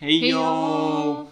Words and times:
Хей 0.00 0.28
йоу! 0.28 1.26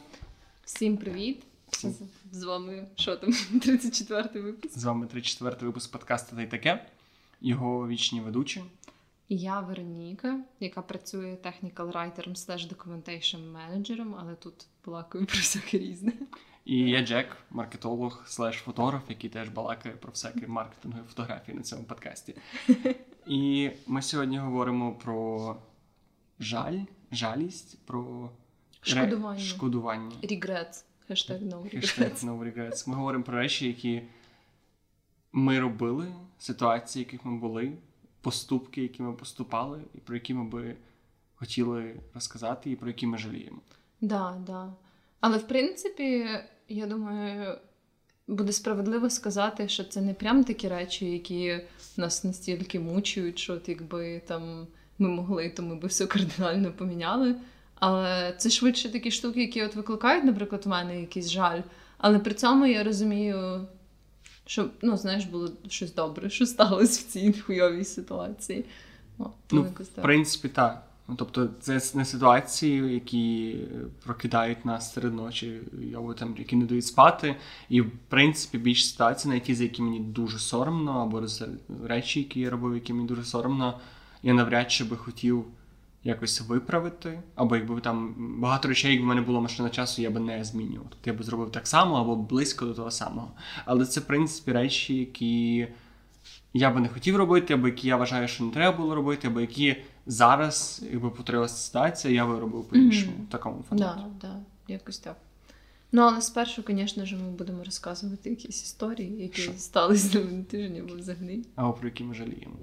Всім 0.65 0.97
привіт! 0.97 1.43
Всім. 1.69 1.95
З- 2.33 2.45
вами 2.45 2.87
що 2.97 3.17
там? 3.17 3.31
34-й 3.53 4.41
випуск. 4.41 4.79
З 4.79 4.85
вами 4.85 5.07
34 5.07 5.57
випуск 5.67 5.93
подкасту 5.93 6.37
та 6.37 6.43
й 6.43 6.47
таке. 6.47 6.87
Його 7.41 7.89
вічні 7.89 8.21
ведучі. 8.21 8.65
І 9.29 9.37
я 9.37 9.61
Вероніка, 9.61 10.41
яка 10.61 10.83
працює 10.83 11.37
technical 11.45 11.93
writer 11.93 12.29
slash 12.29 12.75
documentation 12.75 13.53
менеджером, 13.53 14.15
але 14.21 14.35
тут 14.35 14.67
балакаю 14.87 15.27
про 15.27 15.37
всяке 15.37 15.79
різне. 15.79 16.13
І 16.65 16.79
я 16.79 17.07
Джек, 17.07 17.37
маркетолог 17.51 18.23
слеш 18.27 18.57
фотограф, 18.57 19.03
який 19.09 19.31
теж 19.31 19.49
балакає 19.49 19.95
про 19.95 20.11
всякі 20.11 20.47
маркетингові 20.47 21.05
фотографії 21.09 21.57
на 21.57 21.63
цьому 21.63 21.85
подкасті. 21.85 22.35
І 23.27 23.71
ми 23.87 24.03
сьогодні 24.03 24.39
говоримо 24.39 24.93
про 24.93 25.57
жаль, 26.41 26.79
жалість, 27.13 27.79
про 27.87 28.31
Шкодування. 28.81 29.41
шкодування. 29.41 30.17
Regrets. 30.23 30.85
Хештег 31.09 31.43
no 31.43 31.71
Хештег 31.71 32.09
regrets. 32.09 32.25
no 32.25 32.39
regrets. 32.39 32.89
Ми 32.89 32.95
говоримо 32.95 33.25
про 33.25 33.39
речі, 33.39 33.67
які 33.67 34.03
ми 35.33 35.61
робили, 35.61 36.07
ситуації, 36.39 37.05
яких 37.05 37.25
ми 37.25 37.39
були, 37.39 37.73
поступки, 38.21 38.83
які 38.83 39.03
ми 39.03 39.13
поступали, 39.13 39.81
і 39.95 39.99
про 39.99 40.15
які 40.17 40.35
ми 40.35 40.45
би 40.45 40.77
хотіли 41.35 41.95
розказати, 42.15 42.71
і 42.71 42.77
про 42.77 42.89
які 42.89 43.07
ми 43.07 43.19
жаліємо. 43.19 43.59
Да, 44.01 44.39
да. 44.47 44.73
Але 45.21 45.39
в 45.39 45.49
принципі, 45.49 46.29
я 46.69 46.87
думаю, 46.87 47.59
буде 48.29 48.53
справедливо 48.53 49.11
сказати, 49.11 49.69
що 49.69 49.85
це 49.85 50.01
не 50.01 50.15
прям 50.15 50.45
такі 50.45 50.69
речі, 50.69 51.11
які 51.11 51.61
нас 51.97 52.25
настільки 52.25 52.81
мучують, 52.81 53.39
що 53.39 53.55
от 53.55 53.69
якби 53.69 54.23
там 54.27 54.67
ми 54.99 55.09
могли, 55.09 55.51
то 55.51 55.63
ми 55.63 55.75
би 55.77 55.89
все 55.89 56.07
кардинально 56.07 56.73
поміняли. 56.73 57.37
Але 57.81 58.35
це 58.39 58.51
швидше 58.51 58.93
такі 58.93 59.11
штуки, 59.11 59.41
які 59.41 59.63
от 59.63 59.75
викликають, 59.75 60.25
наприклад, 60.25 60.63
у 60.67 60.69
мене 60.69 61.01
якийсь 61.01 61.29
жаль. 61.29 61.61
Але 61.99 62.19
при 62.19 62.35
цьому 62.35 62.67
я 62.67 62.85
розумію, 62.85 63.67
що 64.47 64.69
ну, 64.83 64.97
знаєш, 64.97 65.25
було 65.25 65.51
щось 65.69 65.95
добре, 65.95 66.31
що 66.31 66.47
сталося 66.47 67.05
в 67.09 67.13
цій 67.13 67.33
хуйовій 67.33 67.85
ситуації. 67.85 68.65
О, 69.19 69.25
Ну, 69.51 69.63
В 69.63 70.03
принципі, 70.03 70.49
так. 70.49 70.85
Ну, 71.09 71.15
тобто, 71.19 71.49
це 71.61 71.81
не 71.95 72.05
ситуації, 72.05 72.95
які 72.95 73.57
прокидають 74.05 74.65
нас 74.65 74.93
серед 74.93 75.15
ночі, 75.15 75.61
або 75.97 76.15
там 76.15 76.35
які 76.39 76.57
не 76.57 76.65
дають 76.65 76.87
спати. 76.87 77.37
І 77.69 77.81
в 77.81 77.91
принципі 78.09 78.59
більш 78.59 78.91
ситуацій, 78.91 79.29
навіть 79.29 79.43
ті, 79.43 79.55
за 79.55 79.63
які 79.63 79.83
мені 79.83 80.01
дуже 80.01 80.39
соромно, 80.39 80.93
або 80.93 81.27
речі, 81.85 82.21
які 82.21 82.41
я 82.41 82.51
робив, 82.51 82.75
які 82.75 82.93
мені 82.93 83.09
дуже 83.09 83.25
соромно, 83.25 83.81
я 84.23 84.35
навряд 84.35 84.71
чи 84.71 84.85
би 84.85 84.97
хотів 84.97 85.45
якось 86.09 86.41
виправити. 86.41 87.23
Або 87.35 87.57
якби 87.57 87.81
там 87.81 88.15
багато 88.41 88.69
речей, 88.69 88.91
якби 88.93 89.05
в 89.05 89.09
мене 89.09 89.21
було 89.21 89.41
машина 89.41 89.71
часу, 89.71 90.03
я 90.03 90.11
би 90.11 90.21
не 90.21 90.45
змінював. 90.45 90.87
Тобто 90.91 91.11
я 91.11 91.17
би 91.17 91.25
зробив 91.25 91.53
так 91.53 91.67
само 91.67 91.97
або 91.97 92.17
близько 92.17 92.67
до 92.67 92.75
того 92.75 92.91
самого. 92.91 93.31
Але 93.65 93.87
це, 93.87 94.01
в 94.01 94.05
принципі, 94.05 94.53
речі, 94.53 94.95
які 94.95 95.69
я 96.55 96.71
би 96.71 96.81
не 96.81 96.89
хотів 96.89 97.17
робити, 97.17 97.55
або 97.55 97.67
які 97.67 97.89
я 97.89 97.97
вважаю, 97.97 98.29
що 98.29 98.45
не 98.45 98.51
треба 98.51 98.77
було 98.77 98.95
робити, 98.95 99.29
або 99.29 99.41
які 99.41 99.77
зараз, 100.07 100.85
якби 100.93 101.11
повторилася 101.11 101.55
ситуація, 101.57 102.15
я 102.15 102.27
би 102.27 102.39
робив 102.41 102.65
по-іншому 102.69 103.13
Мгм. 103.17 103.25
в 103.29 103.33
такому 103.33 103.65
форматі. 103.69 104.01
Да, 104.21 104.29
да, 104.29 104.37
якось 104.69 104.99
так. 104.99 105.17
Ну, 105.93 106.03
але 106.03 106.21
спершу, 106.21 106.63
звісно 106.69 107.07
ж, 107.07 107.17
ми 107.17 107.31
будемо 107.31 107.65
розказувати 107.65 108.31
якісь 108.31 108.63
історії, 108.63 109.23
які 109.23 109.41
Шо? 109.41 109.53
сталися 109.53 110.19
на 110.19 110.43
тижні 110.43 110.81
або 110.81 110.95
взагалі. 110.95 111.45
Або 111.57 111.73
про 111.73 111.89
які 111.89 112.05
ми 112.05 112.15
жаліємо. 112.15 112.57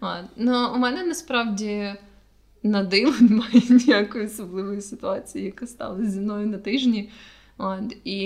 А, 0.00 0.22
ну, 0.36 0.72
у 0.74 0.78
мене 0.78 1.04
насправді 1.04 1.94
на 2.62 2.84
диво 2.84 3.14
немає 3.20 3.62
ніякої 3.70 4.26
особливої 4.26 4.80
ситуації, 4.80 5.44
яка 5.44 5.66
сталася 5.66 6.10
зі 6.10 6.20
мною 6.20 6.46
на 6.46 6.58
тижні. 6.58 7.10
От, 7.58 7.96
і 8.04 8.18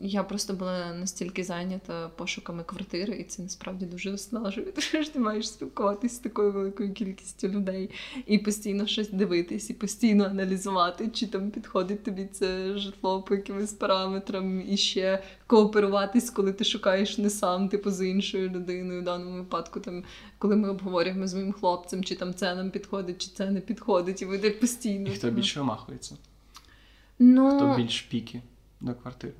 я 0.00 0.22
просто 0.28 0.54
була 0.54 0.94
настільки 0.94 1.44
зайнята 1.44 2.08
пошуками 2.08 2.62
квартири, 2.64 3.16
і 3.16 3.24
це 3.24 3.42
насправді 3.42 3.86
дуже 3.86 4.10
виснажує. 4.10 4.66
Тому 4.66 5.02
що 5.04 5.12
ти 5.12 5.18
маєш 5.18 5.48
спілкуватися 5.48 6.14
з 6.14 6.18
такою 6.18 6.52
великою 6.52 6.92
кількістю 6.92 7.48
людей 7.48 7.90
і 8.26 8.38
постійно 8.38 8.86
щось 8.86 9.10
дивитись, 9.10 9.70
і 9.70 9.74
постійно 9.74 10.24
аналізувати, 10.24 11.08
чи 11.08 11.26
там 11.26 11.50
підходить 11.50 12.04
тобі 12.04 12.28
це 12.32 12.78
житло 12.78 13.22
по 13.22 13.34
якимось 13.34 13.72
параметрам, 13.72 14.70
і 14.70 14.76
ще 14.76 15.22
кооперуватись, 15.46 16.30
коли 16.30 16.52
ти 16.52 16.64
шукаєш 16.64 17.18
не 17.18 17.30
сам, 17.30 17.68
типу 17.68 17.90
з 17.90 18.06
іншою 18.06 18.50
людиною. 18.50 19.00
В 19.00 19.04
даному 19.04 19.36
випадку, 19.36 19.80
там, 19.80 20.04
коли 20.38 20.56
ми 20.56 20.70
обговорюємо 20.70 21.26
з 21.26 21.34
моїм 21.34 21.52
хлопцем, 21.52 22.04
чи 22.04 22.14
там 22.14 22.34
це 22.34 22.54
нам 22.54 22.70
підходить, 22.70 23.22
чи 23.22 23.30
це 23.34 23.50
не 23.50 23.60
підходить, 23.60 24.22
і 24.22 24.24
ви 24.24 24.38
так 24.38 24.60
постійно. 24.60 25.08
І 25.08 25.10
хто 25.10 25.30
більше 25.30 25.60
вимахується, 25.60 26.16
ну, 27.18 27.56
хто 27.56 27.74
більш 27.76 28.00
піки 28.00 28.42
до 28.80 28.94
квартири. 28.94 29.34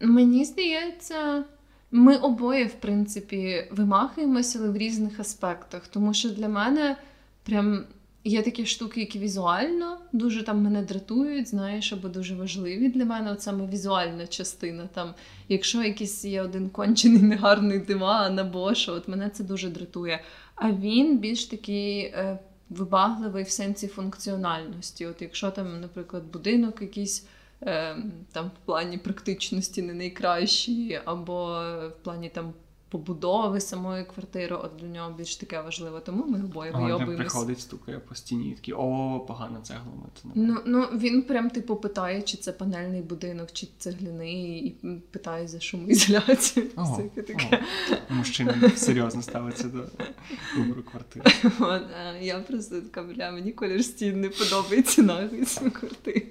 Мені 0.00 0.44
здається, 0.44 1.44
ми 1.90 2.16
обоє, 2.16 2.64
в 2.64 2.74
принципі, 2.74 3.68
вимахуємося, 3.70 4.58
але 4.58 4.68
в 4.68 4.76
різних 4.76 5.20
аспектах. 5.20 5.88
Тому 5.88 6.14
що 6.14 6.30
для 6.30 6.48
мене 6.48 6.96
прям 7.42 7.84
є 8.24 8.42
такі 8.42 8.66
штуки, 8.66 9.00
які 9.00 9.18
візуально 9.18 9.98
дуже 10.12 10.42
там 10.42 10.62
мене 10.62 10.82
дратують, 10.82 11.48
знаєш, 11.48 11.92
або 11.92 12.08
дуже 12.08 12.34
важливі 12.34 12.88
для 12.88 13.04
мене. 13.04 13.32
От 13.32 13.42
саме 13.42 13.66
візуальна 13.66 14.26
частина. 14.26 14.88
Там, 14.94 15.14
якщо 15.48 15.82
якийсь 15.82 16.24
є 16.24 16.42
один 16.42 16.68
кончений 16.68 17.22
негарний 17.22 17.78
диван 17.78 18.38
або 18.38 18.74
що, 18.74 18.92
от 18.92 19.08
мене 19.08 19.30
це 19.30 19.44
дуже 19.44 19.68
дратує. 19.68 20.22
А 20.54 20.72
він 20.72 21.18
більш 21.18 21.44
такий. 21.44 22.14
Вибагливий 22.70 23.44
в 23.44 23.50
сенсі 23.50 23.86
функціональності. 23.86 25.06
От 25.06 25.22
якщо 25.22 25.50
там, 25.50 25.80
наприклад, 25.80 26.24
будинок 26.24 26.82
якийсь 26.82 27.26
е, 27.62 27.96
там 28.32 28.46
в 28.46 28.66
плані 28.66 28.98
практичності 28.98 29.82
не 29.82 29.94
найкращий, 29.94 31.00
або 31.04 31.46
в 31.88 31.92
плані 32.02 32.28
там 32.28 32.52
побудови 32.88 33.60
самої 33.60 34.04
квартири, 34.04 34.56
от 34.56 34.70
для 34.80 34.86
нього 34.86 35.14
більш 35.18 35.36
таке 35.36 35.60
важливе. 35.60 36.00
Тому 36.00 36.24
ми 36.26 36.44
обоє 36.44 36.70
вийобуємось. 36.70 37.16
приходить, 37.16 37.60
стукає 37.60 37.98
по 37.98 38.14
стіні 38.14 38.50
і 38.50 38.54
такий, 38.54 38.74
о, 38.74 39.20
погана 39.28 39.60
цегла. 39.60 39.84
Ну, 40.34 40.56
ну 40.66 40.82
він 40.82 41.22
прям 41.22 41.50
типу 41.50 41.76
питає, 41.76 42.22
чи 42.22 42.36
це 42.36 42.52
панельний 42.52 43.02
будинок, 43.02 43.52
чи 43.52 43.68
цегляний, 43.78 44.66
і 44.66 44.70
питає 45.10 45.48
за 45.48 45.60
шумоізоляцію. 45.60 46.66
Ого, 46.76 47.02
таке. 47.14 47.64
Мужчина 48.10 48.70
серйозно 48.76 49.22
ставиться 49.22 49.68
до 49.68 49.84
вибору 50.56 50.82
квартири. 50.82 51.30
А 51.60 52.12
я 52.20 52.38
просто 52.38 52.80
така, 52.80 53.02
бля, 53.02 53.30
мені 53.30 53.52
колір 53.52 53.84
стін 53.84 54.20
не 54.20 54.28
подобається 54.28 55.02
нахуй 55.02 55.44
цю 55.44 55.70
квартиру. 55.70 56.26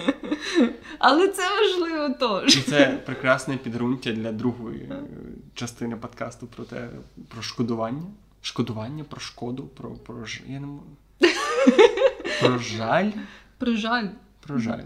Але 0.98 1.28
це 1.28 1.42
важливо 1.60 2.06
І 2.06 2.14
теж. 2.44 2.64
це 2.64 3.02
прекрасне 3.06 3.56
підґрунтя 3.56 4.12
для 4.12 4.32
другої 4.32 4.80
е, 4.82 5.02
частини 5.54 5.96
подкасту 5.96 6.46
про 6.46 6.64
те, 6.64 6.88
про 7.28 7.42
шкодування. 7.42 8.02
Шкодування, 8.42 9.04
про 9.04 9.20
шкоду, 9.20 9.62
про, 9.66 9.90
про 9.90 10.24
ж- 10.24 10.42
я 10.48 10.60
не 10.60 10.66
можу. 10.66 10.86
Про 12.40 12.58
жаль. 12.58 13.10
Про 13.58 13.76
жаль. 13.76 14.06
Про 14.46 14.58
жаль. 14.58 14.82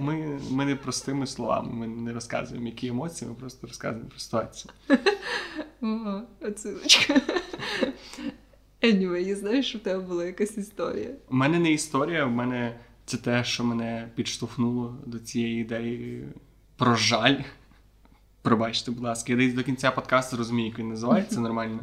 Ми, 0.00 0.40
ми 0.50 0.64
не 0.64 0.76
простими 0.76 1.26
словами, 1.26 1.72
ми 1.72 1.86
не 1.86 2.12
розказуємо, 2.12 2.66
які 2.66 2.86
емоції, 2.86 3.28
ми 3.28 3.34
просто 3.36 3.66
розказуємо 3.66 4.08
про 4.10 4.18
ситуацію. 4.18 4.72
Ого, 5.82 6.22
отсилочка. 6.40 7.20
Anyway, 8.82 9.18
я 9.28 9.36
знаю, 9.36 9.62
що 9.62 9.78
в 9.78 9.80
тебе 9.80 10.00
була 10.02 10.24
якась 10.24 10.58
історія. 10.58 11.10
У 11.30 11.34
мене 11.34 11.58
не 11.58 11.72
історія, 11.72 12.24
в 12.24 12.30
мене 12.30 12.76
це 13.04 13.16
те, 13.16 13.44
що 13.44 13.64
мене 13.64 14.10
підштовхнуло 14.14 14.98
до 15.06 15.18
цієї 15.18 15.60
ідеї 15.60 16.28
про 16.76 16.96
жаль. 16.96 17.40
Пробачте, 18.42 18.90
будь 18.90 19.02
ласка, 19.02 19.32
я 19.32 19.38
десь 19.38 19.54
до 19.54 19.64
кінця 19.64 19.90
подкасту 19.90 20.36
розумію, 20.36 20.68
як 20.68 20.78
він 20.78 20.88
називається 20.88 21.40
нормально. 21.40 21.80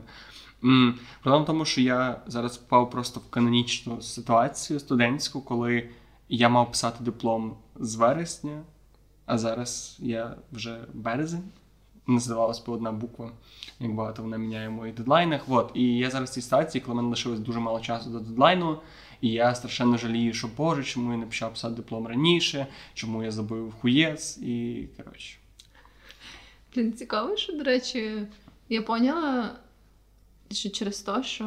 Проблема 1.24 1.44
в 1.44 1.46
тому, 1.46 1.66
що 1.66 1.82
я 1.82 2.22
зараз 2.28 2.58
попав 2.58 2.90
просто 2.90 3.20
в 3.20 3.30
канонічну 3.30 4.02
ситуацію 4.02 4.80
студентську, 4.80 5.42
коли 5.42 5.90
я 6.30 6.50
мав 6.50 6.72
писати 6.72 7.04
диплом 7.04 7.58
з 7.76 7.96
вересня, 7.96 8.62
а 9.26 9.38
зараз 9.38 9.98
я 10.00 10.36
вже 10.52 10.86
березень. 10.94 11.44
Не 12.08 12.20
здавалось 12.20 12.66
би 12.66 12.74
одна 12.74 12.92
буква, 12.92 13.32
як 13.80 13.96
багато 13.96 14.24
вона 14.24 14.38
міняє 14.38 14.70
в 14.70 14.72
моїх 14.72 14.96
дедлайнах. 14.96 15.42
От. 15.48 15.72
І 15.74 15.98
я 15.98 16.10
зараз 16.10 16.30
в 16.30 16.34
цій 16.34 16.42
ситуації, 16.42 16.82
коли 16.82 16.96
мене 16.96 17.10
лишилось 17.10 17.40
дуже 17.40 17.60
мало 17.60 17.80
часу 17.80 18.10
до 18.10 18.20
дедлайну, 18.20 18.78
і 19.22 19.30
я 19.30 19.56
страшенно 19.56 19.98
жалію, 19.98 20.34
що 20.34 20.50
Боже, 20.58 20.84
чому 20.84 21.12
я 21.12 21.18
не 21.18 21.26
почав 21.26 21.52
писати 21.52 21.76
диплом 21.76 22.08
раніше, 22.08 22.68
чому 22.94 23.24
я 23.24 23.32
забив 23.32 23.74
хуєць, 23.82 24.38
і 24.38 24.88
коротше. 24.98 25.38
Блін, 26.76 26.94
цікаво, 26.94 27.38
що, 27.38 27.54
до 27.54 27.64
речі, 27.64 28.28
я 28.70 28.82
поняла, 28.82 29.56
що 30.52 30.70
через 30.70 31.02
те, 31.02 31.24
що 31.24 31.44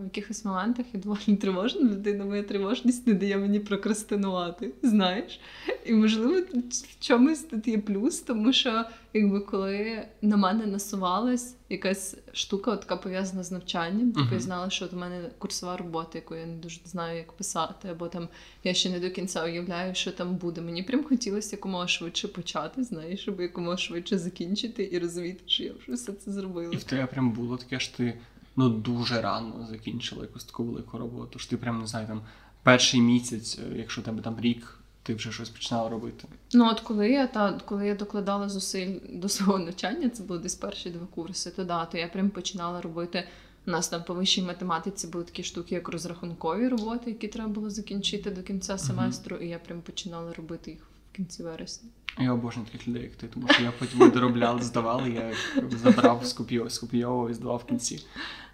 в 0.00 0.04
якихось 0.04 0.44
моментах 0.44 0.86
я 0.92 1.00
доволі 1.00 1.36
тривожна 1.36 1.80
людина, 1.80 2.24
моя 2.24 2.42
тривожність 2.42 3.06
не 3.06 3.14
дає 3.14 3.36
мені 3.36 3.60
прокрастинувати, 3.60 4.72
знаєш? 4.82 5.40
І 5.84 5.92
можливо, 5.92 6.40
в 6.40 7.00
чомусь 7.00 7.42
тут 7.42 7.68
є 7.68 7.78
плюс, 7.78 8.20
тому 8.20 8.52
що 8.52 8.84
якби 9.14 9.40
коли 9.40 10.06
на 10.22 10.36
мене 10.36 10.66
насувалась 10.66 11.56
якась 11.68 12.16
штука, 12.32 12.76
така 12.76 12.96
пов'язана 12.96 13.42
з 13.42 13.50
навчанням, 13.50 14.12
типу 14.12 14.28
я 14.32 14.40
знала, 14.40 14.70
що 14.70 14.84
от 14.84 14.92
у 14.92 14.96
мене 14.96 15.30
курсова 15.38 15.76
робота, 15.76 16.10
яку 16.18 16.34
я 16.34 16.46
не 16.46 16.56
дуже 16.56 16.80
знаю, 16.84 17.16
як 17.16 17.32
писати, 17.32 17.88
або 17.88 18.08
там 18.08 18.28
я 18.64 18.74
ще 18.74 18.90
не 18.90 19.00
до 19.00 19.10
кінця 19.10 19.44
уявляю, 19.44 19.94
що 19.94 20.12
там 20.12 20.36
буде. 20.36 20.60
Мені 20.60 20.82
прям 20.82 21.04
хотілося 21.04 21.56
якомога 21.56 21.88
швидше 21.88 22.28
почати, 22.28 22.84
знаєш, 22.84 23.20
щоб 23.20 23.40
якомога 23.40 23.76
швидше 23.76 24.18
закінчити 24.18 24.88
і 24.92 24.98
розуміти, 24.98 25.40
що 25.46 25.64
я 25.64 25.72
вже 25.72 25.92
все 25.92 26.12
це 26.12 26.32
зробила. 26.32 26.72
І 26.72 26.76
в 26.76 26.84
тебе 26.84 27.06
прям 27.06 27.32
було 27.32 27.56
таке, 27.56 27.80
що 27.80 27.96
ти 27.96 28.18
ну 28.56 28.68
дуже 28.68 29.20
рано 29.20 29.66
закінчила 29.70 30.22
якусь 30.22 30.44
таку 30.44 30.64
велику 30.64 30.98
роботу. 30.98 31.38
що 31.38 31.50
ти 31.50 31.56
прям 31.56 31.80
не 31.80 31.86
знаю, 31.86 32.06
там 32.06 32.22
перший 32.62 33.00
місяць, 33.00 33.58
е, 33.58 33.76
якщо 33.76 34.02
тебе 34.02 34.22
там 34.22 34.40
рік 34.40 34.79
ти 35.02 35.14
вже 35.14 35.32
щось 35.32 35.48
починала 35.48 35.88
робити? 35.88 36.28
Ну, 36.52 36.68
от 36.70 36.80
коли 36.80 37.10
я 37.10 37.26
та 37.26 37.52
коли 37.52 37.86
я 37.86 37.94
докладала 37.94 38.48
зусиль 38.48 38.98
до 39.08 39.28
свого 39.28 39.58
навчання, 39.58 40.08
це 40.08 40.22
були 40.22 40.38
десь 40.38 40.54
перші 40.54 40.90
два 40.90 41.06
курси, 41.06 41.50
то 41.50 41.64
да, 41.64 41.84
то 41.84 41.98
я 41.98 42.08
прям 42.08 42.30
починала 42.30 42.80
робити. 42.80 43.24
У 43.66 43.70
нас 43.70 43.88
там 43.88 44.04
по 44.04 44.14
вищій 44.14 44.42
математиці 44.42 45.06
були 45.06 45.24
такі 45.24 45.42
штуки, 45.42 45.74
як 45.74 45.88
розрахункові 45.88 46.68
роботи, 46.68 47.10
які 47.10 47.28
треба 47.28 47.48
було 47.48 47.70
закінчити 47.70 48.30
до 48.30 48.42
кінця 48.42 48.78
семестру, 48.78 49.36
uh-huh. 49.36 49.42
і 49.42 49.48
я 49.48 49.58
прям 49.58 49.80
починала 49.80 50.32
робити 50.32 50.70
їх 50.70 50.89
в 51.12 51.16
кінці 51.16 51.42
вересня. 51.42 51.88
Я 52.18 52.32
обожнюю 52.32 52.66
таких 52.66 52.88
людей, 52.88 53.02
як 53.02 53.14
ти, 53.14 53.26
тому 53.26 53.48
що 53.48 53.62
я 53.62 53.72
потім 53.78 54.10
доробляли, 54.10 54.62
здавали, 54.62 55.10
я 55.10 55.32
забрав, 55.70 56.26
скопійовував 56.68 57.30
і 57.30 57.34
здавав 57.34 57.62
в 57.66 57.68
кінці. 57.68 58.04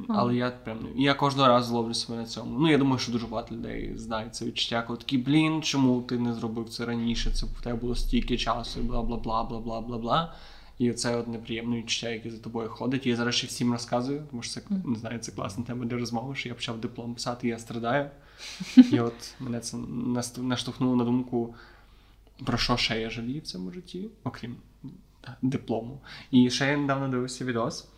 Але 0.08 0.35
я 0.35 0.50
прям 0.50 0.79
я 0.97 1.14
кожного 1.14 1.49
разу 1.49 1.75
ловлю 1.75 1.94
себе 1.94 2.19
на 2.19 2.25
цьому. 2.25 2.58
Ну 2.61 2.70
я 2.70 2.79
думаю, 2.79 2.99
що 2.99 3.12
дуже 3.12 3.26
багато 3.26 3.55
людей 3.55 3.93
знають 3.97 4.35
це 4.35 4.44
відчуття, 4.44 4.82
коли 4.82 4.99
такі, 4.99 5.19
блін, 5.19 5.62
чому 5.62 6.03
ти 6.03 6.19
не 6.19 6.35
зробив 6.35 6.69
це 6.69 6.87
раніше? 6.87 7.31
Це 7.31 7.47
в 7.47 7.62
тебе 7.62 7.76
було 7.76 7.94
стільки 7.94 8.38
часу, 8.38 8.81
і 8.81 8.82
бла 8.82 9.03
бла 9.03 9.17
бла 9.17 9.43
бла 9.44 9.61
бла 9.61 9.81
бла 9.81 9.99
бла. 9.99 10.35
І 10.79 10.93
це 10.93 11.17
от 11.17 11.29
неприємне 11.29 11.79
відчуття, 11.79 12.08
яке 12.08 12.31
за 12.31 12.38
тобою 12.38 12.69
ходить. 12.69 13.06
І 13.06 13.08
я 13.08 13.17
зараз 13.17 13.35
ще 13.35 13.47
всім 13.47 13.73
розказую, 13.73 14.23
тому 14.31 14.43
що 14.43 14.55
це 14.55 14.62
не 14.85 14.99
знаю, 14.99 15.19
це 15.19 15.32
класна 15.32 15.64
тема 15.64 15.85
для 15.85 15.97
розмови. 15.97 16.35
що 16.35 16.49
Я 16.49 16.55
почав 16.55 16.81
диплом 16.81 17.14
писати, 17.14 17.47
і 17.47 17.50
я 17.50 17.58
страдаю. 17.58 18.11
І 18.93 19.00
от 19.00 19.35
мене 19.41 19.61
це 19.61 19.76
наштовхнуло 20.37 20.97
на 20.97 21.05
думку 21.05 21.55
про 22.44 22.59
що 22.59 22.77
ще 22.77 23.00
я 23.00 23.11
жалію 23.11 23.41
в 23.41 23.47
цьому 23.47 23.73
житті, 23.73 24.09
окрім 24.25 24.56
диплому. 25.43 26.00
І 26.31 26.50
ще 26.50 26.67
я 26.67 26.77
недавно 26.77 27.09
дивився 27.09 27.44
відос. 27.44 27.88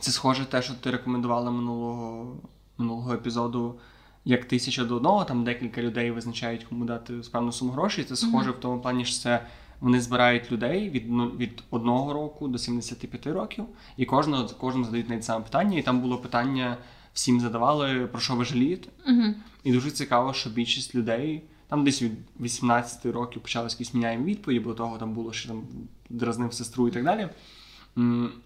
Це 0.00 0.10
схоже 0.10 0.44
те, 0.44 0.62
що 0.62 0.74
ти 0.74 0.90
рекомендувала 0.90 1.50
минулого 1.50 2.36
минулого 2.78 3.14
епізоду, 3.14 3.78
як 4.24 4.44
тисяча 4.44 4.84
до 4.84 4.96
одного, 4.96 5.24
там 5.24 5.44
декілька 5.44 5.82
людей 5.82 6.10
визначають, 6.10 6.64
кому 6.64 6.84
дати 6.84 7.14
певну 7.32 7.52
суму 7.52 7.72
грошей. 7.72 8.04
Це 8.04 8.16
схоже 8.16 8.50
mm-hmm. 8.50 8.56
в 8.56 8.60
тому 8.60 8.80
плані, 8.80 9.04
що 9.04 9.18
це 9.18 9.46
вони 9.80 10.00
збирають 10.00 10.52
людей 10.52 10.90
від 10.90 11.06
від 11.38 11.62
одного 11.70 12.12
року 12.12 12.48
до 12.48 12.58
75 12.58 13.26
років, 13.26 13.64
і 13.96 14.04
кожного 14.04 14.48
кожному 14.48 14.84
задають 14.84 15.08
навіть 15.08 15.24
саме 15.24 15.44
питання. 15.44 15.78
І 15.78 15.82
там 15.82 16.00
було 16.00 16.18
питання, 16.18 16.76
всім 17.12 17.40
задавали, 17.40 18.06
про 18.06 18.20
що 18.20 18.34
ви 18.34 18.44
жалієте. 18.44 18.88
Mm-hmm. 19.10 19.34
І 19.64 19.72
дуже 19.72 19.90
цікаво, 19.90 20.32
що 20.32 20.50
більшість 20.50 20.94
людей. 20.94 21.42
Там 21.74 21.84
десь 21.84 22.02
від 22.02 22.12
18 22.40 23.06
років 23.06 23.42
почалися 23.42 23.74
якісь 23.74 23.94
міняємо 23.94 24.24
відповіді, 24.24 24.60
бо 24.60 24.74
того 24.74 24.98
там 24.98 25.14
було, 25.14 25.32
що 25.32 25.48
там 25.48 25.62
дразнив 26.10 26.54
сестру 26.54 26.88
і 26.88 26.90
так 26.90 27.04
далі. 27.04 27.28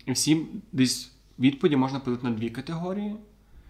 І 0.07 0.13
всі 0.13 0.47
десь 0.73 1.13
відповіді 1.39 1.77
можна 1.77 2.01
подати 2.01 2.27
на 2.27 2.37
дві 2.37 2.51
категорії. 2.51 3.17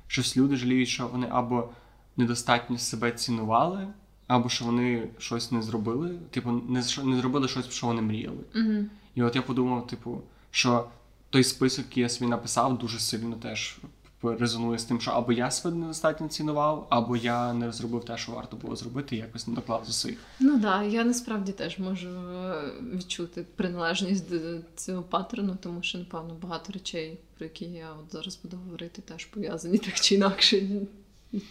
Щось 0.06 0.36
люди 0.36 0.56
жаліють, 0.56 0.88
що 0.88 1.08
вони 1.08 1.26
або 1.30 1.68
недостатньо 2.16 2.78
себе 2.78 3.12
цінували, 3.12 3.88
або 4.26 4.48
що 4.48 4.64
вони 4.64 5.08
щось 5.18 5.52
не 5.52 5.62
зробили, 5.62 6.18
типу, 6.30 6.50
не 6.50 6.82
не 7.04 7.16
зробили 7.16 7.48
щось, 7.48 7.70
що 7.70 7.86
вони 7.86 8.02
мріяли. 8.02 8.44
Mm-hmm. 8.54 8.84
І 9.14 9.22
от 9.22 9.36
я 9.36 9.42
подумав, 9.42 9.86
типу, 9.86 10.22
що 10.50 10.88
той 11.30 11.44
список, 11.44 11.84
який 11.84 12.02
я 12.02 12.08
собі 12.08 12.30
написав, 12.30 12.78
дуже 12.78 12.98
сильно 12.98 13.36
теж 13.36 13.78
резонує 14.22 14.78
з 14.78 14.84
тим, 14.84 15.00
що 15.00 15.10
або 15.10 15.32
я 15.32 15.50
себе 15.50 15.76
недостатньо 15.76 16.28
цінував, 16.28 16.86
або 16.90 17.16
я 17.16 17.52
не 17.52 17.72
зробив 17.72 18.04
те, 18.04 18.16
що 18.16 18.32
варто 18.32 18.56
було 18.56 18.76
зробити, 18.76 19.16
і 19.16 19.18
якось 19.18 19.46
не 19.46 19.54
доклав 19.54 19.84
зусиль. 19.84 20.14
Ну 20.40 20.52
так, 20.52 20.60
да, 20.60 20.82
я 20.82 21.04
насправді 21.04 21.52
теж 21.52 21.78
можу 21.78 22.08
е, 22.08 22.72
відчути 22.94 23.46
приналежність 23.56 24.30
до 24.30 24.58
цього 24.76 25.02
паттерну, 25.02 25.56
тому 25.62 25.82
що, 25.82 25.98
напевно, 25.98 26.36
багато 26.42 26.72
речей, 26.72 27.18
про 27.36 27.44
які 27.44 27.64
я 27.64 27.88
от 27.92 28.12
зараз 28.12 28.40
буду 28.42 28.56
говорити, 28.56 29.02
теж 29.02 29.24
пов'язані 29.24 29.78
так 29.88 29.94
чи 29.94 30.14
інакше. 30.14 30.66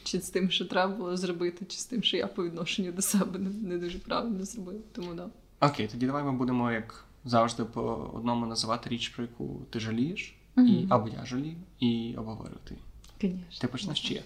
Чи 0.03 0.21
з 0.21 0.29
тим, 0.29 0.51
що 0.51 0.65
треба 0.65 0.95
було 0.95 1.17
зробити, 1.17 1.65
чи 1.65 1.77
з 1.77 1.85
тим, 1.85 2.03
що 2.03 2.17
я 2.17 2.27
по 2.27 2.43
відношенню 2.43 2.91
до 2.91 3.01
себе 3.01 3.39
не, 3.39 3.49
не 3.49 3.77
дуже 3.77 3.99
правильно 3.99 4.45
зробив. 4.45 4.81
Тому 4.91 5.13
да. 5.13 5.27
Окей, 5.59 5.87
тоді 5.87 6.05
давай 6.05 6.23
ми 6.23 6.31
будемо, 6.31 6.71
як 6.71 7.05
завжди, 7.25 7.65
по 7.65 8.11
одному 8.13 8.45
називати 8.45 8.89
річ, 8.89 9.09
про 9.09 9.23
яку 9.23 9.61
ти 9.69 9.79
жалієш. 9.79 10.36
І 10.57 10.85
або 10.89 11.09
я 11.09 11.25
жалію, 11.25 11.55
і 11.79 12.15
обговорювати. 12.17 12.75
Звісно. 13.21 13.37
Ти 13.61 13.67
почнеш 13.67 14.01
чи 14.01 14.13
я? 14.13 14.21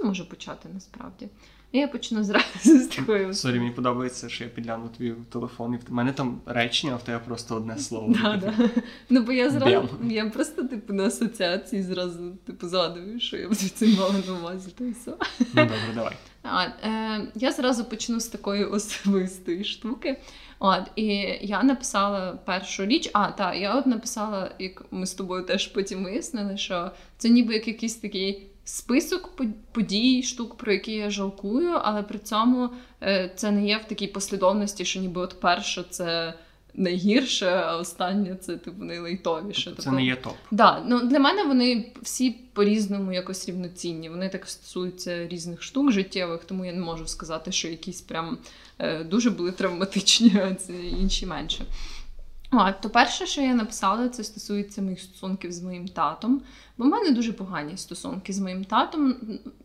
Я 0.00 0.04
можу 0.04 0.28
почати 0.28 0.68
насправді. 0.74 1.28
Я 1.72 1.88
почну 1.88 2.24
зразу 2.24 2.44
з 2.64 2.86
такою. 2.86 3.34
Sorry, 3.34 3.58
мені 3.58 3.70
подобається, 3.70 4.28
що 4.28 4.44
я 4.44 4.50
підгляну 4.50 4.88
твій 4.88 5.14
телефон, 5.32 5.74
і 5.74 5.76
в 5.76 5.92
мене 5.92 6.12
там 6.12 6.40
речення, 6.46 6.92
а 6.92 6.96
в 6.96 7.02
тебе 7.02 7.18
просто 7.18 7.56
одне 7.56 7.78
слово. 7.78 8.14
Да, 8.22 8.36
да. 8.36 8.70
Ну, 9.10 9.22
бо 9.22 9.32
я 9.32 9.50
зразу 9.50 9.88
я 10.04 10.30
просто 10.30 10.64
типу 10.64 10.92
на 10.92 11.04
асоціації 11.04 11.82
зразу 11.82 12.30
типу 12.46 12.68
згадую, 12.68 13.20
що 13.20 13.36
я 13.36 13.48
цим 13.50 13.94
мала 13.94 14.14
на 14.26 14.32
увазі. 14.32 14.70
все. 14.78 15.10
Ну 15.40 15.46
добре, 15.54 15.92
давай. 15.94 16.16
А, 16.50 16.64
е, 16.64 17.32
Я 17.34 17.52
зразу 17.52 17.84
почну 17.84 18.20
з 18.20 18.26
такої 18.26 18.64
особистої 18.64 19.64
штуки. 19.64 20.16
От, 20.58 20.82
І 20.96 21.06
я 21.40 21.62
написала 21.62 22.38
першу 22.44 22.86
річ. 22.86 23.10
А, 23.12 23.30
так, 23.30 23.56
я 23.56 23.74
от 23.78 23.86
написала, 23.86 24.50
як 24.58 24.84
ми 24.90 25.06
з 25.06 25.14
тобою 25.14 25.44
теж 25.44 25.66
потім 25.66 26.04
вияснили, 26.04 26.56
що 26.56 26.90
це 27.18 27.28
ніби 27.28 27.54
як 27.54 27.68
якийсь 27.68 27.96
такий 27.96 28.46
список 28.64 29.42
подій, 29.72 30.22
штук, 30.22 30.56
про 30.56 30.72
які 30.72 30.92
я 30.92 31.10
жалкую, 31.10 31.70
але 31.82 32.02
при 32.02 32.18
цьому 32.18 32.70
е, 33.02 33.32
це 33.36 33.50
не 33.50 33.66
є 33.66 33.78
в 33.78 33.84
такій 33.84 34.06
послідовності, 34.06 34.84
що 34.84 35.00
ніби 35.00 35.20
от 35.20 35.40
перше 35.40 35.84
це. 35.90 36.34
Найгірше, 36.78 37.46
а 37.46 37.76
останнє 37.76 38.36
це 38.40 38.56
типу 38.56 38.84
найлайтовіше. 38.84 39.64
Тобто 39.64 39.82
це 39.82 39.86
тобто, 39.86 40.00
не 40.00 40.04
є 40.04 40.16
топ. 40.16 40.34
Да, 40.50 40.82
ну 40.86 41.00
Для 41.00 41.18
мене 41.18 41.44
вони 41.44 41.92
всі 42.02 42.30
по-різному 42.30 43.12
якось 43.12 43.48
рівноцінні. 43.48 44.08
Вони 44.08 44.28
так 44.28 44.48
стосуються 44.48 45.28
різних 45.28 45.62
штук 45.62 45.92
життєвих, 45.92 46.44
тому 46.44 46.64
я 46.64 46.72
не 46.72 46.80
можу 46.80 47.06
сказати, 47.06 47.52
що 47.52 47.68
якісь 47.68 48.00
прям 48.00 48.38
е, 48.78 49.04
дуже 49.04 49.30
були 49.30 49.52
травматичні, 49.52 50.32
а 50.36 50.54
це 50.54 50.72
інші 50.72 51.26
менше. 51.26 51.64
А, 52.50 52.72
то 52.72 52.90
перше, 52.90 53.26
що 53.26 53.40
я 53.40 53.54
написала, 53.54 54.08
це 54.08 54.24
стосується 54.24 54.82
моїх 54.82 55.00
стосунків 55.00 55.52
з 55.52 55.62
моїм 55.62 55.88
татом. 55.88 56.42
Бо 56.78 56.84
в 56.84 56.88
мене 56.88 57.10
дуже 57.10 57.32
погані 57.32 57.76
стосунки 57.76 58.32
з 58.32 58.38
моїм 58.38 58.64
татом, 58.64 59.14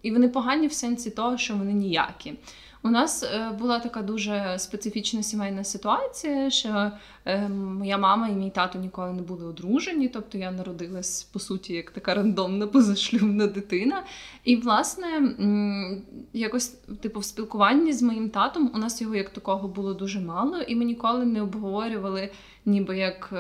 і 0.04 0.12
вони 0.12 0.30
погані 0.30 0.68
в 0.68 0.74
сенсі 0.74 1.10
того, 1.10 1.38
що 1.38 1.56
вони 1.56 1.74
ніякі. 1.74 2.34
У 2.84 2.90
нас 2.90 3.24
е, 3.24 3.52
була 3.60 3.80
така 3.80 4.02
дуже 4.02 4.56
специфічна 4.60 5.24
сімейна 5.24 5.64
ситуація, 5.64 6.50
що 6.50 6.92
е, 7.26 7.50
моя 7.50 7.98
мама 7.98 8.28
і 8.28 8.32
мій 8.32 8.50
тато 8.50 8.80
ніколи 8.80 9.14
не 9.14 9.22
були 9.22 9.46
одружені, 9.46 10.08
тобто 10.08 10.38
я 10.38 10.52
народилась 10.52 11.24
по 11.24 11.40
суті 11.40 11.74
як 11.74 11.92
така 11.92 12.14
рандомна 12.14 12.68
позашлюбна 12.68 13.48
дитина. 13.48 14.04
І, 14.44 14.56
власне, 14.56 15.36
якось 16.34 16.68
типу 17.02 17.20
в 17.20 17.26
спілкуванні 17.26 17.94
з 17.94 18.02
моїм 18.02 18.30
татом 18.30 18.72
у 18.76 18.78
нас 18.78 19.02
його 19.02 19.16
як 19.16 19.30
такого 19.30 19.68
було 19.68 19.94
дуже 19.94 20.20
мало, 20.20 20.62
і 20.62 20.76
ми 20.76 20.86
ніколи 20.86 21.26
не 21.26 21.42
обговорювали, 21.42 22.30
ніби 22.66 22.98
як. 22.98 23.34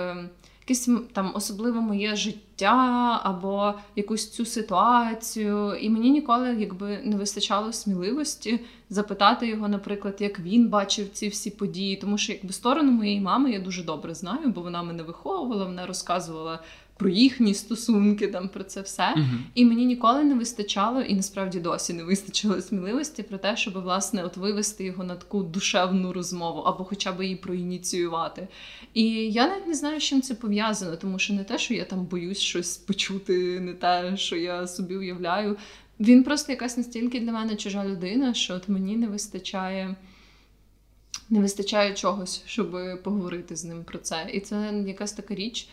Якесь 0.71 0.89
там 1.13 1.31
особливе 1.35 1.81
моє 1.81 2.15
життя 2.15 3.19
або 3.23 3.73
якусь 3.95 4.29
цю 4.29 4.45
ситуацію. 4.45 5.75
І 5.75 5.89
мені 5.89 6.11
ніколи 6.11 6.55
якби 6.59 6.99
не 7.03 7.15
вистачало 7.15 7.73
сміливості 7.73 8.59
запитати 8.89 9.47
його, 9.47 9.67
наприклад, 9.67 10.15
як 10.19 10.39
він 10.39 10.69
бачив 10.69 11.09
ці 11.13 11.27
всі 11.27 11.49
події. 11.49 11.95
Тому 11.95 12.17
що 12.17 12.33
якби 12.33 12.53
сторону 12.53 12.91
моєї 12.91 13.21
мами 13.21 13.51
я 13.51 13.59
дуже 13.59 13.83
добре 13.83 14.13
знаю, 14.13 14.49
бо 14.49 14.61
вона 14.61 14.83
мене 14.83 15.03
виховувала, 15.03 15.65
вона 15.65 15.85
розказувала 15.85 16.59
про 17.01 17.09
їхні 17.09 17.53
стосунки, 17.53 18.27
там 18.27 18.49
про 18.49 18.63
це 18.63 18.81
все. 18.81 19.03
Uh-huh. 19.03 19.39
І 19.55 19.65
мені 19.65 19.85
ніколи 19.85 20.23
не 20.23 20.35
вистачало, 20.35 21.01
і 21.01 21.15
насправді 21.15 21.59
досі 21.59 21.93
не 21.93 22.03
вистачило 22.03 22.61
сміливості 22.61 23.23
про 23.23 23.37
те, 23.37 23.57
щоб 23.57 23.81
власне 23.81 24.23
от 24.23 24.37
вивести 24.37 24.83
його 24.83 25.03
на 25.03 25.15
таку 25.15 25.43
душевну 25.43 26.13
розмову 26.13 26.59
або 26.59 26.83
хоча 26.83 27.11
б 27.11 27.23
її 27.23 27.35
проініціювати. 27.35 28.47
І 28.93 29.03
я 29.31 29.47
навіть 29.47 29.67
не 29.67 29.73
знаю, 29.73 29.99
з 29.99 30.03
чим 30.03 30.21
це 30.21 30.33
пов'язано, 30.33 30.95
тому 30.95 31.19
що 31.19 31.33
не 31.33 31.43
те, 31.43 31.57
що 31.57 31.73
я 31.73 31.85
там 31.85 32.05
боюсь 32.05 32.39
щось 32.39 32.77
почути, 32.77 33.59
не 33.59 33.73
те, 33.73 34.17
що 34.17 34.35
я 34.35 34.67
собі 34.67 34.95
уявляю. 34.95 35.57
Він 35.99 36.23
просто 36.23 36.51
якась 36.51 36.77
настільки 36.77 37.19
для 37.19 37.31
мене 37.31 37.55
чужа 37.55 37.85
людина, 37.85 38.33
що 38.33 38.53
от 38.53 38.69
мені 38.69 38.95
не 38.95 39.07
вистачає. 39.07 39.95
Не 41.29 41.39
вистачає 41.39 41.93
чогось, 41.93 42.43
щоб 42.45 42.77
поговорити 43.03 43.55
з 43.55 43.65
ним 43.65 43.83
про 43.83 43.99
це. 43.99 44.29
І 44.33 44.39
це 44.39 44.83
якась 44.87 45.13
така 45.13 45.35
річ, 45.35 45.67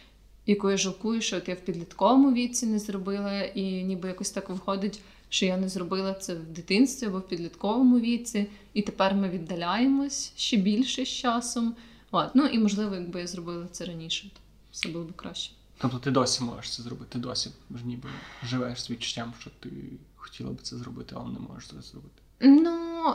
яку 0.49 0.71
я 0.71 0.77
жалкую, 0.77 1.21
що 1.21 1.37
от 1.37 1.49
я 1.49 1.55
в 1.55 1.61
підлітковому 1.61 2.33
віці 2.33 2.67
не 2.67 2.79
зробила, 2.79 3.43
і 3.43 3.85
ніби 3.85 4.09
якось 4.09 4.31
так 4.31 4.49
виходить, 4.49 5.01
що 5.29 5.47
я 5.47 5.57
не 5.57 5.69
зробила 5.69 6.15
це 6.15 6.35
в 6.35 6.45
дитинстві 6.45 7.07
або 7.07 7.19
в 7.19 7.29
підлітковому 7.29 8.01
віці, 8.01 8.47
і 8.75 8.83
тепер 8.83 9.15
ми 9.15 9.29
віддаляємось 9.29 10.33
ще 10.37 10.57
більше 10.57 11.05
з 11.05 11.09
часом. 11.09 11.75
От. 12.11 12.31
Ну 12.35 12.47
і 12.47 12.59
можливо, 12.59 12.95
якби 12.95 13.21
я 13.21 13.27
зробила 13.27 13.67
це 13.71 13.85
раніше, 13.85 14.31
то 14.35 14.41
все 14.73 14.89
було 14.89 15.05
б 15.05 15.13
краще. 15.17 15.53
Тобто 15.79 15.99
ти 15.99 16.11
досі 16.11 16.45
можеш 16.45 16.77
це 16.77 16.83
зробити, 16.83 17.07
ти 17.13 17.19
досі 17.19 17.51
ніби 17.85 18.09
живеш 18.45 18.83
з 18.83 18.91
відчуттям, 18.91 19.33
що 19.41 19.51
ти 19.61 19.71
хотіла 20.17 20.51
би 20.51 20.59
це 20.63 20.77
зробити, 20.77 21.15
але 21.19 21.33
не 21.33 21.39
можеш 21.39 21.69
це 21.69 21.83
зробити. 21.83 22.23
Ну 22.41 23.15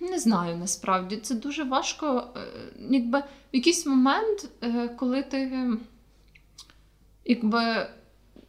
не 0.00 0.18
знаю 0.18 0.56
насправді. 0.56 1.16
Це 1.16 1.34
дуже 1.34 1.64
важко. 1.64 2.28
Е, 2.36 2.40
якби 2.90 3.18
в 3.18 3.24
якийсь 3.52 3.86
момент, 3.86 4.48
е, 4.62 4.88
коли 4.88 5.22
ти 5.22 5.70
якби 7.24 7.86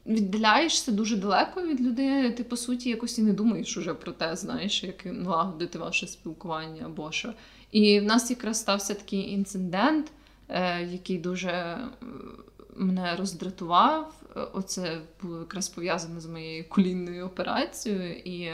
віддаляєшся 0.06 0.92
дуже 0.92 1.18
далеко 1.18 1.62
від 1.62 1.82
людини, 1.82 2.32
ти 2.32 2.44
по 2.44 2.58
суті 2.58 2.90
якось 2.90 3.18
і 3.18 3.22
не 3.22 3.34
думаєш 3.34 3.78
уже 3.78 3.94
про 3.94 4.12
те, 4.12 4.36
знаєш, 4.36 4.84
як 4.84 5.06
налагодити 5.06 5.80
ваше 5.80 6.08
спілкування 6.08 6.86
або 6.86 7.12
що. 7.12 7.34
І 7.72 8.00
в 8.00 8.04
нас 8.04 8.30
якраз 8.30 8.60
стався 8.60 8.94
такий 8.94 9.32
інцидент, 9.32 10.12
е, 10.50 10.84
який 10.84 11.18
дуже 11.18 11.78
мене 12.76 13.16
роздратував. 13.16 14.14
Оце 14.54 15.02
було 15.22 15.40
якраз 15.40 15.70
пов'язано 15.70 16.20
з 16.20 16.26
моєю 16.26 16.70
колінною 16.70 17.26
операцією. 17.26 18.16
І 18.16 18.52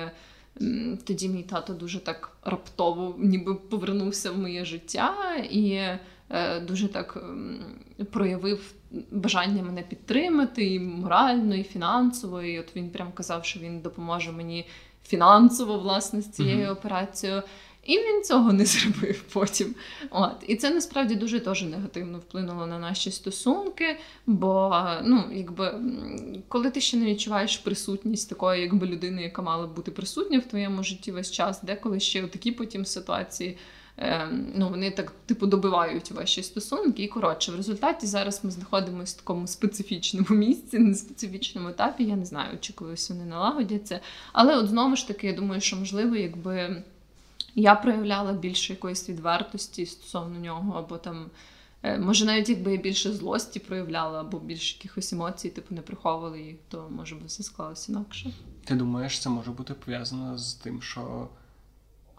тоді 1.03 1.29
мій 1.29 1.43
тато 1.43 1.73
дуже 1.73 1.99
так 1.99 2.37
раптово 2.43 3.15
ніби 3.17 3.55
повернувся 3.55 4.31
в 4.31 4.37
моє 4.37 4.65
життя 4.65 5.35
і 5.51 5.71
е, 6.29 6.59
дуже 6.59 6.87
так 6.87 7.23
проявив 8.11 8.73
бажання 9.11 9.63
мене 9.63 9.81
підтримати 9.81 10.73
і 10.73 10.79
морально, 10.79 11.55
і 11.55 11.63
фінансово. 11.63 12.41
І 12.41 12.59
от 12.59 12.75
він 12.75 12.89
прям 12.89 13.11
казав, 13.11 13.45
що 13.45 13.59
він 13.59 13.81
допоможе 13.81 14.31
мені 14.31 14.65
фінансово 15.05 15.79
власне 15.79 16.21
з 16.21 16.31
цією 16.31 16.67
mm-hmm. 16.67 16.71
операцією. 16.71 17.43
І 17.85 17.97
він 17.97 18.23
цього 18.23 18.53
не 18.53 18.65
зробив 18.65 19.23
потім. 19.33 19.75
От. 20.09 20.35
І 20.47 20.55
це 20.55 20.69
насправді 20.69 21.15
дуже 21.15 21.39
теж 21.39 21.63
негативно 21.63 22.17
вплинуло 22.17 22.67
на 22.67 22.79
наші 22.79 23.11
стосунки. 23.11 23.97
Бо 24.25 24.83
ну, 25.03 25.23
якби, 25.33 25.81
коли 26.47 26.71
ти 26.71 26.81
ще 26.81 26.97
не 26.97 27.05
відчуваєш 27.05 27.57
присутність 27.57 28.29
такої, 28.29 28.61
якби 28.61 28.87
людини, 28.87 29.23
яка 29.23 29.41
мала 29.41 29.67
бути 29.67 29.91
присутня 29.91 30.39
в 30.39 30.45
твоєму 30.45 30.83
житті 30.83 31.11
весь 31.11 31.31
час, 31.31 31.63
деколи 31.63 31.99
ще 31.99 32.27
такі 32.27 32.51
потім 32.51 32.85
ситуації. 32.85 33.57
Ем, 34.01 34.47
ну, 34.55 34.69
вони 34.69 34.91
так 34.91 35.13
типу 35.25 35.47
добивають 35.47 36.11
ваші 36.11 36.43
стосунки. 36.43 37.03
І 37.03 37.07
коротше, 37.07 37.51
в 37.51 37.55
результаті 37.55 38.07
зараз 38.07 38.43
ми 38.43 38.51
знаходимося 38.51 39.15
в 39.15 39.19
такому 39.21 39.47
специфічному 39.47 40.27
місці, 40.29 40.79
на 40.79 40.95
специфічному 40.95 41.69
етапі. 41.69 42.03
Я 42.03 42.15
не 42.15 42.25
знаю, 42.25 42.57
чи 42.61 42.73
колись 42.73 43.09
вони 43.09 43.25
налагодяться. 43.25 43.99
Але 44.33 44.57
от 44.57 44.67
знову 44.67 44.95
ж 44.95 45.07
таки, 45.07 45.27
я 45.27 45.33
думаю, 45.33 45.61
що 45.61 45.75
можливо, 45.75 46.15
якби 46.15 46.83
я 47.55 47.75
проявляла 47.75 48.33
більше 48.33 48.73
якоїсь 48.73 49.09
відвертості 49.09 49.85
стосовно 49.85 50.39
нього, 50.39 50.79
або 50.79 50.97
там. 50.97 51.25
Е, 51.83 51.99
може, 51.99 52.25
навіть 52.25 52.49
якби 52.49 52.71
я 52.71 52.77
більше 52.77 53.13
злості 53.13 53.59
проявляла, 53.59 54.19
або 54.19 54.39
більше 54.39 54.75
якихось 54.77 55.13
емоцій, 55.13 55.49
типу 55.49 55.75
не 55.75 55.81
приховувала 55.81 56.37
їх, 56.37 56.55
то 56.67 56.89
може 56.89 57.15
би 57.15 57.21
все 57.25 57.43
склалося 57.43 57.91
інакше. 57.91 58.31
Ти 58.63 58.75
думаєш, 58.75 59.19
це 59.19 59.29
може 59.29 59.51
бути 59.51 59.73
пов'язано 59.73 60.37
з 60.37 60.53
тим, 60.53 60.81
що 60.81 61.27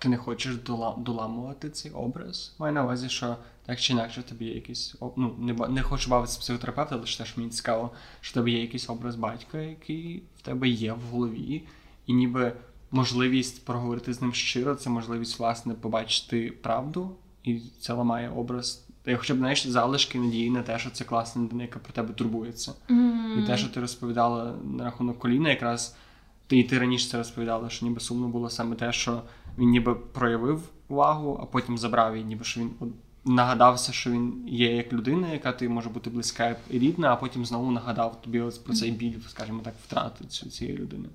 ти 0.00 0.08
не 0.08 0.16
хочеш 0.16 0.56
доламувати 0.98 1.70
цей 1.70 1.92
образ? 1.92 2.54
Маю 2.58 2.74
на 2.74 2.84
увазі, 2.84 3.08
що 3.08 3.36
так 3.66 3.80
чи 3.80 3.92
інакше 3.92 4.22
тобі 4.22 4.44
є 4.44 4.54
якийсь 4.54 4.94
ну, 5.16 5.34
не 5.38 5.68
не 5.68 5.82
хочу 5.82 6.10
бавитися 6.10 6.40
психотерапевта, 6.40 6.94
але 6.94 7.04
теж 7.04 7.36
мені 7.36 7.50
цікаво, 7.50 7.90
що 8.20 8.34
тобі 8.34 8.52
є 8.52 8.60
якийсь 8.60 8.90
образ 8.90 9.16
батька, 9.16 9.58
який 9.58 10.22
в 10.38 10.42
тебе 10.42 10.68
є 10.68 10.92
в 10.92 11.00
голові, 11.00 11.62
і 12.06 12.12
ніби 12.12 12.52
можливість 12.90 13.64
проговорити 13.64 14.12
з 14.12 14.22
ним 14.22 14.32
щиро, 14.32 14.74
це 14.74 14.90
можливість, 14.90 15.38
власне, 15.38 15.74
побачити 15.74 16.52
правду, 16.62 17.10
і 17.44 17.60
це 17.80 17.92
ламає 17.92 18.30
образ. 18.30 18.86
Я 19.06 19.16
хоча 19.16 19.34
б 19.34 19.36
знаєш, 19.36 19.66
залишки 19.66 20.18
надії 20.18 20.50
на 20.50 20.62
те, 20.62 20.78
що 20.78 20.90
це 20.90 21.04
класна 21.04 21.42
людина, 21.42 21.62
яка 21.62 21.78
про 21.78 21.92
тебе 21.92 22.14
турбується. 22.14 22.72
Mm. 22.88 23.44
І 23.44 23.46
те, 23.46 23.58
що 23.58 23.68
ти 23.68 23.80
розповідала 23.80 24.54
на 24.64 24.84
рахунок 24.84 25.18
коліна, 25.18 25.50
якраз 25.50 25.96
ти 26.46 26.58
і 26.58 26.64
ти 26.64 26.78
раніше 26.78 27.08
це 27.08 27.18
розповідала, 27.18 27.70
що 27.70 27.86
ніби 27.86 28.00
сумно 28.00 28.28
було 28.28 28.50
саме 28.50 28.76
те, 28.76 28.92
що 28.92 29.22
він 29.58 29.68
ніби 29.68 29.94
проявив 29.94 30.62
увагу, 30.88 31.38
а 31.42 31.46
потім 31.46 31.78
забрав 31.78 32.16
її, 32.16 32.28
ніби 32.28 32.44
що 32.44 32.60
він 32.60 32.70
нагадався, 33.24 33.92
що 33.92 34.10
він 34.10 34.44
є 34.48 34.76
як 34.76 34.92
людина, 34.92 35.32
яка 35.32 35.52
ти 35.52 35.68
може 35.68 35.88
бути 35.88 36.10
близька 36.10 36.56
і 36.70 36.78
рідна, 36.78 37.12
а 37.12 37.16
потім 37.16 37.46
знову 37.46 37.70
нагадав 37.70 38.22
тобі 38.22 38.40
ось 38.40 38.58
про 38.58 38.74
цей 38.74 38.90
біль, 38.90 39.18
скажімо 39.28 39.60
так, 39.64 39.74
втрати 39.86 40.24
цієї 40.24 40.78
людини. 40.78 41.08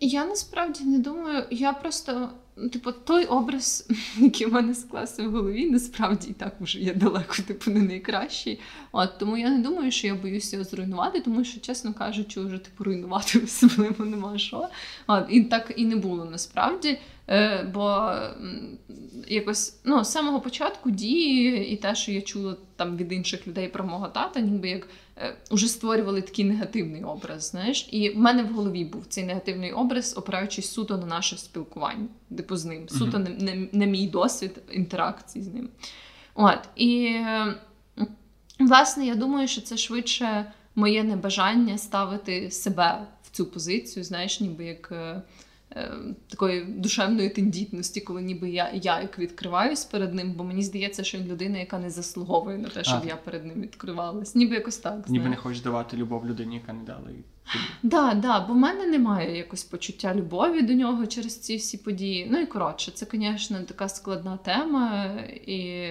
Я 0.00 0.26
насправді 0.26 0.84
не 0.84 0.98
думаю, 0.98 1.44
я 1.50 1.72
просто, 1.72 2.28
типу, 2.72 2.92
той 2.92 3.24
образ, 3.24 3.88
який 4.18 4.46
в 4.46 4.52
мене 4.52 4.74
склався 4.74 5.28
в 5.28 5.30
голові, 5.30 5.70
насправді 5.70 6.28
і 6.28 6.32
так 6.32 6.54
вже 6.60 6.78
є 6.78 6.94
далеко, 6.94 7.34
типу, 7.46 7.70
не 7.70 7.82
найкращий. 7.82 8.60
От 8.92 9.18
тому 9.18 9.36
я 9.36 9.50
не 9.50 9.58
думаю, 9.58 9.90
що 9.90 10.06
я 10.06 10.14
боюся 10.14 10.56
його 10.56 10.68
зруйнувати, 10.68 11.20
тому 11.20 11.44
що, 11.44 11.60
чесно 11.60 11.94
кажучи, 11.94 12.40
вже 12.40 12.58
типу 12.58 12.84
руйнувати 12.84 13.38
особливо 13.44 14.04
нема 14.04 14.38
що. 14.38 14.68
От, 15.06 15.24
І 15.28 15.42
так 15.42 15.72
і 15.76 15.84
не 15.84 15.96
було 15.96 16.24
насправді. 16.24 16.98
Е, 17.28 17.62
Бо 17.74 18.12
якось 19.28 19.80
ну, 19.84 20.04
з 20.04 20.12
самого 20.12 20.40
початку 20.40 20.90
дії 20.90 21.68
і 21.68 21.76
те, 21.76 21.94
що 21.94 22.12
я 22.12 22.20
чула 22.20 22.56
там 22.76 22.96
від 22.96 23.12
інших 23.12 23.46
людей 23.46 23.68
про 23.68 23.84
мого 23.84 24.08
тата, 24.08 24.40
ніби 24.40 24.68
як 24.68 24.88
е, 25.16 25.36
уже 25.50 25.68
створювали 25.68 26.22
такий 26.22 26.44
негативний 26.44 27.04
образ. 27.04 27.50
знаєш. 27.50 27.88
І 27.90 28.10
в 28.10 28.18
мене 28.18 28.42
в 28.42 28.52
голові 28.52 28.84
був 28.84 29.06
цей 29.08 29.24
негативний 29.24 29.72
образ, 29.72 30.14
опираючись 30.16 30.72
суто 30.72 30.98
на 30.98 31.06
наше 31.06 31.36
спілкування, 31.36 32.06
типу 32.36 32.56
з 32.56 32.64
ним, 32.64 32.88
суто 32.88 33.18
uh-huh. 33.18 33.42
на, 33.42 33.54
на, 33.54 33.66
на 33.72 33.84
мій 33.84 34.06
досвід 34.06 34.62
інтеракції 34.70 35.44
з 35.44 35.54
ним. 35.54 35.68
От, 36.34 36.58
І, 36.76 37.18
власне, 38.58 39.06
я 39.06 39.14
думаю, 39.14 39.48
що 39.48 39.60
це 39.60 39.76
швидше 39.76 40.52
моє 40.74 41.04
небажання 41.04 41.78
ставити 41.78 42.50
себе 42.50 43.06
в 43.22 43.30
цю 43.30 43.46
позицію, 43.46 44.04
знаєш, 44.04 44.40
ніби 44.40 44.64
як. 44.64 44.92
Е, 45.78 45.88
Е, 45.88 46.14
такої 46.28 46.64
душевної 46.64 47.28
тендітності, 47.28 48.00
коли 48.00 48.22
ніби 48.22 48.50
я 48.50 48.70
я 48.74 49.00
як 49.00 49.18
відкриваюсь 49.18 49.84
перед 49.84 50.14
ним, 50.14 50.32
бо 50.32 50.44
мені 50.44 50.62
здається, 50.62 51.04
що 51.04 51.18
він 51.18 51.26
людина, 51.26 51.58
яка 51.58 51.78
не 51.78 51.90
заслуговує 51.90 52.58
на 52.58 52.68
те, 52.68 52.84
щоб 52.84 53.00
а. 53.04 53.06
я 53.06 53.16
перед 53.16 53.46
ним 53.46 53.60
відкривалась. 53.60 54.34
Ніби 54.34 54.54
якось 54.54 54.76
так. 54.76 54.94
Ніби 54.94 55.22
знаєш. 55.22 55.30
не 55.30 55.36
хочеш 55.36 55.60
давати 55.62 55.96
любов 55.96 56.26
людині, 56.26 56.54
яка 56.54 56.72
не 56.72 56.84
дала 56.84 57.10
їй. 57.10 57.24
Да, 57.82 58.14
да, 58.14 58.40
бо 58.40 58.52
в 58.52 58.56
мене 58.56 58.86
немає 58.86 59.36
якось 59.36 59.64
почуття 59.64 60.14
любові 60.14 60.62
до 60.62 60.74
нього 60.74 61.06
через 61.06 61.40
ці 61.40 61.56
всі 61.56 61.78
події. 61.78 62.28
Ну 62.30 62.38
і 62.38 62.46
коротше, 62.46 62.90
це, 62.94 63.06
звісно, 63.12 63.62
така 63.62 63.88
складна 63.88 64.36
тема, 64.36 65.04
і 65.46 65.90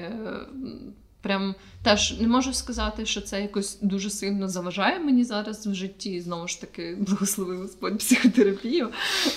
прям 1.21 1.55
теж 1.83 2.19
не 2.19 2.27
можу 2.27 2.53
сказати, 2.53 3.05
що 3.05 3.21
це 3.21 3.41
якось 3.41 3.79
дуже 3.81 4.09
сильно 4.09 4.49
заважає 4.49 4.99
мені 4.99 5.23
зараз 5.23 5.67
в 5.67 5.73
житті. 5.73 6.21
Знову 6.21 6.47
ж 6.47 6.61
таки, 6.61 6.97
благословив 6.99 7.61
Господь 7.61 7.97
психотерапію. 7.97 8.89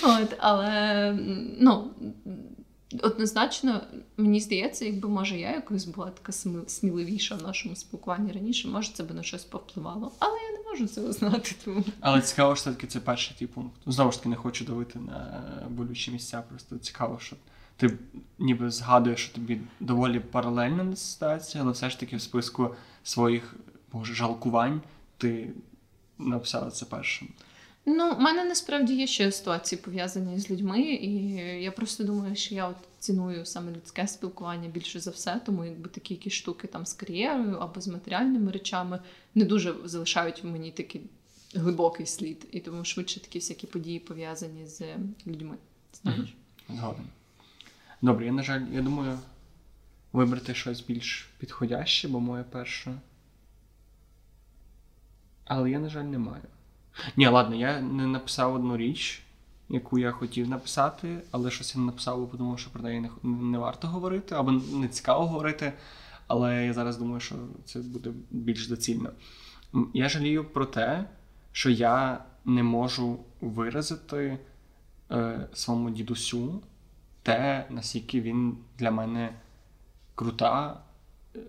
От, 0.03 0.35
Але 0.39 1.17
ну. 1.59 1.91
Однозначно, 3.01 3.81
мені 4.17 4.39
здається, 4.39 4.85
якби 4.85 5.09
може 5.09 5.37
я 5.37 5.51
якось 5.51 5.85
була 5.85 6.09
така 6.09 6.31
сміливіша 6.67 7.35
в 7.35 7.43
нашому 7.43 7.75
спілкуванні 7.75 8.31
раніше, 8.31 8.67
може 8.67 8.91
це 8.93 9.03
би 9.03 9.13
на 9.13 9.23
щось 9.23 9.43
повпливало. 9.43 10.11
Але 10.19 10.37
я 10.51 10.57
не 10.57 10.69
можу 10.69 10.87
цього 10.87 11.13
знати. 11.13 11.55
Тому 11.65 11.83
але 11.99 12.21
цікаво, 12.21 12.55
що 12.55 12.65
таки 12.65 12.87
це 12.87 12.99
перший 12.99 13.35
тій 13.39 13.47
пункт. 13.47 13.75
Знову 13.85 14.11
ж 14.11 14.17
таки, 14.17 14.29
не 14.29 14.35
хочу 14.35 14.65
давити 14.65 14.99
на 14.99 15.43
болючі 15.69 16.11
місця. 16.11 16.43
Просто 16.49 16.77
цікаво, 16.77 17.19
що 17.21 17.35
ти 17.81 17.97
ніби 18.39 18.71
згадуєш, 18.71 19.23
що 19.23 19.33
тобі 19.33 19.61
доволі 19.79 20.19
паралельна 20.19 20.95
ситуація, 20.95 21.63
але 21.63 21.71
все 21.71 21.89
ж 21.89 21.99
таки 21.99 22.15
в 22.15 22.21
списку 22.21 22.75
своїх 23.03 23.55
боже, 23.91 24.13
жалкувань 24.13 24.81
ти 25.17 25.49
написала 26.17 26.71
це 26.71 26.85
першим. 26.85 27.27
Ну, 27.85 28.15
в 28.15 28.19
мене 28.19 28.45
насправді 28.45 28.95
є 28.95 29.07
ще 29.07 29.31
ситуації 29.31 29.81
пов'язані 29.81 30.39
з 30.39 30.51
людьми, 30.51 30.81
і 30.81 31.13
я 31.63 31.71
просто 31.71 32.03
думаю, 32.03 32.35
що 32.35 32.55
я 32.55 32.67
от 32.67 32.75
ціную 32.99 33.45
саме 33.45 33.71
людське 33.71 34.07
спілкування 34.07 34.69
більше 34.69 34.99
за 34.99 35.11
все, 35.11 35.41
тому 35.45 35.65
якби 35.65 35.89
такі 35.89 36.13
якісь 36.13 36.33
штуки 36.33 36.67
там 36.67 36.85
з 36.85 36.93
кар'єрою 36.93 37.57
або 37.57 37.81
з 37.81 37.87
матеріальними 37.87 38.51
речами 38.51 38.99
не 39.35 39.45
дуже 39.45 39.75
залишають 39.85 40.43
в 40.43 40.47
мені 40.47 40.71
такий 40.71 41.01
глибокий 41.55 42.05
слід, 42.05 42.47
і 42.51 42.59
тому 42.59 42.85
швидше 42.85 43.19
такі 43.19 43.39
всякі 43.39 43.67
події 43.67 43.99
пов'язані 43.99 44.67
з 44.67 44.81
людьми. 45.27 45.55
Знаєш? 46.01 46.35
Згоден. 46.69 47.05
Добре, 48.01 48.25
я, 48.25 48.31
на 48.31 48.43
жаль, 48.43 48.61
я 48.71 48.81
думаю, 48.81 49.19
вибрати 50.13 50.53
щось 50.53 50.81
більш 50.81 51.29
підходяще, 51.37 52.07
бо 52.07 52.19
моє 52.19 52.43
перше. 52.43 52.99
Але 55.45 55.71
я, 55.71 55.79
на 55.79 55.89
жаль, 55.89 56.03
не 56.03 56.17
маю. 56.17 56.43
Ні, 57.15 57.27
ладно, 57.27 57.55
я 57.55 57.81
не 57.81 58.07
написав 58.07 58.55
одну 58.55 58.77
річ, 58.77 59.21
яку 59.69 59.99
я 59.99 60.11
хотів 60.11 60.49
написати, 60.49 61.17
але 61.31 61.51
щось 61.51 61.75
я 61.75 61.81
не 61.81 61.85
написав, 61.87 62.19
бо 62.19 62.27
подумав, 62.27 62.59
що 62.59 62.69
про 62.69 62.81
неї 62.81 63.01
не, 63.01 63.09
не 63.23 63.57
варто 63.57 63.87
говорити, 63.87 64.35
або 64.35 64.51
не 64.51 64.87
цікаво 64.87 65.27
говорити. 65.27 65.73
Але 66.27 66.65
я 66.65 66.73
зараз 66.73 66.97
думаю, 66.97 67.19
що 67.19 67.35
це 67.65 67.79
буде 67.79 68.11
більш 68.31 68.67
доцільно. 68.67 69.09
Я 69.93 70.09
жалію 70.09 70.45
про 70.45 70.65
те, 70.65 71.05
що 71.51 71.69
я 71.69 72.23
не 72.45 72.63
можу 72.63 73.19
виразити 73.41 74.37
е, 75.11 75.47
своєму 75.53 75.89
дідусю 75.89 76.61
те, 77.23 77.65
наскільки 77.69 78.21
він 78.21 78.57
для 78.79 78.91
мене 78.91 79.33
крута 80.15 80.81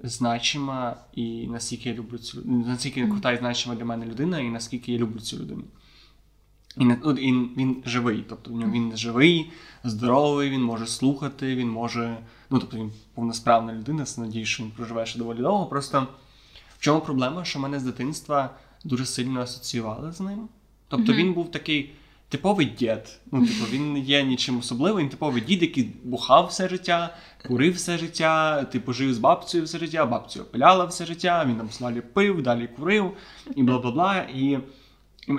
значима 0.02 0.96
і 1.14 1.46
наскільки 1.46 1.88
я 1.88 1.94
люблю 1.94 2.18
цю 2.18 2.42
наскільки 2.44 3.06
крута 3.06 3.32
і 3.32 3.38
значима 3.38 3.74
для 3.74 3.84
мене 3.84 4.06
людина, 4.06 4.40
і 4.40 4.50
наскільки 4.50 4.92
я 4.92 4.98
люблю 4.98 5.20
цю 5.20 5.38
людину. 5.38 5.62
І 6.76 6.84
він, 6.84 7.82
живий, 7.86 8.24
тобто 8.28 8.50
він 8.50 8.96
живий, 8.96 9.50
здоровий, 9.84 10.50
він 10.50 10.62
може 10.62 10.86
слухати, 10.86 11.56
він 11.56 11.70
може. 11.70 12.18
Ну, 12.50 12.58
тобто 12.58 12.76
він 12.76 12.92
повносправна 13.14 13.72
людина, 13.72 14.06
надіюсь, 14.18 14.48
що 14.48 14.62
він 14.62 14.70
проживе 14.70 15.06
ще 15.06 15.18
доволі 15.18 15.38
довго. 15.38 15.66
Просто 15.66 16.06
в 16.78 16.80
чому 16.80 17.00
проблема, 17.00 17.44
що 17.44 17.58
мене 17.58 17.80
з 17.80 17.82
дитинства 17.82 18.50
дуже 18.84 19.06
сильно 19.06 19.40
асоціювали 19.40 20.12
з 20.12 20.20
ним. 20.20 20.48
Тобто 20.88 21.12
mm-hmm. 21.12 21.16
він 21.16 21.32
був 21.32 21.50
такий 21.50 21.92
типовий 22.32 22.66
дід. 22.66 23.20
Ну, 23.32 23.46
типу, 23.46 23.64
він 23.70 23.92
не 23.92 24.00
є 24.00 24.22
нічим 24.22 24.58
особливим, 24.58 24.98
він 24.98 25.08
типовий 25.08 25.42
дід, 25.42 25.62
який 25.62 25.92
бухав 26.04 26.46
все 26.46 26.68
життя, 26.68 27.16
курив 27.48 27.74
все 27.74 27.98
життя, 27.98 28.64
типу 28.64 28.92
жив 28.92 29.14
з 29.14 29.18
бабцею 29.18 29.64
все 29.64 29.78
життя, 29.78 30.06
бабцю 30.06 30.40
опиляла 30.40 30.84
все 30.84 31.06
життя, 31.06 31.44
він 31.48 31.56
там 31.56 31.70
слалі 31.70 32.00
пив, 32.00 32.42
далі 32.42 32.68
курив 32.76 33.12
і 33.56 33.62
бла 33.62 33.78
бла 33.78 33.90
бла. 33.90 34.16
І 34.34 34.58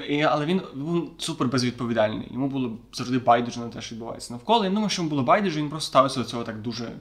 і, 0.09 0.21
Але 0.21 0.45
він 0.45 0.61
був 0.75 1.11
супер 1.17 1.47
безвідповідальний. 1.47 2.27
Йому 2.31 2.47
було 2.47 2.77
завжди 2.93 3.19
байдуже 3.19 3.59
на 3.59 3.69
те, 3.69 3.81
що 3.81 3.95
відбувається 3.95 4.33
навколо. 4.33 4.63
Я 4.63 4.69
думаю, 4.69 4.89
що 4.89 5.01
йому 5.01 5.09
було 5.09 5.23
байдуже, 5.23 5.59
він 5.59 5.69
просто 5.69 5.87
ставився 5.87 6.19
до 6.19 6.25
цього 6.25 6.43
так 6.43 6.61
дуже 6.61 6.91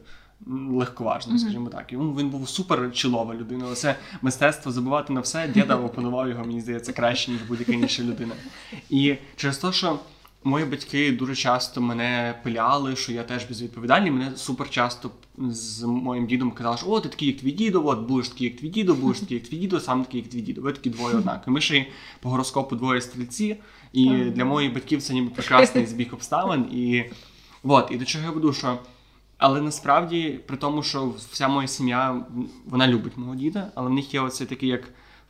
легковажно, 0.46 1.34
mm-hmm. 1.34 1.38
скажімо 1.38 1.68
так. 1.68 1.92
І 1.92 1.96
він, 1.96 2.16
він 2.16 2.30
був 2.30 2.48
супер 2.48 2.92
чолова 2.92 3.34
людина. 3.34 3.66
Оце 3.72 3.96
мистецтво 4.22 4.72
забувати 4.72 5.12
на 5.12 5.20
все. 5.20 5.48
Діда 5.48 5.76
опанував 5.76 6.28
його, 6.28 6.44
мені 6.44 6.60
здається, 6.60 6.92
краще, 6.92 7.30
ніж 7.30 7.42
будь-яка 7.42 7.72
інша 7.72 8.02
людина. 8.02 8.34
І 8.90 9.16
через 9.36 9.58
те, 9.58 9.72
що 9.72 9.98
Мої 10.44 10.64
батьки 10.64 11.12
дуже 11.12 11.34
часто 11.34 11.80
мене 11.80 12.34
пиляли, 12.42 12.96
що 12.96 13.12
я 13.12 13.22
теж 13.22 13.44
безвідповідальний. 13.44 14.10
Мене 14.10 14.36
супер 14.36 14.70
часто 14.70 15.10
з 15.38 15.82
моїм 15.82 16.26
дідом 16.26 16.50
казали, 16.50 16.76
що 16.76 16.86
о, 16.86 17.00
ти 17.00 17.08
такий, 17.08 17.28
як 17.28 17.36
твій 17.36 17.52
дідо, 17.52 17.86
от 17.86 17.98
будеш 17.98 18.28
такий, 18.28 18.46
як 18.46 18.56
твій 18.56 18.68
дідо, 18.68 18.94
будеш 18.94 19.20
такий, 19.20 19.36
як 19.36 19.48
твій 19.48 19.56
дідо, 19.56 19.80
сам 19.80 20.04
такий, 20.04 20.20
як 20.20 20.30
твій 20.30 20.40
дідо. 20.40 20.60
Ви 20.60 20.72
такі 20.72 20.90
двоє 20.90 21.16
однакові. 21.16 21.54
Ми 21.54 21.60
ще 21.60 21.76
й 21.78 21.86
по 22.20 22.30
гороскопу 22.30 22.76
двоє 22.76 23.00
стрільці, 23.00 23.56
і 23.92 24.08
для 24.10 24.44
моїх 24.44 24.74
батьків 24.74 25.02
це 25.02 25.14
ніби 25.14 25.30
прекрасний 25.30 25.86
збіг 25.86 26.14
обставин. 26.14 26.62
І 26.72 27.04
от, 27.62 27.88
і 27.90 27.96
до 27.96 28.04
чого 28.04 28.24
я 28.24 28.30
веду, 28.30 28.52
що. 28.52 28.78
Але 29.42 29.60
насправді, 29.60 30.40
при 30.46 30.56
тому, 30.56 30.82
що 30.82 31.14
вся 31.30 31.48
моя 31.48 31.68
сім'я 31.68 32.24
вона 32.64 32.88
любить 32.88 33.16
мого 33.16 33.34
діда, 33.34 33.72
але 33.74 33.88
в 33.88 33.92
них 33.92 34.14
є 34.14 34.20
оцей 34.20 34.46
такий 34.46 34.68
як 34.68 34.82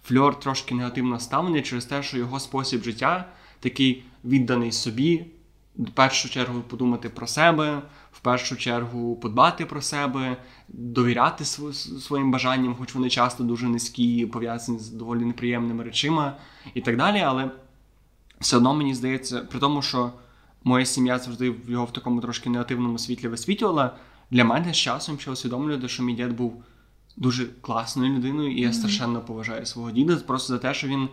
фльор 0.05 0.41
трошки 0.41 0.75
негативного 0.75 1.21
ставлення 1.21 1.63
через 1.63 1.85
те, 1.85 2.03
що 2.03 2.19
його 2.19 2.41
спосіб 2.41 2.83
життя 2.83 3.29
такий 3.61 4.05
відданий 4.25 4.73
собі, 4.73 5.27
в 5.77 5.91
першу 5.91 6.31
чергу 6.31 6.61
подумати 6.61 7.09
про 7.09 7.27
себе, 7.27 7.83
в 8.13 8.21
першу 8.21 8.57
чергу 8.57 9.17
подбати 9.17 9.67
про 9.67 9.83
себе, 9.83 10.37
довіряти 10.69 11.45
своїм 11.45 12.31
бажанням, 12.31 12.77
хоч 12.79 12.95
вони 12.95 13.11
часто 13.11 13.45
дуже 13.45 13.69
низькі, 13.69 14.27
пов'язані 14.27 14.79
з 14.79 14.89
доволі 14.89 15.25
неприємними 15.25 15.85
речима 15.85 16.37
і 16.75 16.81
так 16.81 16.97
далі. 16.97 17.19
Але 17.19 17.51
все 18.41 18.57
одно 18.57 18.75
мені 18.75 18.95
здається, 18.95 19.41
при 19.41 19.61
тому, 19.61 19.83
що 19.83 20.13
моя 20.65 20.85
сім'я 20.85 21.19
завжди 21.19 21.55
його 21.69 21.85
в 21.85 21.93
такому 21.93 22.21
трошки 22.21 22.51
негативному 22.51 22.99
світлі 22.99 23.29
висвітлювала, 23.29 23.97
для 24.31 24.45
мене 24.45 24.73
з 24.73 24.77
часом 24.77 25.19
ще 25.19 25.31
усвідомлювати, 25.31 25.89
що 25.89 26.03
мій 26.03 26.15
дід 26.15 26.37
був 26.37 26.65
дуже 27.17 27.47
класною 27.47 28.15
людиною, 28.15 28.57
і 28.57 28.61
я 28.61 28.73
страшенно 28.73 29.21
поважаю 29.21 29.67
свого 29.67 29.91
діда 29.91 30.17
просто 30.17 30.53
за 30.53 30.59
те, 30.59 30.75
що 30.75 30.89
він. 30.89 31.09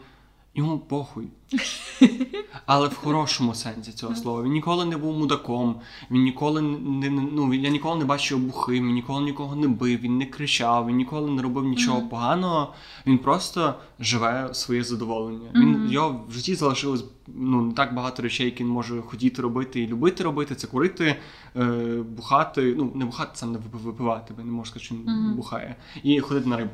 Йому 0.56 0.80
похуй. 0.80 1.28
Але 2.66 2.88
в 2.88 2.94
хорошому 2.94 3.56
сенсі 3.56 3.92
цього 3.92 4.16
слова. 4.16 4.44
Він 4.44 4.52
ніколи 4.52 4.86
не 4.86 4.98
був 4.98 5.18
мудаком, 5.18 5.76
він 6.12 6.22
ніколи 6.22 6.62
не 6.62 7.10
ну, 7.10 7.54
я 7.54 7.70
ніколи 7.70 8.00
не 8.00 8.06
бачив 8.06 8.40
бухим, 8.40 8.88
він 8.88 8.94
ніколи 8.94 9.22
нікого 9.22 9.56
не 9.56 9.68
бив, 9.68 10.00
він 10.00 10.18
не 10.18 10.26
кричав, 10.26 10.88
він 10.88 10.96
ніколи 10.96 11.32
не 11.32 11.42
робив 11.42 11.66
нічого 11.66 12.00
mm-hmm. 12.00 12.10
поганого. 12.10 12.74
Він 13.08 13.18
просто 13.18 13.76
живе 14.00 14.50
своє 14.54 14.84
задоволення. 14.84 15.50
Mm-hmm. 15.54 15.62
Він 15.62 15.92
його 15.92 16.26
в 16.30 16.32
житті 16.32 16.56
залишилось 16.56 17.06
ну, 17.28 17.62
не 17.62 17.74
так 17.74 17.94
багато 17.96 18.22
речей, 18.22 18.46
які 18.46 18.64
він 18.64 18.72
може 18.72 19.02
хотіти 19.02 19.42
робити 19.42 19.82
і 19.82 19.88
любити 19.88 20.24
робити. 20.24 20.56
Це 20.56 20.68
курити, 20.68 21.16
е, 21.56 22.04
бухати, 22.10 22.76
ну 22.78 22.92
не 22.96 23.06
бухати, 23.06 23.32
сам 23.34 23.52
не 23.52 23.60
випивати, 23.74 24.34
бо 24.38 24.44
не 24.44 24.52
можу 24.52 24.70
сказати, 24.70 24.86
що 24.86 24.96
він 24.96 25.04
mm-hmm. 25.04 25.36
бухає, 25.36 25.76
і 26.04 26.20
ходити 26.20 26.50
на 26.50 26.58
рибу. 26.58 26.72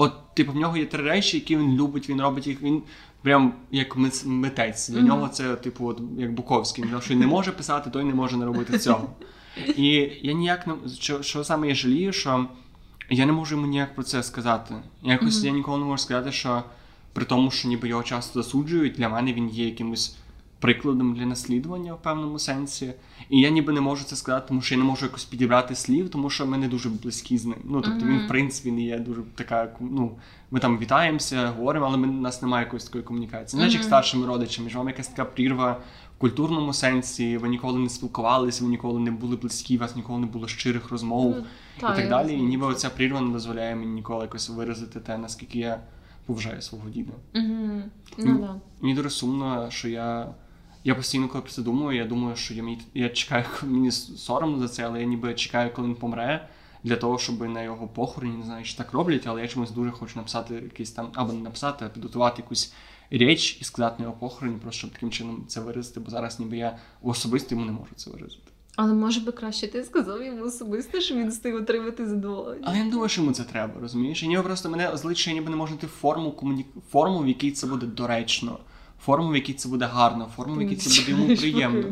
От, 0.00 0.34
типу, 0.34 0.52
в 0.52 0.56
нього 0.56 0.76
є 0.76 0.86
три 0.86 1.02
речі, 1.02 1.36
які 1.36 1.56
він 1.56 1.76
любить, 1.76 2.08
він 2.08 2.20
робить 2.20 2.46
їх. 2.46 2.62
Він 2.62 2.82
прям 3.22 3.54
як 3.70 3.96
митець. 4.24 4.88
Для 4.88 4.98
mm-hmm. 4.98 5.02
нього 5.02 5.28
це, 5.28 5.56
типу, 5.56 5.86
от 5.86 6.00
як 6.18 6.34
Буковський. 6.34 6.84
Він 6.84 7.00
що 7.00 7.16
не 7.16 7.26
може 7.26 7.52
писати, 7.52 7.90
той 7.90 8.04
не 8.04 8.14
може 8.14 8.36
не 8.36 8.44
робити 8.44 8.78
цього. 8.78 9.10
І 9.76 10.10
я 10.22 10.32
ніяк 10.32 10.66
не 10.66 10.74
що, 10.98 11.22
що 11.22 11.44
саме 11.44 11.68
я 11.68 11.74
жалію, 11.74 12.12
що 12.12 12.46
я 13.10 13.26
не 13.26 13.32
можу 13.32 13.54
йому 13.54 13.66
ніяк 13.66 13.94
про 13.94 14.04
це 14.04 14.22
сказати. 14.22 14.74
Якось 15.02 15.42
mm-hmm. 15.42 15.46
я 15.46 15.52
ніколи 15.52 15.78
не 15.78 15.84
можу 15.84 16.02
сказати, 16.02 16.32
що 16.32 16.62
при 17.12 17.24
тому, 17.24 17.50
що 17.50 17.68
ніби 17.68 17.88
його 17.88 18.02
часто 18.02 18.42
засуджують, 18.42 18.92
для 18.92 19.08
мене 19.08 19.32
він 19.32 19.48
є 19.48 19.64
якимось 19.64 20.16
прикладом 20.60 21.14
для 21.14 21.26
наслідування 21.26 21.94
в 21.94 22.02
певному 22.02 22.38
сенсі. 22.38 22.94
І 23.30 23.40
я 23.40 23.50
ніби 23.50 23.72
не 23.72 23.80
можу 23.80 24.04
це 24.04 24.16
сказати, 24.16 24.44
тому 24.48 24.60
що 24.60 24.74
я 24.74 24.78
не 24.78 24.84
можу 24.84 25.06
якось 25.06 25.24
підібрати 25.24 25.74
слів, 25.74 26.10
тому 26.10 26.30
що 26.30 26.46
ми 26.46 26.58
не 26.58 26.68
дуже 26.68 26.88
близькі 26.88 27.38
з 27.38 27.44
ним. 27.44 27.58
Ну 27.64 27.80
тобто 27.80 28.04
mm-hmm. 28.04 28.08
він, 28.08 28.24
в 28.24 28.28
принципі, 28.28 28.72
не 28.72 28.82
є 28.82 28.98
дуже 28.98 29.22
така. 29.34 29.68
Ну 29.80 30.16
ми 30.50 30.60
там 30.60 30.78
вітаємося, 30.78 31.48
говоримо, 31.48 31.86
але 31.86 31.96
ми, 31.96 32.08
у 32.08 32.12
нас 32.12 32.42
немає 32.42 32.64
якоїсь 32.64 32.84
такої 32.84 33.04
комунікації. 33.04 33.48
Знаєш, 33.58 33.74
mm-hmm. 33.74 33.76
як 33.76 33.84
старшими 33.84 34.26
родичами, 34.26 34.64
між 34.64 34.76
вами 34.76 34.90
якась 34.90 35.08
така 35.08 35.24
прірва 35.24 35.80
в 36.16 36.18
культурному 36.18 36.72
сенсі. 36.72 37.36
Ви 37.36 37.48
ніколи 37.48 37.78
не 37.78 37.88
спілкувалися, 37.88 38.64
ви 38.64 38.70
ніколи 38.70 39.00
не 39.00 39.10
були 39.10 39.36
близькі, 39.36 39.76
у 39.76 39.80
вас 39.80 39.96
ніколи 39.96 40.18
не 40.18 40.26
було 40.26 40.48
щирих 40.48 40.90
розмов 40.90 41.34
mm-hmm. 41.34 41.92
і 41.92 41.96
так 41.96 42.08
далі. 42.08 42.32
І 42.32 42.42
ніби 42.42 42.66
оця 42.66 42.90
прірва 42.90 43.20
не 43.20 43.32
дозволяє 43.32 43.76
мені 43.76 43.92
ніколи 43.92 44.22
якось 44.22 44.48
виразити 44.50 45.00
те, 45.00 45.18
наскільки 45.18 45.58
я 45.58 45.80
поважаю 46.26 46.62
свого 46.62 46.90
діда. 46.90 47.12
Ну. 48.18 48.60
Мені 48.80 48.94
дуже 48.94 49.10
сумно, 49.10 49.70
що 49.70 49.88
я. 49.88 50.34
Я 50.84 50.94
постійно, 50.94 51.28
коли 51.28 51.42
про 51.42 51.52
це 51.52 51.62
думаю, 51.62 51.98
я 51.98 52.04
думаю, 52.04 52.36
що 52.36 52.54
я 52.54 52.64
я 52.94 53.08
чекаю, 53.08 53.44
мені 53.62 53.90
соромно 53.90 54.58
за 54.58 54.68
це, 54.68 54.82
але 54.82 55.00
я 55.00 55.06
ніби 55.06 55.34
чекаю, 55.34 55.70
коли 55.74 55.88
він 55.88 55.94
помре, 55.94 56.48
для 56.84 56.96
того, 56.96 57.18
щоб 57.18 57.40
на 57.48 57.62
його 57.62 57.88
похороні, 57.88 58.36
не 58.36 58.44
знаю, 58.44 58.64
чи 58.64 58.76
так 58.76 58.92
роблять, 58.92 59.26
але 59.26 59.42
я 59.42 59.48
чомусь 59.48 59.70
дуже 59.70 59.90
хочу 59.90 60.12
написати 60.16 60.54
якийсь 60.54 60.90
там, 60.90 61.08
або 61.14 61.32
не 61.32 61.40
написати, 61.40 61.84
а 61.84 61.88
підготувати 61.88 62.42
якусь 62.42 62.72
річ 63.10 63.58
і 63.60 63.64
сказати 63.64 63.94
на 63.98 64.04
його 64.04 64.16
похороні, 64.16 64.58
просто 64.58 64.78
щоб 64.78 64.90
таким 64.90 65.10
чином 65.10 65.44
це 65.48 65.60
виразити, 65.60 66.00
бо 66.00 66.10
зараз 66.10 66.40
ніби 66.40 66.56
я 66.56 66.78
особисто 67.02 67.54
йому 67.54 67.66
не 67.66 67.72
можу 67.72 67.94
це 67.96 68.10
виразити. 68.10 68.42
Але 68.76 68.94
може 68.94 69.20
би 69.20 69.32
краще 69.32 69.68
ти 69.68 69.84
сказав 69.84 70.22
йому 70.22 70.44
особисто, 70.44 71.00
що 71.00 71.14
він 71.14 71.28
встиг 71.28 71.54
отримати 71.54 72.06
задоволення. 72.06 72.62
Але 72.64 72.78
я 72.78 72.84
не 72.84 72.90
думаю, 72.90 73.08
що 73.08 73.20
йому 73.20 73.32
це 73.32 73.44
треба, 73.44 73.80
розумієш? 73.80 74.22
І 74.22 74.28
ніби 74.28 74.42
просто 74.42 74.70
мене 74.70 74.96
злить, 74.96 75.16
що 75.16 75.30
я 75.30 75.34
ніби 75.34 75.50
не 75.50 75.56
можу 75.56 75.68
знайти 75.68 75.86
форму 75.86 76.32
комуні... 76.32 76.66
форму, 76.90 77.18
в 77.18 77.28
якій 77.28 77.52
це 77.52 77.66
буде 77.66 77.86
доречно 77.86 78.58
форму, 79.04 79.30
в 79.30 79.34
якій 79.34 79.52
це 79.52 79.68
буде 79.68 79.84
гарно, 79.84 80.30
форму, 80.36 80.54
в 80.54 80.62
якій 80.62 80.76
це 80.76 81.00
буде 81.00 81.10
йому 81.10 81.36
приємно. 81.36 81.84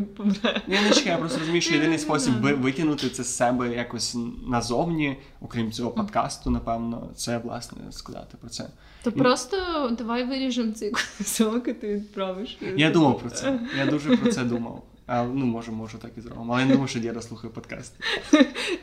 Я 0.68 0.82
не 0.82 0.90
чекаю, 0.90 1.10
я 1.10 1.16
просто 1.16 1.38
розумію, 1.38 1.62
що 1.62 1.74
єдиний 1.74 1.98
спосіб 1.98 2.34
витягнути 2.40 3.10
це 3.10 3.24
з 3.24 3.36
себе 3.36 3.74
якось 3.74 4.16
назовні, 4.46 5.16
окрім 5.40 5.72
цього 5.72 5.90
подкасту, 5.90 6.50
напевно, 6.50 7.08
це 7.16 7.38
власне 7.38 7.78
сказати 7.90 8.36
про 8.40 8.50
це. 8.50 8.68
То 9.02 9.12
просто 9.12 9.56
давай 9.98 10.24
виріжемо 10.24 10.72
цей 10.72 10.90
кусок, 11.18 11.68
і 11.68 11.72
ти 11.72 11.94
відправиш. 11.94 12.58
Я 12.76 12.90
думав 12.90 13.18
про 13.18 13.30
це. 13.30 13.60
Я 13.78 13.86
дуже 13.86 14.16
про 14.16 14.32
це 14.32 14.44
думав. 14.44 14.82
А, 15.06 15.22
Ну, 15.22 15.46
може, 15.46 15.72
може, 15.72 15.98
так 15.98 16.10
і 16.18 16.20
зробимо. 16.20 16.52
Але 16.52 16.62
я 16.62 16.66
не 16.66 16.72
думаю, 16.72 16.88
що 16.88 17.00
діда 17.00 17.22
слухає 17.22 17.52
подкаст. 17.52 17.92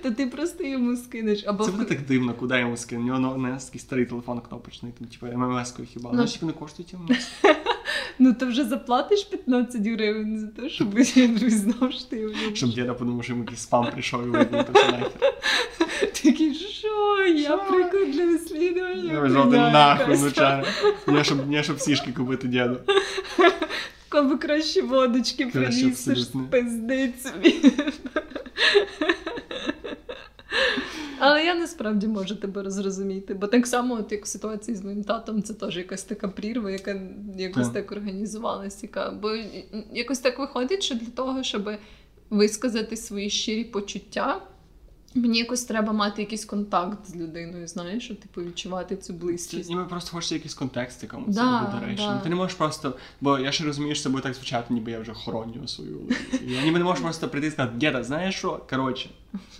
То 0.03 0.11
ти 0.11 0.27
просто 0.27 0.63
йому 0.63 0.97
скинеш. 0.97 1.43
Або... 1.47 1.65
Це 1.65 1.71
буде 1.71 1.85
так 1.85 2.01
дивно, 2.01 2.33
куди 2.33 2.59
йому 2.59 2.77
скину. 2.77 3.01
У 3.01 3.19
нього 3.19 3.37
не 3.37 3.57
такий 3.57 3.81
старий 3.81 4.05
телефон 4.05 4.41
кнопочний, 4.49 4.91
там, 4.99 5.07
типу, 5.07 5.25
ММС-кою 5.25 5.85
хіба. 5.85 6.11
Ну, 6.13 6.27
скільки 6.27 6.45
не 6.45 6.51
коштують 6.51 6.93
ММС? 6.93 7.29
Ну, 8.19 8.33
ти 8.33 8.45
вже 8.45 8.65
заплатиш 8.65 9.23
15 9.23 9.81
гривень 9.87 10.39
за 10.39 10.47
те, 10.47 10.69
щоб 10.69 10.95
він 10.95 11.49
знав, 11.49 11.93
що 11.93 12.03
ти 12.09 12.17
його 12.17 12.33
Щоб 12.53 12.69
діда 12.69 12.93
подумав, 12.93 13.23
що 13.23 13.33
йому 13.33 13.43
якийсь 13.43 13.61
спам 13.61 13.87
прийшов 13.91 14.27
і 14.27 14.29
видно, 14.29 14.63
то. 14.63 14.79
Такий, 16.23 16.55
що? 16.55 17.25
Я 17.27 17.57
приклад 17.57 18.11
для 18.11 18.25
вислідування. 18.25 19.13
Я 19.13 19.29
жовтим 19.29 19.61
нахуй, 19.61 20.17
ну 21.07 21.13
Не, 21.13 21.23
щоб, 21.23 21.49
не, 21.49 21.63
щоб 21.63 21.79
сішки 21.79 22.11
купити 22.11 22.47
діду. 22.47 22.77
Кому 24.09 24.37
краще 24.37 24.81
водочки 24.81 25.45
принісеш, 25.45 26.19
пиздить 26.51 27.21
собі. 27.23 27.73
Але 31.25 31.45
я 31.45 31.55
насправді 31.55 32.07
можу 32.07 32.35
тебе 32.35 32.71
зрозуміти, 32.71 33.33
бо 33.33 33.47
так 33.47 33.67
само, 33.67 33.95
от 33.95 34.11
як 34.11 34.25
в 34.25 34.27
ситуації 34.27 34.77
з 34.77 34.83
моїм 34.83 35.03
татом, 35.03 35.43
це 35.43 35.53
теж 35.53 35.77
якась 35.77 36.03
така 36.03 36.27
прірва, 36.27 36.71
яка 36.71 37.01
якось 37.37 37.69
так, 37.69 37.91
організувалася. 37.91 38.79
Яка... 38.81 39.11
Бо 39.11 39.29
якось 39.93 40.19
так 40.19 40.39
виходить, 40.39 40.83
що 40.83 40.95
для 40.95 41.07
того, 41.07 41.43
щоб 41.43 41.69
висказати 42.29 42.97
свої 42.97 43.29
щирі 43.29 43.63
почуття. 43.63 44.41
Мені 45.15 45.39
якось 45.39 45.63
треба 45.63 45.93
мати 45.93 46.21
якийсь 46.21 46.45
контакт 46.45 47.07
з 47.07 47.15
людиною, 47.15 47.67
знаєш, 47.67 48.05
щоб 48.05 48.19
типу 48.19 48.41
відчувати 48.41 48.97
цю 48.97 49.13
близькість. 49.13 49.69
Ніби 49.69 49.83
просто 49.83 50.11
хочеться 50.11 50.35
якийсь 50.35 50.53
контекст 50.53 51.03
якому 51.03 51.25
да, 51.27 51.33
це 51.33 51.65
буде 51.65 51.79
доречно. 51.79 52.13
Да. 52.13 52.19
Ти 52.19 52.29
не 52.29 52.35
можеш 52.35 52.57
просто, 52.57 52.93
бо 53.21 53.39
я 53.39 53.51
ще 53.51 53.63
розумію, 53.63 53.95
що 53.95 54.03
це 54.03 54.09
буде 54.09 54.23
так 54.23 54.33
звучати, 54.33 54.73
ніби 54.73 54.91
я 54.91 54.99
вже 54.99 55.13
хороню 55.13 55.67
свою. 55.67 55.99
Я 56.47 56.63
ніби 56.63 56.77
не 56.77 56.85
можу 56.85 57.01
просто 57.01 57.29
прийти 57.29 57.47
і 57.47 57.51
сказати, 57.51 57.73
діда, 57.77 58.03
знаєш 58.03 58.35
що? 58.35 58.65
Коротше, 58.69 59.09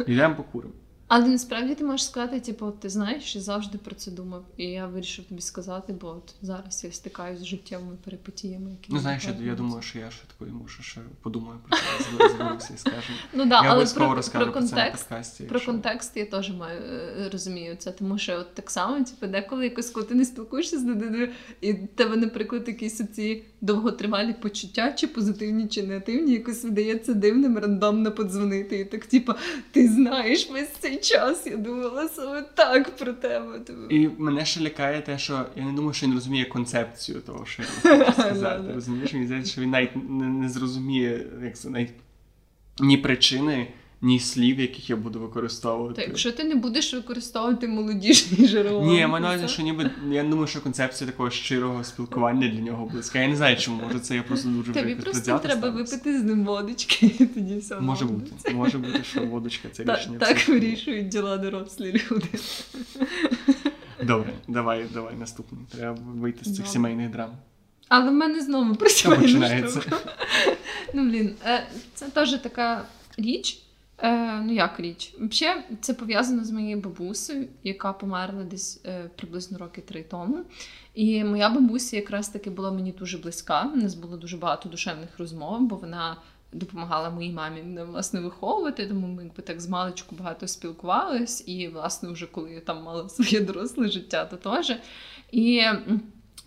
йдемо 0.08 0.36
покуримо. 0.36 0.74
Але 1.16 1.28
насправді 1.28 1.76
ти 1.76 1.84
можеш 1.84 2.06
сказати, 2.06 2.40
типу, 2.40 2.72
ти 2.72 2.90
знаєш, 2.90 3.36
я 3.36 3.42
завжди 3.42 3.78
про 3.78 3.96
це 3.96 4.12
думав. 4.12 4.46
І 4.58 4.66
я 4.66 4.88
вирішив 4.88 5.26
тобі 5.26 5.42
сказати, 5.42 5.94
бо 6.02 6.08
от 6.08 6.36
зараз 6.42 6.84
я 6.84 6.92
стикаюся 6.92 7.44
з 7.44 7.46
життєвими 7.46 7.96
перипетіями, 8.06 8.72
які 8.72 8.94
Ну, 8.94 9.00
знаєш, 9.00 9.26
я, 9.26 9.46
я 9.46 9.56
думаю, 9.56 9.82
що 9.82 10.00
я 10.00 10.12
ще 10.12 10.24
такою 10.28 10.54
мушу 10.54 10.84
ще 10.84 11.02
подумаю 11.22 11.60
про 11.68 11.78
це, 11.78 12.30
зберуся 12.30 12.74
і 12.76 12.78
скажу. 12.78 13.14
Ну 13.34 13.46
да, 13.46 13.56
я 13.56 13.62
але 13.62 13.70
обов'язково 13.70 14.06
про, 14.06 14.16
розкажу 14.16 14.46
про 14.46 14.54
про 14.54 14.62
це 14.62 14.76
на 14.76 14.92
контекст. 14.92 15.48
Про 15.48 15.60
контекст 15.60 16.18
я 16.18 16.26
теж 16.26 16.52
маю 16.52 16.82
е, 16.82 17.30
розумію 17.32 17.76
це, 17.76 17.92
тому 17.92 18.18
що 18.18 18.34
от 18.34 18.56
так 18.56 18.72
само, 18.72 19.04
типу, 19.04 19.28
деколи 19.28 19.64
якось, 19.64 19.90
коли 19.90 20.06
ти 20.06 20.16
не 20.16 20.26
спілкуєшся 20.26 20.80
з 20.80 20.86
людиною, 20.86 21.30
і 21.62 21.74
тебе, 21.74 22.16
наприклад, 22.16 22.68
якісь 22.68 23.02
оці 23.02 23.44
довготривалі 23.62 24.34
почуття, 24.34 24.92
чи 24.92 25.08
позитивні, 25.08 25.68
чи 25.68 25.84
негативні, 25.84 26.34
якось 26.34 26.64
видається 26.64 27.14
дивним 27.14 27.58
рандомно 27.58 28.12
подзвонити. 28.12 28.80
І 28.80 28.86
так, 28.86 29.06
типу, 29.06 29.34
ти 29.72 29.88
знаєш 29.88 30.50
весь 30.50 30.70
цей 30.80 31.03
час. 31.04 31.48
Я 31.48 31.58
думала 31.58 32.08
саме 32.08 32.42
так 32.42 32.96
про 32.98 33.14
тебе. 33.14 33.60
І 33.90 34.10
мене 34.18 34.46
ще 34.46 34.62
лякає 34.62 35.02
те, 35.02 35.18
що 35.18 35.46
я 35.56 35.66
не 35.66 35.74
думаю, 35.74 35.94
що 35.94 36.06
він 36.08 36.14
розуміє 36.14 36.46
концепцію 36.46 37.22
того, 37.22 37.46
що 37.46 37.64
я 37.84 37.98
хочу 38.06 38.12
сказати. 38.12 38.74
Розумієш, 38.74 39.14
мені 39.14 39.26
здається, 39.26 39.52
що 39.52 39.62
він 39.62 39.70
навіть 39.70 39.92
не 40.10 40.50
зрозуміє 40.50 41.26
як 41.44 41.58
це, 41.58 41.70
навіть 41.70 41.94
ні 42.80 42.98
причини, 42.98 43.68
ні 44.04 44.20
слів, 44.20 44.60
яких 44.60 44.90
я 44.90 44.96
буду 44.96 45.20
використовувати. 45.20 46.02
Та 46.02 46.08
якщо 46.08 46.32
ти 46.32 46.44
не 46.44 46.56
будеш 46.56 46.94
використовувати 46.94 47.68
молодіжний 47.68 48.48
жаргон. 48.48 48.88
Ні, 48.88 48.98
я 48.98 49.06
то 49.06 49.12
маю 49.12 49.42
на 49.42 49.48
що 49.48 49.64
ніби 49.64 49.92
я 50.12 50.24
думаю, 50.24 50.48
що 50.48 50.62
концепція 50.62 51.10
такого 51.10 51.30
щирого 51.30 51.84
спілкування 51.84 52.48
для 52.48 52.60
нього 52.62 52.86
близька. 52.86 53.20
Я 53.20 53.28
не 53.28 53.36
знаю, 53.36 53.58
чому 53.58 53.84
може 53.84 54.00
це 54.00 54.16
я 54.16 54.24
просто 54.24 54.50
дуже 54.50 54.74
Тобі 54.74 54.96
просто 54.96 55.40
треба 55.40 55.70
випити 55.70 56.20
з 56.20 56.24
ним 56.24 56.46
водочки, 56.46 57.06
і 57.20 57.26
тоді 57.26 57.58
все 57.58 57.80
Може 57.80 58.06
бути, 58.06 58.54
може 58.54 58.78
бути, 58.78 59.04
що 59.04 59.26
водочка 59.26 59.70
це 59.72 59.84
рішення. 59.96 60.20
так 60.20 60.48
вирішують 60.50 61.08
діла 61.08 61.38
дорослі 61.38 62.02
люди. 62.12 62.30
Добре, 64.04 64.34
давай, 64.48 64.86
давай 64.94 65.16
наступний. 65.16 65.62
Треба 65.72 65.98
вийти 66.16 66.40
з 66.40 66.44
цих 66.44 66.56
Добре. 66.56 66.72
сімейних 66.72 67.10
драм. 67.12 67.32
Але 67.88 68.10
в 68.10 68.14
мене 68.14 68.42
знову 68.42 68.76
про 68.76 68.90
сімейну 68.90 69.70
штуку. 69.70 69.96
Ну, 70.94 71.10
блін, 71.10 71.36
е, 71.46 71.68
це 71.94 72.06
теж 72.06 72.34
така 72.34 72.86
річ. 73.18 73.63
Е, 74.04 74.42
ну, 74.42 74.54
як 74.54 74.80
річ? 74.80 75.16
Взагалі, 75.20 75.62
це 75.82 75.94
пов'язано 75.94 76.44
з 76.44 76.52
моєю 76.52 76.78
бабусею, 76.82 77.48
яка 77.64 77.94
померла 77.94 78.44
десь 78.44 78.82
е, 78.86 79.10
приблизно 79.16 79.58
роки 79.58 79.82
три 79.82 80.04
тому. 80.04 80.40
І 80.94 81.24
моя 81.24 81.50
бабуся 81.50 81.96
якраз 81.96 82.30
таки 82.30 82.50
була 82.50 82.72
мені 82.72 82.92
дуже 82.92 83.18
близька. 83.18 83.72
У 83.74 83.78
нас 83.78 83.96
було 83.96 84.18
дуже 84.18 84.38
багато 84.38 84.70
душевних 84.70 85.20
розмов, 85.20 85.62
бо 85.62 85.76
вона 85.76 86.18
допомагала 86.54 87.10
моїй 87.10 87.32
мамі 87.32 87.64
мене 87.64 87.84
власне 87.84 88.20
виховувати, 88.20 88.88
тому 88.88 89.08
ми 89.08 89.24
якби 89.24 89.44
так 89.44 89.62
з 89.62 89.70
маличку 89.70 90.16
багато 90.16 90.48
спілкувались. 90.48 91.48
І, 91.48 91.68
власне, 91.68 92.12
вже 92.12 92.26
коли 92.26 92.52
я 92.52 92.60
там 92.60 92.84
мала 92.84 93.10
своє 93.10 93.42
доросле 93.42 93.88
життя, 93.88 94.26
то 94.26 94.38
теж. 94.38 94.78
І 95.32 95.62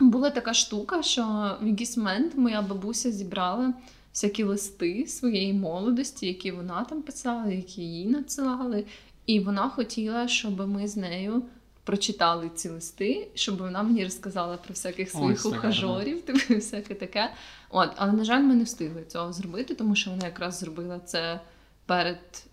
була 0.00 0.30
така 0.30 0.54
штука, 0.54 1.02
що 1.02 1.56
в 1.62 1.66
якийсь 1.66 1.96
момент 1.96 2.38
моя 2.38 2.62
бабуся 2.62 3.12
зібрала 3.12 3.74
всякі 4.16 4.44
листи 4.44 5.06
своєї 5.06 5.52
молодості, 5.52 6.26
які 6.26 6.50
вона 6.50 6.84
там 6.84 7.02
писала, 7.02 7.46
які 7.50 7.82
їй 7.82 8.06
надсилали. 8.06 8.84
І 9.26 9.40
вона 9.40 9.68
хотіла, 9.68 10.28
щоб 10.28 10.68
ми 10.68 10.88
з 10.88 10.96
нею 10.96 11.42
прочитали 11.84 12.50
ці 12.54 12.68
листи, 12.68 13.28
щоб 13.34 13.58
вона 13.58 13.82
мені 13.82 14.04
розказала 14.04 14.56
про 14.56 14.72
всяких 14.72 15.10
своїх 15.10 15.46
ухажорів, 15.46 16.22
типу, 16.22 16.38
всяке 16.54 16.94
таке. 16.94 17.32
От, 17.70 17.90
але, 17.96 18.12
на 18.12 18.24
жаль, 18.24 18.42
ми 18.42 18.54
не 18.54 18.64
встигли 18.64 19.04
цього 19.04 19.32
зробити, 19.32 19.74
тому 19.74 19.96
що 19.96 20.10
вона 20.10 20.26
якраз 20.26 20.58
зробила 20.58 20.98
це 20.98 21.40
перед 21.86 22.46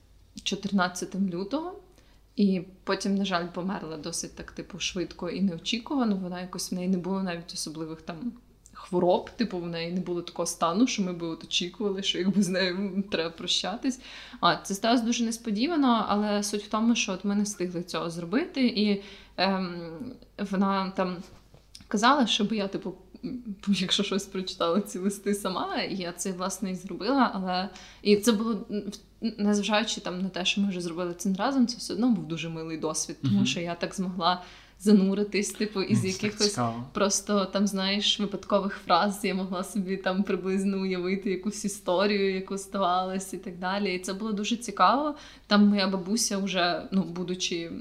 14 0.43 1.15
лютого. 1.15 1.79
І 2.35 2.61
потім, 2.83 3.15
на 3.15 3.25
жаль, 3.25 3.47
померла 3.47 3.97
досить 3.97 4.35
так, 4.35 4.51
типу, 4.51 4.79
швидко 4.79 5.29
і 5.29 5.41
неочікувано. 5.41 6.15
Вона 6.15 6.41
якось 6.41 6.71
в 6.71 6.75
неї 6.75 6.87
не 6.87 6.97
було 6.97 7.23
навіть 7.23 7.53
особливих 7.53 8.01
там 8.01 8.33
хвороб, 8.83 9.29
типу, 9.29 9.57
в 9.57 9.67
неї 9.67 9.91
не 9.91 10.01
було 10.01 10.21
такого 10.21 10.45
стану, 10.45 10.87
що 10.87 11.03
ми 11.03 11.13
би 11.13 11.27
от 11.27 11.43
очікували, 11.43 12.03
що 12.03 12.17
якби 12.17 12.43
з 12.43 12.49
нею 12.49 13.03
треба 13.11 13.29
прощатись. 13.29 13.99
А 14.41 14.55
це 14.55 14.73
сталося 14.73 15.03
дуже 15.03 15.23
несподівано, 15.23 16.05
але 16.07 16.43
суть 16.43 16.63
в 16.63 16.67
тому, 16.67 16.95
що 16.95 17.11
от 17.13 17.25
ми 17.25 17.35
не 17.35 17.43
встигли 17.43 17.83
цього 17.83 18.09
зробити, 18.09 18.67
і 18.67 19.03
ем, 19.37 19.91
вона 20.51 20.89
там 20.89 21.17
казала, 21.87 22.27
щоб 22.27 22.53
я, 22.53 22.67
типу, 22.67 22.93
якщо 23.67 24.03
щось 24.03 24.25
прочитала 24.25 24.81
ці 24.81 24.99
листи 24.99 25.33
сама, 25.33 25.81
і 25.81 25.95
я 25.95 26.11
це 26.11 26.31
власне 26.31 26.71
і 26.71 26.75
зробила. 26.75 27.31
Але 27.33 27.69
і 28.01 28.15
це 28.15 28.31
було 28.31 28.65
незважаючи 29.21 30.01
там 30.01 30.21
на 30.21 30.29
те, 30.29 30.45
що 30.45 30.61
ми 30.61 30.69
вже 30.69 30.81
зробили 30.81 31.13
це 31.13 31.33
разом, 31.33 31.67
це 31.67 31.77
все 31.77 31.93
одно 31.93 32.09
був 32.09 32.27
дуже 32.27 32.49
милий 32.49 32.77
досвід, 32.77 33.17
тому 33.21 33.45
що 33.45 33.59
я 33.59 33.75
так 33.75 33.95
змогла 33.95 34.41
зануритись, 34.83 35.51
типу, 35.51 35.81
із 35.81 36.01
Це 36.01 36.07
якихось 36.07 36.49
цікаво. 36.49 36.83
просто 36.93 37.45
там, 37.45 37.67
знаєш, 37.67 38.19
випадкових 38.19 38.79
фраз 38.85 39.19
я 39.23 39.35
могла 39.35 39.63
собі 39.63 39.97
там 39.97 40.23
приблизно 40.23 40.81
уявити 40.81 41.29
якусь 41.29 41.65
історію, 41.65 42.35
яку 42.35 42.57
ставалась 42.57 43.33
і 43.33 43.37
так 43.37 43.57
далі. 43.59 43.95
І 43.95 43.99
це 43.99 44.13
було 44.13 44.31
дуже 44.31 44.55
цікаво. 44.55 45.15
Там 45.47 45.67
моя 45.67 45.87
бабуся, 45.87 46.37
вже, 46.37 46.81
ну, 46.91 47.03
будучи 47.03 47.71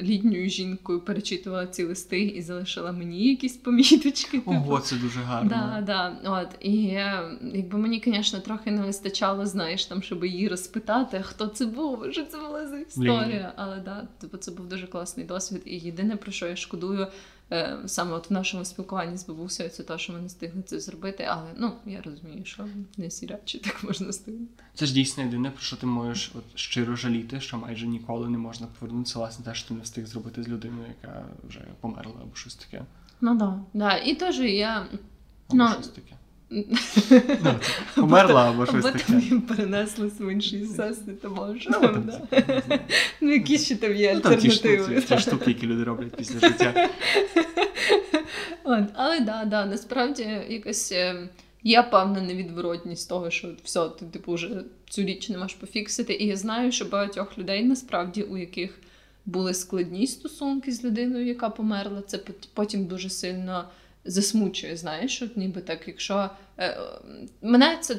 літньою 0.00 0.48
жінкою, 0.48 1.00
перечитувала 1.00 1.66
ці 1.66 1.84
листи 1.84 2.20
і 2.20 2.42
залишила 2.42 2.92
мені 2.92 3.28
якісь 3.28 3.56
поміточки. 3.56 4.38
Типу. 4.38 4.50
Ого, 4.50 4.80
це 4.80 4.96
дуже 4.96 5.20
гарно. 5.20 5.50
Да, 5.50 5.82
да. 5.86 6.30
От. 6.30 6.48
І 6.60 6.86
е, 6.86 7.38
якби 7.54 7.78
мені, 7.78 8.02
звісно, 8.04 8.40
трохи 8.40 8.70
не 8.70 8.82
вистачало, 8.82 9.46
знаєш, 9.46 9.86
там, 9.86 10.02
щоб 10.02 10.24
її 10.24 10.48
розпитати, 10.48 11.22
хто 11.22 11.46
це 11.46 11.66
був, 11.66 12.04
що 12.10 12.24
це 12.24 12.38
була 12.38 12.68
за 12.68 12.78
історія. 12.78 13.52
Але 13.56 13.76
да, 13.84 14.08
типу, 14.20 14.36
це 14.36 14.50
був 14.50 14.68
дуже 14.68 14.86
класний 14.86 15.26
досвід. 15.26 15.62
І 15.64 15.78
єдине, 15.78 16.16
про 16.16 16.32
що 16.32 16.51
я 16.52 16.56
шкодую, 16.56 17.06
е, 17.52 17.78
саме 17.86 18.12
от 18.12 18.30
в 18.30 18.32
нашому 18.32 18.64
спілкуванні 18.64 19.16
з 19.16 19.26
бабусею, 19.26 19.70
це 19.70 19.82
те, 19.82 19.98
що 19.98 20.12
ми 20.12 20.20
не 20.20 20.26
встигли 20.26 20.62
це 20.62 20.80
зробити. 20.80 21.26
Але 21.30 21.50
ну, 21.56 21.72
я 21.86 22.02
розумію, 22.02 22.44
що 22.44 22.66
не 22.96 23.08
всі 23.08 23.26
речі 23.26 23.58
так 23.58 23.84
можна 23.84 24.08
встигнути. 24.08 24.62
Це 24.74 24.86
ж 24.86 24.94
дійсно 24.94 25.22
єдине, 25.22 25.50
про 25.50 25.60
що 25.62 25.76
ти 25.76 25.86
можеш 25.86 26.32
от 26.34 26.44
щиро 26.54 26.96
жаліти, 26.96 27.40
що 27.40 27.58
майже 27.58 27.86
ніколи 27.86 28.28
не 28.28 28.38
можна 28.38 28.66
повернутися, 28.78 29.18
власне, 29.18 29.44
те, 29.44 29.54
що 29.54 29.68
ти 29.68 29.74
не 29.74 29.80
встиг 29.80 30.06
зробити 30.06 30.42
з 30.42 30.48
людиною, 30.48 30.86
яка 31.02 31.24
вже 31.48 31.60
померла 31.80 32.14
або 32.22 32.34
щось 32.34 32.54
таке. 32.54 32.82
Ну 33.20 33.34
да. 33.34 33.60
да. 33.74 33.96
І 33.96 34.14
теж 34.14 34.38
я. 34.38 34.80
Або 34.80 34.88
Ну, 35.52 35.68
щось 35.68 35.88
таке. 35.88 36.16
Ну, 37.44 37.54
померла 37.94 38.50
або 38.50 38.66
щось 38.66 38.84
Або 38.84 38.98
таке. 38.98 39.04
тобі 39.12 39.38
перенеслись 39.40 40.20
в 40.20 40.32
інші 40.32 40.66
сесни, 40.66 41.12
то 41.12 41.30
може. 41.30 41.70
Ну, 41.72 41.80
там 41.80 41.92
да. 41.92 42.00
не 42.00 42.12
знаю. 42.12 42.60
Ну, 43.20 43.32
які 43.32 43.58
ще 43.58 43.76
там 43.76 43.96
є 43.96 44.12
Ну, 44.14 44.20
там 44.20 44.36
ті 44.36 44.50
штуки, 44.50 44.76
альтернативи. 44.76 45.42
які 45.46 45.66
люди 45.66 45.84
роблять 45.84 46.16
після 46.16 46.48
життя. 46.48 46.88
От, 48.64 48.84
але 48.94 49.20
да, 49.20 49.44
да, 49.44 49.66
насправді 49.66 50.28
якась 50.48 50.92
е, 50.92 51.28
є 51.62 51.82
певна 51.82 52.20
невідворотність 52.20 53.08
того, 53.08 53.30
що 53.30 53.48
все, 53.64 53.88
ти 53.88 54.06
типу 54.06 54.34
вже 54.34 54.48
цю 54.88 55.02
річ 55.02 55.28
не 55.28 55.38
можеш 55.38 55.56
пофіксити. 55.56 56.14
І 56.14 56.26
я 56.26 56.36
знаю, 56.36 56.72
що 56.72 56.84
багатьох 56.84 57.38
людей 57.38 57.64
насправді, 57.64 58.22
у 58.22 58.36
яких 58.36 58.78
були 59.26 59.54
складні 59.54 60.06
стосунки 60.06 60.72
з 60.72 60.84
людиною, 60.84 61.26
яка 61.26 61.50
померла, 61.50 62.02
це 62.06 62.18
потім 62.54 62.86
дуже 62.86 63.10
сильно 63.10 63.64
засмучує. 64.04 64.76
Знаєш, 64.76 65.22
от 65.22 65.36
ніби 65.36 65.60
так, 65.60 65.88
якщо 65.88 66.30
е, 66.58 66.78
мене 67.42 67.78
це 67.80 67.96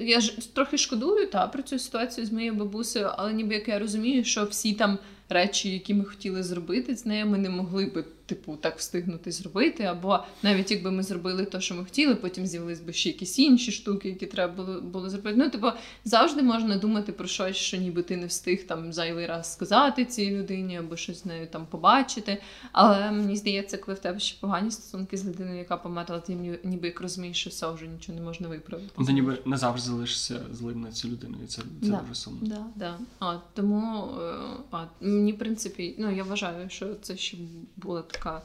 я 0.00 0.20
ж 0.20 0.54
трохи 0.54 0.78
шкодую 0.78 1.30
та 1.30 1.46
про 1.46 1.62
цю 1.62 1.78
ситуацію 1.78 2.26
з 2.26 2.32
моєю 2.32 2.54
бабусею, 2.54 3.10
але 3.16 3.32
ніби 3.32 3.54
як 3.54 3.68
я 3.68 3.78
розумію, 3.78 4.24
що 4.24 4.44
всі 4.44 4.72
там 4.72 4.98
речі, 5.28 5.70
які 5.70 5.94
ми 5.94 6.04
хотіли 6.04 6.42
зробити 6.42 6.96
з 6.96 7.06
нею, 7.06 7.26
ми 7.26 7.38
не 7.38 7.50
могли 7.50 7.86
би, 7.86 8.04
типу, 8.28 8.56
так 8.56 8.78
встигнути 8.78 9.32
зробити. 9.32 9.84
Або 9.84 10.18
навіть 10.42 10.70
якби 10.70 10.90
ми 10.90 11.02
зробили 11.02 11.44
те, 11.44 11.60
що 11.60 11.74
ми 11.74 11.84
хотіли, 11.84 12.14
потім 12.14 12.46
з'явились 12.46 12.80
би 12.80 12.92
ще 12.92 13.08
якісь 13.08 13.38
інші 13.38 13.72
штуки, 13.72 14.08
які 14.08 14.26
треба 14.26 14.52
було, 14.64 14.80
було 14.80 15.10
зробити. 15.10 15.36
Ну, 15.38 15.50
типу, 15.50 15.66
завжди 16.04 16.42
можна 16.42 16.76
думати 16.76 17.12
про 17.12 17.26
щось, 17.28 17.56
що 17.56 17.76
ніби 17.76 18.02
ти 18.02 18.16
не 18.16 18.26
встиг 18.26 18.66
там 18.66 18.92
зайвий 18.92 19.26
раз 19.26 19.52
сказати 19.52 20.04
цій 20.04 20.30
людині, 20.30 20.76
або 20.76 20.96
щось 20.96 21.22
з 21.22 21.24
нею 21.24 21.46
там 21.46 21.66
побачити. 21.66 22.42
Але 22.72 23.10
мені 23.12 23.36
здається, 23.36 23.78
коли 23.78 23.94
в 23.94 23.98
тебе 23.98 24.20
ще 24.20 24.40
погані 24.40 24.70
стосунки 24.70 25.16
з 25.16 25.26
людиною, 25.26 25.58
яка 25.58 25.76
померла, 25.76 26.20
ти 26.20 26.34
ні- 26.34 26.58
ніби 26.64 26.86
як 26.86 27.00
розумієш, 27.00 27.40
що 27.40 27.50
все 27.50 27.70
вже 27.72 27.86
нічого 27.86 28.18
не 28.18 28.24
можна 28.24 28.48
виправити. 28.48 28.90
Ну, 28.98 29.06
Ти 29.06 29.12
ніби 29.12 29.38
назавжди 29.44 29.86
залишишся 29.88 30.40
злим 30.52 30.80
на 30.80 30.92
цю 30.92 31.08
людину, 31.08 31.36
і 31.44 31.46
це, 31.46 31.62
це 31.62 31.88
Да. 31.90 31.96
дуже 32.00 32.14
сумно. 32.14 32.38
Да, 32.42 32.64
да. 32.76 32.98
А, 33.20 33.36
тому 33.54 34.08
е, 34.20 34.34
а, 34.70 34.84
мені, 35.00 35.32
в 35.32 35.38
принципі, 35.38 35.94
ну 35.98 36.10
я 36.16 36.24
вважаю, 36.24 36.70
що 36.70 36.94
це 37.02 37.16
ще 37.16 37.36
була 37.76 38.02
така. 38.18 38.42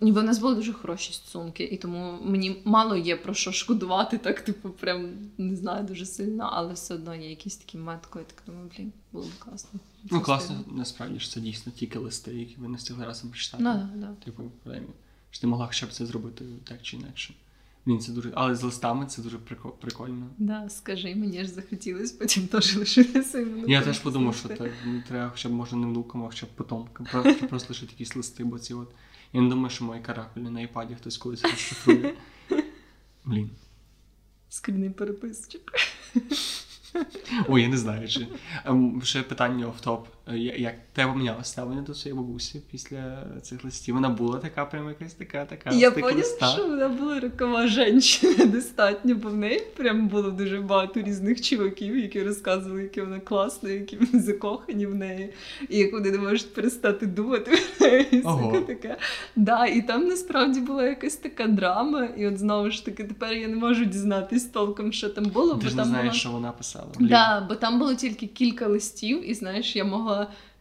Ніби 0.00 0.20
в 0.20 0.24
нас 0.24 0.38
були 0.38 0.54
дуже 0.54 0.72
хороші 0.72 1.12
стосунки, 1.12 1.64
і 1.64 1.76
тому 1.76 2.18
мені 2.22 2.62
мало 2.64 2.96
є 2.96 3.16
про 3.16 3.34
що 3.34 3.52
шкодувати, 3.52 4.18
так, 4.18 4.40
типу, 4.40 4.70
прям 4.70 5.10
не 5.38 5.56
знаю 5.56 5.84
дуже 5.86 6.06
сильно, 6.06 6.50
але 6.52 6.74
все 6.74 6.94
одно 6.94 7.14
є 7.14 7.30
якісь 7.30 7.56
такі 7.56 7.78
метки, 7.78 8.18
я 8.18 8.24
так 8.24 8.42
думаю, 8.46 8.70
блін, 8.76 8.92
було 9.12 9.26
б 9.26 9.38
класно. 9.38 9.80
Ну, 10.10 10.18
Це 10.18 10.24
класно, 10.24 10.60
стиль. 10.60 10.72
насправді 10.76 11.20
ж 11.20 11.30
це 11.30 11.40
дійсно 11.40 11.72
тільки 11.76 11.98
листи, 11.98 12.34
які 12.34 12.56
ви 12.58 12.68
не 12.68 12.76
встигли 12.76 13.04
разом 13.06 13.30
прочитати. 13.30 13.62
Ну, 13.62 13.72
да, 13.72 13.88
да. 13.94 14.14
Типу, 14.24 14.42
принаймні, 14.62 14.90
що 15.30 15.40
ти 15.40 15.46
могла 15.46 15.66
хоча 15.66 15.86
б 15.86 15.92
це 15.92 16.06
зробити 16.06 16.44
так 16.64 16.82
чи 16.82 16.96
інакше. 16.96 17.34
Блін, 17.86 18.00
це 18.00 18.12
дуже. 18.12 18.32
Але 18.34 18.54
з 18.54 18.62
листами 18.62 19.06
це 19.06 19.22
дуже 19.22 19.36
прико- 19.36 19.72
прикольно. 19.80 20.26
Да, 20.38 20.68
скажи, 20.68 21.14
мені 21.14 21.44
ж 21.44 21.50
захотілося 21.50 22.16
потім 22.18 22.46
теж 22.46 22.76
лишити 22.76 23.22
своїм 23.22 23.64
Я 23.68 23.82
теж 23.82 23.98
подумав, 23.98 24.36
що 24.36 24.48
так 24.48 24.70
треба 25.08 25.30
хоча 25.30 25.48
б 25.48 25.52
може 25.52 25.76
не 25.76 25.86
внукам, 25.86 26.24
а 26.24 26.26
хоча 26.26 26.46
б 26.46 26.48
потомкам. 26.48 27.06
Просто, 27.12 27.46
просто 27.46 27.68
лишити 27.68 27.92
якісь 27.92 28.16
листи, 28.16 28.44
бо 28.44 28.58
ці 28.58 28.74
от. 28.74 28.90
Я 29.32 29.40
не 29.40 29.48
думаю, 29.48 29.70
що 29.70 29.84
мої 29.84 30.00
каракулі 30.02 30.42
на 30.42 30.60
iPad 30.60 30.96
хтось 30.96 31.16
колись 31.18 31.42
розшифрує. 31.42 32.14
Блін. 33.24 33.50
Скрінний 34.48 34.90
переписчик. 34.90 35.72
Ой, 37.48 37.62
я 37.62 37.68
не 37.68 37.76
знаю. 37.76 38.08
Чи... 38.08 38.26
Ем, 38.64 39.02
Ще 39.04 39.22
питання 39.22 39.66
офтоп. 39.66 40.08
Е, 40.28 40.38
Як 40.38 40.74
тебе 40.92 41.12
поміняло 41.12 41.44
ставлення 41.44 41.82
до 41.82 41.94
своєї 41.94 42.20
бабусі 42.20 42.62
після 42.70 43.24
цих 43.42 43.64
листів? 43.64 43.94
Вона 43.94 44.08
була 44.08 44.38
така, 44.38 44.64
прям 44.64 44.88
якась 44.88 45.14
така, 45.14 45.44
така. 45.44 45.70
Я 45.70 45.90
тих 45.90 46.04
поняла, 46.04 46.54
що 46.54 46.68
вона 46.68 46.88
була 46.88 47.20
рокова 47.20 47.66
жінка 47.66 48.44
достатньо, 48.46 49.14
бо 49.14 49.28
в 49.28 49.36
неї 49.36 49.62
прям 49.76 50.08
було 50.08 50.30
дуже 50.30 50.60
багато 50.60 51.00
різних 51.02 51.40
чуваків, 51.40 51.98
які 51.98 52.22
розказували, 52.22 52.82
які 52.82 53.00
вона 53.00 53.20
класна, 53.20 53.70
які 53.70 53.96
вони 53.96 54.22
закохані 54.24 54.86
в 54.86 54.94
неї, 54.94 55.32
і 55.68 55.78
як 55.78 55.92
вони 55.92 56.10
не 56.10 56.18
можуть 56.18 56.54
перестати 56.54 57.06
думати 57.06 57.50
в 57.78 57.82
неї. 57.82 58.22
Ого. 58.24 58.60
таке. 58.60 58.96
Да, 59.36 59.66
і 59.66 59.82
там 59.82 60.06
насправді 60.06 60.60
була 60.60 60.86
якась 60.86 61.16
така 61.16 61.46
драма, 61.46 62.04
і 62.04 62.26
от 62.26 62.38
знову 62.38 62.70
ж 62.70 62.84
таки 62.84 63.04
тепер 63.04 63.32
я 63.32 63.48
не 63.48 63.56
можу 63.56 63.84
дізнатись 63.84 64.44
толком, 64.44 64.92
що 64.92 65.08
там 65.08 65.24
було, 65.24 65.54
Ти 65.54 65.64
бо 65.64 65.70
ж 65.70 65.76
не 65.76 65.84
знаєш, 65.84 66.06
була... 66.06 66.18
що 66.18 66.30
вона 66.30 66.52
писала. 66.52 66.86
Блін. 66.98 67.08
Да, 67.08 67.46
бо 67.48 67.54
там 67.54 67.78
було 67.78 67.94
тільки 67.94 68.26
кілька 68.26 68.66
листів, 68.66 69.30
і 69.30 69.34
знаєш, 69.34 69.76
я 69.76 69.84
могла 69.84 70.19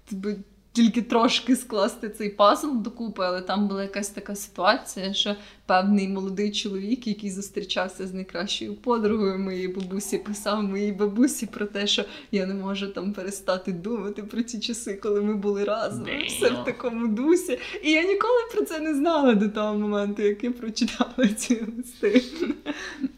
тобі 0.09 0.37
тільки 0.79 1.01
трошки 1.01 1.55
скласти 1.55 2.09
цей 2.09 2.29
пазл 2.29 2.67
докупи, 2.75 3.23
але 3.23 3.41
там 3.41 3.67
була 3.67 3.83
якась 3.83 4.09
така 4.09 4.35
ситуація, 4.35 5.13
що 5.13 5.35
певний 5.65 6.07
молодий 6.07 6.51
чоловік, 6.51 7.07
який 7.07 7.31
зустрічався 7.31 8.07
з 8.07 8.13
найкращою 8.13 8.75
подругою 8.75 9.39
моєї 9.39 9.67
бабусі, 9.67 10.17
писав 10.17 10.63
моїй 10.63 10.91
бабусі 10.91 11.45
про 11.45 11.65
те, 11.65 11.87
що 11.87 12.05
я 12.31 12.45
не 12.45 12.53
можу 12.53 12.87
там 12.87 13.13
перестати 13.13 13.71
думати 13.71 14.23
про 14.23 14.41
ті 14.41 14.59
часи, 14.59 14.93
коли 14.93 15.21
ми 15.21 15.35
були 15.35 15.63
разом. 15.63 16.05
Damn. 16.05 16.27
Все 16.27 16.49
в 16.49 16.63
такому 16.63 17.07
дусі. 17.07 17.59
І 17.83 17.91
я 17.91 18.03
ніколи 18.03 18.41
про 18.53 18.65
це 18.65 18.79
не 18.79 18.95
знала 18.95 19.33
до 19.33 19.49
того 19.49 19.77
моменту, 19.77 20.21
як 20.21 20.43
я 20.43 20.51
прочитала 20.51 21.27
ці 21.37 21.65
листи. 21.77 22.23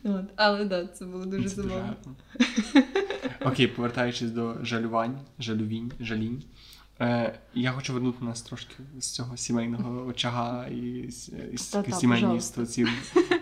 От. 0.04 0.26
Але 0.36 0.65
да, 0.65 0.88
це 0.88 1.06
було 1.06 1.26
дуже 1.26 1.50
забавно. 1.50 1.95
Окей, 3.45 3.67
повертаючись 3.67 4.32
до 4.32 4.56
жалювань, 4.63 5.17
жалювінь, 5.39 5.91
жалінь. 6.00 6.43
Е, 7.01 7.39
я 7.53 7.71
хочу 7.71 7.93
вернути 7.93 8.25
нас 8.25 8.41
трошки 8.41 8.75
з 8.99 9.11
цього 9.11 9.37
сімейного 9.37 10.05
очага 10.07 10.67
і 10.67 11.11
з, 11.11 11.29
із 11.53 11.67
Та-та, 11.67 11.91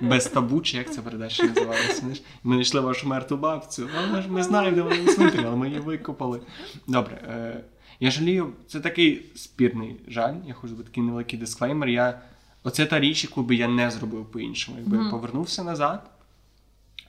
без 0.02 0.26
табу, 0.28 0.62
чи 0.62 0.78
як 0.78 0.94
це 0.94 1.02
передача 1.02 1.44
називалася. 1.44 2.04
Ми 2.44 2.56
знайшли 2.56 2.80
вашу 2.80 3.08
мертву 3.08 3.38
бабцю, 3.38 3.90
але 3.98 4.22
ж 4.22 4.32
ми 4.32 4.44
знаємо, 4.44 4.76
де 4.76 4.82
вона 4.82 5.12
смотрі, 5.12 5.40
але 5.46 5.56
ми 5.56 5.68
її 5.68 5.80
викопали. 5.80 6.42
Добре. 6.88 7.16
Е, 7.28 7.64
я 8.00 8.12
жалію, 8.12 8.54
це 8.68 8.80
такий 8.80 9.26
спірний 9.36 9.96
жаль. 10.08 10.36
Я 10.48 10.54
хочу 10.54 10.68
зробити 10.68 10.90
такий 10.90 11.04
невеликий 11.04 11.40
дисклеймер. 11.40 11.90
Я, 11.90 12.22
оце 12.64 12.86
та 12.86 13.00
річ, 13.00 13.24
яку 13.24 13.42
би 13.42 13.56
я 13.56 13.68
не 13.68 13.92
зробив 13.92 14.26
по-іншому. 14.26 14.78
Якби 14.80 14.98
я 14.98 15.10
повернувся 15.12 15.64
назад. 15.64 16.10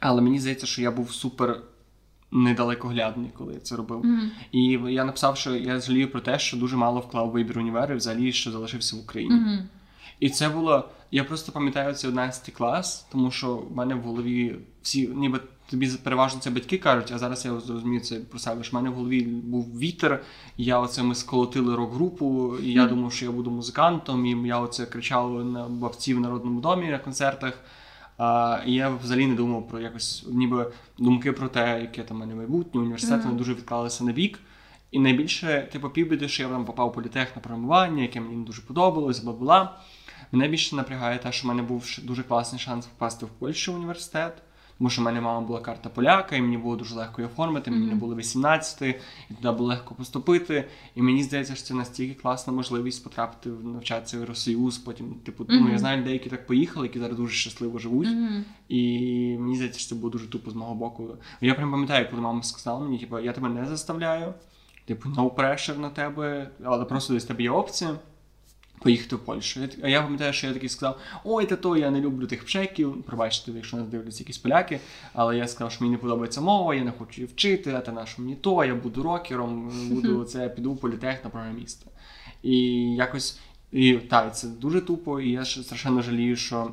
Але 0.01 0.23
мені 0.23 0.41
здається, 0.41 0.67
що 0.67 0.83
я 0.83 0.91
був 0.91 1.13
супер 1.13 1.63
недалекоглядний, 2.33 3.31
коли 3.39 3.55
я 3.55 3.61
це 3.61 3.77
робив. 3.77 4.05
Мгм. 4.05 4.31
І 4.53 4.63
я 4.89 5.05
написав, 5.05 5.37
що 5.37 5.57
я 5.57 5.81
жалію 5.81 6.11
про 6.11 6.21
те, 6.21 6.39
що 6.39 6.57
дуже 6.57 6.77
мало 6.77 7.01
вклав 7.01 7.31
вибір 7.31 7.59
універу, 7.59 7.95
і 7.95 7.97
взагалі 7.97 8.33
що 8.33 8.51
залишився 8.51 8.97
в 8.97 9.01
Україні. 9.01 9.35
Мгм. 9.35 9.59
І 10.21 10.31
це 10.31 10.49
було. 10.49 10.89
Я 11.11 11.25
просто 11.25 11.53
пам'ятаю 11.53 11.95
цей 11.95 12.11
11 12.11 12.55
клас, 12.55 13.07
тому 13.13 13.31
що 13.31 13.57
в 13.57 13.77
мене 13.77 13.95
в 13.95 14.01
голові 14.01 14.57
всі, 14.83 15.09
ніби 15.09 15.41
тобі 15.71 15.91
переважно 16.03 16.41
це 16.41 16.51
батьки 16.51 16.79
кажуть, 16.79 17.13
а 17.15 17.19
зараз 17.19 17.45
я 17.45 17.61
зрозумію 17.61 18.01
це 18.01 18.17
про 18.17 18.39
себе. 18.39 18.63
що 18.65 18.73
в 18.73 18.75
мене 18.75 18.91
в 18.91 18.95
голові 18.95 19.23
був 19.23 19.79
вітер, 19.79 20.23
і 20.57 20.65
я 20.65 20.79
оце 20.79 21.03
ми 21.03 21.15
сколотили 21.15 21.77
рок-групу, 21.77 22.57
і 22.63 22.73
я 22.73 22.85
Мгм. 22.85 22.95
думав, 22.95 23.13
що 23.13 23.25
я 23.25 23.31
буду 23.31 23.51
музикантом, 23.51 24.27
і 24.27 24.49
я 24.49 24.59
оце 24.59 24.87
кричав 24.87 25.45
на 25.45 25.69
бабці 25.69 26.15
в 26.15 26.21
народному 26.21 26.61
домі 26.61 26.87
на 26.89 26.99
концертах. 26.99 27.59
А, 28.23 28.61
і 28.67 28.73
я 28.73 28.89
взагалі 28.89 29.27
не 29.27 29.35
думав 29.35 29.69
про 29.69 29.81
якось 29.81 30.27
ніби 30.29 30.73
думки 30.99 31.33
про 31.33 31.49
те, 31.49 31.81
яке 31.81 32.03
там 32.03 32.17
мене 32.17 32.35
майбутнє, 32.35 32.81
університет, 32.81 33.21
mm-hmm. 33.21 33.37
дуже 33.37 33.55
відклалися 33.55 34.05
на 34.05 34.13
бік. 34.13 34.39
І 34.91 34.99
найбільше, 34.99 35.69
типу, 35.73 35.91
півбіди, 35.91 36.29
що 36.29 36.43
я 36.43 36.49
там 36.49 36.65
попав 36.65 36.89
в 36.89 36.93
політех 36.93 37.37
на 37.37 37.43
програмування, 37.43 38.03
яке 38.03 38.21
мені 38.21 38.45
дуже 38.45 38.63
подобалось, 38.63 39.19
бла 39.21 39.33
бла. 39.33 39.81
Мене 40.33 40.49
більше 40.49 40.77
напрягає 40.77 41.19
те, 41.19 41.33
що 41.33 41.45
в 41.45 41.49
мене 41.49 41.63
був 41.63 41.99
дуже 42.03 42.23
класний 42.23 42.61
шанс 42.61 42.87
попасти 42.87 43.27
в 43.27 43.29
Польщу 43.29 43.73
в 43.73 43.77
університет, 43.77 44.43
тому 44.81 44.91
що 44.91 45.03
в 45.03 45.05
мене 45.05 45.21
мама 45.21 45.47
була 45.47 45.61
карта 45.61 45.89
поляка, 45.89 46.37
і 46.37 46.43
мені 46.43 46.59
було 46.59 46.77
дуже 46.77 46.95
легко 46.95 47.23
її 47.23 47.33
оформити, 47.33 47.71
мені 47.71 47.87
не 47.87 47.95
було 47.95 48.17
18, 48.17 48.83
і 49.31 49.35
туди 49.35 49.51
було 49.51 49.69
легко 49.69 49.95
поступити. 49.95 50.65
І 50.95 51.03
мені 51.03 51.23
здається, 51.23 51.55
що 51.55 51.65
це 51.65 51.75
настільки 51.75 52.15
класна 52.15 52.53
можливість 52.53 53.05
потрапити 53.05 53.51
в 53.51 53.65
навчатися 53.65 54.17
в 54.17 54.21
Євросоюз. 54.21 54.79
Потім, 54.79 55.15
типу, 55.25 55.47
ну 55.49 55.71
я 55.73 55.79
знаю 55.79 56.01
людей, 56.01 56.13
які 56.13 56.31
так 56.31 56.47
поїхали, 56.47 56.87
які 56.87 56.99
зараз 56.99 57.17
дуже 57.17 57.35
щасливо 57.35 57.79
живуть. 57.79 58.09
І 58.69 59.37
мені 59.41 59.57
здається, 59.57 59.81
що 59.81 59.89
це 59.89 59.95
було 59.95 60.11
дуже 60.11 60.29
тупо 60.29 60.51
з 60.51 60.55
мого 60.55 60.75
боку. 60.75 61.09
Я 61.41 61.55
прям 61.55 61.71
пам'ятаю, 61.71 62.07
коли 62.11 62.23
мама 62.23 62.43
сказала 62.43 62.81
мені, 62.85 62.99
типу, 62.99 63.19
я 63.19 63.33
тебе 63.33 63.49
не 63.49 63.67
заставляю, 63.67 64.35
типу, 64.87 65.09
no 65.09 65.35
pressure 65.35 65.79
на 65.79 65.91
тебе, 65.91 66.51
але 66.65 66.85
просто 66.85 67.15
десь 67.15 67.25
тебе 67.25 67.43
є 67.43 67.51
опція. 67.51 67.91
Поїхати 68.83 69.17
в 69.17 69.19
Польщу. 69.19 69.61
А 69.83 69.89
я 69.89 70.03
пам'ятаю, 70.03 70.33
що 70.33 70.47
я 70.47 70.53
такий 70.53 70.69
сказав: 70.69 70.99
ой, 71.25 71.47
та 71.47 71.57
то 71.57 71.77
я 71.77 71.91
не 71.91 72.01
люблю 72.01 72.27
тих 72.27 72.45
пшеків. 72.45 73.03
Пробачте, 73.03 73.53
якщо 73.53 73.77
нас 73.77 73.87
дивляться 73.89 74.23
якісь 74.23 74.39
поляки. 74.39 74.81
Але 75.13 75.37
я 75.37 75.49
сказав, 75.49 75.73
що 75.73 75.85
мені 75.85 75.93
не 75.93 75.99
подобається 75.99 76.41
мова, 76.41 76.75
я 76.75 76.85
не 76.85 76.93
хочу 76.99 77.21
її 77.21 77.33
вчити, 77.33 77.75
а 77.75 77.81
та 77.81 77.93
на 77.93 78.07
що 78.07 78.23
мені 78.23 78.35
то, 78.35 78.65
я 78.65 78.75
буду 78.75 79.03
рокером, 79.03 79.73
буду 79.91 80.25
це, 80.33 80.49
піду 80.49 80.73
в 80.73 80.81
політех 80.81 81.25
на 81.25 81.31
програміста. 81.31 81.91
І 82.43 82.57
якось, 82.95 83.39
і 83.73 83.95
так, 83.95 84.37
це 84.37 84.49
дуже 84.49 84.81
тупо, 84.81 85.21
і 85.21 85.31
я 85.31 85.45
страшенно 85.45 86.03
жалію, 86.03 86.37
що 86.37 86.71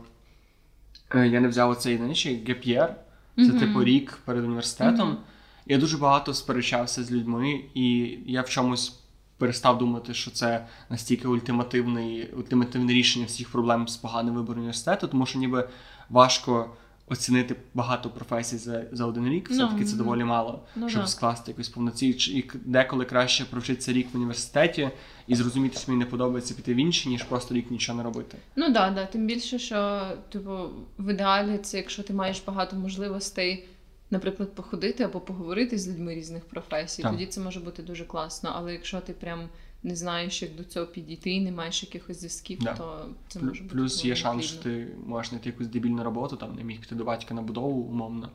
е, 1.16 1.28
я 1.28 1.40
не 1.40 1.48
взяв 1.48 1.70
оцей 1.70 2.00
як 2.26 2.48
геп'єр. 2.48 2.96
Це 3.36 3.44
Мгм. 3.44 3.60
типу 3.60 3.84
рік 3.84 4.20
перед 4.26 4.46
університетом. 4.46 5.08
Мгм. 5.08 5.18
Я 5.66 5.78
дуже 5.78 5.98
багато 5.98 6.34
сперечався 6.34 7.04
з 7.04 7.12
людьми, 7.12 7.62
і 7.74 8.18
я 8.26 8.42
в 8.42 8.50
чомусь 8.50 9.00
перестав 9.38 9.78
думати, 9.78 10.14
що 10.14 10.32
це 10.32 10.66
настільки 10.90 11.28
ультимативний, 11.28 12.32
ультимативне 12.38 12.94
рішення 12.94 13.26
всіх 13.26 13.50
проблем 13.52 13.88
з 13.88 13.98
поганим 13.98 14.36
вибором 14.36 14.60
університету, 14.60 15.08
тому 15.08 15.26
що 15.26 15.40
ніби 15.40 15.70
важко 16.10 16.70
оцінити 17.10 17.56
багато 17.74 18.10
професій 18.10 18.58
за, 18.58 18.84
за 18.92 19.06
один 19.06 19.30
рік. 19.30 19.50
Все 19.50 19.60
таки 19.60 19.76
Ну, 19.80 19.86
це 19.86 19.92
ну. 19.92 19.98
доволі 19.98 20.24
мало, 20.24 20.64
Ну, 20.76 20.90
щоб 20.90 21.08
скласти 21.08 21.52
якусь 21.52 21.70
повноцінну. 21.70 22.14
І 22.28 22.50
деколи 22.66 23.06
краще 23.06 23.46
провчитися 23.46 23.94
рік 23.94 24.08
в 24.14 24.16
університеті 24.18 24.90
і 25.28 25.36
зрозуміти, 25.36 25.80
що 25.80 25.92
мені 25.92 26.04
не 26.04 26.10
подобається 26.10 26.54
піти 26.54 26.74
в 26.74 26.78
інший, 26.78 27.12
ніж 27.12 27.24
просто 27.24 27.56
рік 27.56 27.72
нічого 27.72 27.98
не 27.98 28.04
робити. 28.04 28.38
Ну 28.56 28.70
да, 28.70 28.90
да. 28.90 29.06
Тим 29.06 29.28
більше, 29.28 29.60
що 29.60 30.02
типу, 30.30 30.52
в 31.00 31.12
ідеалі 31.12 31.58
це 31.58 31.78
якщо 31.78 32.04
ти 32.04 32.14
маєш 32.14 32.44
багато 32.48 32.76
можливостей, 32.76 33.66
наприклад, 34.12 34.56
походити 34.56 35.04
або 35.04 35.20
поговорити 35.20 35.78
з 35.78 35.88
людьми 35.88 36.16
різних 36.16 36.46
професій, 36.46 37.02
Так. 37.02 37.12
тоді 37.12 37.26
це 37.26 37.42
може 37.42 37.60
бути 37.60 37.84
дуже 37.84 38.06
класно. 38.06 38.52
Але 38.56 38.74
якщо 38.74 39.02
ти 39.02 39.14
прям 39.14 39.50
не 39.84 39.96
знаєш, 39.96 40.42
як 40.42 40.56
до 40.56 40.64
цього 40.64 40.86
підійти, 40.86 41.32
і 41.32 41.42
не 41.42 41.52
маєш 41.52 41.84
якихось 41.84 42.18
зв'язків, 42.20 42.60
Да. 42.62 42.74
то 42.74 43.06
це 43.28 43.40
може 43.40 43.64
бути 43.64 43.76
Плюс 43.76 44.06
є 44.06 44.16
шанс, 44.16 44.46
що 44.46 44.64
ти 44.64 44.88
можеш 45.06 45.30
знайти 45.30 45.50
якусь 45.50 45.68
дебільну 45.68 46.04
роботу, 46.04 46.36
там 46.36 46.56
не 46.56 46.64
міг 46.64 46.80
піти 46.82 46.96
до 46.96 47.04
батька 47.04 47.34
на 47.34 47.42
будову 47.42 47.82
умовно, 47.82 48.30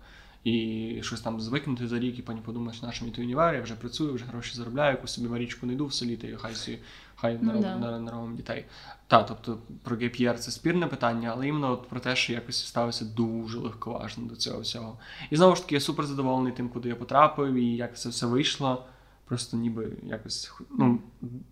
і 0.45 0.99
щось 1.03 1.21
там 1.21 1.41
звикнути 1.41 1.89
за 1.89 1.99
рік, 1.99 2.19
і 2.19 2.23
потім 2.23 2.43
подумаєш, 2.43 2.83
на 2.83 2.93
що 2.93 3.05
мені 3.05 3.17
той 3.17 3.25
універ, 3.25 3.55
я 3.55 3.63
вже 3.63 3.75
працюю, 3.75 4.15
вже 4.15 4.25
гроші 4.25 4.57
заробляю, 4.57 4.91
якусь 4.91 5.11
собі 5.13 5.29
марічку 5.29 5.67
не 5.67 5.73
йду 5.73 5.87
в 5.87 5.95
селі, 5.95 6.17
та 6.17 6.27
й 6.27 6.33
хай 6.37 6.55
собі 6.55 6.79
хай 7.17 7.39
Ну, 7.43 7.53
народ- 7.53 7.63
да. 7.63 7.77
на- 7.79 8.01
наробимо 8.01 8.37
дітей. 8.37 8.65
Та, 9.07 9.23
тобто 9.23 9.59
про 9.83 9.97
GPR 9.97 10.35
це 10.35 10.51
спірне 10.51 10.87
питання, 10.87 11.31
але 11.35 11.49
іменно 11.49 11.73
от 11.73 11.89
про 11.89 12.01
те, 12.01 12.17
що 12.17 12.33
якось 12.33 12.67
ставився 12.67 13.05
дуже 13.05 13.59
легковажно 13.59 14.25
до 14.25 14.37
цього 14.37 14.61
всього. 14.61 14.99
І 15.31 15.37
знову 15.37 15.57
ж 15.57 15.63
таки, 15.63 15.75
я 15.75 15.81
супер 15.81 16.07
задоволений 16.07 16.53
тим, 16.53 16.69
куди 16.69 16.89
я 16.89 16.97
потрапив, 16.97 17.55
і 17.55 17.77
як 17.77 17.99
це 17.99 18.09
все 18.09 18.27
вийшло. 18.27 18.85
Просто 19.25 19.57
ніби 19.57 19.93
якось. 20.03 20.53
Ну, 20.79 20.99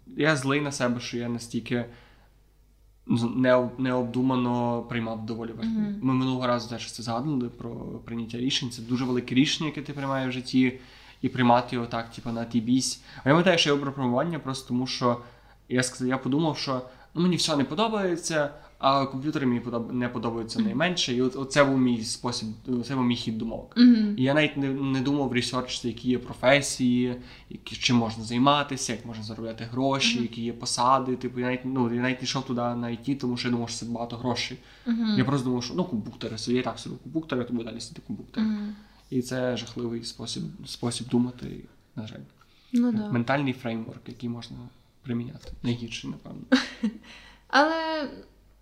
я 0.06 0.36
злий 0.36 0.60
на 0.60 0.72
себе, 0.72 1.00
що 1.00 1.18
я 1.18 1.28
настільки 1.28 1.84
необдумано 3.78 4.82
приймав 4.82 5.26
доволі 5.26 5.52
важкі. 5.52 5.72
Mm-hmm. 5.72 5.98
Ми 6.02 6.14
минулого 6.14 6.46
разу 6.46 6.68
теж 6.68 6.92
це 6.92 7.02
згадували 7.02 7.48
про 7.48 7.70
прийняття 8.04 8.38
рішень. 8.38 8.70
Це 8.70 8.82
дуже 8.82 9.04
велике 9.04 9.34
рішення, 9.34 9.68
яке 9.68 9.82
ти 9.82 9.92
приймаєш 9.92 10.28
в 10.28 10.32
житті, 10.32 10.80
і 11.22 11.28
приймати 11.28 11.76
його 11.76 11.86
так, 11.86 12.10
типу, 12.10 12.30
на 12.30 12.44
тій 12.44 12.60
бісь. 12.60 13.02
А 13.24 13.28
я 13.28 13.34
пам'ятаю, 13.34 13.58
що 13.58 13.70
я 13.70 13.74
обрав 13.74 13.94
програмування 13.94 14.38
просто 14.38 14.68
тому, 14.68 14.86
що 14.86 15.16
я 15.68 15.82
сказав, 15.82 16.08
я 16.08 16.18
подумав, 16.18 16.58
що 16.58 16.82
мені 17.14 17.36
все 17.36 17.56
не 17.56 17.64
подобається, 17.64 18.50
а 18.78 19.06
комп'ютери 19.06 19.46
мені 19.46 19.60
подоб... 19.60 19.92
не 19.92 20.08
подобаються 20.08 20.60
найменше. 20.60 21.14
І 21.14 21.22
от, 21.22 21.36
оце 21.36 21.64
був 21.64 21.78
мій 21.78 22.04
спосіб, 22.04 22.48
це 22.84 22.94
був 22.94 23.04
мій 23.04 23.16
хід 23.16 23.38
думок. 23.38 23.74
Мгм. 23.76 24.14
І 24.18 24.22
я 24.22 24.34
навіть 24.34 24.56
не, 24.56 24.68
не 24.68 25.00
думав 25.00 25.32
ресерчити, 25.32 25.88
які 25.88 26.10
є 26.10 26.18
професії, 26.18 27.16
які, 27.50 27.76
чим 27.76 27.96
можна 27.96 28.24
займатися, 28.24 28.92
як 28.92 29.06
можна 29.06 29.24
заробляти 29.24 29.64
гроші, 29.64 30.14
Мгм. 30.14 30.22
які 30.22 30.42
є 30.42 30.52
посади. 30.52 31.16
Типу, 31.16 31.40
я 31.40 31.46
навіть, 31.46 31.60
ну, 31.64 31.94
я 31.94 32.02
навіть 32.02 32.20
не 32.20 32.24
йшов 32.24 32.46
туди 32.46 32.60
на 32.60 32.86
IT, 32.86 33.18
тому 33.18 33.36
що 33.36 33.48
я 33.48 33.52
думав, 33.52 33.68
що 33.70 33.78
це 33.78 33.92
багато 33.92 34.16
грошей. 34.16 34.58
Мгм. 34.86 35.14
Я 35.18 35.24
просто 35.24 35.48
думав, 35.48 35.64
що 35.64 35.74
ну 35.74 35.84
комп'ютери, 35.84 36.36
я 36.46 36.62
так 36.62 36.78
собі 36.78 36.96
комп'ютери, 37.02 37.44
то 37.44 37.52
буду 37.52 37.64
далі 37.64 37.80
сидіти 37.80 38.02
комп'ютери. 38.06 38.46
І 39.10 39.22
це 39.22 39.56
жахливий 39.56 40.04
спосіб, 40.04 40.42
спосіб 40.66 41.08
думати, 41.08 41.46
на 41.96 42.06
жаль. 42.06 42.20
Ну 42.72 42.92
да. 42.92 43.10
Ментальний 43.10 43.52
фреймворк, 43.52 44.08
який 44.08 44.28
можна 44.28 44.56
приміняти. 45.02 45.52
Найгірший, 45.62 46.10
напевно. 46.10 46.42
Але 47.48 48.08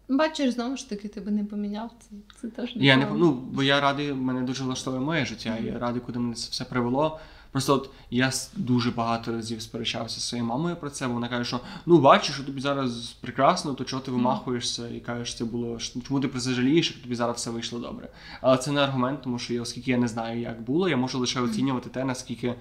бачиш, 0.08 0.54
знову 0.54 0.76
ж 0.76 0.88
таки, 0.88 1.08
ти 1.08 1.20
би 1.20 1.30
не 1.30 1.44
поміняв 1.44 1.90
це. 2.00 2.16
Це 2.40 2.48
теж 2.48 2.72
Я 2.74 2.96
не 2.96 3.06
ну, 3.06 3.32
бо 3.32 3.62
я 3.62 3.80
радий, 3.80 4.12
мене 4.12 4.42
дуже 4.42 4.64
влаштовує 4.64 5.02
моє 5.02 5.24
життя, 5.24 5.56
і 5.56 5.64
я 5.64 5.78
радий, 5.78 6.00
куди 6.00 6.18
мене 6.18 6.34
це 6.34 6.48
все 6.50 6.64
привело. 6.64 7.20
Просто 7.52 7.74
от 7.74 7.90
я 8.10 8.32
дуже 8.56 8.90
багато 8.90 9.32
разів 9.32 9.62
сперечався 9.62 10.20
зі 10.20 10.26
своєю 10.26 10.48
мамою 10.48 10.76
про 10.76 10.90
це, 10.90 11.06
бо 11.06 11.14
вона 11.14 11.28
каже, 11.28 11.44
що 11.44 11.60
ну 11.86 11.98
бачиш, 11.98 12.34
що 12.34 12.44
тобі 12.44 12.60
зараз 12.60 13.16
прекрасно, 13.20 13.74
то 13.74 13.84
чого 13.84 14.02
ти 14.02 14.10
вимахуєшся 14.10 14.88
і 14.88 15.00
кажеш, 15.00 15.34
це 15.34 15.44
було 15.44 15.78
чому 15.78 16.20
ти 16.20 16.28
про 16.28 16.40
це 16.40 16.50
жалієш, 16.50 16.90
як 16.90 17.02
тобі 17.02 17.14
зараз 17.14 17.36
все 17.36 17.50
вийшло 17.50 17.78
добре. 17.78 18.08
Але 18.40 18.56
це 18.56 18.72
не 18.72 18.80
аргумент, 18.80 19.22
тому 19.22 19.38
що 19.38 19.54
я, 19.54 19.62
оскільки 19.62 19.90
я 19.90 19.98
не 19.98 20.08
знаю, 20.08 20.40
як 20.40 20.62
було, 20.62 20.88
я 20.88 20.96
можу 20.96 21.18
лише 21.18 21.40
оцінювати 21.40 21.90
те, 21.90 22.04
наскільки. 22.04 22.54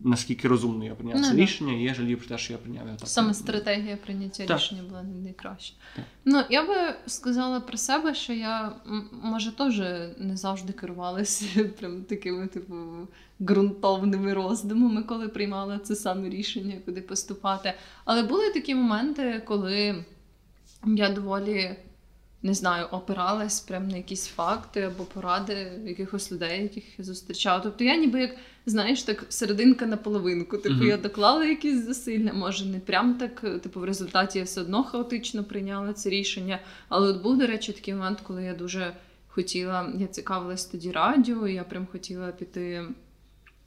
Наскільки 0.00 0.48
розумно 0.48 0.84
я 0.84 0.94
прийняв 0.94 1.18
Ну, 1.18 1.24
це 1.24 1.30
да. 1.30 1.36
рішення, 1.42 1.72
і 1.72 1.82
я 1.82 1.94
жалію 1.94 2.18
про 2.18 2.26
те, 2.26 2.38
що 2.38 2.52
я 2.52 2.58
прийняв 2.58 2.86
його 2.86 2.98
так. 2.98 3.08
Саме 3.08 3.34
стратегія 3.34 3.96
прийняття 3.96 4.44
Так. 4.46 4.56
рішення 4.58 4.82
була 4.82 5.02
не 5.02 5.18
найкраща. 5.22 5.76
Так. 5.96 6.04
Ну, 6.24 6.42
я 6.50 6.66
би 6.66 6.74
сказала 7.06 7.60
про 7.60 7.76
себе, 7.76 8.14
що 8.14 8.32
я 8.32 8.72
може 9.22 9.52
теж 9.52 9.78
не 10.18 10.36
завжди 10.36 10.72
керувалася 10.72 11.64
прям 11.80 12.04
такими, 12.04 12.46
типу, 12.46 12.74
ґрунтовними 13.40 14.34
роздумами, 14.34 15.02
коли 15.02 15.28
приймала 15.28 15.78
це 15.78 15.96
саме 15.96 16.28
рішення, 16.28 16.74
куди 16.84 17.00
поступати. 17.00 17.74
Але 18.04 18.22
були 18.22 18.50
такі 18.52 18.74
моменти, 18.74 19.42
коли 19.46 20.04
я 20.86 21.08
доволі. 21.10 21.76
Не 22.42 22.54
знаю, 22.54 22.86
опиралась 22.90 23.60
прям 23.60 23.88
на 23.88 23.96
якісь 23.96 24.26
факти 24.26 24.82
або 24.82 25.04
поради 25.04 25.72
якихось 25.84 26.32
людей, 26.32 26.62
яких 26.62 26.98
я 26.98 27.04
зустрічала. 27.04 27.60
Тобто 27.60 27.84
я 27.84 27.96
ніби 27.96 28.20
як, 28.20 28.34
знаєш, 28.68 29.02
так 29.02 29.26
серединка 29.28 29.86
на 29.86 29.96
половинку. 29.96 30.58
Типу, 30.58 30.74
Мгм. 30.74 30.86
я 30.86 30.96
доклала 30.96 31.44
якісь 31.44 31.86
зусилля, 31.86 32.32
може, 32.32 32.64
не 32.66 32.78
прям 32.78 33.14
так. 33.14 33.40
Типу, 33.62 33.80
в 33.80 33.84
результаті 33.84 34.38
я 34.38 34.44
все 34.44 34.60
одно 34.60 34.84
хаотично 34.84 35.44
прийняла 35.44 35.92
це 35.92 36.10
рішення. 36.10 36.58
Але 36.88 37.08
от 37.08 37.22
був, 37.22 37.38
до 37.38 37.46
речі, 37.46 37.72
такий 37.72 37.94
момент, 37.94 38.20
коли 38.20 38.44
я 38.44 38.54
дуже 38.54 38.94
хотіла, 39.28 39.92
я 39.98 40.06
цікавилась 40.06 40.64
тоді 40.64 40.90
радіо, 40.92 41.48
і 41.48 41.54
я 41.54 41.64
прям 41.64 41.86
хотіла 41.92 42.28
піти 42.32 42.82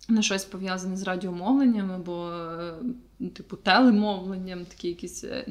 на 0.09 0.21
щось 0.21 0.45
пов'язане 0.45 0.97
з 0.97 1.03
радіомовленням 1.03 1.91
або, 1.91 2.31
е, 2.31 2.73
типу, 3.33 3.55
телемовленням, 3.55 4.65
такі 4.65 4.87
якісь 4.87 5.23
е, 5.23 5.43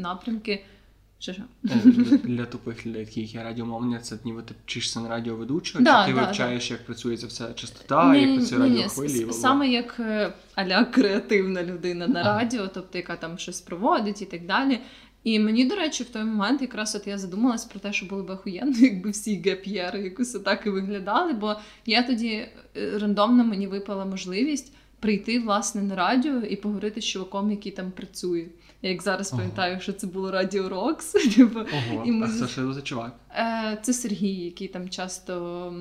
напрямки. 1.28 1.42
Що? 1.62 1.88
Е, 1.88 1.92
Для, 1.92 2.16
для 2.16 2.44
тупих 2.46 2.86
людей, 2.86 3.04
таких 3.04 3.34
є 3.34 3.42
радіомовлення, 3.42 3.98
це 3.98 4.18
ніби 4.24 4.42
ти 4.42 4.54
вчишся 4.66 5.00
на 5.00 5.08
радіоведучого, 5.08 5.84
Да, 5.84 6.04
чи 6.06 6.12
ти 6.12 6.18
да, 6.18 6.24
вивчаєш, 6.26 6.70
як 6.70 6.86
працює 6.86 7.16
ця 7.16 7.26
вся 7.26 7.52
частота, 7.52 8.16
як 8.16 8.36
працює 8.36 8.58
радіохвилі. 8.58 9.32
саме 9.32 9.68
як 9.68 9.96
е, 10.00 10.32
аля 10.54 10.84
креативна 10.84 11.62
людина 11.62 12.08
на 12.08 12.20
Ага. 12.20 12.38
радіо, 12.38 12.68
тобто 12.74 12.98
яка 12.98 13.16
там 13.16 13.38
щось 13.38 13.60
проводить 13.60 14.22
і 14.22 14.26
так 14.26 14.46
далі. 14.46 14.78
І 15.24 15.38
мені, 15.38 15.64
до 15.64 15.74
речі, 15.76 16.02
в 16.04 16.08
той 16.08 16.24
момент 16.24 16.62
якраз 16.62 16.94
от 16.94 17.06
я 17.06 17.18
задумалась 17.18 17.64
про 17.64 17.80
те, 17.80 17.92
що 17.92 18.06
було 18.06 18.22
б 18.22 18.30
охуєнно, 18.30 18.76
якби 18.78 19.10
всі 19.10 19.42
геп'єри 19.44 20.00
якось 20.02 20.34
отак 20.34 20.66
і 20.66 20.70
виглядали, 20.70 21.32
бо 21.32 21.54
я 21.86 22.02
тоді 22.02 22.46
е, 22.76 22.98
рандомно 22.98 23.44
мені 23.44 23.66
випала 23.66 24.04
можливість 24.04 24.72
прийти 25.00 25.40
власне 25.40 25.82
на 25.82 25.94
радіо 25.96 26.38
і 26.40 26.56
поговорити 26.56 27.00
з 27.00 27.04
чуваком, 27.04 27.50
який 27.50 27.72
там 27.72 27.90
працює. 27.90 28.46
Я 28.82 28.90
як 28.90 29.02
зараз 29.02 29.32
Ага. 29.32 29.42
пам'ятаю, 29.42 29.80
що 29.80 29.92
це 29.92 30.06
було 30.06 30.30
Радіо 30.30 30.68
Рокс. 30.68 31.12
Типу, 31.36 31.60
Ого, 31.60 32.04
і 32.06 32.12
ми 32.12 32.26
а 32.26 32.28
це 32.28 32.48
що 32.48 32.72
за 32.72 32.82
чувак? 32.82 33.16
Е, 33.36 33.78
Це 33.82 33.92
Сергій, 33.92 34.44
який 34.44 34.68
там 34.68 34.88
часто 34.88 35.34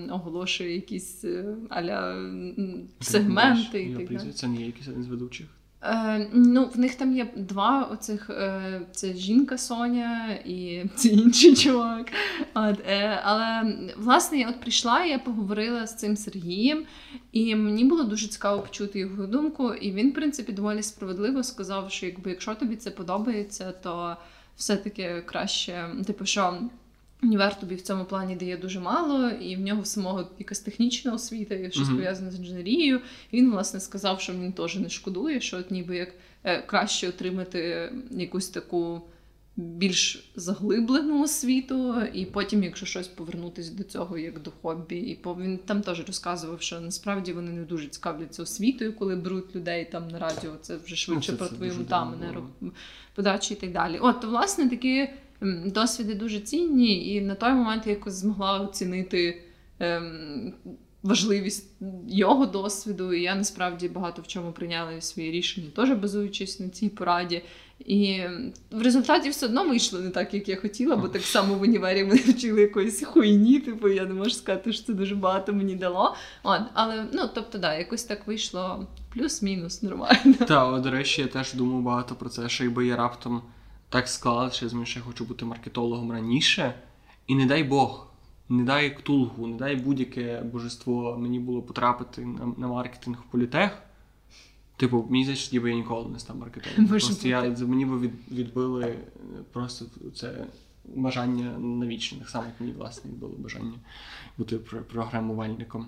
оголошує 0.10 0.76
якісь 0.76 1.26
е, 1.26 1.56
аля 1.70 2.30
сегменти 3.00 4.08
Це 4.36 4.48
не 4.48 4.60
є 4.60 4.66
якийсь 4.66 4.88
один 4.88 5.04
з 5.04 5.08
ведучих. 5.08 5.48
Е, 5.84 6.28
ну, 6.34 6.66
в 6.66 6.80
них 6.80 6.96
там 6.96 7.16
є 7.16 7.28
два 7.36 7.84
оцих: 7.84 8.30
е, 8.30 8.82
це 8.92 9.14
жінка 9.14 9.58
Соня 9.58 10.38
і 10.46 10.84
це 10.96 11.08
інший 11.10 11.56
чувак. 11.56 12.12
От, 12.54 12.80
е, 12.88 13.22
але 13.24 13.78
власне 13.98 14.40
я 14.40 14.50
от 14.50 14.62
прийшла, 14.62 15.06
я 15.06 15.20
поговорила 15.20 15.88
з 15.88 15.96
цим 15.96 16.18
Сергієм, 16.18 16.86
і 17.32 17.56
мені 17.56 17.86
було 17.86 18.04
дуже 18.04 18.28
цікаво 18.28 18.62
почути 18.62 19.00
його 19.00 19.28
думку. 19.28 19.74
І 19.74 19.92
він, 19.92 20.10
в 20.10 20.14
принципі, 20.14 20.52
доволі 20.52 20.84
справедливо 20.84 21.44
сказав, 21.44 21.92
що 21.92 22.06
якби 22.06 22.30
якщо 22.30 22.56
тобі 22.56 22.76
це 22.76 22.92
подобається, 22.92 23.72
то 23.72 24.18
все-таки 24.56 25.24
краще, 25.26 25.90
типу, 26.06 26.26
що. 26.26 26.60
Універ 27.24 27.60
тобі 27.60 27.76
в 27.76 27.82
цьому 27.82 28.06
плані 28.06 28.36
дає 28.36 28.58
дуже 28.58 28.80
мало, 28.80 29.30
і 29.30 29.56
в 29.56 29.60
нього 29.60 29.86
самого 29.86 30.28
якась 30.40 30.60
технічна 30.60 31.14
освіта, 31.14 31.56
і 31.56 31.72
щось 31.72 31.88
Мгм. 31.88 31.96
пов'язане 31.96 32.32
з 32.32 32.36
інженерією. 32.40 33.02
Він, 33.34 33.52
власне, 33.52 33.80
сказав, 33.80 34.22
що 34.22 34.34
він 34.34 34.52
теж 34.52 34.76
не 34.76 34.90
шкодує, 34.90 35.42
що 35.42 35.58
от 35.58 35.72
ніби 35.72 35.96
як 35.98 36.10
е, 36.44 36.62
краще 36.62 37.10
отримати 37.10 37.92
якусь 38.12 38.50
таку 38.50 39.02
більш 39.56 40.32
заглиблену 40.36 41.24
освіту, 41.24 42.02
і 42.14 42.26
потім, 42.26 42.64
якщо 42.64 42.86
щось 42.86 43.08
повернутися 43.08 43.74
до 43.74 43.84
цього 43.84 44.18
як 44.18 44.42
до 44.42 44.52
хобі. 44.62 44.96
І 44.98 45.16
по 45.16 45.36
він 45.36 45.58
там 45.58 45.82
теж 45.82 46.08
розказував, 46.08 46.62
що 46.62 46.80
насправді 46.82 47.34
вони 47.34 47.52
не 47.52 47.64
дуже 47.64 47.88
цікавляться 47.88 48.44
освітою, 48.44 48.94
коли 48.94 49.16
беруть 49.16 49.56
людей 49.56 49.90
там 49.92 50.08
на 50.08 50.20
радіо. 50.20 50.52
Це 50.62 50.78
вже 50.78 50.96
швидше 50.96 51.32
Ну, 51.32 51.38
це- 51.38 51.44
про 51.44 51.48
це 51.50 51.56
твою 51.56 51.74
там 51.90 52.14
подачі 53.16 53.54
і 53.54 53.58
так 53.58 53.72
далі. 53.72 53.98
От, 54.02 54.24
власне, 54.26 54.70
такі 54.70 55.10
досвіди 55.66 56.16
дуже 56.16 56.40
цінні, 56.40 57.14
і 57.14 57.22
на 57.22 57.36
той 57.36 57.54
момент 57.54 57.84
я 57.86 57.94
якось 57.94 58.14
змогла 58.14 58.60
оцінити 58.60 59.42
ем, 59.80 60.54
важливість 61.04 61.72
його 62.08 62.46
досвіду. 62.46 63.14
І 63.14 63.22
я 63.22 63.36
насправді 63.36 63.90
багато 63.90 64.22
в 64.22 64.28
чому 64.28 64.52
прийняла 64.52 65.02
свої 65.02 65.32
рішення, 65.32 65.68
теж 65.76 65.92
базуючись 65.92 66.60
на 66.60 66.70
цій 66.70 66.90
пораді. 66.90 67.42
І 67.86 68.22
в 68.72 68.82
результаті 68.82 69.30
все 69.30 69.46
одно 69.46 69.70
вийшло 69.70 70.00
не 70.00 70.10
так, 70.10 70.34
як 70.34 70.50
я 70.50 70.56
хотіла, 70.56 70.96
бо 70.96 71.08
так 71.08 71.22
само 71.22 71.56
в 71.56 71.62
універі 71.62 72.04
мене 72.04 72.22
вчили 72.22 72.62
якоїсь 72.62 73.06
хуйні, 73.06 73.60
типу 73.60 73.90
я 73.90 74.06
не 74.06 74.14
можу 74.14 74.32
сказати, 74.32 74.74
що 74.74 74.86
це 74.86 74.94
дуже 74.94 75.16
багато 75.16 75.54
мені 75.54 75.76
дало. 75.76 76.16
От, 76.44 76.62
але 76.74 77.06
ну 77.14 77.30
тобто, 77.36 77.58
да, 77.58 77.76
якось 77.76 78.04
так 78.04 78.28
вийшло 78.28 78.88
плюс-мінус 79.14 79.84
нормально. 79.84 80.36
Та, 80.48 80.68
о, 80.68 80.80
до 80.80 80.92
речі, 80.92 81.22
я 81.22 81.28
теж 81.28 81.54
думав 81.54 81.82
багато 81.82 82.16
про 82.16 82.30
це, 82.30 82.50
що 82.50 82.64
якби 82.64 82.86
я 82.86 82.96
раптом 82.96 83.42
так 83.90 84.08
склав, 84.08 84.54
що 84.54 84.66
я 84.66 84.70
зміг, 84.70 84.86
що 84.86 85.00
я 85.00 85.06
хочу 85.06 85.26
бути 85.26 85.46
маркетологом 85.46 86.12
раніше, 86.12 86.74
і 87.28 87.36
не 87.36 87.46
дай 87.46 87.64
Бог, 87.64 88.08
не 88.50 88.64
дай 88.64 88.96
ктулгу, 88.98 89.48
не 89.48 89.58
дай 89.58 89.76
будь-яке 89.76 90.42
божество 90.42 91.18
мені 91.18 91.40
було 91.40 91.62
потрапити 91.62 92.26
на, 92.26 92.54
на 92.58 92.68
маркетинг 92.68 93.18
в 93.28 93.32
політех. 93.32 93.72
Типу, 94.78 95.06
мені 95.10 95.24
здається, 95.24 95.46
що 95.46 95.56
ніби 95.56 95.70
я 95.70 95.76
ніколи 95.76 96.10
не 96.10 96.20
став 96.20 96.38
маркетологом. 96.38 96.88
Просто 96.88 97.28
я, 97.28 97.42
мені 97.68 97.86
би 97.86 98.00
від, 98.00 98.12
відбили 98.32 98.86
е, 98.86 98.98
просто 99.54 99.86
це 100.16 100.46
бажання 100.96 101.60
навічне, 101.60 102.20
так 102.20 102.30
само, 102.30 102.46
як 102.46 102.62
мені 102.62 102.72
власне 102.74 103.12
відбило 103.12 103.34
бажання 103.38 103.74
бути 104.38 104.58
про- 104.58 104.82
програмувальником. 104.82 105.88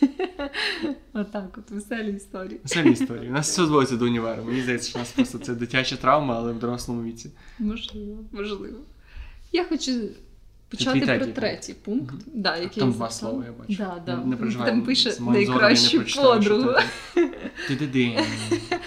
Отак, 1.12 1.58
от 1.58 1.70
веселі 1.70 2.16
історії. 2.16 2.60
Веселі 2.62 2.92
історії. 2.92 3.28
У 3.28 3.32
нас 3.32 3.50
все 3.50 3.66
зводиться 3.66 3.96
до 3.96 4.04
універу. 4.04 4.44
Мені 4.44 4.62
здається, 4.62 4.88
що 4.88 4.98
у 4.98 5.02
нас 5.02 5.12
просто 5.12 5.38
це 5.38 5.54
дитяча 5.54 5.96
травма, 5.96 6.36
але 6.36 6.52
в 6.52 6.58
дорослому 6.58 7.02
віці. 7.02 7.30
Можливо, 7.58 8.24
можливо. 8.32 8.78
Я 9.52 9.64
хочу 9.64 9.92
почати 10.68 11.18
про 11.18 11.26
третій 11.26 11.74
пункт. 11.74 12.14
Да, 12.26 12.56
який 12.56 12.80
Там 12.80 12.92
два 12.92 13.10
слова, 13.10 13.44
я 13.44 13.52
бачу. 13.52 13.74
Да, 13.78 14.02
да. 14.06 14.16
Не, 14.16 14.36
не 14.36 14.54
Там 14.54 14.82
пише 14.82 15.12
найкращу 15.20 16.04
подругу. 16.16 16.72
там. 17.16 17.24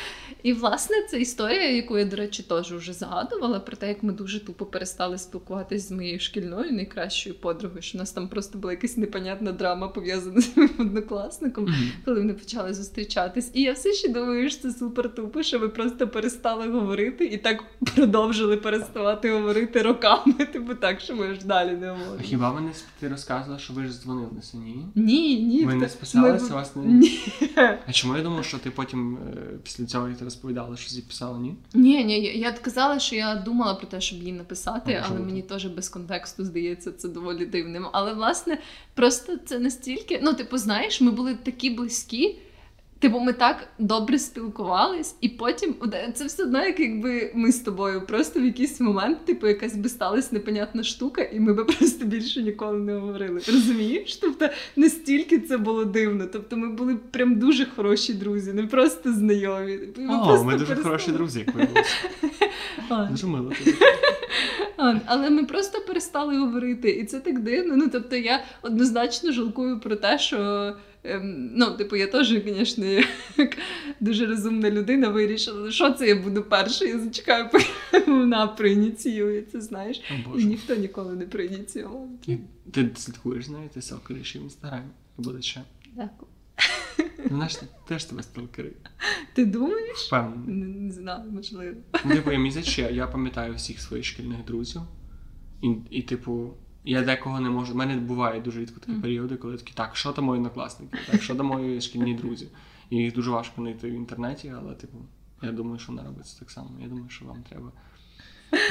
І 0.43 0.53
власне 0.53 0.95
це 1.09 1.21
історія, 1.21 1.69
яку 1.71 1.97
я, 1.97 2.05
до 2.05 2.15
речі, 2.15 2.43
теж 2.43 2.73
вже 2.73 2.93
згадувала 2.93 3.59
про 3.59 3.77
те, 3.77 3.87
як 3.87 4.03
ми 4.03 4.13
дуже 4.13 4.45
тупо 4.45 4.65
перестали 4.65 5.17
спілкуватися 5.17 5.87
з 5.87 5.91
моєю 5.91 6.19
шкільною 6.19 6.71
найкращою 6.71 7.35
подругою, 7.35 7.81
що 7.81 7.97
у 7.97 7.99
нас 7.99 8.11
там 8.11 8.27
просто 8.29 8.57
була 8.57 8.73
якась 8.73 8.97
непонятна 8.97 9.51
драма 9.51 9.87
пов'язана 9.87 10.41
з 10.41 10.57
моїм 10.57 10.71
однокласником, 10.79 11.67
коли 12.05 12.19
вони 12.19 12.33
почали 12.33 12.73
зустрічатись. 12.73 13.51
І 13.53 13.61
я 13.61 13.73
все 13.73 13.93
ще 13.93 14.09
думаю, 14.09 14.49
що 14.49 14.61
це 14.61 14.71
супер 14.71 15.15
тупо, 15.15 15.43
що 15.43 15.59
ви 15.59 15.69
просто 15.69 16.07
перестали 16.07 16.69
говорити 16.69 17.25
і 17.25 17.37
так 17.37 17.63
продовжили 17.95 18.57
переставати 18.57 19.31
говорити 19.31 19.81
роками. 19.81 20.33
Типу 20.53 20.75
так, 20.75 20.99
що 21.01 21.15
ми 21.15 21.33
ж 21.33 21.39
далі 21.47 21.71
не 21.71 21.87
А 21.87 21.91
говоримо. 21.93 22.23
хіба 22.23 22.61
не 22.61 22.67
сп- 22.69 22.83
ти 22.99 23.07
розказувала, 23.07 23.59
що 23.59 23.73
ви 23.73 23.85
ж 23.85 23.93
дзвонилися, 24.01 24.57
ні? 24.57 24.85
Ні, 24.95 25.39
ні. 25.43 25.65
Ви 25.65 25.73
не 25.75 25.89
списалися, 25.89 26.45
ми- 26.45 26.51
вас 26.55 26.75
не. 26.75 26.83
Ні. 26.83 27.19
А 27.87 27.91
чому 27.91 28.17
я 28.17 28.23
думав, 28.23 28.45
що 28.45 28.57
ти 28.57 28.71
потім 28.71 29.17
е, 29.17 29.37
після 29.63 29.85
цього 29.85 30.09
ти 30.19 30.25
розповідала, 30.33 30.77
що 30.77 30.89
зіписала 30.89 31.37
ні? 31.37 31.55
Ні, 31.73 32.03
ні, 32.03 32.21
я 32.21 32.51
казала, 32.51 32.99
що 32.99 33.15
я 33.15 33.35
думала 33.35 33.73
про 33.75 33.87
те, 33.87 34.01
щоб 34.01 34.19
її 34.19 34.31
написати, 34.31 34.93
А, 35.03 35.05
але 35.09 35.19
мені 35.19 35.41
теж 35.41 35.65
без 35.65 35.89
контексту 35.89 36.45
здається 36.45 36.91
це 36.91 37.07
доволі 37.07 37.45
дивним. 37.45 37.85
Але 37.91 38.13
власне, 38.13 38.57
просто 38.93 39.37
це 39.45 39.59
настільки. 39.59 40.19
Ну, 40.23 40.33
типу, 40.33 40.57
знаєш, 40.57 41.01
ми 41.01 41.11
були 41.11 41.35
такі 41.35 41.69
близькі. 41.69 42.39
Типу, 43.03 43.19
ми 43.19 43.33
так 43.33 43.67
добре 43.79 44.19
спілкувались, 44.19 45.15
і 45.21 45.29
потім 45.29 45.75
це 46.13 46.25
все 46.25 46.43
одно, 46.43 46.65
як 46.65 46.79
якби 46.79 47.31
ми 47.35 47.51
з 47.51 47.59
тобою 47.59 48.05
просто 48.05 48.39
в 48.39 48.45
якийсь 48.45 48.79
момент, 48.79 49.25
типу, 49.25 49.47
якась 49.47 49.75
би 49.75 49.89
сталася 49.89 50.29
непонятна 50.31 50.83
штука, 50.83 51.21
і 51.21 51.39
ми 51.39 51.53
би 51.53 51.65
просто 51.79 52.05
більше 52.05 52.41
ніколи 52.41 52.77
не 52.77 52.93
говорили. 52.93 53.41
Розумієш? 53.47 54.15
Тобто 54.15 54.49
настільки 54.75 55.39
це 55.39 55.57
було 55.57 55.85
дивно. 55.85 56.25
Тобто, 56.33 56.57
ми 56.57 56.69
були 56.69 56.95
прям 56.95 57.39
дуже 57.39 57.65
хороші 57.65 58.13
друзі, 58.13 58.53
не 58.53 58.63
просто 58.63 59.13
знайомі. 59.13 59.79
Ми, 59.97 60.15
О, 60.15 60.25
просто 60.25 60.45
ми 60.45 60.53
дуже 60.53 60.65
перестали. 60.65 60.83
хороші 60.83 61.11
друзі, 61.11 61.39
як 61.39 61.55
виявилося. 61.55 61.95
Дуже 63.09 63.27
мило. 63.27 63.51
Але 65.05 65.29
ми 65.29 65.43
просто 65.43 65.81
перестали 65.87 66.37
говорити, 66.37 66.89
і 66.89 67.05
це 67.05 67.19
так 67.19 67.39
дивно. 67.39 67.75
Ну 67.77 67.89
тобто 67.91 68.15
я 68.15 68.43
однозначно 68.61 69.31
жалкую 69.31 69.79
про 69.79 69.95
те, 69.95 70.19
що 70.19 70.73
ну, 71.55 71.71
типу, 71.77 71.95
я 71.95 72.07
теж, 72.07 72.27
звісно, 72.27 72.85
як 73.37 73.57
дуже 73.99 74.25
розумна 74.25 74.71
людина, 74.71 75.09
вирішила, 75.09 75.71
що 75.71 75.91
це 75.91 76.07
я 76.07 76.15
буду 76.15 76.43
перша. 76.43 76.85
Я 76.85 76.99
зачекаю, 76.99 77.49
поки 77.51 77.65
вона 78.11 78.47
проініціює 78.47 79.41
це, 79.41 79.61
знаєш. 79.61 80.01
О, 80.33 80.39
І 80.39 80.45
ніхто 80.45 80.75
ніколи 80.75 81.13
не 81.13 81.25
проініціював. 81.25 82.07
Ти 82.71 82.89
слідкуєш, 82.95 83.45
знаєте, 83.45 83.81
селкериші 83.81 84.39
в 84.39 84.41
інстаграмі. 84.41 84.89
Буде 85.17 85.41
ще. 85.41 85.61
Дякую. 85.95 86.31
Ну, 87.17 87.29
Вона 87.29 87.49
ж 87.49 87.61
теж 87.87 88.05
тебе 88.05 88.23
сталкери. 88.23 88.71
Ти 89.33 89.45
думаєш? 89.45 89.97
Впевнений. 90.07 90.55
Не, 90.55 90.65
не 90.65 90.91
знаю, 90.91 91.31
можливо. 91.31 91.75
Ну, 92.05 92.15
типу, 92.15 92.31
я 92.31 92.37
місяць, 92.37 92.77
я 92.77 93.07
пам'ятаю 93.07 93.53
всіх 93.55 93.79
своїх 93.79 94.05
шкільних 94.05 94.45
друзів. 94.45 94.81
І, 95.61 95.75
і, 95.89 96.01
типу, 96.01 96.53
я 96.83 97.01
декого 97.01 97.39
не 97.39 97.49
можу. 97.49 97.73
У 97.73 97.75
мене 97.75 97.97
буває 97.97 98.41
дуже 98.41 98.59
рідко 98.59 98.79
такі 98.79 98.93
періоди, 98.93 99.35
коли 99.35 99.57
такі, 99.57 99.73
так, 99.73 99.95
що 99.95 100.11
там 100.11 100.25
мої 100.25 100.39
однокласники, 100.39 100.97
так, 101.11 101.21
що 101.21 101.35
там 101.35 101.45
мої 101.45 101.81
шкільні 101.81 102.13
друзі. 102.13 102.47
І 102.89 102.95
їх 102.95 103.13
дуже 103.13 103.31
важко 103.31 103.53
знайти 103.61 103.87
в 103.87 103.93
інтернеті, 103.93 104.53
але, 104.57 104.73
типу, 104.73 104.97
я 105.41 105.51
думаю, 105.51 105.79
що 105.79 105.91
вона 105.91 106.03
робить 106.03 106.25
це 106.25 106.39
так 106.39 106.51
само. 106.51 106.69
Я 106.81 106.87
думаю, 106.87 107.09
що 107.09 107.25
вам 107.25 107.43
треба 107.49 107.71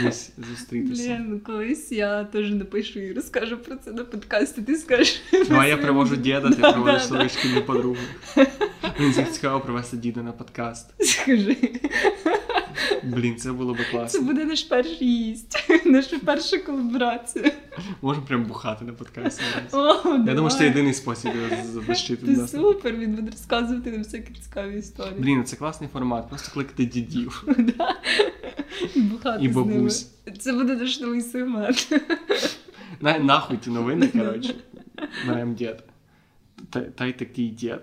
десь 0.02 0.32
зустрітися. 0.50 1.08
Блін, 1.08 1.26
ну 1.28 1.40
колись 1.40 1.92
я 1.92 2.24
теж 2.24 2.50
напишу 2.50 3.00
і 3.00 3.12
розкажу 3.12 3.58
про 3.58 3.76
це 3.76 3.92
на 3.92 4.04
подкасті. 4.04 4.62
Ти 4.62 4.76
скажеш. 4.76 5.22
Ну, 5.32 5.56
а 5.58 5.66
я 5.66 5.76
привожу 5.76 6.16
діда, 6.16 6.50
ти 6.50 6.62
приводиш 6.62 7.06
свою 7.06 7.28
шкільну 7.28 7.62
подругу. 7.62 7.96
Мені 8.98 9.12
цікаво 9.12 9.60
привезти 9.60 9.96
діда 9.96 10.22
на 10.22 10.32
подкаст. 10.32 11.04
Скажи. 11.04 11.56
Блін, 13.02 13.36
це 13.36 13.52
було 13.52 13.74
би 13.74 13.84
класно. 13.90 14.08
Це 14.20 14.26
буде 14.26 14.44
наш 14.44 14.62
перший 14.62 15.08
їсть, 15.08 15.70
наша 15.84 16.18
перша 16.24 16.58
колаборація. 16.58 17.52
Можемо 18.02 18.26
прям 18.26 18.44
бухати 18.44 18.84
на 18.84 18.92
подкасті. 18.92 19.42
О, 19.72 19.78
Я 19.86 20.02
давай. 20.02 20.34
думаю, 20.34 20.50
що 20.50 20.58
це 20.58 20.64
єдиний 20.64 20.94
спосіб 20.94 21.30
його 21.36 21.64
запущити 21.72 22.26
Ти 22.26 22.32
нас. 22.32 22.50
супер, 22.50 22.96
він 22.96 23.14
буде 23.14 23.30
розказувати 23.30 23.90
нам 23.90 24.02
всякі 24.02 24.32
цікаві 24.34 24.78
історії. 24.78 25.14
Блін, 25.18 25.44
це 25.44 25.56
класний 25.56 25.90
формат, 25.92 26.28
просто 26.28 26.52
кликати 26.52 26.84
дідів 26.86 27.44
І 28.94 29.00
бухати 29.00 29.44
і 29.44 29.48
бабусь. 29.48 30.10
Це 30.38 30.52
буде 30.52 30.76
наш 30.76 31.00
новий 31.00 31.20
сегмент. 31.20 31.92
На, 33.00 33.18
нахуй 33.18 33.56
ті 33.56 33.70
новини, 33.70 34.08
коротше. 34.08 34.54
Берем 35.26 35.54
дід. 35.54 35.76
Та, 36.70 36.80
та 36.80 37.06
й 37.06 37.12
такий 37.12 37.48
дід. 37.48 37.80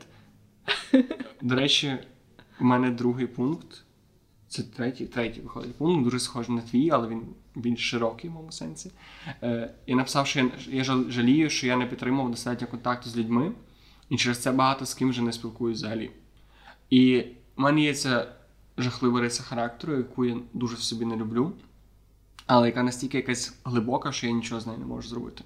До 1.41 1.55
речі, 1.55 1.97
у 2.61 2.65
мене 2.65 2.91
другий 2.91 3.27
пункт. 3.27 3.83
Це 4.49 4.63
третій, 4.63 5.05
третій 5.05 5.41
виходить 5.41 5.75
пункт, 5.75 6.03
дуже 6.03 6.19
схожий 6.19 6.55
на 6.55 6.61
твій, 6.61 6.89
але 6.91 7.07
він 7.07 7.21
більш 7.55 7.89
широкий 7.89 8.29
в 8.29 8.33
моєму 8.33 8.51
сенсі. 8.51 8.91
Е, 9.43 9.73
я 9.87 9.95
написав, 9.95 10.27
що 10.27 10.39
я, 10.39 10.51
я 10.67 10.83
жалію, 10.83 11.49
що 11.49 11.67
я 11.67 11.77
не 11.77 11.85
підтримував 11.85 12.31
достатньо 12.31 12.67
контакту 12.67 13.09
з 13.09 13.17
людьми, 13.17 13.51
і 14.09 14.17
через 14.17 14.39
це 14.39 14.51
багато 14.51 14.85
з 14.85 14.93
ким 14.93 15.09
вже 15.09 15.21
не 15.21 15.31
спілкуюсь 15.31 15.77
взагалі. 15.77 16.11
І 16.89 17.23
в 17.55 17.61
мене 17.61 17.81
є 17.81 17.93
ця 17.93 18.27
жахлива 18.77 19.21
риса 19.21 19.43
характеру, 19.43 19.97
яку 19.97 20.25
я 20.25 20.37
дуже 20.53 20.75
в 20.75 20.79
собі 20.79 21.05
не 21.05 21.15
люблю, 21.15 21.51
але 22.45 22.67
яка 22.67 22.83
настільки 22.83 23.17
якась 23.17 23.59
глибока, 23.63 24.11
що 24.11 24.27
я 24.27 24.33
нічого 24.33 24.61
з 24.61 24.67
нею 24.67 24.79
не 24.79 24.85
можу 24.85 25.09
зробити. 25.09 25.43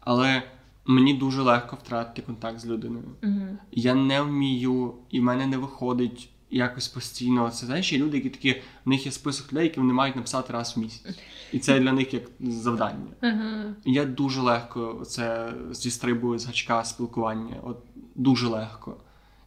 Але 0.00 0.42
мені 0.84 1.14
дуже 1.14 1.42
легко 1.42 1.76
втратити 1.76 2.22
контакт 2.22 2.58
з 2.58 2.66
людиною. 2.66 3.04
Угу. 3.22 3.58
Я 3.72 3.94
не 3.94 4.22
вмію, 4.22 4.94
і 5.10 5.20
в 5.20 5.22
мене 5.22 5.46
не 5.46 5.56
виходить 5.56 6.31
якось 6.52 6.88
постійно. 6.88 7.50
Це 7.50 7.66
знаєш, 7.66 7.92
є 7.92 7.98
люди, 7.98 8.16
які 8.16 8.30
такі, 8.30 8.62
в 8.84 8.88
них 8.88 9.06
є 9.06 9.12
список 9.12 9.52
людей, 9.52 9.64
які 9.64 9.80
вони 9.80 9.92
мають 9.92 10.16
написати 10.16 10.52
раз 10.52 10.76
в 10.76 10.80
місяць. 10.80 11.18
І 11.52 11.58
це 11.58 11.80
для 11.80 11.92
них 11.92 12.14
як 12.14 12.22
завдання. 12.40 13.10
Ага. 13.20 13.74
Я 13.84 14.04
дуже 14.04 14.40
легко 14.40 15.04
це 15.06 15.54
зістрибую 15.70 16.38
з 16.38 16.46
гачка 16.46 16.84
спілкування. 16.84 17.56
От 17.62 17.78
дуже 18.14 18.48
легко. 18.48 18.96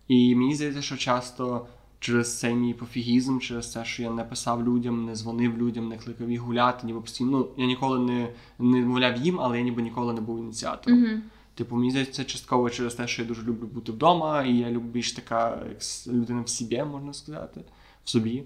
І 0.07 0.35
мені 0.35 0.55
здається, 0.55 0.81
що 0.81 0.97
часто 0.97 1.67
через 1.99 2.39
цей 2.39 2.55
мій 2.55 2.73
пофігізм, 2.73 3.39
через 3.39 3.67
те, 3.67 3.85
що 3.85 4.03
я 4.03 4.11
не 4.11 4.23
писав 4.23 4.67
людям, 4.67 5.05
не 5.05 5.15
дзвонив 5.15 5.57
людям, 5.57 5.87
не 5.87 5.97
кликав 5.97 6.31
їх 6.31 6.41
гуляти, 6.41 6.87
ніби 6.87 7.01
постійно. 7.01 7.31
Ну, 7.31 7.47
я 7.57 7.65
ніколи 7.65 7.99
не, 7.99 8.29
не 8.59 8.81
мовляв 8.81 9.17
їм, 9.17 9.39
але 9.41 9.57
я 9.57 9.63
ніби 9.63 9.81
ніколи 9.81 10.13
не 10.13 10.21
був 10.21 10.39
ініціатором. 10.39 11.03
Угу. 11.03 11.21
Типу, 11.55 11.75
мені 11.75 11.91
здається, 11.91 12.13
це 12.13 12.23
частково 12.23 12.69
через 12.69 12.95
те, 12.95 13.07
що 13.07 13.21
я 13.21 13.27
дуже 13.27 13.41
люблю 13.41 13.67
бути 13.67 13.91
вдома, 13.91 14.43
і 14.43 14.57
я 14.57 14.71
люблю 14.71 14.89
більш 14.89 15.11
така 15.13 15.49
як 15.69 15.79
людина 16.07 16.41
в 16.41 16.49
собі, 16.49 16.83
можна 16.83 17.13
сказати, 17.13 17.61
в 18.03 18.09
собі. 18.09 18.43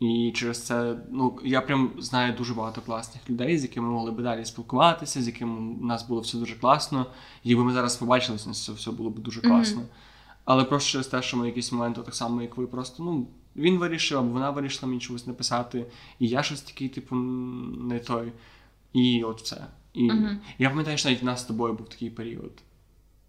І 0.00 0.32
через 0.34 0.62
це, 0.62 0.96
ну, 1.10 1.38
я 1.44 1.60
прям 1.60 1.90
знаю 1.98 2.34
дуже 2.38 2.54
багато 2.54 2.80
класних 2.80 3.30
людей, 3.30 3.58
з 3.58 3.62
якими 3.62 3.86
ми 3.86 3.92
могли 3.92 4.10
би 4.10 4.22
далі 4.22 4.44
спілкуватися, 4.44 5.22
з 5.22 5.26
якими 5.26 5.60
у 5.60 5.84
нас 5.84 6.08
було 6.08 6.20
все 6.20 6.38
дуже 6.38 6.54
класно. 6.54 7.06
І 7.44 7.50
якби 7.50 7.64
ми 7.64 7.72
зараз 7.72 7.96
побачилися, 7.96 8.48
нас 8.48 8.68
все, 8.68 8.90
було 8.90 9.10
б 9.10 9.18
дуже 9.18 9.40
класно. 9.40 9.82
Але 10.44 10.64
просто 10.64 10.90
через 10.90 11.06
те, 11.06 11.22
що 11.22 11.36
ми 11.36 11.46
якісь 11.46 11.72
моменти, 11.72 12.00
так 12.02 12.14
само, 12.14 12.42
як 12.42 12.56
ви, 12.56 12.66
просто 12.66 13.02
ну, 13.02 13.26
він 13.56 13.78
вирішив, 13.78 14.18
або 14.18 14.28
вона 14.28 14.50
вирішила 14.50 14.88
мені 14.88 15.00
чогось 15.00 15.26
написати, 15.26 15.86
і 16.18 16.28
я 16.28 16.42
щось 16.42 16.62
такий, 16.62 16.88
типу, 16.88 17.16
не 17.16 17.98
той. 17.98 18.32
І 18.92 19.24
от 19.24 19.42
все. 19.42 19.66
І 19.94 20.02
Мгм. 20.02 20.40
я 20.58 20.70
пам'ятаю, 20.70 20.98
що 20.98 21.08
навіть 21.08 21.22
в 21.22 21.24
нас 21.24 21.40
з 21.40 21.44
тобою 21.44 21.74
був 21.74 21.88
такий 21.88 22.10
період. 22.10 22.52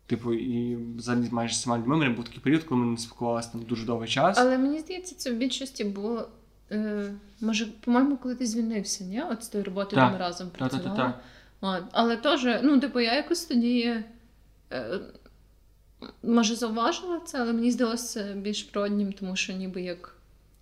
Типу, 0.05 0.34
і 0.34 0.76
взагалі 0.76 1.28
майже 1.32 1.53
всіма 1.53 1.78
людьми 1.78 1.97
мене 1.97 2.16
був 2.16 2.26
такий 2.26 2.39
період, 2.39 2.64
коли 2.64 2.82
ми 2.82 2.91
не 2.91 2.97
спілкувалися 2.97 3.49
там 3.51 3.61
дуже 3.61 3.86
довгий 3.86 4.09
час. 4.09 4.38
Але 4.38 4.57
мені 4.57 4.80
здається, 4.80 5.16
це 5.16 5.32
в 5.32 5.36
більшості 5.36 5.84
було. 5.84 6.28
Е, 6.72 7.14
може, 7.41 7.66
по-моєму, 7.66 8.18
коли 8.18 8.36
ти 8.36 8.45
звільнився, 8.45 9.03
ні? 9.03 9.22
От 9.22 9.43
з 9.43 9.47
тої 9.47 9.64
роботи, 9.64 9.95
Так. 9.95 10.11
ми 10.11 10.18
разом 10.18 10.49
працювали. 10.49 11.14
От. 11.61 11.84
Але 11.91 12.18
теж, 12.18 12.47
ну, 12.64 12.80
типу, 12.80 12.99
я 12.99 13.16
якось 13.16 13.45
тоді. 13.45 13.95
Е, 14.72 14.99
може, 16.24 16.55
зауважила 16.55 17.20
це, 17.20 17.41
але 17.41 17.53
мені 17.53 17.72
здалося 17.72 18.34
більш 18.34 18.64
природнім, 18.64 19.14
тому 19.14 19.36
що 19.36 19.53
ніби 19.53 19.82
як 19.82 20.16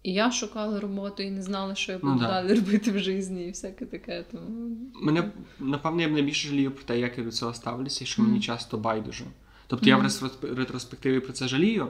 і 0.03 0.13
я 0.13 0.31
шукала 0.31 0.79
роботу 0.79 1.23
і 1.23 1.31
не 1.31 1.41
знала, 1.43 1.75
що 1.75 1.91
я 1.91 1.99
Ну, 2.03 2.13
буду 2.13 2.25
да. 2.25 2.27
далі 2.27 2.53
робити 2.59 2.91
в 2.91 2.99
житті, 2.99 3.33
і 3.33 3.49
всяке 3.49 3.85
таке. 3.85 4.25
Тому... 4.31 4.77
Мене, 5.01 5.31
напевно, 5.59 6.01
я 6.01 6.07
б 6.09 6.11
найбільше 6.11 6.47
жалію 6.49 6.71
про 6.71 6.83
те, 6.83 6.99
як 6.99 7.17
я 7.17 7.23
до 7.23 7.31
цього 7.31 7.53
ставлюся, 7.53 8.03
і 8.03 8.07
що 8.07 8.21
Мгм. 8.21 8.31
мені 8.31 8.43
часто 8.43 8.77
байдуже. 8.77 9.25
Тобто 9.67 9.89
я 9.89 9.97
в 9.97 10.19
ретроспективі 10.55 11.19
про 11.19 11.33
це 11.33 11.47
жалію. 11.47 11.87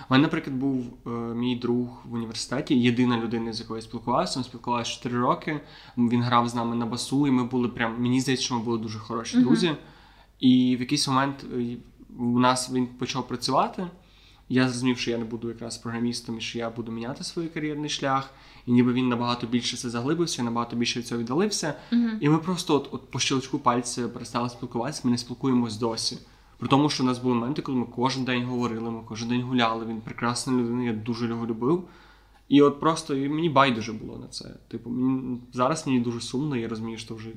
У 0.00 0.12
мене, 0.12 0.22
наприклад, 0.22 0.56
був 0.56 0.84
е, 1.06 1.10
мій 1.10 1.56
друг 1.56 2.02
в 2.04 2.14
університеті, 2.14 2.80
єдина 2.80 3.18
людина, 3.20 3.52
з 3.52 3.60
якою 3.60 3.78
я 3.78 3.82
спілкувався. 3.82 4.38
Ми 4.38 4.44
спілкувалися 4.44 4.90
4 4.90 5.18
роки. 5.18 5.60
Він 5.98 6.22
грав 6.22 6.48
з 6.48 6.54
нами 6.54 6.76
на 6.76 6.86
басу, 6.86 7.26
і 7.26 7.30
ми 7.30 7.44
були 7.44 7.68
прям. 7.68 8.02
Мені 8.02 8.20
здається, 8.20 8.44
що 8.44 8.54
ми 8.54 8.60
були 8.60 8.78
дуже 8.78 8.98
хороші 8.98 9.38
друзі. 9.38 9.72
І 10.40 10.76
в 10.76 10.80
якийсь 10.80 11.08
момент 11.08 11.44
е, 11.58 11.76
у 12.18 12.38
нас 12.38 12.70
він 12.72 12.86
почав 12.86 13.28
працювати. 13.28 13.86
Я 14.52 14.68
зрозумів, 14.68 14.98
що 14.98 15.10
я 15.10 15.18
не 15.18 15.24
буду 15.24 15.48
якраз 15.48 15.78
програмістом 15.78 16.38
і 16.38 16.40
що 16.40 16.58
я 16.58 16.70
буду 16.70 16.92
міняти 16.92 17.24
свій 17.24 17.46
кар'єрний 17.46 17.90
шлях. 17.90 18.30
І 18.66 18.72
ніби 18.72 18.92
він 18.92 19.08
набагато 19.08 19.46
більше 19.46 19.76
це 19.76 19.90
заглибився, 19.90 20.42
набагато 20.42 20.76
більше 20.76 20.98
від 20.98 21.06
цього 21.06 21.20
віддалився. 21.20 21.74
Угу. 21.92 22.08
І 22.20 22.28
ми 22.28 22.38
просто 22.38 22.74
от, 22.74 22.88
от 22.92 23.10
по 23.10 23.18
щелчку 23.18 23.58
пальця 23.58 24.08
перестали 24.08 24.48
спілкуватися, 24.48 25.00
ми 25.04 25.10
не 25.10 25.18
спілкуємось 25.18 25.76
досі. 25.76 26.18
При 26.58 26.68
тому, 26.68 26.90
що 26.90 27.02
у 27.02 27.06
нас 27.06 27.18
були 27.18 27.34
моменти, 27.34 27.62
коли 27.62 27.78
ми 27.78 27.86
кожен 27.96 28.24
день 28.24 28.44
говорили, 28.44 28.90
ми 28.90 29.00
кожен 29.08 29.28
день 29.28 29.42
гуляли. 29.42 29.86
Він 29.86 30.00
прекрасна 30.00 30.52
людина, 30.52 30.84
я 30.84 30.92
дуже 30.92 31.28
його 31.28 31.46
любив. 31.46 31.84
І 32.48 32.62
от 32.62 32.80
просто 32.80 33.14
і 33.14 33.28
мені 33.28 33.48
байдуже 33.48 33.92
було 33.92 34.18
на 34.18 34.28
це. 34.28 34.54
Типу, 34.68 34.90
мені 34.90 35.40
зараз 35.52 35.86
мені 35.86 36.00
дуже 36.00 36.20
сумно, 36.20 36.56
я 36.56 36.68
розумію, 36.68 36.98
що 36.98 37.14
вже 37.14 37.28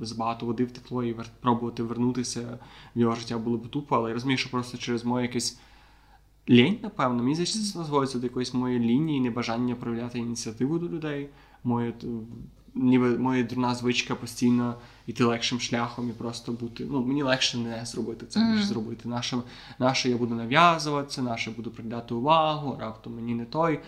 забагато 0.00 0.46
води 0.46 0.64
втекло, 0.64 1.04
і 1.04 1.12
вер- 1.12 1.30
пробувати 1.40 1.82
вернутися 1.82 2.58
в 2.96 3.00
його 3.00 3.14
життя 3.14 3.38
було 3.38 3.58
б 3.58 3.68
тупо, 3.68 3.96
але 3.96 4.08
я 4.10 4.14
розумію, 4.14 4.38
що 4.38 4.50
просто 4.50 4.78
через 4.78 5.04
моє 5.04 5.26
якесь 5.26 5.58
лінь, 6.50 6.78
напевно, 6.82 7.22
мені 7.22 7.34
здається, 7.34 7.72
це 7.72 7.78
назвується 7.78 8.18
до 8.18 8.26
якоїсь 8.26 8.54
моєї 8.54 8.80
лінії, 8.80 9.20
небажання 9.20 9.74
проявляти 9.74 10.18
ініціативу 10.18 10.78
до 10.78 10.88
людей. 10.88 11.28
Моє, 11.64 11.92
ніби 12.74 13.18
моя 13.18 13.42
дурна 13.42 13.74
звичка 13.74 14.14
постійно 14.14 14.74
йти 15.06 15.24
легшим 15.24 15.60
шляхом 15.60 16.10
і 16.10 16.12
просто 16.12 16.52
бути. 16.52 16.86
Ну, 16.90 17.04
мені 17.04 17.22
легше 17.22 17.58
не 17.58 17.84
зробити 17.86 18.26
це, 18.26 18.40
ніж 18.40 18.58
Мгм. 18.58 18.66
зробити. 18.68 19.08
Наше, 19.08 19.36
наше 19.78 20.10
я 20.10 20.16
буду 20.16 20.34
нав'язуватися, 20.34 21.22
наше 21.22 21.50
буду 21.50 21.70
приділяти 21.70 22.14
увагу, 22.14 22.76
раптом 22.80 23.14
мені 23.14 23.34
не 23.34 23.44
той. 23.44 23.80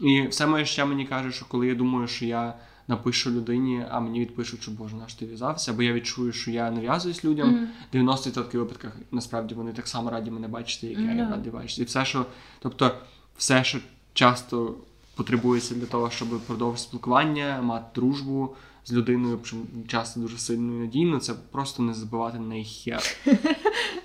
І 0.00 0.26
все 0.26 0.46
моє 0.46 0.64
ще 0.64 0.84
мені 0.84 1.04
каже, 1.06 1.32
що 1.32 1.46
коли 1.48 1.66
я 1.66 1.74
думаю, 1.74 2.08
що 2.08 2.24
я 2.24 2.54
напишу 2.90 3.30
людині, 3.30 3.84
а 3.90 4.00
мені 4.00 4.20
відпишуть, 4.20 4.62
що 4.62 4.70
Боже, 4.70 4.96
наш 4.96 5.14
ти 5.14 5.26
в'язався, 5.26 5.72
бо 5.72 5.82
я 5.82 5.92
відчую, 5.92 6.32
що 6.32 6.50
я 6.50 6.70
нав'язуюсь 6.70 7.24
людям. 7.24 7.68
В 7.92 7.96
90% 7.96 8.56
випадках 8.56 8.96
насправді 9.12 9.54
вони 9.54 9.72
так 9.72 9.88
само 9.88 10.10
раді 10.10 10.30
мене 10.30 10.48
бачити, 10.48 10.86
як 10.86 10.98
я 10.98 11.06
Да. 11.06 11.12
їх 11.12 11.30
раді 11.30 11.50
бачити. 11.50 11.82
І 11.82 11.84
все, 11.84 12.04
що, 12.04 12.26
тобто, 12.58 12.90
все, 13.36 13.64
що 13.64 13.78
часто 14.12 14.74
потребується 15.14 15.74
для 15.74 15.86
того, 15.86 16.10
щоб 16.10 16.40
продовжити 16.40 16.82
спілкування, 16.88 17.62
мати 17.62 17.86
дружбу 17.94 18.54
з 18.84 18.92
людиною, 18.92 19.38
причому 19.42 19.64
часто 19.86 20.20
дуже 20.20 20.38
сильно 20.38 20.76
і 20.76 20.78
надійно, 20.78 21.18
це 21.18 21.34
просто 21.50 21.82
не 21.82 21.94
забивати 21.94 22.38
на 22.38 22.54
їх 22.54 22.68
хер. 22.68 23.02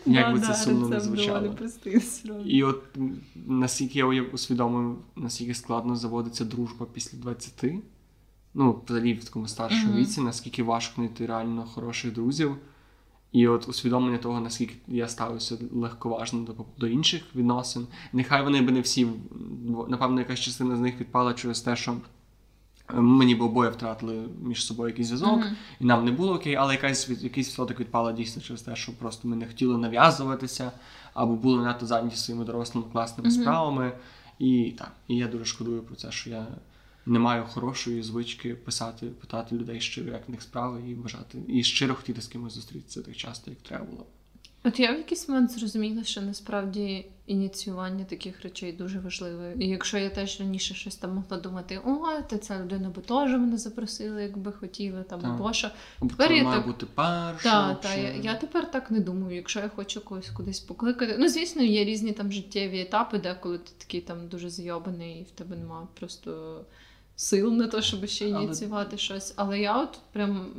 Як 0.06 0.34
би 0.34 0.42
це 0.42 0.54
сумно 0.54 0.90
не 0.90 1.00
звучало. 1.00 1.56
І 2.46 2.64
от 2.64 2.84
наскільки 3.48 4.00
я 4.00 4.06
усвідомив, 4.34 4.98
наскільки 5.16 5.54
складно 5.54 5.96
заводиться 5.96 6.46
дружба 6.46 6.86
після 6.94 7.18
20, 7.18 7.64
ну, 8.56 8.82
взагалі 8.88 9.14
в 9.14 9.24
такому 9.24 9.48
старшому 9.48 9.92
Мгм. 9.94 10.02
віці, 10.02 10.22
наскільки 10.22 10.64
важко 10.64 10.94
знайти 10.96 11.26
реально 11.26 11.66
хороших 11.66 12.14
друзів. 12.14 12.56
І 13.32 13.48
от 13.48 13.68
усвідомлення 13.70 14.18
того, 14.18 14.40
наскільки 14.42 14.76
я 14.88 15.08
ставився 15.08 15.58
легковажно 15.74 16.40
до, 16.40 16.54
до 16.78 16.88
інших 16.88 17.24
відносин. 17.36 17.88
Нехай 18.14 18.44
вони 18.44 18.62
би 18.62 18.72
не 18.72 18.82
всі, 18.82 19.08
бо, 19.66 19.88
напевно, 19.88 20.20
якась 20.20 20.40
частина 20.40 20.76
з 20.76 20.80
них 20.80 21.00
відпала 21.00 21.34
через 21.34 21.62
те, 21.62 21.76
що 21.76 21.92
е, 22.94 23.02
мені 23.02 23.36
б 23.36 23.42
обоє 23.42 23.70
втратили 23.70 24.24
між 24.44 24.66
собою 24.66 24.90
якийсь 24.90 25.08
зв'язок, 25.08 25.38
Мгм. 25.40 25.56
і 25.80 25.86
нам 25.86 26.06
не 26.06 26.12
було 26.12 26.34
окей, 26.34 26.56
але 26.56 26.74
якась 26.74 27.10
якийсь 27.10 27.48
відсоток 27.48 27.80
відпала 27.80 28.12
дійсно 28.12 28.42
через 28.42 28.62
те, 28.62 28.76
що 28.76 28.98
просто 28.98 29.28
ми 29.28 29.36
не 29.36 29.48
хотіли 29.48 29.78
нав'язуватися, 29.78 30.72
або 31.14 31.36
були 31.36 31.64
надто 31.64 31.86
зайняті 31.86 32.16
своїми 32.16 32.46
дорослими 32.46 32.88
класними 32.92 33.30
Мгм. 33.30 33.42
справами. 33.42 33.92
І 34.40 34.74
так, 34.78 34.92
і 35.08 35.16
я 35.16 35.28
дуже 35.28 35.46
шкодую 35.46 35.82
про 35.82 35.96
це, 35.96 36.12
що 36.12 36.30
я 36.30 36.48
не 37.06 37.20
маю 37.20 37.44
хорошої 37.44 38.04
звички 38.04 38.56
писати, 38.56 39.06
питати 39.08 39.56
людей 39.56 39.82
щиро, 39.82 40.12
як 40.12 40.28
в 40.28 40.32
них 40.32 40.42
справи, 40.42 40.90
і 40.90 40.96
бажати, 40.96 41.38
і 41.48 41.64
щиро 41.64 41.96
хотіти 41.96 42.22
з 42.22 42.28
кимось 42.28 42.54
зустрітися 42.54 43.02
так 43.02 43.16
часто, 43.16 43.52
як 43.52 43.60
треба 43.60 43.86
було. 43.86 44.06
От 44.64 44.80
я 44.80 44.92
в 44.94 44.98
якийсь 44.98 45.30
момент 45.30 45.52
зрозуміла, 45.52 46.04
що 46.04 46.22
насправді 46.22 47.06
ініціювання 47.28 48.06
таких 48.06 48.42
речей 48.42 48.74
дуже 48.74 49.00
важливе. 49.00 49.54
І 49.60 49.68
якщо 49.68 49.98
я 49.98 50.10
теж 50.10 50.40
раніше 50.40 50.74
щось 50.74 50.96
там 50.96 51.16
могла 51.16 51.38
думати, 51.38 51.80
о, 51.86 52.22
та 52.22 52.38
ця 52.38 52.60
людина 52.60 52.90
би 52.90 53.02
теж 53.02 53.32
мене 53.32 53.58
запросила, 53.58 54.22
якби 54.22 54.52
хотіла, 54.52 55.04
там 55.04 55.22
Так. 55.22 55.30
або 55.32 55.54
що. 55.54 55.70
Тепер 56.00 56.32
я 56.32 56.44
має 56.44 56.58
так- 56.58 56.68
бути 56.68 56.86
першим. 56.86 57.52
Та, 57.52 57.74
та, 57.76 57.96
я, 57.96 58.14
я 58.14 58.36
тепер 58.36 58.72
так 58.72 58.92
не 58.92 59.00
думаю. 59.00 59.36
Якщо 59.36 59.60
я 59.60 59.70
хочу 59.70 60.02
когось 60.02 60.30
кудись 60.30 60.60
покликати. 60.60 61.16
Ну, 61.20 61.30
звісно, 61.30 61.64
є 61.64 61.86
різні 61.86 62.12
там 62.12 62.32
життєві 62.32 62.82
етапи, 62.82 63.20
де 63.20 63.34
коли 63.34 63.58
ти 63.58 63.72
такий 63.78 64.02
там 64.02 64.28
дуже 64.28 64.50
зйобаний, 64.50 65.20
і 65.20 65.24
в 65.24 65.32
тебе 65.32 65.56
немає 65.56 65.88
просто 66.00 66.62
сил 67.16 67.54
на 67.54 67.68
те, 67.68 67.82
щоб 67.82 68.08
ще 68.08 68.34
Але- 68.34 68.44
ініціювати 68.44 68.98
щось. 68.98 69.34
Але 69.36 69.60
я 69.60 69.82
от 69.82 70.00
прям 70.12 70.54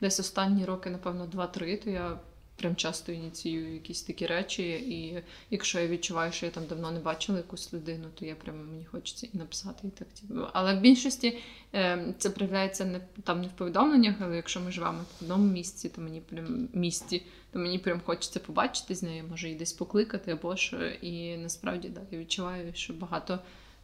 десь 0.00 0.20
останні 0.20 0.64
роки, 0.64 0.90
напевно, 0.90 1.26
2-3, 1.26 1.76
то 1.84 1.90
я. 1.90 2.18
Прям 2.60 2.76
часто 2.76 3.12
ініціюю 3.12 3.74
якісь 3.74 4.02
такі 4.02 4.26
речі, 4.26 4.62
і 4.68 5.22
якщо 5.50 5.80
я 5.80 5.88
відчуваю, 5.88 6.32
що 6.32 6.46
я 6.46 6.52
там 6.52 6.66
давно 6.66 6.90
не 6.90 7.00
бачила 7.00 7.38
якусь 7.38 7.72
людину, 7.72 8.04
то 8.14 8.24
я 8.26 8.34
прямо 8.34 8.64
мені 8.64 8.84
хочеться 8.84 9.28
і 9.34 9.38
написати, 9.38 9.88
і 9.88 9.90
так 9.90 10.08
типу. 10.08 10.34
Але 10.52 10.74
в 10.76 10.80
більшості 10.80 11.38
е, 11.74 12.14
це 12.18 12.30
проявляється 12.30 12.84
не 12.84 13.00
там 13.24 13.40
не 13.40 13.46
в 13.46 13.50
повідомленнях, 13.50 14.16
але 14.20 14.36
якщо 14.36 14.60
ми 14.60 14.72
живемо 14.72 14.98
в 14.98 15.22
одному 15.24 15.52
місці, 15.52 15.88
то 15.88 16.00
мені 16.00 16.20
прям 16.20 16.68
місті, 16.72 17.22
то 17.52 17.58
мені 17.58 17.78
прям 17.78 18.00
хочеться 18.04 18.40
побачити 18.40 18.94
з 18.94 19.02
нею, 19.02 19.24
може 19.30 19.46
її 19.46 19.58
десь 19.58 19.72
покликати 19.72 20.32
або 20.32 20.56
що. 20.56 20.86
І 20.86 21.36
насправді 21.36 21.88
да, 21.88 22.00
я 22.10 22.18
відчуваю, 22.18 22.74
що 22.74 22.92
багато 22.92 23.38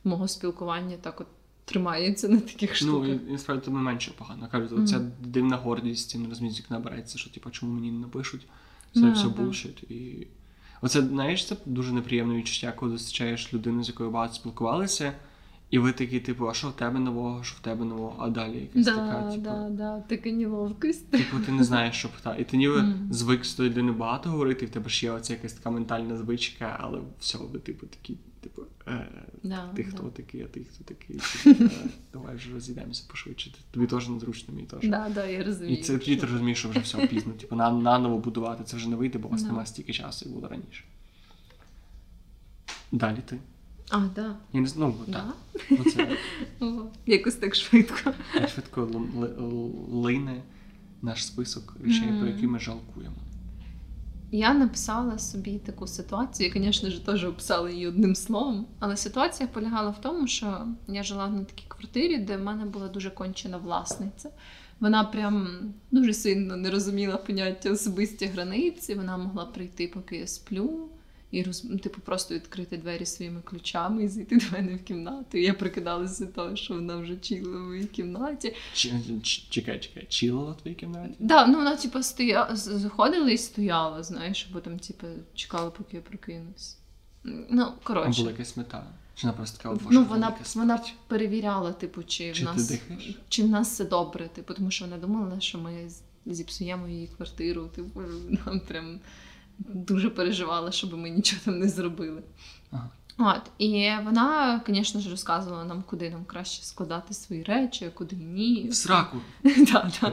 мого 0.04 0.28
спілкування 0.28 0.96
так 1.00 1.20
от 1.20 1.26
тримається 1.64 2.28
на 2.28 2.40
таких 2.40 2.70
Ну, 2.70 2.76
штуках. 2.76 3.08
і, 3.08 3.12
і 3.28 3.32
насправді 3.32 3.64
тобі 3.64 3.76
менше 3.76 4.10
погано. 4.18 4.48
Кажуть, 4.52 4.72
Мгм. 4.72 4.86
ця 4.86 5.00
дивна 5.20 5.56
гордість, 5.56 6.18
не 6.18 6.28
розуміють, 6.28 6.58
як 6.58 6.70
набирається, 6.70 7.18
що 7.18 7.30
типу, 7.30 7.50
чому 7.50 7.72
мені 7.72 7.90
не 7.92 7.98
напишуть. 7.98 8.46
Це 8.94 9.00
Да, 9.00 9.10
все 9.12 9.28
да. 9.28 9.42
булшит. 9.42 9.82
І 9.90 10.26
оце, 10.82 11.02
знаєш, 11.02 11.46
це 11.46 11.56
дуже 11.66 11.92
неприємне 11.92 12.34
відчуття, 12.36 12.72
коли 12.76 12.92
зустрічаєш 12.92 13.54
людину, 13.54 13.84
з 13.84 13.88
якою 13.88 14.10
багато 14.10 14.34
спілкувалися, 14.34 15.12
і 15.70 15.78
ви 15.78 15.92
такі, 15.92 16.20
типу, 16.20 16.48
а 16.48 16.54
що 16.54 16.68
в 16.68 16.72
тебе 16.72 16.98
нового, 17.00 17.44
що 17.44 17.56
в 17.56 17.60
тебе 17.60 17.84
нового, 17.84 18.16
а 18.18 18.28
далі 18.30 18.60
якась 18.60 18.84
Да, 18.84 18.94
така, 18.94 19.30
типу. 19.30 19.42
да, 19.42 19.68
да, 19.70 20.00
така 20.00 20.30
неловкость. 20.30 21.10
Типу, 21.10 21.36
ти 21.46 21.52
не 21.52 21.64
знаєш, 21.64 21.96
що 21.96 22.08
питати. 22.08 22.42
І 22.42 22.44
ти 22.44 22.56
ніби 22.56 22.82
Мгм. 22.82 23.08
звик 23.12 23.44
з 23.44 23.54
тою 23.54 23.70
людиною 23.70 23.94
багато 23.98 24.30
говорити, 24.30 24.64
і 24.64 24.68
в 24.68 24.70
тебе 24.70 24.88
ж 24.90 25.06
є 25.06 25.12
оця 25.12 25.32
якась 25.32 25.52
така 25.52 25.70
ментальна 25.70 26.16
звичка, 26.16 26.76
але 26.80 26.98
все, 27.20 27.38
ви, 27.52 27.58
типу, 27.58 27.86
такі, 27.86 28.16
типу, 28.44 28.62
е, 28.88 29.08
Да, 29.42 29.68
ти 29.76 29.82
да. 29.82 29.90
хто 29.90 30.02
такий, 30.02 30.42
а 30.42 30.46
ти 30.46 30.64
хто 30.64 30.84
такий. 30.84 31.20
Типу, 31.44 31.64
е, 31.64 31.70
давай 32.12 32.36
вже 32.36 32.52
розійдемося 32.52 33.04
пошвидше. 33.08 33.52
Тобі 33.70 33.86
теж 33.86 34.08
незручно, 34.08 34.54
мені 34.54 34.66
теж. 34.66 34.88
Да, 34.90 35.08
да, 35.14 35.26
я 35.26 35.44
розумію. 35.44 35.78
І 35.78 35.82
це 35.82 35.98
ти 35.98 36.16
розумієш, 36.16 36.58
що 36.58 36.68
вже 36.68 36.80
все 36.80 37.06
пізно. 37.06 37.32
Типу, 37.32 37.56
на, 37.56 37.70
наново 37.70 38.18
будувати 38.18 38.64
це 38.64 38.76
вже 38.76 38.88
не 38.88 38.96
вийде, 38.96 39.18
бо 39.18 39.28
у 39.28 39.30
вас 39.30 39.42
Да. 39.42 39.48
немає 39.48 39.66
стільки 39.66 39.92
часу, 39.92 40.24
як 40.28 40.34
було 40.34 40.48
раніше. 40.48 40.84
Далі 42.92 43.18
ти. 43.26 43.38
А, 43.90 43.98
да. 44.14 44.36
Я 44.52 44.60
не 44.60 44.66
знаю, 44.66 44.94
ну, 44.98 45.04
Да? 45.12 45.12
так. 45.12 45.34
Ну, 45.70 45.84
це 45.90 46.16
якось 47.06 47.34
так 47.34 47.54
швидко. 47.54 48.12
швидко 48.54 48.86
лине 49.92 50.42
наш 51.02 51.26
список 51.26 51.76
речей, 51.84 52.08
про 52.18 52.26
які 52.26 52.46
ми 52.46 52.58
жалкуємо. 52.58 53.16
Я 54.34 54.54
написала 54.54 55.18
собі 55.18 55.58
таку 55.58 55.86
ситуацію, 55.86 56.52
я, 56.54 56.62
звісно 56.62 56.90
ж, 56.90 57.06
теж 57.06 57.24
описала 57.24 57.70
її 57.70 57.86
одним 57.86 58.14
словом. 58.14 58.66
Але 58.78 58.96
ситуація 58.96 59.48
полягала 59.52 59.90
в 59.90 60.00
тому, 60.00 60.26
що 60.26 60.66
я 60.88 61.02
жила 61.02 61.28
на 61.28 61.44
такій 61.44 61.64
квартирі, 61.68 62.18
де 62.18 62.36
в 62.36 62.40
мене 62.40 62.64
була 62.64 62.88
дуже 62.88 63.10
кончена 63.10 63.56
власниця. 63.56 64.30
Вона 64.80 65.04
прям 65.04 65.48
дуже 65.90 66.14
сильно 66.14 66.56
не 66.56 66.70
розуміла 66.70 67.16
поняття 67.16 67.70
особисті 67.70 68.26
границі. 68.26 68.94
Вона 68.94 69.16
могла 69.16 69.44
прийти, 69.44 69.88
поки 69.94 70.16
я 70.16 70.26
сплю, 70.26 70.88
і 71.34 71.42
роз... 71.42 71.60
типу, 71.82 72.00
просто 72.00 72.34
відкрити 72.34 72.76
двері 72.76 73.06
своїми 73.06 73.40
ключами 73.40 74.04
і 74.04 74.08
зайти 74.08 74.36
до 74.36 74.44
мене 74.52 74.74
в 74.74 74.84
кімнату. 74.84 75.38
І 75.38 75.42
я 75.42 75.54
прикидалася 75.54 76.26
того, 76.26 76.56
що 76.56 76.74
вона 76.74 76.96
вже 76.96 77.16
чіла 77.16 77.58
в 77.58 77.60
моїй 77.60 77.84
кімнаті. 77.84 78.54
Чекай, 79.50 79.80
чекай, 79.80 80.06
чилила 80.08 80.52
в 80.52 80.56
твоїй 80.56 80.76
кімнаті? 80.76 81.14
Да, 81.18 81.46
ну 81.46 81.58
вона 81.58 81.76
типу 81.76 82.02
стоя... 82.02 82.48
заходила 82.52 83.30
і 83.30 83.38
стояла, 83.38 84.02
знаєш, 84.02 84.48
бо 84.52 84.60
там, 84.60 84.78
типу, 84.78 85.06
чекала, 85.34 85.70
поки 85.70 85.96
я 85.96 86.02
прокинусь. 86.02 86.76
Ну, 87.24 87.62
А 87.62 87.86
коротше. 87.86 88.20
була 88.20 88.30
якась 88.30 88.56
мета? 88.56 88.86
Чи 89.14 89.26
вона 89.26 89.36
просто 89.36 89.62
така, 89.62 89.78
Ну, 89.90 90.04
вона, 90.04 90.36
вона 90.54 90.80
перевіряла, 91.06 91.72
типу, 91.72 92.02
чи, 92.02 92.32
Чи 92.32 92.42
в 92.42 92.44
нас 92.44 92.72
чи 93.28 93.42
в 93.42 93.48
нас 93.48 93.72
все 93.72 93.84
добре, 93.84 94.28
типу, 94.28 94.54
тому 94.54 94.70
що 94.70 94.84
вона 94.84 94.98
думала, 94.98 95.40
що 95.40 95.58
ми 95.58 95.90
зіпсуємо 96.26 96.88
її 96.88 97.06
квартиру. 97.16 97.68
Типу, 97.74 98.00
нам 98.46 98.60
прям 98.60 99.00
дуже 99.58 100.10
переживала, 100.10 100.72
щоб 100.72 100.94
ми 100.94 101.10
нічого 101.10 101.42
там 101.44 101.58
не 101.58 101.68
зробили. 101.68 102.22
Ага. 102.70 102.90
От, 103.18 103.42
і 103.58 103.90
вона, 104.04 104.60
звісно 104.66 105.00
ж, 105.00 105.10
розказувала 105.10 105.64
нам, 105.64 105.82
куди 105.86 106.10
нам 106.10 106.24
краще 106.24 106.62
складати 106.62 107.14
свої 107.14 107.42
речі, 107.42 107.84
а 107.84 107.90
куди 107.90 108.16
ні. 108.16 108.68
В 108.70 108.74
сраку. 108.74 109.18
Да, 109.44 109.90
да. 110.00 110.12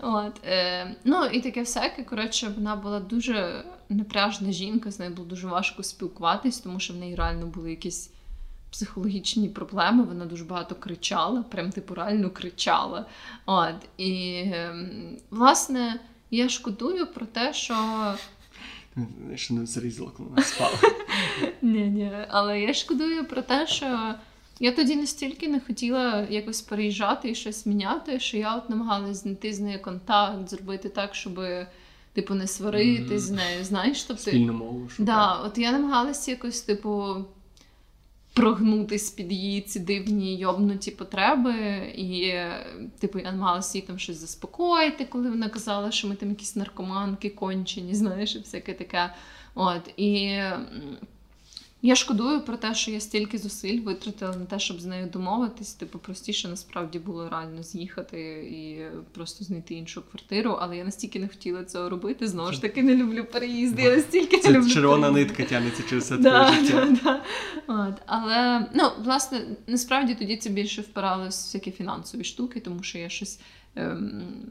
От, 0.00 0.40
е, 0.44 0.96
ну 1.04 1.24
і 1.24 1.40
таке 1.40 1.60
всяке. 1.60 2.04
Коротше, 2.04 2.52
вона 2.56 2.76
була 2.76 3.00
дуже 3.00 3.64
напряжна 3.88 4.52
жінка, 4.52 4.90
з 4.90 4.98
нею 4.98 5.12
було 5.12 5.28
дуже 5.28 5.46
важко 5.46 5.82
спілкуватись, 5.82 6.60
тому 6.60 6.80
що 6.80 6.94
в 6.94 6.96
неї 6.96 7.14
реально 7.14 7.46
були 7.46 7.70
якісь 7.70 8.10
психологічні 8.70 9.48
проблеми. 9.48 10.04
Вона 10.04 10.26
дуже 10.26 10.44
багато 10.44 10.74
кричала, 10.74 11.42
прям 11.42 11.70
типу 11.70 11.94
реально 11.94 12.30
кричала. 12.30 13.06
От, 13.46 13.76
і 13.96 14.42
ем, 14.54 15.16
власне 15.30 16.00
я 16.30 16.48
шкодую 16.48 17.06
про 17.06 17.26
те, 17.26 17.54
що 17.54 17.74
Ще 19.34 19.54
не 19.54 19.66
зарізала, 19.66 20.10
коли 20.16 20.28
вона 20.28 20.42
спала. 20.42 20.70
ні, 21.62 21.80
ні, 21.80 22.10
але 22.28 22.60
я 22.60 22.74
шкодую 22.74 23.24
про 23.24 23.42
те, 23.42 23.66
що 23.66 24.14
я 24.60 24.72
тоді 24.72 24.96
настільки 24.96 25.48
не 25.48 25.60
хотіла 25.60 26.26
якось 26.30 26.60
переїжджати 26.62 27.30
і 27.30 27.34
щось 27.34 27.66
міняти, 27.66 28.20
що 28.20 28.36
я 28.36 28.56
от 28.56 28.70
намагалась 28.70 29.22
знайти 29.22 29.52
з 29.52 29.60
нею 29.60 29.82
контакт, 29.82 30.48
зробити 30.48 30.88
так, 30.88 31.14
щоб 31.14 31.40
типу 32.12 32.34
не 32.34 32.46
сварити 32.46 33.02
Мгм. 33.02 33.18
з 33.18 33.30
нею. 33.30 33.64
Знаєш, 33.64 34.02
тобто 34.02 34.22
Спільну 34.22 34.52
мову 34.52 34.88
шукати. 34.88 35.04
да, 35.04 35.34
от 35.34 35.58
я 35.58 35.72
намагалася 35.72 36.30
якось, 36.30 36.60
типу. 36.60 37.14
Прогнутись 38.34 39.10
під 39.10 39.32
її 39.32 39.60
ці 39.60 39.80
дивні 39.80 40.36
йобнуті 40.36 40.90
потреби, 40.90 41.54
і 41.96 42.34
типу 42.98 43.18
я 43.18 43.32
намагалася 43.32 43.78
їй 43.78 43.82
там 43.82 43.98
щось 43.98 44.16
заспокоїти, 44.16 45.04
коли 45.04 45.30
вона 45.30 45.48
казала, 45.48 45.90
що 45.90 46.08
ми 46.08 46.14
там 46.14 46.28
якісь 46.28 46.56
наркоманки 46.56 47.30
кончені, 47.30 47.94
знаєш, 47.94 48.36
і 48.36 48.38
всяке 48.38 48.74
таке. 48.74 49.14
От 49.54 49.90
і 49.96 50.40
Я 51.82 51.94
шкодую 51.96 52.40
про 52.40 52.56
те, 52.56 52.74
що 52.74 52.90
я 52.90 53.00
стільки 53.00 53.38
зусиль 53.38 53.80
витратила 53.80 54.36
на 54.36 54.44
те, 54.44 54.58
щоб 54.58 54.80
з 54.80 54.84
нею 54.86 55.06
домовитись. 55.12 55.74
Типу, 55.74 55.98
простіше 55.98 56.48
насправді 56.48 56.98
було 56.98 57.28
реально 57.28 57.62
з'їхати 57.62 58.20
і 58.52 58.78
просто 59.14 59.44
знайти 59.44 59.74
іншу 59.74 60.02
квартиру. 60.10 60.58
Але 60.60 60.76
я 60.76 60.84
настільки 60.84 61.20
не 61.20 61.28
хотіла 61.28 61.64
цього 61.64 61.88
робити. 61.88 62.28
Знову 62.28 62.52
ж 62.52 62.62
таки, 62.62 62.82
не 62.82 62.94
люблю 62.94 63.24
переїзди. 63.32 63.82
Я 63.82 63.96
настільки 63.96 64.38
Це 64.38 64.50
не 64.50 64.58
люблю 64.58 64.70
червона 64.70 65.08
переїзди. 65.08 65.30
нитка 65.32 65.44
тягнеться 65.54 65.82
через 65.88 66.04
все 66.04 66.16
Да, 66.18 66.44
твоє 66.50 66.60
життя. 66.64 66.96
да, 67.04 67.22
да. 67.68 67.88
От. 67.88 67.94
Але 68.06 68.66
ну, 68.74 68.90
власне, 69.04 69.40
насправді 69.66 70.14
тоді 70.14 70.36
це 70.36 70.50
більше 70.50 70.80
впиралось 70.82 71.42
в 71.42 71.46
всякі 71.46 71.70
фінансові 71.70 72.24
штуки, 72.24 72.60
тому 72.60 72.82
що 72.82 72.98
я 72.98 73.08
щось 73.08 73.40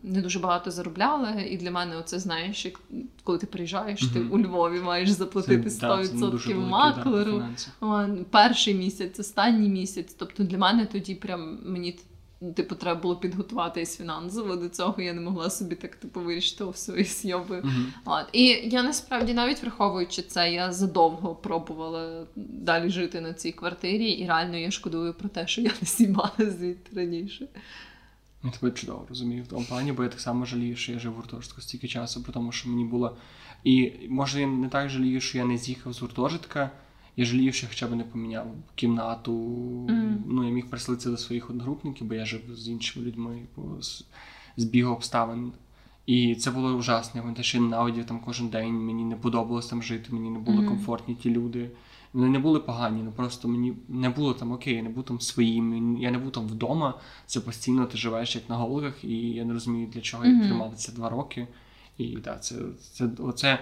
не 0.04 0.22
дуже 0.22 0.40
багато 0.40 0.72
заробляла. 0.72 1.32
І 1.32 1.58
для 1.58 1.72
мене 1.72 1.98
оце 1.98 2.20
знаєш, 2.20 2.66
як 2.66 2.80
коли 3.24 3.38
ти 3.38 3.48
приїжджаєш, 3.48 4.06
ти 4.14 4.20
у 4.20 4.40
Львові 4.40 4.80
маєш 4.80 5.10
заплатити 5.10 5.70
Це- 5.70 5.80
да, 5.82 5.98
100% 5.98 6.20
дуже 6.32 6.54
великий 6.54 6.54
маклеру. 6.56 7.44
перший 8.30 8.74
місяць, 8.74 9.20
останній 9.20 9.70
місяць. 9.70 10.16
Тобто 10.20 10.44
для 10.44 10.58
мене 10.58 10.86
тоді 10.86 11.16
прям 11.16 11.60
мені. 11.66 12.00
Типу, 12.56 12.76
треба 12.76 13.02
було 13.02 13.16
підготуватись 13.16 13.98
фінансово 13.98 14.56
до 14.56 14.70
цього. 14.70 15.02
Я 15.02 15.14
не 15.14 15.22
могла 15.22 15.50
собі 15.50 15.76
так 15.76 15.96
типу 15.96 16.20
вирішити 16.22 16.64
у 16.64 16.74
свої 16.74 17.06
сйоби. 17.06 17.62
Мгм. 17.64 17.94
От. 18.06 18.26
І 18.34 18.46
я 18.46 18.84
насправді 18.84 19.34
навіть 19.34 19.62
враховуючи 19.62 20.22
це, 20.22 20.54
я 20.54 20.72
задовго 20.72 21.36
пробувала 21.36 22.26
далі 22.36 22.90
жити 22.90 23.22
на 23.22 23.34
цій 23.34 23.52
квартирі, 23.52 24.10
і 24.12 24.28
реально 24.28 24.58
я 24.58 24.72
шкодую 24.72 25.14
про 25.14 25.30
те, 25.30 25.48
що 25.48 25.62
я 25.62 25.72
не 25.82 25.88
знімала 25.88 26.32
звідти 26.38 26.96
раніше. 26.96 27.48
Я 28.44 28.50
тебе 28.52 28.72
чудово 28.72 29.06
розумію 29.10 29.44
в 29.44 29.48
тому 29.48 29.66
плані, 29.70 29.92
бо 29.92 30.04
я 30.04 30.10
так 30.10 30.20
само 30.20 30.46
жалію, 30.46 30.76
що 30.76 30.92
я 30.92 31.00
жив 31.00 31.12
в 31.12 31.16
гуртожитку 31.16 31.62
стільки 31.62 31.88
часу, 31.88 32.24
при 32.24 32.34
тому, 32.34 32.52
що 32.52 32.70
мені 32.70 32.86
було. 32.86 33.18
І 33.64 33.92
може 34.10 34.42
я 34.42 34.48
не 34.48 34.70
так 34.70 34.90
жалію, 34.90 35.22
що 35.22 35.38
я 35.38 35.46
не 35.46 35.58
з'їхав 35.58 35.94
з 35.94 36.02
гуртожитка. 36.02 36.72
Я 37.18 37.26
жалію, 37.26 37.54
що 37.54 37.66
я 37.66 37.70
хоча 37.70 37.88
б 37.88 37.96
не 37.96 38.04
поміняв 38.04 38.48
кімнату. 38.76 39.32
Мгм. 39.90 40.24
Ну, 40.28 40.44
я 40.44 40.50
міг 40.50 40.70
приселитися 40.70 41.10
до 41.10 41.18
своїх 41.18 41.50
одногрупників, 41.50 42.08
бо 42.08 42.14
я 42.16 42.26
жив 42.26 42.42
з 42.56 42.68
іншими 42.68 43.06
людьми 43.06 43.40
по 43.56 43.82
з- 43.82 44.06
збігу 44.58 44.94
обставин. 44.94 45.52
І 46.06 46.36
це 46.36 46.52
було 46.52 46.74
ужасно. 46.74 47.12
Я 47.16 47.22
пам'ятаю, 47.22 47.44
що 47.44 47.58
я 47.58 47.64
ненавидів 47.64 48.06
там 48.06 48.20
кожен 48.20 48.50
день. 48.50 48.74
Мені 48.74 49.04
не 49.04 49.16
подобалось 49.16 49.68
там 49.68 49.84
жити, 49.84 50.08
мені 50.14 50.30
не 50.30 50.40
були 50.40 50.58
Мгм. 50.58 50.68
комфортні 50.68 51.16
ті 51.16 51.30
люди. 51.30 51.70
Вони 52.14 52.30
не 52.30 52.40
були 52.40 52.60
погані, 52.60 53.04
ну 53.04 53.12
просто 53.12 53.48
мені 53.48 53.74
не 53.88 54.10
було 54.10 54.34
там 54.34 54.52
окей, 54.52 54.74
я 54.74 54.84
не 54.84 54.90
був 54.90 55.04
там 55.04 55.20
своїм, 55.20 55.98
я 55.98 56.12
не 56.12 56.18
був 56.18 56.32
там 56.32 56.48
вдома. 56.48 56.94
Це 57.26 57.40
постійно 57.40 57.86
ти 57.86 57.98
живеш 57.98 58.36
як 58.36 58.50
на 58.50 58.56
голках, 58.56 59.04
і 59.04 59.16
я 59.18 59.46
не 59.46 59.54
розумію, 59.54 59.88
для 59.88 60.02
чого 60.02 60.26
я 60.26 60.40
тримав 60.40 60.74
це 60.76 60.92
два 60.92 61.10
роки. 61.10 61.48
І 61.98 62.08
так, 62.08 62.44
це, 62.44 62.56
це 62.94 63.10
оце 63.20 63.60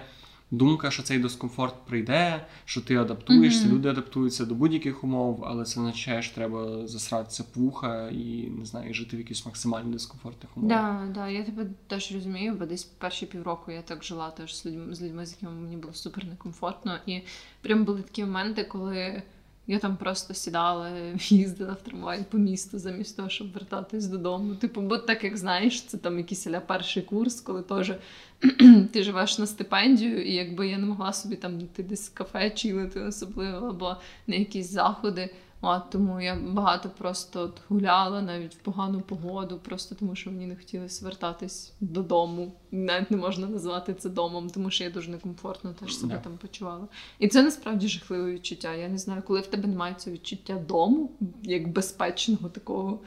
думка, 0.50 0.90
що 0.90 1.02
цей 1.02 1.18
дискомфорт 1.18 1.74
прийде, 1.86 2.46
що 2.64 2.80
ти 2.80 2.96
адаптуєшся, 2.96 3.64
Мгм. 3.64 3.74
люди 3.74 3.88
адаптуються 3.88 4.44
до 4.44 4.54
будь-яких 4.54 5.04
умов, 5.04 5.44
але 5.46 5.64
це 5.64 5.80
означає, 5.80 6.22
що 6.22 6.34
треба 6.34 6.86
засратися 6.86 7.42
в 7.42 7.60
вуха 7.60 8.08
і 8.08 8.48
не 8.58 8.64
знаю, 8.64 8.94
жити 8.94 9.16
в 9.16 9.18
якихось 9.18 9.46
максимально 9.46 9.92
дискомфортних 9.92 10.56
умовах. 10.56 10.78
Да, 10.78 11.12
да, 11.14 11.28
я 11.28 11.44
тебе 11.44 11.66
теж 11.86 12.12
розумію, 12.12 12.54
бо 12.58 12.66
десь 12.66 12.84
перші 12.84 13.26
півроку 13.26 13.70
я 13.70 13.82
так 13.82 14.04
жила 14.04 14.30
теж 14.30 14.56
з 14.56 14.66
людьми, 14.66 14.94
з 14.94 15.02
людьми, 15.02 15.26
з 15.26 15.32
якими 15.32 15.60
мені 15.60 15.76
було 15.76 15.94
супер 15.94 16.24
некомфортно. 16.24 16.98
І 17.06 17.20
прям 17.60 17.84
були 17.84 18.02
такі 18.02 18.24
моменти, 18.24 18.64
коли 18.64 19.22
я 19.66 19.78
там 19.78 19.96
просто 19.96 20.34
сідала, 20.34 20.90
їздила 21.18 21.72
в 21.72 21.82
трамваї 21.82 22.24
по 22.30 22.38
місту 22.38 22.78
замість 22.78 23.16
того, 23.16 23.28
щоб 23.28 23.52
вертатись 23.52 24.06
додому. 24.06 24.54
Типу, 24.54 24.80
бо 24.80 24.98
так 24.98 25.24
як 25.24 25.36
знаєш, 25.36 25.82
це 25.82 25.98
там 25.98 26.18
якийсь 26.18 26.46
перший 26.66 27.02
курс, 27.02 27.40
коли 27.40 27.62
теж 27.62 27.92
ти 28.92 29.02
живеш 29.02 29.38
на 29.38 29.46
стипендію, 29.46 30.24
і 30.24 30.34
якби 30.34 30.68
я 30.68 30.78
не 30.78 30.86
могла 30.86 31.12
собі 31.12 31.36
там 31.36 31.60
йти 31.60 31.82
десь 31.82 32.08
в 32.10 32.14
кафе 32.14 32.50
чилити 32.50 33.00
особливо, 33.00 33.66
або 33.66 33.96
на 34.26 34.34
якісь 34.36 34.70
заходи. 34.70 35.34
От, 35.60 35.90
тому 35.90 36.20
я 36.20 36.34
багато 36.36 36.90
просто 36.98 37.52
гуляла 37.68 38.22
навіть 38.22 38.54
в 38.54 38.58
погану 38.58 39.00
погоду, 39.00 39.58
просто 39.64 39.94
тому 39.94 40.14
що 40.16 40.30
мені 40.30 40.46
не 40.46 40.56
хотілося 40.56 41.04
вертатись 41.04 41.72
додому. 41.80 42.52
Навіть 42.70 43.10
не 43.10 43.16
можна 43.16 43.46
назвати 43.46 43.94
це 43.94 44.08
домом, 44.08 44.50
тому 44.50 44.70
що 44.70 44.84
я 44.84 44.90
дуже 44.90 45.10
некомфортно 45.10 45.72
теж 45.72 45.96
себе 45.96 46.14
Да. 46.14 46.20
там 46.20 46.32
почувала. 46.38 46.88
І 47.18 47.28
це 47.28 47.42
насправді 47.42 47.88
жахливе 47.88 48.32
відчуття. 48.32 48.74
Я 48.74 48.88
не 48.88 48.98
знаю, 48.98 49.22
коли 49.26 49.40
в 49.40 49.46
тебе 49.46 49.68
немає 49.68 49.94
цього 49.94 50.14
відчуття 50.14 50.54
дому, 50.68 51.10
як 51.42 51.68
безпечного 51.68 52.48
такого. 52.48 53.00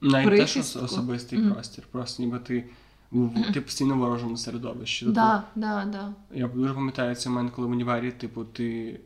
Навіть 0.00 0.30
те, 0.30 0.46
що 0.46 0.54
прихистку. 0.54 0.84
особистий 0.84 1.38
Мгм. 1.38 1.52
простір, 1.52 1.84
просто 1.90 2.22
ніби 2.22 2.38
ти, 2.38 2.64
ти 3.54 3.60
постійно 3.60 3.94
в 3.94 3.98
ворожому 3.98 4.36
середовищі. 4.36 5.04
Тобто, 5.04 5.20
Да, 5.20 5.42
да, 5.54 5.84
да. 5.84 6.12
Я 6.34 6.48
дуже 6.48 6.74
пам'ятаю 6.74 7.14
цей 7.14 7.32
момент, 7.32 7.52
коли 7.54 7.68
в 7.68 7.70
універі, 7.70 8.10
типу, 8.12 8.44
ти 8.44 9.00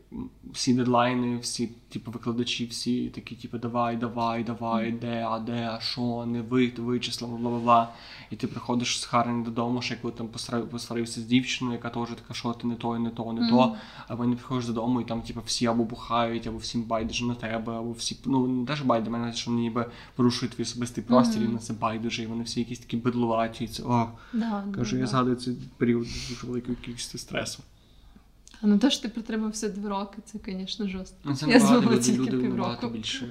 всі 0.53 0.73
дедлайни, 0.73 1.37
всі, 1.37 1.69
типу, 1.89 2.11
викладачі, 2.11 2.65
всі 2.65 3.09
такі, 3.09 3.35
типу, 3.35 3.57
давай, 3.57 3.97
давай, 3.97 4.43
давай, 4.43 4.91
де, 4.91 5.25
а 5.29 5.39
де, 5.39 5.69
а 5.73 5.79
що, 5.79 6.25
не 6.25 6.41
ви, 6.41 6.73
вичислимо, 6.77 7.37
бла 7.37 7.49
бла 7.49 7.59
бла. 7.59 7.89
І 8.31 8.35
ти 8.35 8.47
приходиш 8.47 8.99
з 8.99 9.05
Харен 9.05 9.43
додому, 9.43 9.81
ще 9.81 9.95
коли 9.95 10.13
там 10.13 10.27
посварився 10.71 11.21
з 11.21 11.23
дівчиною, 11.23 11.77
яка 11.83 11.89
теж 11.89 12.09
така, 12.15 12.33
що 12.33 12.53
ти 12.53 12.67
не 12.67 12.75
то, 12.75 12.99
не 12.99 13.09
то, 13.09 13.33
не 13.33 13.49
то. 13.49 13.67
Мгм. 13.67 13.75
А 14.07 14.15
вони 14.15 14.35
приходиш 14.35 14.65
додому, 14.65 15.01
і 15.01 15.05
там, 15.05 15.21
типу, 15.21 15.41
всі 15.45 15.65
або 15.65 15.83
бухають, 15.83 16.47
або 16.47 16.57
всім 16.57 16.83
байдуже 16.83 17.25
на 17.25 17.35
тебе, 17.35 17.77
або 17.77 17.91
всі, 17.91 18.17
ну, 18.25 18.47
не 18.47 18.65
те, 18.65 18.75
що 18.75 18.85
байдуже, 18.85 19.11
мене, 19.11 19.33
що 19.33 19.51
вони 19.51 19.61
ніби 19.61 19.85
порушують 20.15 20.55
твій 20.55 20.63
особистий 20.63 21.03
простір, 21.03 21.41
Мгм. 21.41 21.51
і 21.51 21.53
на 21.53 21.59
це 21.59 21.73
байдуже, 21.73 22.23
і 22.23 22.27
вони 22.27 22.43
всі 22.43 22.59
якісь 22.59 22.79
такі 22.79 22.97
бедлуваті, 22.97 23.63
і 23.63 23.67
це, 23.67 23.83
о, 23.83 24.09
да, 24.33 24.63
кажу, 24.75 24.91
да, 24.91 24.97
я 24.97 25.03
да. 25.03 25.11
згадую 25.11 25.35
цей 25.35 25.57
період 25.77 26.03
дуже 26.29 26.47
великою 26.47 26.77
кількістю 26.77 27.17
стресу. 27.17 27.63
А 28.61 28.67
на 28.67 28.77
те, 28.77 28.91
що 28.91 29.01
ти 29.01 29.09
протримався 29.09 29.69
два 29.69 29.89
роки, 29.89 30.17
це, 30.25 30.39
звісно, 30.45 30.87
жорстко. 30.87 31.17
Ну, 31.23 31.35
це 31.35 31.49
Я 31.49 31.57
набагато 31.57 31.81
люди, 31.81 31.99
тільки 31.99 32.31
люди 32.31 32.47
набагато 32.47 32.89
більше, 32.89 33.29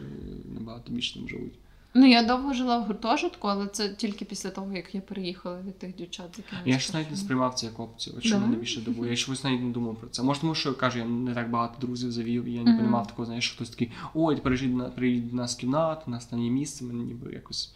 набагато 0.55 0.93
більше 0.93 1.14
там 1.14 1.29
живуть. 1.29 1.53
Ну, 1.99 2.07
я 2.07 2.22
довго 2.22 2.53
жила 2.53 2.79
в 2.79 2.85
гуртожитку, 2.85 3.49
але 3.49 3.66
це 3.66 3.89
тільки 3.89 4.24
після 4.24 4.51
того, 4.51 4.72
як 4.72 4.95
я 4.95 5.01
переїхала 5.01 5.61
від 5.62 5.79
тих 5.79 5.97
дівчат, 5.97 6.35
з 6.35 6.39
якими 6.39 6.61
Я 6.64 6.79
ж 6.79 6.91
навіть 6.95 7.11
не 7.11 7.16
сприймав 7.16 7.55
це 7.55 7.66
як 7.66 7.81
опцію. 7.81 8.16
Да? 8.24 8.39
мене 8.39 8.57
більше 8.57 8.81
дивує. 8.81 9.11
Я 9.11 9.16
чомусь 9.16 9.45
навіть 9.45 9.62
не 9.62 9.70
думав 9.70 9.97
про 9.97 10.09
це. 10.09 10.22
Може, 10.22 10.41
тому 10.41 10.55
що 10.55 10.68
я 10.68 10.74
кажу, 10.74 10.99
я 10.99 11.05
не 11.05 11.35
так 11.35 11.51
багато 11.51 11.87
друзів 11.87 12.12
завів, 12.12 12.45
і 12.45 12.53
я 12.53 12.62
не 12.62 12.72
Мгм. 12.72 12.95
mm 12.95 13.07
такого, 13.07 13.27
знаєш, 13.27 13.45
що 13.45 13.55
хтось 13.55 13.70
такий, 13.70 13.91
ой, 14.14 14.37
приїжджай 14.37 14.68
до 14.68 14.77
нас, 14.77 14.93
приїдь 14.95 15.31
до 15.31 15.37
нас 15.37 15.57
в 15.57 15.61
кімнату, 15.61 16.03
у 16.07 16.11
нас 16.11 16.27
там 16.27 16.43
є 16.43 16.51
місце, 16.51 16.85
мене 16.85 17.05
ніби 17.05 17.33
якось. 17.33 17.74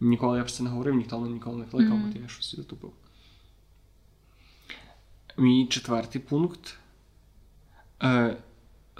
Ніколи 0.00 0.38
я 0.38 0.44
про 0.44 0.52
це 0.52 0.62
не 0.62 0.70
говорив, 0.70 0.94
ніхто 0.94 1.20
мене 1.20 1.34
ніколи 1.34 1.56
не 1.58 1.64
кликав, 1.64 1.96
Мгм. 1.98 2.10
от 2.10 2.22
я 2.22 2.28
щось 2.28 2.54
затупив. 2.56 2.90
Мій 5.36 5.66
четвертий 5.66 6.20
пункт. 6.20 6.76
Е, 8.02 8.36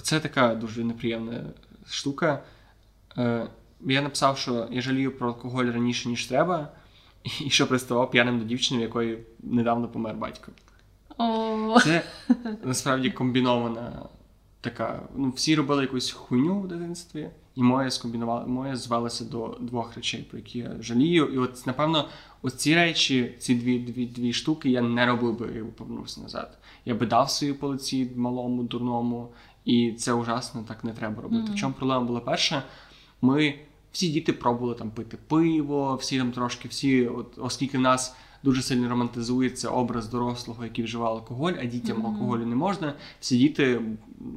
це 0.02 0.20
така 0.20 0.54
дуже 0.54 0.84
неприємна 0.84 1.42
штука. 1.86 2.42
Е, 3.18 3.46
я 3.80 4.02
написав, 4.02 4.38
що 4.38 4.68
я 4.70 4.80
жалію 4.80 5.18
про 5.18 5.28
алкоголь 5.28 5.64
раніше, 5.64 6.08
ніж 6.08 6.26
треба, 6.26 6.68
і 7.40 7.50
що 7.50 7.66
приставав 7.66 8.10
п'яним 8.10 8.38
до 8.38 8.44
дівчини, 8.44 8.80
в 8.80 8.82
якої 8.82 9.18
недавно 9.42 9.88
помер 9.88 10.14
батько. 10.14 10.52
О, 11.18 11.80
Це 11.80 12.02
насправді 12.64 13.10
комбінована 13.10 14.08
така. 14.60 15.02
Ну, 15.16 15.30
всі 15.30 15.54
робили 15.54 15.82
якусь 15.82 16.10
хуйню 16.10 16.60
в 16.60 16.68
дитинстві, 16.68 17.30
і 17.54 17.62
моє 17.62 17.90
скомбінувало, 17.90 18.48
моє 18.48 18.76
звелося 18.76 19.24
до 19.24 19.58
двох 19.60 19.96
речей, 19.96 20.26
про 20.30 20.38
які 20.38 20.58
я 20.58 20.76
жалію. 20.80 21.26
І 21.26 21.38
от, 21.38 21.66
напевно, 21.66 22.08
оці 22.42 22.74
речі, 22.74 23.34
ці 23.38 23.54
дві, 23.54 23.78
дві, 23.78 24.06
дві 24.06 24.32
штуки, 24.32 24.70
я 24.70 24.80
не 24.82 25.06
робив 25.06 25.38
би, 25.38 25.52
якби 25.54 25.70
повернувся 25.70 26.20
назад. 26.20 26.58
Я 26.84 26.94
би 26.94 27.06
дав 27.06 27.30
свої 27.30 27.52
по 27.52 27.68
лиці 27.68 28.10
малому, 28.16 28.62
дурному, 28.62 29.28
і 29.64 29.92
це 29.92 30.12
ужасно, 30.12 30.64
так 30.68 30.84
не 30.84 30.92
треба 30.92 31.22
робити. 31.22 31.42
Мгм. 31.42 31.52
В 31.52 31.56
чому 31.56 31.74
проблема 31.74 32.04
була 32.04 32.20
перша? 32.20 32.62
Ми 33.22 33.54
всі 33.92 34.08
діти 34.08 34.32
пробували 34.32 34.74
там 34.74 34.90
пити 34.90 35.18
пиво, 35.28 35.94
всі 35.94 36.18
там 36.18 36.32
трошки, 36.32 36.68
всі, 36.68 37.06
от, 37.06 37.38
оскільки 37.38 37.78
в 37.78 37.80
нас 37.80 38.16
дуже 38.42 38.62
сильно 38.62 38.88
романтизується 38.88 39.68
образ 39.68 40.08
дорослого, 40.08 40.64
який 40.64 40.84
вживає 40.84 41.10
алкоголь, 41.14 41.52
а 41.60 41.64
дітям 41.64 41.98
Мгм. 41.98 42.06
алкоголю 42.06 42.46
не 42.46 42.56
можна. 42.56 42.94
Всі 43.20 43.38
діти, 43.38 43.80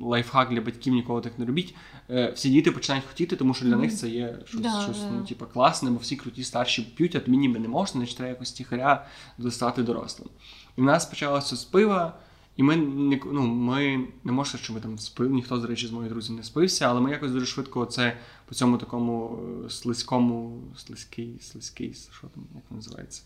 лайфхак 0.02 0.50
для 0.50 0.62
батьків 0.62 0.94
ніколи 0.94 1.22
так 1.22 1.40
не 1.40 1.46
робіть. 1.46 1.76
Е, 2.10 2.32
Всі 2.36 2.50
діти 2.50 2.72
починають 2.72 3.06
хотіти, 3.06 3.36
тому 3.36 3.54
що 3.54 3.66
для 3.66 3.76
них 3.76 3.96
це 3.96 4.10
є 4.10 4.40
щось, 4.46 4.62
Да, 4.62 4.82
щось 4.84 5.00
да. 5.02 5.12
ну, 5.12 5.26
типу, 5.26 5.46
класне, 5.46 5.92
бо 5.92 5.98
всі 5.98 6.16
круті 6.16 6.44
старші 6.44 6.82
п'ють, 6.82 7.16
а 7.16 7.20
тобі 7.20 7.38
ніби 7.38 7.60
не 7.60 7.68
можна, 7.68 8.00
значить 8.00 8.18
треба 8.18 8.30
якось 8.30 8.52
тихаря 8.52 9.06
достати 9.38 9.84
дорослим. 9.84 10.30
І 10.78 10.82
в 10.82 10.84
нас 10.84 11.06
почалося 11.06 11.56
з 11.56 11.64
пива. 11.64 12.14
І 12.58 12.64
ми 12.64 12.76
не 12.76 13.20
ну, 13.32 13.42
ми 13.42 14.08
не 14.24 14.34
сказати, 14.46 14.64
що 14.64 14.74
ми 14.74 14.80
там 14.80 15.00
спив, 15.00 15.32
ніхто, 15.32 15.58
до 15.58 15.68
речі, 15.68 15.88
з 15.88 15.92
моїх 15.92 16.12
друзів 16.12 16.36
не 16.36 16.44
спився, 16.44 16.86
але 16.86 17.02
ми 17.02 17.12
якось 17.12 17.32
дуже 17.32 17.46
швидко 17.46 17.86
це 17.86 18.18
по 18.46 18.56
цьому 18.56 18.78
такому 18.78 19.40
е, 19.66 19.70
слизькому, 19.70 20.62
слизький, 20.78 21.40
слизький, 21.42 21.94
що 21.94 22.28
там, 22.28 22.44
як 22.56 22.64
він 22.72 22.78
називається? 22.78 23.24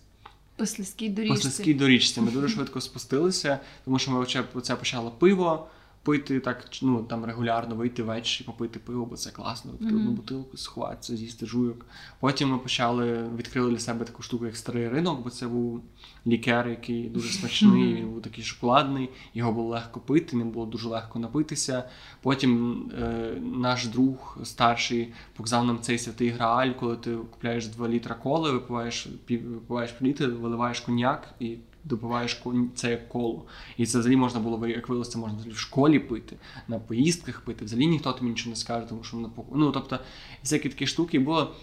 по 0.58 0.66
слизькій 0.66 1.10
По 1.10 1.16
доріжці. 1.16 1.42
слизькій 1.42 1.74
доріжці. 1.74 2.22
Ми 2.22 2.32
дуже 2.32 2.50
швидко 2.56 2.82
спустилися, 2.82 3.60
тому 3.86 4.00
що 4.00 4.12
ми 4.12 4.26
оце 4.54 4.76
почало 4.76 5.12
пиво. 5.12 5.68
Пити 6.08 6.40
так 6.40 6.66
ну, 6.82 7.04
там 7.04 7.26
регулярно 7.26 7.76
вийти 7.76 8.04
ввечері, 8.04 8.46
попити 8.46 8.80
пиво, 8.80 9.06
бо 9.06 9.16
це 9.16 9.32
класно. 9.32 9.72
Мгм. 9.80 9.96
одну 9.96 10.12
бутилку, 10.12 10.58
сховатися, 10.58 11.18
з'їсти 11.18 11.46
жуйок. 11.46 11.86
Потім 12.20 12.50
ми 12.50 12.58
почали 12.58 13.30
відкрили 13.38 13.72
для 13.72 13.80
себе 13.80 14.06
таку 14.06 14.24
штуку, 14.24 14.46
як 14.46 14.58
старий 14.58 14.90
ринок, 14.90 15.24
бо 15.24 15.30
це 15.30 15.48
був 15.48 15.82
лікер, 16.28 16.70
який 16.70 17.10
дуже 17.10 17.30
смачний. 17.30 17.84
Мгм. 17.84 17.96
Він 17.96 18.10
був 18.10 18.22
такий 18.22 18.44
шоколадний, 18.44 19.10
його 19.34 19.52
було 19.52 19.70
легко 19.70 20.00
пити, 20.00 20.38
ним 20.38 20.50
було 20.50 20.66
дуже 20.66 20.88
легко 20.88 21.20
напитися. 21.20 21.84
Потім 22.22 22.82
е, 23.02 23.34
наш 23.42 23.88
друг 23.88 24.38
старший 24.44 25.14
показав 25.36 25.66
нам 25.66 25.80
цей 25.82 26.00
святий 26.00 26.30
грааль, 26.30 26.72
коли 26.72 26.96
ти 26.96 27.16
купляєш 27.16 27.68
2 27.68 27.90
літра 27.90 28.16
коли, 28.16 28.52
випиваєш 28.52 29.08
пів 29.26 29.50
випиваєш 29.50 29.92
пів 29.92 30.08
літра, 30.08 30.28
виливаєш 30.28 30.80
коньяк 30.80 31.36
і 31.40 31.58
допиваєш 31.88 32.42
це 32.76 32.92
як 32.92 33.10
коло. 33.10 33.46
І 33.78 33.86
це 33.86 34.00
взагалі 34.00 34.18
можна 34.18 34.40
було 34.40 34.68
як 34.68 34.90
виявилося, 34.90 35.12
це 35.12 35.20
можна 35.20 35.38
в 35.52 35.58
школі 35.58 36.00
пити, 36.00 36.36
на 36.68 36.80
поїздках 36.80 37.42
пити. 37.42 37.66
Взагалі 37.66 37.88
ніхто 37.88 38.14
тобі 38.14 38.30
нічого 38.30 38.50
не 38.50 38.56
скаже, 38.56 38.86
тому 38.90 39.04
що 39.04 39.18
на 39.18 39.30
ну 39.54 39.72
тобто 39.72 40.00
всякі 40.44 40.70
такі 40.70 40.88
штуки 40.88 41.20
було. 41.20 41.56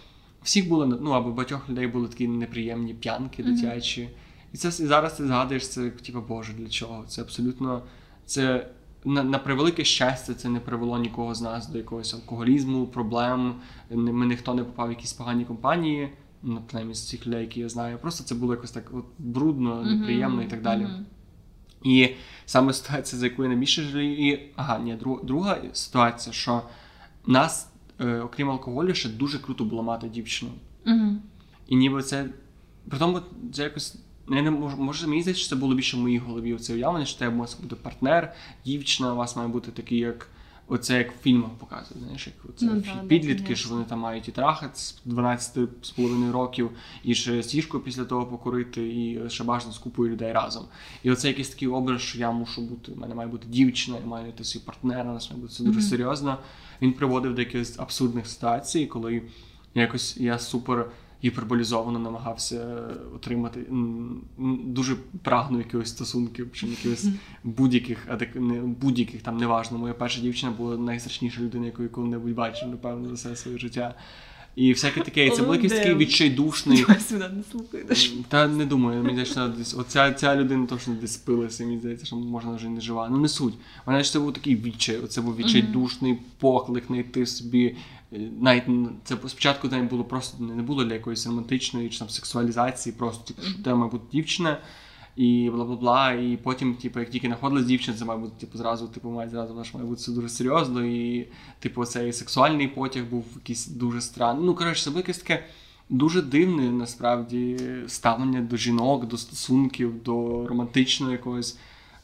Всіх 0.43 0.69
було 0.69 0.85
ну 0.85 1.11
або 1.11 1.31
багатьох 1.31 1.69
людей 1.69 1.87
були 1.87 2.07
такі 2.07 2.27
неприємні 2.27 2.93
п'янки 2.93 3.43
дитячі. 3.43 4.09
І 4.53 4.57
це 4.57 4.67
і 4.67 4.87
зараз 4.87 5.17
ти 5.17 5.27
згадуєш 5.27 5.69
це, 5.69 5.89
типу, 5.89 6.21
Боже, 6.21 6.53
для 6.53 6.69
чого? 6.69 7.03
Це 7.07 7.21
абсолютно 7.21 7.81
це 8.25 8.67
на, 9.05 9.23
на 9.23 9.39
превелике 9.39 9.83
щастя, 9.83 10.33
це 10.33 10.49
не 10.49 10.59
привело 10.59 10.97
нікого 10.97 11.35
з 11.35 11.41
нас 11.41 11.67
до 11.67 11.77
якогось 11.77 12.13
алкоголізму, 12.13 12.87
проблем. 12.87 13.55
Ми 13.89 14.25
ніхто 14.25 14.53
не 14.53 14.63
попав 14.63 14.87
в 14.87 14.91
якісь 14.91 15.13
погані 15.13 15.45
компанії, 15.45 16.09
ну, 16.45 16.61
принаймні 16.67 16.93
з 16.93 17.09
цих 17.09 17.27
людей, 17.27 17.41
які 17.41 17.59
я 17.59 17.69
знаю. 17.69 17.97
Просто 17.97 18.23
це 18.23 18.35
було 18.35 18.53
якось 18.53 18.71
так 18.71 18.91
от 18.93 19.05
брудно, 19.19 19.83
неприємно 19.83 20.43
і 20.43 20.47
так 20.47 20.61
далі. 20.61 20.87
І 21.83 22.09
саме 22.45 22.73
ситуація, 22.73 23.19
за 23.19 23.25
яку 23.25 23.43
я 23.43 23.49
найбільше 23.49 23.83
жалію, 23.83 24.33
і 24.33 24.49
ага, 24.55 24.79
ні, 24.79 24.95
друга, 24.95 25.23
друга 25.23 25.57
ситуація, 25.73 26.33
що 26.33 26.61
нас, 27.27 27.69
е, 27.99 28.19
окрім 28.19 28.49
алкоголю, 28.49 28.93
ще 28.93 29.09
дуже 29.09 29.39
круто 29.39 29.63
було 29.63 29.83
мати 29.83 30.07
дівчину. 30.07 30.51
Мгм. 30.85 31.21
І 31.67 31.75
ніби 31.75 32.03
це. 32.03 32.29
При 32.89 32.99
тому 32.99 33.21
це 33.53 33.63
якось. 33.63 33.95
Я 34.29 34.41
не 34.41 34.51
можу, 34.51 34.77
може, 34.77 35.07
мені 35.07 35.21
здається, 35.21 35.41
що 35.41 35.49
це 35.49 35.55
було 35.55 35.75
більше 35.75 35.97
в 35.97 35.99
моїй 35.99 36.17
голові. 36.17 36.57
Це 36.57 36.73
уявлення, 36.73 37.05
що 37.05 37.19
тебе 37.19 37.35
може 37.35 37.55
бути 37.61 37.75
партнер, 37.75 38.33
дівчина, 38.65 39.13
у 39.13 39.15
вас 39.15 39.35
має 39.35 39.47
бути 39.49 39.71
такий, 39.71 39.97
як 39.97 40.29
оце 40.67 40.97
як 40.97 41.11
в 41.11 41.21
фільмах 41.21 41.49
показують. 41.51 42.03
Знаєш, 42.03 42.27
як 42.27 42.35
оце 42.49 42.65
Ну, 42.65 42.71
да, 42.73 42.93
да, 43.01 43.07
підлітки, 43.07 43.43
конечно. 43.43 43.55
що 43.55 43.69
вони 43.69 43.85
там 43.85 43.99
мають 43.99 44.27
і 44.27 44.31
трахати 44.31 44.79
з 44.79 45.01
12 45.05 45.57
з 45.81 45.89
половиною 45.91 46.31
років, 46.31 46.69
і 47.03 47.15
ще 47.15 47.43
сішку 47.43 47.79
після 47.79 48.05
того 48.05 48.25
покурити, 48.25 48.87
і 48.87 49.29
ще 49.29 49.43
бажано 49.43 49.73
з 49.73 49.77
купою 49.77 50.11
людей 50.11 50.31
разом. 50.33 50.65
І 51.03 51.11
оце 51.11 51.27
якийсь 51.27 51.49
такий 51.49 51.67
образ, 51.67 52.01
що 52.01 52.19
я 52.19 52.31
мушу 52.31 52.61
бути, 52.61 52.91
у 52.91 52.95
мене 52.95 53.15
має 53.15 53.29
бути 53.29 53.47
дівчина, 53.49 53.97
я 54.01 54.05
маю 54.05 54.23
знайти 54.25 54.43
свій 54.43 54.59
партнер, 54.59 55.07
у 55.07 55.13
нас 55.13 55.29
має 55.29 55.41
бути 55.41 55.53
все 55.53 55.63
дуже 55.63 55.79
Мгм. 55.79 55.87
серйозно. 55.89 56.37
Він 56.81 56.93
приводив 56.93 57.35
до 57.35 57.41
якихось 57.41 57.79
абсурдних 57.79 58.27
ситуацій, 58.27 58.85
коли 58.85 59.21
якось 59.75 60.17
я 60.17 60.39
супер 60.39 60.91
гіперболізовано 61.25 61.99
намагався 61.99 62.87
отримати 63.15 63.59
дуже 64.65 64.95
прагнув 65.23 65.61
якихось 65.61 65.89
стосунків, 65.89 66.49
чи 66.53 66.67
якихось 66.67 67.07
будь-яких, 67.43 68.07
будь-яких 68.81 69.21
там 69.21 69.37
неважно. 69.37 69.77
Моя 69.77 69.93
перша 69.93 70.21
дівчина 70.21 70.51
була 70.51 70.77
найстрашніша 70.77 71.41
людина, 71.41 71.65
яку 71.65 71.83
я 71.83 71.89
коли-небудь 71.89 72.33
бачив, 72.35 72.69
напевно, 72.69 73.07
за 73.07 73.13
все 73.13 73.35
своє 73.35 73.57
життя. 73.57 73.95
І 74.55 74.73
всяке 74.73 75.01
таке. 75.01 75.29
Це 75.29 75.41
був 75.43 75.55
якийсь 75.55 75.73
такий 75.73 75.95
відчайдушний. 75.95 76.85
Та 78.27 78.47
не 78.47 78.65
думаю, 78.65 79.03
мені 79.03 79.13
здається, 79.13 79.33
що 79.33 79.47
десь 79.47 79.77
оця 79.77 80.13
ця 80.13 80.35
людина 80.35 80.65
точно 80.65 80.93
десь 81.01 81.13
спилася, 81.13 81.65
мені 81.65 81.79
здається, 81.79 82.05
що 82.05 82.15
можна 82.15 82.55
вже 82.55 82.69
не 82.69 82.81
жива. 82.81 83.09
Ну 83.11 83.17
не 83.17 83.27
суть. 83.27 83.53
Вона 83.85 84.03
ж 84.03 84.11
це 84.11 84.19
був 84.19 84.33
такий 84.33 84.55
відчай, 84.55 84.97
оце 84.97 85.21
був 85.21 85.35
відчайдушний 85.35 86.17
поклик 86.39 86.83
знайти 86.87 87.25
собі. 87.25 87.75
Е, 88.13 88.19
Навіть 88.41 88.63
це 89.03 89.15
спочатку 89.27 89.67
навіть 89.67 89.89
було 89.89 90.03
просто 90.03 90.43
не 90.43 90.63
було 90.63 90.83
для 90.83 90.93
якоїсь 90.93 91.27
романтичної 91.27 91.89
чи 91.89 91.99
там 91.99 92.09
сексуалізації, 92.09 92.95
просто 92.95 93.33
типу, 93.33 93.41
що 93.61 93.77
має 93.77 93.91
бути 93.91 94.05
дівчина. 94.11 94.57
І 95.15 95.49
бла 95.49 95.65
бла 95.65 95.75
бла. 95.75 96.11
І 96.11 96.37
потім, 96.43 96.75
типу, 96.75 96.99
як 96.99 97.09
тільки 97.09 97.27
знаходилась 97.27 97.65
дівчина, 97.65 97.97
це 97.97 98.05
має 98.05 98.19
бути 98.19 98.33
типу, 98.39 98.57
зразу, 98.57 98.87
типу, 98.87 99.09
має 99.09 99.29
зразу 99.29 99.53
вона 99.53 99.65
ж 99.65 99.71
має 99.73 99.85
бути 99.85 99.97
все 99.97 100.11
дуже 100.11 100.29
серйозно. 100.29 100.85
І, 100.85 101.27
типу, 101.59 101.85
цей 101.85 102.13
сексуальний 102.13 102.67
потяг 102.67 103.05
був 103.05 103.25
якийсь 103.35 103.67
дуже 103.67 104.01
странний. 104.01 104.45
Ну, 104.45 104.55
коротше, 104.55 104.83
це 104.83 104.89
було 104.89 104.99
якесь 104.99 105.17
таке 105.17 105.45
дуже 105.89 106.21
дивне 106.21 106.71
насправді 106.71 107.57
ставлення 107.87 108.41
до 108.41 108.57
жінок, 108.57 109.07
до 109.07 109.17
стосунків, 109.17 110.03
до 110.03 110.47
романтичного 110.47 111.11
якогось 111.11 111.57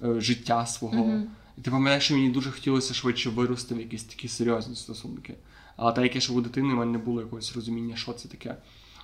е, 0.03 0.21
життя 0.21 0.65
свого. 0.65 1.05
Мгм. 1.05 1.23
І 1.57 1.61
ти 1.61 1.71
пам'ятаєш, 1.71 2.03
що 2.03 2.13
мені 2.13 2.29
дуже 2.29 2.51
хотілося 2.51 2.93
швидше 2.93 3.29
вирости 3.29 3.75
в 3.75 3.79
якісь 3.79 4.03
такі 4.03 4.27
серйозні 4.27 4.75
стосунки. 4.75 5.33
Але 5.77 5.93
так 5.93 6.03
як 6.03 6.15
я 6.15 6.21
ще 6.21 6.33
був 6.33 6.41
дитиною, 6.41 6.75
в 6.75 6.79
мене 6.79 6.91
не 6.91 6.97
було 6.97 7.21
якогось 7.21 7.55
розуміння, 7.55 7.95
що 7.95 8.13
це 8.13 8.27
таке. 8.27 8.55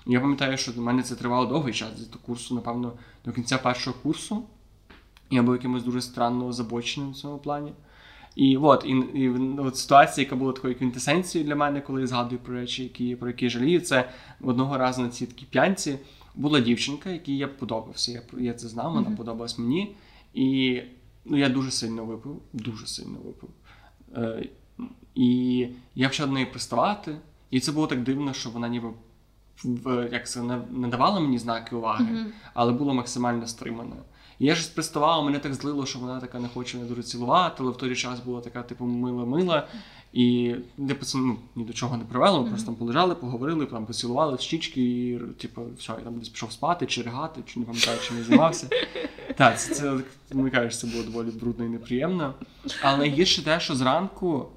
Я 0.06 0.20
пам'ятаю, 0.20 0.56
що 0.56 0.72
до 0.72 0.80
мене 0.80 1.02
це 1.02 1.14
тривало 1.14 1.46
довгий 1.46 1.74
час, 1.74 2.08
до 2.12 2.18
курсу, 2.18 2.54
напевно, 2.54 2.92
до 3.24 3.32
кінця 3.32 3.58
першого 3.58 3.96
курсу. 4.02 4.42
Я 5.30 5.42
був 5.42 5.54
якимось 5.54 5.82
дуже 5.82 6.02
странно 6.02 6.46
озабоченим 6.46 7.10
в 7.10 7.16
цьому 7.16 7.38
плані. 7.38 7.72
І 8.36 8.56
от, 8.56 8.84
і, 8.86 8.90
і 8.90 9.28
от 9.58 9.76
ситуація, 9.76 10.24
яка 10.24 10.36
була 10.36 10.52
такою 10.52 10.74
квінтесенцією 10.78 11.48
для 11.48 11.56
мене, 11.56 11.80
коли 11.80 12.00
я 12.00 12.06
згадую 12.06 12.40
про 12.40 12.54
речі, 12.54 12.82
які, 12.82 13.16
про 13.16 13.28
які 13.28 13.44
я 13.44 13.50
жалію, 13.50 13.80
це 13.80 14.10
одного 14.40 14.78
разу 14.78 15.02
на 15.02 15.08
цій 15.08 15.26
такій 15.26 15.46
п'янці 15.50 15.98
була 16.34 16.60
дівчинка, 16.60 17.10
якій 17.10 17.36
я 17.36 17.48
подобався. 17.48 18.12
Я, 18.12 18.22
я 18.40 18.54
це 18.54 18.68
знав, 18.68 18.92
вона 18.92 19.08
Мгм. 19.08 19.16
подобалась 19.16 19.58
мені. 19.58 19.96
І 20.34 20.80
ну, 21.24 21.36
я 21.36 21.48
дуже 21.48 21.70
сильно 21.70 22.04
випив, 22.04 22.42
дуже 22.52 22.86
сильно 22.86 23.18
випив. 23.24 23.50
Е, 24.16 24.48
і 25.18 25.68
я 25.94 26.08
почав 26.08 26.26
до 26.26 26.32
неї 26.32 26.46
приставати, 26.46 27.16
і 27.50 27.60
це 27.60 27.72
було 27.72 27.86
так 27.86 28.02
дивно, 28.02 28.32
що 28.32 28.50
вона 28.50 28.68
ніби 28.68 28.88
в, 29.64 30.08
як 30.12 30.28
це, 30.28 30.42
не, 30.42 30.58
не 30.70 30.88
давала 30.88 31.20
мені 31.20 31.38
знаки 31.38 31.76
уваги, 31.76 32.04
Мгм. 32.04 32.26
але 32.54 32.72
було 32.72 32.94
максимально 32.94 33.46
стримано. 33.46 33.96
І 34.38 34.46
я 34.46 34.54
ж 34.54 34.74
приставав, 34.74 35.24
мене 35.24 35.38
так 35.38 35.54
злило, 35.54 35.86
що 35.86 35.98
вона 35.98 36.20
така 36.20 36.38
не 36.38 36.48
хоче 36.48 36.76
мене 36.76 36.88
дуже 36.88 37.02
цілувати, 37.02 37.56
але 37.58 37.70
в 37.70 37.76
той 37.76 37.96
час 37.96 38.20
була 38.20 38.40
така, 38.40 38.62
типу, 38.62 38.84
мила-мила. 38.84 39.68
І 40.12 40.54
це 41.02 41.18
ну, 41.18 41.36
ні 41.56 41.64
до 41.64 41.72
чого 41.72 41.96
не 41.96 42.04
привело. 42.04 42.36
Ми 42.36 42.42
Мгм. 42.42 42.50
просто 42.50 42.66
там 42.66 42.74
полежали, 42.74 43.14
поговорили, 43.14 43.66
там 43.66 43.86
поцілували 43.86 44.36
в 44.36 44.40
щічки, 44.40 44.80
і 44.82 45.18
типу, 45.38 45.62
все, 45.78 45.92
я 45.92 45.98
там 46.04 46.18
десь 46.18 46.28
пішов 46.28 46.52
спати, 46.52 46.86
чи 46.86 47.02
ригати, 47.02 47.40
чи 47.46 47.60
не 47.60 47.66
пам'ятаю, 47.66 47.98
чим 48.08 48.18
я 48.18 48.24
займався. 48.24 48.68
Так, 49.36 49.60
це, 49.60 49.74
це 50.28 50.34
мені 50.34 50.50
кажеш, 50.50 50.78
це 50.78 50.86
було 50.86 51.02
доволі 51.04 51.28
брудно 51.30 51.64
і 51.64 51.68
неприємно. 51.68 52.34
Але 52.82 52.98
найгірше 52.98 53.44
те, 53.44 53.60
що 53.60 53.74
зранку 53.74 54.48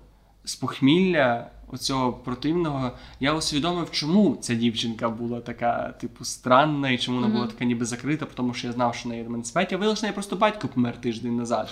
з 0.43 0.55
похмілля 0.55 1.47
оцього 1.71 2.13
противного 2.13 2.91
я 3.19 3.33
усвідомив, 3.33 3.91
чому 3.91 4.37
ця 4.41 4.55
дівчинка 4.55 5.09
була 5.09 5.39
така, 5.39 5.93
типу, 6.01 6.25
странна, 6.25 6.89
і 6.89 6.97
чому 6.97 7.21
вона 7.21 7.33
була 7.33 7.47
така 7.47 7.65
ніби 7.65 7.85
закрита, 7.85 8.27
тому 8.33 8.53
що 8.53 8.67
я 8.67 8.73
знав, 8.73 8.95
що 8.95 9.09
в 9.09 9.11
неї 9.11 9.23
мене 9.23 9.43
виявилося, 9.55 9.95
що 9.99 10.05
неї 10.05 10.13
просто 10.13 10.35
батько 10.35 10.67
помер 10.67 11.01
тиждень 11.01 11.37
назад. 11.37 11.69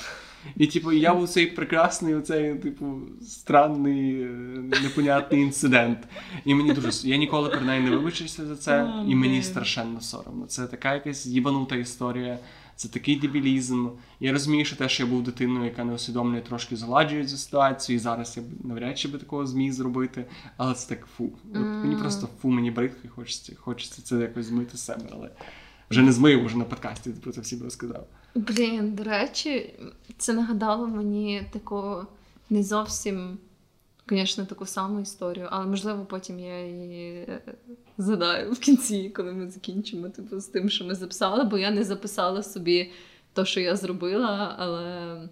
І, 0.58 0.68
типу, 0.68 0.92
я 0.92 1.14
був 1.14 1.30
цей 1.30 1.46
прекрасний, 1.46 2.16
оцей, 2.16 2.56
типу, 2.56 3.00
странний, 3.22 4.22
е, 4.22 4.28
непонятний 4.84 5.42
інцидент. 5.42 5.98
І 6.46 6.56
мені 6.56 6.74
дуже 6.74 7.08
я 7.08 7.18
ніколи 7.18 7.50
про 7.50 7.62
неї 7.62 7.84
не 7.84 7.90
вибачився 7.90 8.46
за 8.46 8.56
це, 8.56 8.94
і 9.08 9.16
мені 9.16 9.44
страшенно 9.44 10.02
соромно. 10.02 10.46
Це 10.46 10.68
така 10.68 10.94
якась 10.94 11.26
їбанута 11.26 11.76
історія. 11.76 12.40
Це 12.80 12.88
такий 12.88 13.16
дебілізм. 13.16 13.88
Я 14.20 14.32
розумію, 14.32 14.66
що 14.66 14.76
те, 14.76 14.90
що 14.90 15.04
я 15.04 15.10
був 15.10 15.24
дитиною, 15.24 15.66
яка 15.66 15.84
не 15.84 15.94
усвідомлює, 15.94 16.42
трошки 16.42 16.76
згладжує 16.76 17.26
цю 17.26 17.38
ситуацію, 17.38 17.96
і 17.96 18.00
зараз 18.00 18.38
я 18.38 18.44
навряд 18.64 19.00
чи 19.00 19.08
би 19.08 19.18
такого 19.18 19.46
зміг 19.48 19.72
зробити. 19.72 20.26
Але 20.58 20.74
це 20.74 20.96
так 20.96 21.08
фу. 21.18 21.30
От 21.54 21.62
мені 21.62 21.96
просто 21.96 22.30
фу, 22.42 22.50
мені 22.50 22.72
бридко, 22.72 23.00
і 23.06 23.08
хочеться, 23.08 23.54
хочеться 23.60 24.02
це 24.02 24.16
якось 24.16 24.46
змити 24.46 24.78
з 24.78 24.82
себе. 24.82 25.04
Але 25.12 25.30
вже 25.90 26.02
не 26.02 26.12
змив, 26.12 26.46
вже 26.46 26.58
на 26.58 26.64
подкасті 26.64 27.10
про 27.10 27.32
це 27.32 27.42
всім 27.42 27.64
розказав. 27.64 28.08
Блін, 28.36 28.96
до 28.96 29.04
речі, 29.04 29.74
це 30.18 30.34
нагадало 30.34 30.88
мені 30.88 31.44
таку 31.52 32.02
не 32.50 32.64
зовсім, 32.64 33.38
звісно, 34.10 34.46
таку 34.46 34.66
саму 34.66 35.00
історію, 35.00 35.48
але 35.50 35.66
можливо 35.66 36.06
потім 36.06 36.40
я 36.40 36.66
її 36.66 37.28
задаю 37.98 38.52
в 38.52 38.60
кінці, 38.60 39.10
коли 39.10 39.32
ми 39.32 39.50
закінчимо 39.50 40.10
типу, 40.10 40.40
з 40.40 40.46
тим, 40.46 40.70
що 40.70 40.86
ми 40.86 40.96
записали, 40.96 41.44
бо 41.44 41.58
я 41.58 41.72
не 41.72 41.84
записала 41.84 42.44
собі 42.44 42.92
то, 43.34 43.46
що 43.46 43.60
я 43.60 43.76
зробила, 43.76 44.56
але. 44.60 45.30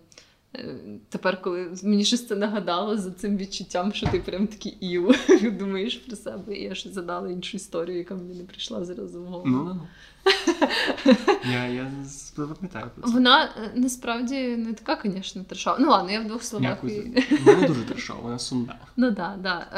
Е, 0.55 0.75
Тепер, 1.09 1.41
коли 1.41 1.71
мені 1.83 2.03
щось 2.05 2.27
це 2.27 2.35
нагадало 2.35 2.97
за 2.97 3.11
цим 3.11 3.37
відчуттям, 3.37 3.93
що 3.93 4.07
ти 4.07 4.19
прям 4.19 4.47
такий 4.47 4.71
іу 4.81 5.11
думаєш 5.59 5.95
про 5.95 6.15
себе, 6.15 6.55
і 6.55 6.63
я 6.63 6.75
ж 6.75 6.89
задала 6.89 7.31
іншу 7.31 7.57
історію, 7.57 7.97
яка 7.97 8.15
мені 8.15 8.35
не 8.35 8.43
прийшла 8.43 8.85
зразу 8.85 9.21
в 9.23 9.25
голову. 9.25 9.47
Ну, 9.49 9.63
ну. 9.63 9.81
Я, 11.51 11.65
я 11.65 11.91
з- 12.05 12.31
пам'ятаю 12.31 12.85
про 12.95 13.07
це. 13.07 13.13
Вона 13.13 13.43
е, 13.45 13.71
насправді 13.75 14.47
не 14.47 14.73
така, 14.73 15.09
звісно, 15.09 15.43
трешова. 15.43 15.77
Ну 15.79 15.89
ладно, 15.89 16.11
я 16.11 16.21
в 16.21 16.27
двох 16.27 16.43
словах. 16.43 16.77
І- 16.83 17.23
Вона 17.45 17.67
дуже 17.67 17.83
трешова, 17.83 18.19
вона 18.21 18.39
сумна. 18.39 18.75
Ну 18.97 19.07
так, 19.15 19.37
да, 19.41 19.67
да. 19.73 19.77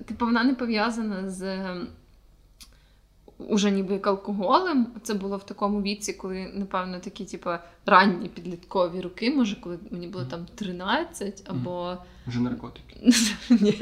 Е, 0.00 0.04
типу, 0.04 0.24
вона 0.26 0.44
не 0.44 0.54
пов'язана 0.54 1.30
з 1.30 1.64
уже 3.38 3.70
ніби 3.70 3.92
як 3.92 4.06
алкоголем. 4.06 4.86
Це 5.02 5.14
було 5.14 5.36
в 5.36 5.46
такому 5.46 5.82
віці, 5.82 6.12
коли, 6.12 6.50
напевно, 6.54 7.00
такі, 7.00 7.24
типу, 7.24 7.50
ранні 7.86 8.28
підліткові 8.28 9.00
роки, 9.00 9.30
може, 9.30 9.56
коли 9.60 9.78
мені 9.90 10.06
було 10.06 10.24
там 10.24 10.46
13 10.54 11.42
або. 11.46 11.96
Вже 12.26 12.40
наркотики. 12.40 13.00
Ні. 13.50 13.80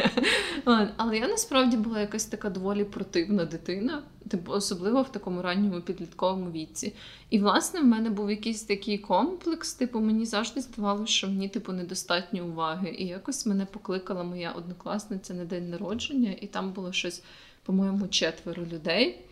Але 0.97 1.19
я 1.19 1.29
насправді 1.29 1.77
була 1.77 2.01
якась 2.01 2.25
така 2.25 2.51
доволі 2.51 2.85
противна 2.85 3.45
дитина, 3.45 4.03
типу, 4.29 4.53
особливо 4.53 5.03
в 5.03 5.13
такому 5.13 5.43
ранньому 5.43 5.81
підлітковому 5.81 6.51
віці. 6.51 6.95
І, 7.31 7.39
власне, 7.39 7.81
в 7.81 7.85
мене 7.85 8.11
був 8.11 8.31
якийсь 8.31 8.63
такий 8.63 8.99
комплекс, 8.99 9.75
типу, 9.75 10.01
мені 10.01 10.25
завжди 10.25 10.61
здавалося, 10.61 11.13
що 11.13 11.29
мені 11.29 11.49
типу, 11.49 11.73
недостатньо 11.73 12.45
уваги. 12.45 12.95
І 12.99 13.07
якось 13.07 13.47
мене 13.47 13.67
покликала 13.67 14.23
моя 14.23 14.51
однокласниця 14.51 15.35
на 15.35 15.45
день 15.45 15.71
народження, 15.71 16.35
і 16.41 16.47
там 16.47 16.73
було 16.73 16.93
щось, 16.93 17.23
по-моєму, 17.63 18.09
четверо 18.09 18.63
людей. 18.73 19.25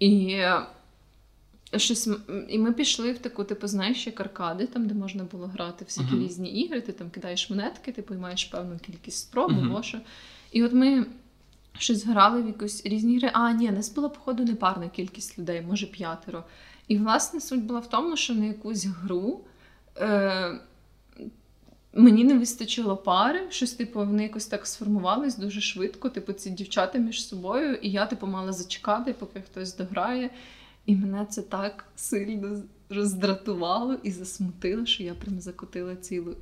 І 0.00 0.42
щось, 1.76 2.08
і 2.48 2.58
ми 2.58 2.72
пішли 2.72 3.12
в 3.12 3.18
таку, 3.18 3.44
типу, 3.44 3.66
знаєш, 3.66 4.06
як 4.06 4.20
аркади, 4.20 4.66
там, 4.66 4.86
де 4.86 4.94
можна 4.94 5.24
було 5.24 5.46
грати 5.46 5.84
всякі 5.84 6.14
uh-huh. 6.14 6.24
різні 6.24 6.48
ігри, 6.62 6.80
ти 6.80 6.92
там 6.92 7.10
кидаєш 7.10 7.50
монетки, 7.50 7.92
ти 7.92 8.02
поймаєш 8.02 8.44
певну 8.44 8.78
кількість 8.78 9.18
спроб, 9.18 9.52
uh-huh. 9.52 9.66
або 9.66 9.82
що. 9.82 9.98
І 10.52 10.64
от 10.64 10.72
ми 10.72 11.06
щось 11.78 12.06
грали 12.06 12.42
в 12.42 12.46
якусь 12.46 12.86
різні 12.86 13.14
ігри. 13.14 13.30
А, 13.32 13.52
ні, 13.52 13.70
нас 13.70 13.94
була, 13.94 14.08
походу, 14.08 14.44
непарна 14.44 14.88
кількість 14.88 15.38
людей, 15.38 15.62
може 15.62 15.86
п'ятеро. 15.86 16.44
І, 16.88 16.98
власне, 16.98 17.40
суть 17.40 17.64
була 17.64 17.80
в 17.80 17.90
тому, 17.90 18.16
що 18.16 18.34
на 18.34 18.44
якусь 18.44 18.84
гру. 18.84 19.40
Е- 19.96 20.60
Мені 21.92 22.24
не 22.24 22.38
вистачило 22.38 22.96
пари, 22.96 23.46
щось 23.50 23.72
типу, 23.72 23.98
вони 23.98 24.22
якось 24.22 24.46
так 24.46 24.66
сформувались 24.66 25.36
дуже 25.36 25.60
швидко. 25.60 26.08
Типу, 26.08 26.32
ці 26.32 26.50
дівчата 26.50 26.98
між 26.98 27.28
собою, 27.28 27.74
і 27.74 27.90
я 27.90 28.06
типу 28.06 28.26
мала 28.26 28.52
зачекати, 28.52 29.12
поки 29.12 29.40
хтось 29.40 29.76
дограє. 29.76 30.30
І 30.86 30.96
мене 30.96 31.26
це 31.26 31.42
так 31.42 31.84
сильно 31.96 32.62
роздратувало 32.90 33.96
і 34.02 34.10
засмутило, 34.10 34.86
що 34.86 35.02
я 35.02 35.14
прям 35.14 35.40
закотила 35.40 35.96
цілу 35.96 36.34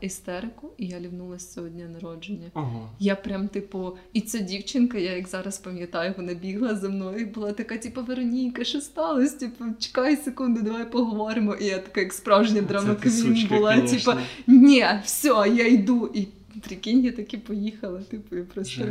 істерику, 0.00 0.70
і 0.78 0.86
я 0.86 1.00
лівнулася 1.00 1.54
цього 1.54 1.68
дня 1.68 1.88
народження. 1.88 2.50
Ого. 2.54 2.90
Я 2.98 3.16
прям, 3.16 3.48
типу, 3.48 3.96
і 4.12 4.20
ця 4.20 4.38
дівчинка, 4.38 4.98
я 4.98 5.16
як 5.16 5.28
зараз 5.28 5.58
пам'ятаю, 5.58 6.14
вона 6.16 6.34
бігла 6.34 6.76
за 6.76 6.88
мною 6.88 7.18
і 7.18 7.24
була 7.24 7.52
така, 7.52 7.78
типу, 7.78 8.02
Вероніка, 8.02 8.64
що 8.64 8.80
сталося? 8.80 9.38
Типу, 9.38 9.64
чекай 9.78 10.16
секунду, 10.16 10.62
давай 10.62 10.90
поговоримо. 10.90 11.54
І 11.54 11.64
я 11.64 11.78
така, 11.78 12.00
як 12.00 12.12
справжня 12.12 12.60
драма 12.60 12.94
квін 12.94 13.46
була, 13.48 13.80
типу, 13.80 14.12
ні, 14.46 14.86
все, 15.04 15.28
я 15.28 15.66
йду. 15.66 16.10
І 16.14 16.28
Прикинь, 16.60 17.04
я 17.04 17.12
таки 17.12 17.38
поїхала, 17.38 18.00
типу, 18.00 18.36
і 18.36 18.42
просто 18.42 18.82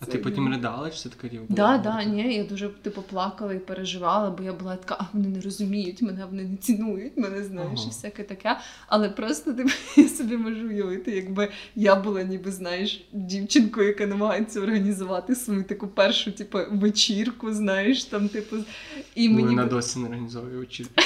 А 0.00 0.06
ти 0.06 0.18
потім 0.18 0.52
ридала, 0.52 0.90
чи 0.90 0.96
це 0.96 1.08
така 1.08 1.28
рівня? 1.28 1.46
Да, 1.48 1.78
да, 1.78 2.04
ні, 2.04 2.34
я 2.34 2.44
дуже 2.44 2.68
типу 2.68 3.02
плакала 3.02 3.54
і 3.54 3.58
переживала, 3.58 4.30
бо 4.30 4.44
я 4.44 4.52
була 4.52 4.76
така, 4.76 4.96
а 5.00 5.04
вони 5.12 5.28
не 5.28 5.40
розуміють 5.40 6.02
мене, 6.02 6.24
вони 6.30 6.44
не 6.44 6.56
цінують 6.56 7.16
мене, 7.16 7.44
знаєш, 7.44 7.80
ага. 7.80 7.86
і 7.86 7.88
всяке 7.88 8.22
таке. 8.22 8.58
Але 8.86 9.08
просто 9.08 9.52
типу, 9.52 9.70
я 9.96 10.08
собі 10.08 10.36
можу 10.36 10.68
уявити, 10.68 11.10
якби 11.10 11.48
я 11.76 11.96
була, 11.96 12.22
ніби 12.22 12.50
знаєш, 12.50 13.06
дівчинкою, 13.12 13.88
яка 13.88 14.06
намагається 14.06 14.60
організувати 14.60 15.34
свою 15.34 15.64
таку 15.64 15.88
першу, 15.88 16.32
типу, 16.32 16.58
вечірку, 16.70 17.52
знаєш, 17.52 18.04
там, 18.04 18.28
типу, 18.28 18.56
і 19.14 19.28
мені. 19.28 19.48
Вона 19.48 19.66
досі 19.66 19.98
не 19.98 20.04
організовує 20.04 20.56
вечірку. 20.56 20.92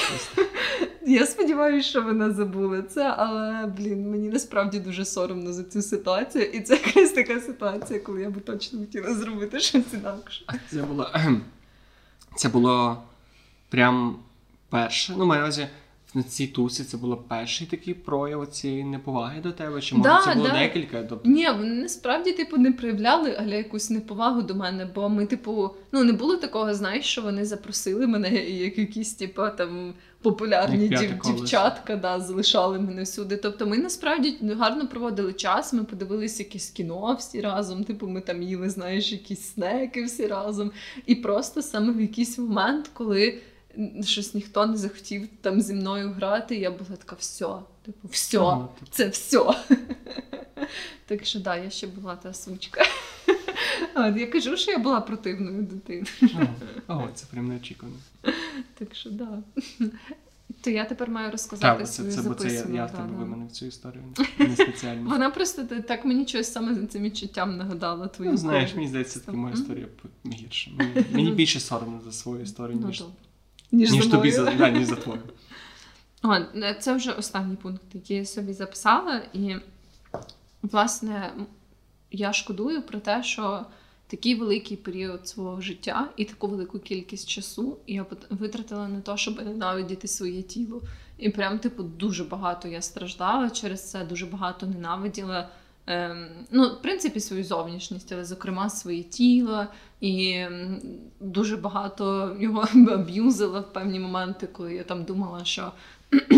Я 1.07 1.27
сподіваюся, 1.27 1.89
що 1.89 2.03
вона 2.03 2.31
забула 2.31 2.83
це, 2.83 3.15
але 3.17 3.67
блін, 3.79 4.11
мені 4.11 4.29
насправді 4.29 4.79
дуже 4.79 5.05
соромно 5.05 5.53
за 5.53 5.65
цю 5.65 5.83
ситуацію. 5.91 6.45
І 6.45 6.61
це 6.61 6.75
якась 6.75 7.13
така 7.13 7.41
ситуація, 7.41 8.01
коли 8.01 8.23
я 8.23 8.31
би 8.31 8.41
точно 8.41 8.81
хотіла 8.81 9.15
зробити 9.15 9.61
щось 9.61 9.95
інакше. 9.95 10.45
Це 10.71 10.83
було 10.83 11.11
це 12.37 12.49
було 12.49 13.03
прям 13.69 14.17
перше. 14.69 15.15
Ну, 15.19 15.27
маю 15.27 15.43
увазі, 15.43 15.67
на 16.15 16.23
цій 16.23 16.47
тусі 16.47 16.85
це 16.85 16.97
було 16.97 17.17
перший 17.17 17.67
такий 17.67 17.95
прояв 17.95 18.47
цієї 18.47 18.85
неповаги 18.85 19.41
до 19.41 19.53
тебе? 19.53 19.81
Чи 19.81 19.95
може 19.95 20.11
да, 20.11 20.23
це 20.25 20.35
було 20.35 20.49
да. 20.49 20.59
декілька? 20.59 21.03
Тобто... 21.03 21.29
Ні, 21.29 21.47
вони 21.51 21.75
насправді 21.75 22.33
типу 22.33 22.57
не 22.57 22.73
проявляли 22.73 23.37
але 23.41 23.57
якусь 23.57 23.91
неповагу 23.91 24.43
до 24.43 24.55
мене, 24.55 24.89
бо 24.95 25.09
ми, 25.09 25.27
типу, 25.27 25.71
ну 25.93 26.05
не 26.05 26.13
було 26.13 26.37
такого, 26.37 26.75
знаєш, 26.75 27.05
що 27.05 27.23
вони 27.23 27.45
запросили 27.45 28.07
мене, 28.07 28.31
як 28.45 28.79
якісь, 28.79 29.15
типу, 29.15 29.43
там 29.59 29.95
популярні 30.23 30.89
дів, 30.89 31.19
дівчатка 31.25 31.97
да, 31.97 32.21
залишали 32.21 32.79
мене 32.79 33.03
всюди. 33.03 33.37
Тобто 33.37 33.67
ми 33.67 33.79
насправді 33.79 34.39
гарно 34.59 34.89
проводили 34.89 35.33
час. 35.33 35.73
Ми 35.73 35.85
подивилися 35.85 36.43
якесь 36.43 36.71
кіно 36.71 37.17
всі 37.19 37.41
разом. 37.41 37.85
Типу, 37.85 38.09
ми 38.09 38.21
там 38.21 38.43
їли, 38.43 38.71
знаєш, 38.71 39.13
якісь 39.13 39.53
снеки 39.53 40.05
всі 40.05 40.27
разом. 40.27 40.71
І 41.07 41.15
просто 41.15 41.63
саме 41.63 41.93
в 41.93 42.01
якийсь 42.01 42.39
момент, 42.39 42.91
коли 42.93 43.39
щось 44.03 44.35
ніхто 44.35 44.67
не 44.67 44.77
захотів 44.77 45.29
там 45.41 45.61
зі 45.61 45.75
мною 45.75 46.11
грати, 46.11 46.57
я 46.57 46.71
була 46.71 46.97
така, 46.99 47.17
все, 47.17 47.47
типу, 47.83 48.09
все, 48.09 48.39
типу. 48.39 48.69
це 48.91 49.09
все. 49.09 49.45
Так 51.07 51.25
що 51.25 51.41
да, 51.41 51.57
я 51.57 51.71
ще 51.71 51.87
була 51.87 52.17
та 52.17 52.35
сучка. 52.35 52.83
От, 53.95 54.17
Я 54.17 54.27
кажу, 54.27 54.57
що 54.57 54.71
я 54.71 54.79
була 54.79 55.01
противною 55.01 55.63
дитиною. 55.63 56.49
О, 56.89 57.09
це 57.15 57.27
прям 57.31 57.49
неочікувано. 57.49 57.99
Так 58.79 58.95
що 58.95 59.11
да. 59.11 59.43
То 60.61 60.71
я 60.71 60.85
тепер 60.85 61.11
маю 61.11 61.31
розказати 61.31 61.79
так, 61.79 61.89
свою 61.89 62.13
це, 62.13 62.23
бо 62.23 62.35
це 62.35 62.49
я, 62.49 62.75
я 62.75 62.87
в 62.87 62.91
тебе 62.91 63.17
виманив 63.19 63.51
цю 63.51 63.67
історію 63.67 64.05
не 64.39 64.57
спеціально. 64.57 65.11
Вона 65.11 65.31
просто 65.31 65.63
так 65.65 66.05
мені 66.05 66.27
щось 66.27 66.53
саме 66.53 66.75
за 66.75 66.87
цим 66.87 67.03
відчуттям 67.03 67.57
нагадала 67.57 68.09
твою. 68.09 68.31
Ну, 68.31 68.37
знаєш, 68.37 68.75
мені 68.75 68.89
здається, 68.89 69.21
така 69.21 69.33
моя 69.33 69.55
історія 69.55 69.87
гірша. 70.27 70.71
Мені, 70.79 71.05
мені 71.13 71.31
більше 71.31 71.61
соромно 71.61 72.01
за 72.05 72.13
свою 72.13 72.43
історію, 72.43 72.79
ну, 72.83 72.93
ніж 73.73 73.91
ніж, 73.91 74.05
ніж 74.05 74.11
тобі 74.11 74.31
за 74.31 74.45
да, 74.45 74.71
ніж 74.71 74.87
за 74.89 74.97
твою. 74.97 75.21
О, 76.23 76.37
це 76.81 76.95
вже 76.95 77.13
останній 77.13 77.57
пункт, 77.57 77.83
який 77.93 78.17
я 78.17 78.25
собі 78.25 78.53
записала, 78.53 79.23
і 79.33 79.57
власне 80.63 81.33
я 82.11 82.33
шкодую 82.33 82.83
про 82.83 83.01
те, 83.01 83.23
що 83.23 83.67
такий 84.07 84.35
великий 84.35 84.77
період 84.77 85.29
свого 85.29 85.61
життя 85.61 86.09
і 86.17 86.25
таку 86.25 86.49
велику 86.49 86.79
кількість 86.79 87.29
часу 87.29 87.77
я 87.87 88.07
витратила 88.31 88.89
на 88.89 89.01
те, 89.01 89.17
щоб 89.17 89.43
ненавидіти 89.45 90.09
своє 90.09 90.43
тіло. 90.43 90.83
І 91.19 91.31
прям, 91.31 91.59
типу, 91.59 91.83
дуже 91.83 92.25
багато 92.25 92.69
я 92.69 92.83
страждала 92.83 93.51
через 93.51 93.91
це, 93.91 94.05
дуже 94.05 94.27
багато 94.27 94.67
ненавиділа. 94.67 95.49
Ем, 95.87 96.27
ну, 96.51 96.69
в 96.69 96.83
принципі, 96.83 97.21
свою 97.21 97.45
зовнішність, 97.45 98.13
але, 98.13 98.25
зокрема, 98.25 98.71
своє 98.71 99.03
тіло, 99.03 99.67
і 100.01 100.45
дуже 101.21 101.57
багато 101.57 102.37
його 102.41 102.61
аб'юзила 102.93 103.61
в 103.61 103.73
певні 103.73 104.01
моменти, 104.01 104.47
коли 104.53 104.75
я 104.75 104.83
там 104.83 105.05
думала, 105.05 105.45
що 105.45 105.73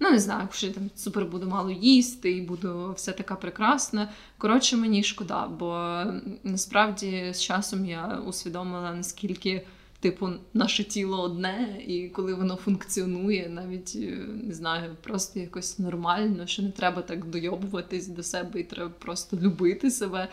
ну 0.00 0.10
не 0.10 0.18
знаю, 0.18 0.48
що 0.52 0.66
я 0.66 0.72
там 0.72 0.90
супер 0.96 1.24
буду 1.24 1.46
мало 1.46 1.70
їсти 1.70 2.32
і 2.32 2.40
буду 2.40 2.92
все 2.96 3.12
така 3.12 3.34
прекрасна. 3.34 4.08
Коротше, 4.38 4.76
мені 4.76 5.02
шкода, 5.02 5.46
бо 5.46 6.02
насправді 6.44 7.30
з 7.32 7.42
часом 7.42 7.86
я 7.86 8.22
усвідомила, 8.26 8.94
наскільки. 8.94 9.66
Типу, 10.04 10.30
наше 10.54 10.84
тіло 10.84 11.22
одне, 11.22 11.82
і 11.86 12.08
коли 12.08 12.34
воно 12.34 12.56
функціонує, 12.56 13.48
навіть 13.48 13.92
е, 13.96 14.26
не 14.42 14.54
знаю, 14.54 14.96
просто 15.02 15.40
якось 15.40 15.78
нормально, 15.78 16.46
що 16.46 16.62
не 16.62 16.70
треба 16.70 17.02
так 17.02 17.24
дойобуватись 17.24 18.08
до 18.08 18.22
себе, 18.22 18.60
і 18.60 18.64
треба 18.64 18.90
просто 18.98 19.36
любити 19.36 19.90
себе. 19.90 20.28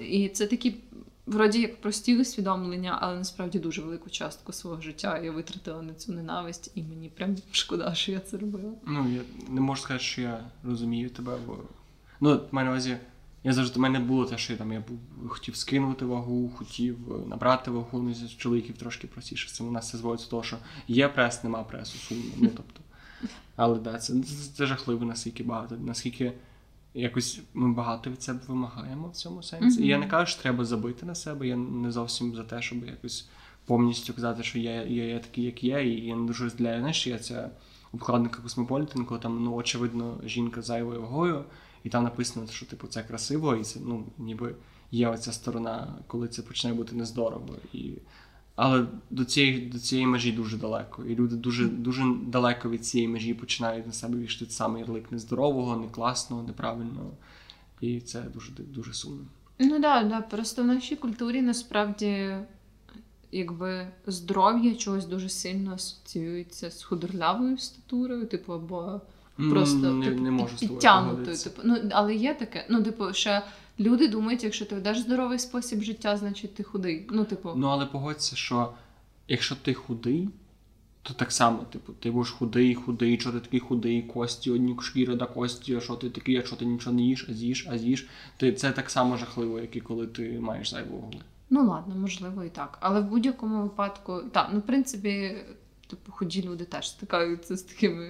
І 0.00 0.28
це 0.28 0.46
такі 0.46 0.74
вроді 1.26 1.60
як 1.60 1.80
прості 1.80 2.20
усвідомлення, 2.20 2.98
але 3.00 3.16
насправді 3.18 3.58
дуже 3.58 3.82
велику 3.82 4.10
частку 4.10 4.52
свого 4.52 4.80
життя 4.80 5.18
я 5.18 5.32
витратила 5.32 5.82
на 5.82 5.94
цю 5.94 6.12
ненависть, 6.12 6.72
і 6.74 6.82
мені 6.82 7.08
прям 7.08 7.36
шкода, 7.52 7.94
що 7.94 8.12
я 8.12 8.20
це 8.20 8.36
робила. 8.36 8.72
Ну 8.86 9.06
я 9.14 9.20
не 9.48 9.60
можу 9.60 9.82
сказати, 9.82 10.04
що 10.04 10.22
я 10.22 10.40
розумію 10.64 11.10
тебе, 11.10 11.36
бо 11.46 11.58
ну 12.20 12.36
в 12.36 12.54
мене 12.54 12.70
увазі. 12.70 12.96
Я 13.44 13.52
завжди 13.52 13.78
в 13.78 13.82
мене 13.82 13.98
було 13.98 14.24
те, 14.24 14.38
що 14.38 14.52
я 14.52 14.58
там 14.58 14.72
я 14.72 14.80
був 14.80 15.28
хотів 15.28 15.56
скинути 15.56 16.04
вагу, 16.04 16.50
хотів 16.56 17.12
е, 17.12 17.28
набрати 17.28 17.70
вагу, 17.70 18.02
ну, 18.02 18.14
з 18.14 18.36
чоловіків 18.36 18.78
трошки 18.78 19.06
простіше. 19.06 19.48
Це 19.48 19.64
у 19.64 19.70
нас 19.70 19.90
це 19.90 19.98
зводиться 19.98 20.26
з 20.26 20.28
того, 20.28 20.42
що 20.42 20.56
є 20.88 21.08
прес, 21.08 21.44
нема 21.44 21.62
пресу, 21.62 21.98
сумно. 21.98 22.24
Ну 22.36 22.50
тобто, 22.56 22.80
але 23.56 23.78
да, 23.78 23.98
це, 23.98 24.22
це, 24.22 24.52
це 24.54 24.66
жахливо, 24.66 25.04
наскільки 25.04 25.44
багато, 25.44 25.76
наскільки 25.76 26.32
якось 26.94 27.40
ми 27.54 27.72
багато 27.72 28.10
від 28.10 28.22
себе 28.22 28.40
вимагаємо 28.48 29.08
в 29.08 29.12
цьому 29.12 29.42
сенсі. 29.42 29.80
Mm-hmm. 29.80 29.84
І 29.84 29.88
я 29.88 29.98
не 29.98 30.06
кажу, 30.06 30.32
що 30.32 30.42
треба 30.42 30.64
забити 30.64 31.06
на 31.06 31.14
себе. 31.14 31.46
Я 31.46 31.56
не 31.56 31.92
зовсім 31.92 32.34
за 32.34 32.44
те, 32.44 32.62
щоб 32.62 32.86
якось 32.86 33.28
повністю 33.64 34.14
казати, 34.14 34.42
що 34.42 34.58
я 34.58 34.82
я, 34.82 35.04
я 35.04 35.18
такий, 35.18 35.44
як 35.44 35.64
є, 35.64 35.84
і 35.84 36.06
я 36.06 36.16
не 36.16 36.26
дуже 36.26 36.44
розділяю. 36.44 36.80
Знаєш, 36.80 37.06
я 37.06 37.18
ця 37.18 37.50
обкладинка 37.92 38.42
Космополітен, 38.42 39.04
коли 39.04 39.20
там 39.20 39.44
ну, 39.44 39.54
очевидно 39.54 40.20
жінка 40.24 40.62
з 40.62 40.66
зайвою 40.66 41.00
вагою, 41.00 41.44
і 41.86 41.88
там 41.88 42.04
написано, 42.04 42.46
що 42.46 42.66
типу 42.66 42.86
це 42.86 43.02
красиво, 43.02 43.56
і 43.56 43.64
це 43.64 43.80
ну 43.84 44.04
ніби 44.18 44.54
є 44.90 45.08
оця 45.08 45.32
сторона, 45.32 45.94
коли 46.06 46.28
це 46.28 46.42
почне 46.42 46.74
бути 46.74 46.96
нездорово. 46.96 47.54
І 47.72 47.92
але 48.56 48.86
до 49.10 49.24
цієї 49.24 49.66
до 49.66 49.78
цієї 49.78 50.06
межі 50.06 50.32
дуже 50.32 50.56
далеко. 50.56 51.04
І 51.04 51.14
люди 51.14 51.36
дуже 51.36 51.68
дуже 51.68 52.04
далеко 52.22 52.70
від 52.70 52.86
цієї 52.86 53.08
межі 53.08 53.34
починають 53.34 53.86
на 53.86 53.92
себе 53.92 54.18
вішати 54.18 54.50
саме 54.50 54.80
ярлик 54.80 55.12
нездорового, 55.12 55.76
некласного, 55.76 56.42
неправильного. 56.42 57.10
І 57.80 58.00
це 58.00 58.20
дуже 58.20 58.52
дуже 58.52 58.94
сумно. 58.94 59.24
Ну 59.58 59.78
да, 59.78 60.02
да. 60.02 60.20
просто 60.20 60.62
в 60.62 60.66
нашій 60.66 60.96
культурі 60.96 61.42
насправді 61.42 62.36
якби 63.32 63.88
здоров'я 64.06 64.74
чогось 64.74 65.06
дуже 65.06 65.28
сильно 65.28 65.74
асоціюється 65.74 66.70
з 66.70 66.82
худорлявою 66.82 67.58
статурою, 67.58 68.26
типу, 68.26 68.52
або 68.52 69.00
просто 69.36 69.92
не, 69.92 70.06
типу, 70.06 70.22
не 70.22 70.30
можу 70.30 70.56
з 70.56 70.60
підтягнутою. 70.60 71.36
Типу, 71.36 71.62
ну, 71.64 71.76
але 71.90 72.14
є 72.14 72.34
таке. 72.34 72.66
Ну, 72.70 72.82
типу, 72.82 73.12
ще 73.12 73.42
люди 73.80 74.08
думають, 74.08 74.44
якщо 74.44 74.64
ти 74.64 74.74
ведеш 74.74 74.98
здоровий 74.98 75.38
спосіб 75.38 75.82
життя, 75.82 76.16
значить 76.16 76.54
ти 76.54 76.62
худий. 76.62 77.06
Ну, 77.10 77.24
типу, 77.24 77.52
Ну, 77.56 77.66
але 77.66 77.86
погодься, 77.86 78.36
що 78.36 78.72
якщо 79.28 79.54
ти 79.54 79.74
худий, 79.74 80.28
то 81.02 81.14
так 81.14 81.32
само, 81.32 81.58
типу, 81.62 81.92
ти 81.92 82.10
будеш 82.10 82.30
худий, 82.30 82.74
худий, 82.74 83.20
що 83.20 83.32
ти 83.32 83.40
такий 83.40 83.60
худий, 83.60 84.02
кості, 84.02 84.50
одні 84.50 84.76
шкіри 84.80 85.14
до 85.14 85.26
кості, 85.26 85.76
а 85.76 85.80
що 85.80 85.94
ти 85.94 86.10
такий, 86.10 86.34
якщо 86.34 86.56
ти 86.56 86.64
нічого 86.64 86.96
не 86.96 87.02
їш, 87.02 87.26
а 87.30 87.32
з'їш, 87.32 87.66
а 87.70 87.78
з'їш, 87.78 88.08
ти 88.36 88.52
це 88.52 88.72
так 88.72 88.90
само 88.90 89.16
жахливо, 89.16 89.60
як 89.60 89.76
і 89.76 89.80
коли 89.80 90.06
ти 90.06 90.40
маєш 90.40 90.70
зайву 90.70 90.96
вагу. 90.96 91.12
Ну 91.50 91.68
ладно, 91.68 91.94
можливо, 91.94 92.44
і 92.44 92.48
так. 92.48 92.78
Але 92.80 93.00
в 93.00 93.04
будь-якому 93.04 93.62
випадку, 93.62 94.20
так, 94.32 94.50
ну 94.52 94.58
в 94.58 94.62
принципі, 94.62 95.36
типу, 95.86 96.12
ході 96.12 96.42
люди 96.42 96.64
теж 96.64 96.90
стикаються 96.90 97.56
з 97.56 97.62
такими 97.62 98.06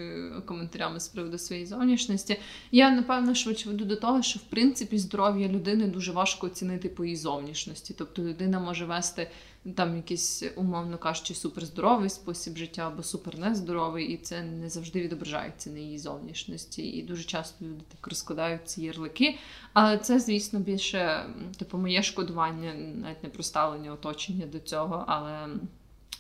коментарями 0.46 1.00
з 1.00 1.08
приводу 1.08 1.38
своєї 1.38 1.66
зовнішності. 1.66 2.40
Я 2.70 2.90
напевно 2.90 3.34
швидше 3.34 3.68
веду 3.68 3.84
до 3.84 3.96
того, 3.96 4.22
що 4.22 4.38
в 4.38 4.42
принципі 4.42 4.98
здоров'я 4.98 5.48
людини 5.48 5.86
дуже 5.86 6.12
важко 6.12 6.46
оцінити 6.46 6.88
по 6.88 7.04
її 7.04 7.16
зовнішності. 7.16 7.94
Тобто 7.98 8.22
людина 8.22 8.60
може 8.60 8.84
вести 8.84 9.30
там 9.74 9.96
якийсь, 9.96 10.44
умовно 10.56 10.98
кажучи, 10.98 11.34
суперздоровий 11.34 12.10
спосіб 12.10 12.56
життя 12.56 12.86
або 12.86 13.02
супер 13.02 13.38
нездоровий, 13.38 14.06
і 14.06 14.16
це 14.16 14.42
не 14.42 14.68
завжди 14.68 15.00
відображається 15.00 15.70
на 15.70 15.78
її 15.78 15.98
зовнішності. 15.98 16.82
І 16.82 17.02
дуже 17.02 17.24
часто 17.24 17.64
люди 17.64 17.84
так 17.88 18.06
розкладають 18.06 18.68
ці 18.68 18.82
ярлики. 18.82 19.38
Але 19.72 19.98
це, 19.98 20.20
звісно, 20.20 20.58
більше 20.58 21.26
типу 21.58 21.78
моє 21.78 22.02
шкодування, 22.02 22.74
навіть 22.74 23.22
не 23.22 23.28
про 23.28 23.42
ставлення 23.42 23.92
оточення 23.92 24.46
до 24.46 24.58
цього, 24.58 25.04
але 25.08 25.48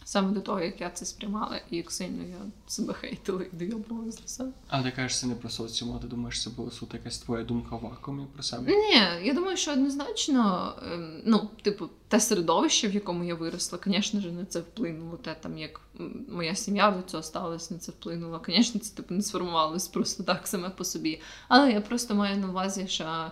саме 0.06 0.32
до 0.32 0.40
того, 0.40 0.60
як 0.60 0.80
я 0.80 0.90
це 0.90 1.04
сприймала, 1.04 1.60
і 1.70 1.76
як 1.76 1.90
сильно 1.90 2.22
я 2.22 2.36
себе 2.66 2.94
хейтила 2.94 3.42
і 3.42 3.56
дойобувала 3.56 4.10
за 4.10 4.28
себе. 4.28 4.50
Але 4.68 4.84
ти 4.84 4.90
кажеш, 4.90 5.18
це 5.18 5.26
не 5.26 5.34
про 5.34 5.48
соціум, 5.48 5.96
а 5.96 5.98
ти 5.98 6.06
думаєш, 6.06 6.42
це 6.42 6.50
була 6.50 6.70
суто 6.70 6.96
якась 6.96 7.18
твоя 7.18 7.44
думка 7.44 7.76
в 7.76 7.80
вакуумі 7.80 8.26
про 8.34 8.42
себе? 8.42 8.72
Ні, 8.72 9.26
я 9.26 9.34
думаю, 9.34 9.56
що 9.56 9.72
однозначно, 9.72 10.74
ем, 10.92 11.22
ну, 11.24 11.50
типу, 11.62 11.88
те 12.08 12.20
середовище, 12.20 12.88
в 12.88 12.94
якому 12.94 13.24
я 13.24 13.34
виросла, 13.34 13.78
звісно 13.86 14.20
ж, 14.20 14.32
на 14.32 14.44
це 14.44 14.60
вплинуло. 14.60 15.16
Те 15.16 15.36
там, 15.40 15.58
як 15.58 15.80
моя 16.28 16.54
сім'я 16.54 16.90
до 16.90 17.02
цього 17.02 17.22
ставилась, 17.22 17.70
на 17.70 17.78
це 17.78 17.92
вплинуло. 17.92 18.42
Звісно, 18.46 18.80
це 18.80 18.96
типу 18.96 19.14
не 19.14 19.22
сформувалось 19.22 19.88
просто 19.88 20.22
так 20.22 20.46
саме 20.46 20.70
по 20.70 20.84
собі. 20.84 21.20
Але 21.48 21.72
я 21.72 21.80
просто 21.80 22.14
маю 22.14 22.36
на 22.36 22.48
увазі, 22.48 22.86
що 22.88 23.30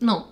ну, 0.00 0.22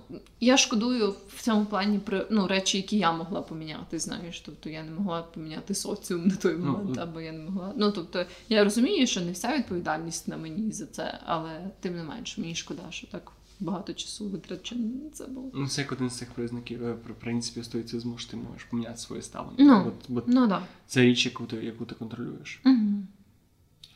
я 0.41 0.57
шкодую 0.57 1.15
в 1.29 1.43
цьому 1.43 1.67
плані 1.67 1.99
про 1.99 2.27
ну, 2.31 2.47
речі, 2.47 2.77
які 2.77 2.99
я 2.99 3.13
могла 3.13 3.43
поміняти, 3.43 3.99
знаєш. 3.99 4.41
Тобто 4.41 4.71
я 4.71 4.85
не 4.85 4.91
могла 4.91 5.23
поміняти 5.23 5.75
соціум 5.75 6.27
на 6.27 6.37
той 6.37 6.57
Ну, 6.59 6.65
момент, 6.67 6.91
от. 6.91 6.99
або 6.99 7.21
я 7.21 7.33
не 7.33 7.39
могла. 7.39 7.73
Ну, 7.77 7.93
тобто, 7.93 8.25
я 8.49 8.65
розумію, 8.65 9.07
що 9.07 9.21
не 9.21 9.33
вся 9.33 9.57
відповідальність 9.57 10.29
на 10.29 10.37
мені 10.37 10.73
за 10.73 10.87
це, 10.87 11.19
але 11.27 11.71
тим 11.81 11.97
не 11.97 12.03
менш, 12.03 12.39
мені 12.39 12.55
шкода, 12.55 12.83
що 12.91 13.07
так 13.07 13.33
багато 13.61 13.93
часу 13.95 14.29
витрачено 14.29 15.05
на 15.05 15.11
це 15.11 15.27
було. 15.27 15.51
Ну, 15.55 15.69
це 15.69 15.81
як 15.83 15.93
один 15.93 16.11
з 16.11 16.19
цих 16.19 16.31
признаків, 16.33 16.85
е, 16.87 16.97
принципі, 17.21 17.63
стоїцизму, 17.65 18.19
що 18.19 18.31
ти 18.31 18.37
можеш 18.37 18.65
поміняти 18.65 18.97
своє 18.97 19.23
ставлення. 19.23 19.57
Ну, 19.59 19.85
От, 19.89 19.95
бо 20.09 20.23
Ну 20.27 20.49
так. 20.49 20.63
це 20.87 21.03
річ, 21.03 21.27
яку 21.27 21.45
ти, 21.47 21.57
яку 21.57 21.85
ти 21.85 21.95
контролюєш. 21.95 22.61
Угу. 22.65 22.77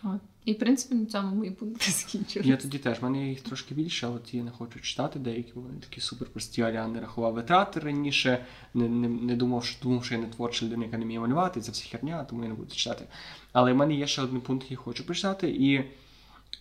От. 0.03 0.21
І 0.45 0.53
в 0.53 0.59
принципі 0.59 0.95
на 0.95 1.07
цьому 1.07 1.37
мої 1.37 1.51
пункти 1.51 1.91
закінчилися. 1.91 2.51
Я 2.51 2.57
тоді 2.57 2.79
теж, 2.79 3.01
в 3.01 3.05
мене 3.05 3.29
їх 3.29 3.41
трошки 3.41 3.75
більше, 3.75 4.07
але 4.07 4.19
ті 4.19 4.37
я 4.37 4.43
не 4.43 4.51
хочу 4.51 4.81
читати 4.81 5.19
деякі, 5.19 5.53
вони 5.55 5.81
такі 5.81 6.01
супер 6.01 6.29
прості, 6.29 6.63
а 6.63 6.71
я 6.71 6.89
не 6.89 7.01
рахував 7.01 7.35
витрати 7.35 7.81
раніше, 7.81 8.45
не, 8.75 8.89
не, 8.89 9.09
не 9.09 9.37
думав, 9.37 9.65
що 9.65 9.83
думав, 9.83 10.05
що 10.05 10.15
я 10.15 10.21
не 10.21 10.27
творча 10.27 10.67
людина, 10.67 10.85
яка 10.85 10.99
не 10.99 11.05
вміє 11.05 11.21
малювати, 11.21 11.61
і 11.61 11.63
це 11.63 11.73
все 11.73 11.89
херня, 11.89 12.25
тому 12.25 12.43
я 12.43 12.49
не 12.49 12.55
буду 12.55 12.75
читати. 12.75 13.05
Але 13.53 13.73
в 13.73 13.77
мене 13.77 13.95
є 13.95 14.07
ще 14.07 14.23
один 14.23 14.41
пункт, 14.41 14.63
який 14.63 14.77
хочу 14.77 15.05
прочитати, 15.05 15.51
і 15.51 15.85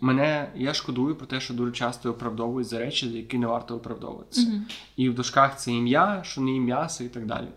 мене 0.01 0.51
я 0.55 0.73
шкодую 0.73 1.15
про 1.15 1.27
те, 1.27 1.39
що 1.39 1.53
дуже 1.53 1.71
часто 1.71 2.11
оправдовують 2.11 2.67
за 2.67 2.79
речі, 2.79 3.09
за 3.09 3.17
які 3.17 3.37
не 3.37 3.47
варто 3.47 3.75
оправдовуватися. 3.75 4.49
Мгм. 4.49 4.65
І 4.95 5.09
в 5.09 5.15
дошках 5.15 5.59
це 5.59 5.71
ім'я, 5.71 6.23
що 6.25 6.41
не 6.41 6.51
ім'яса 6.51 7.03
і 7.03 7.09
так 7.09 7.25
далі. 7.25 7.47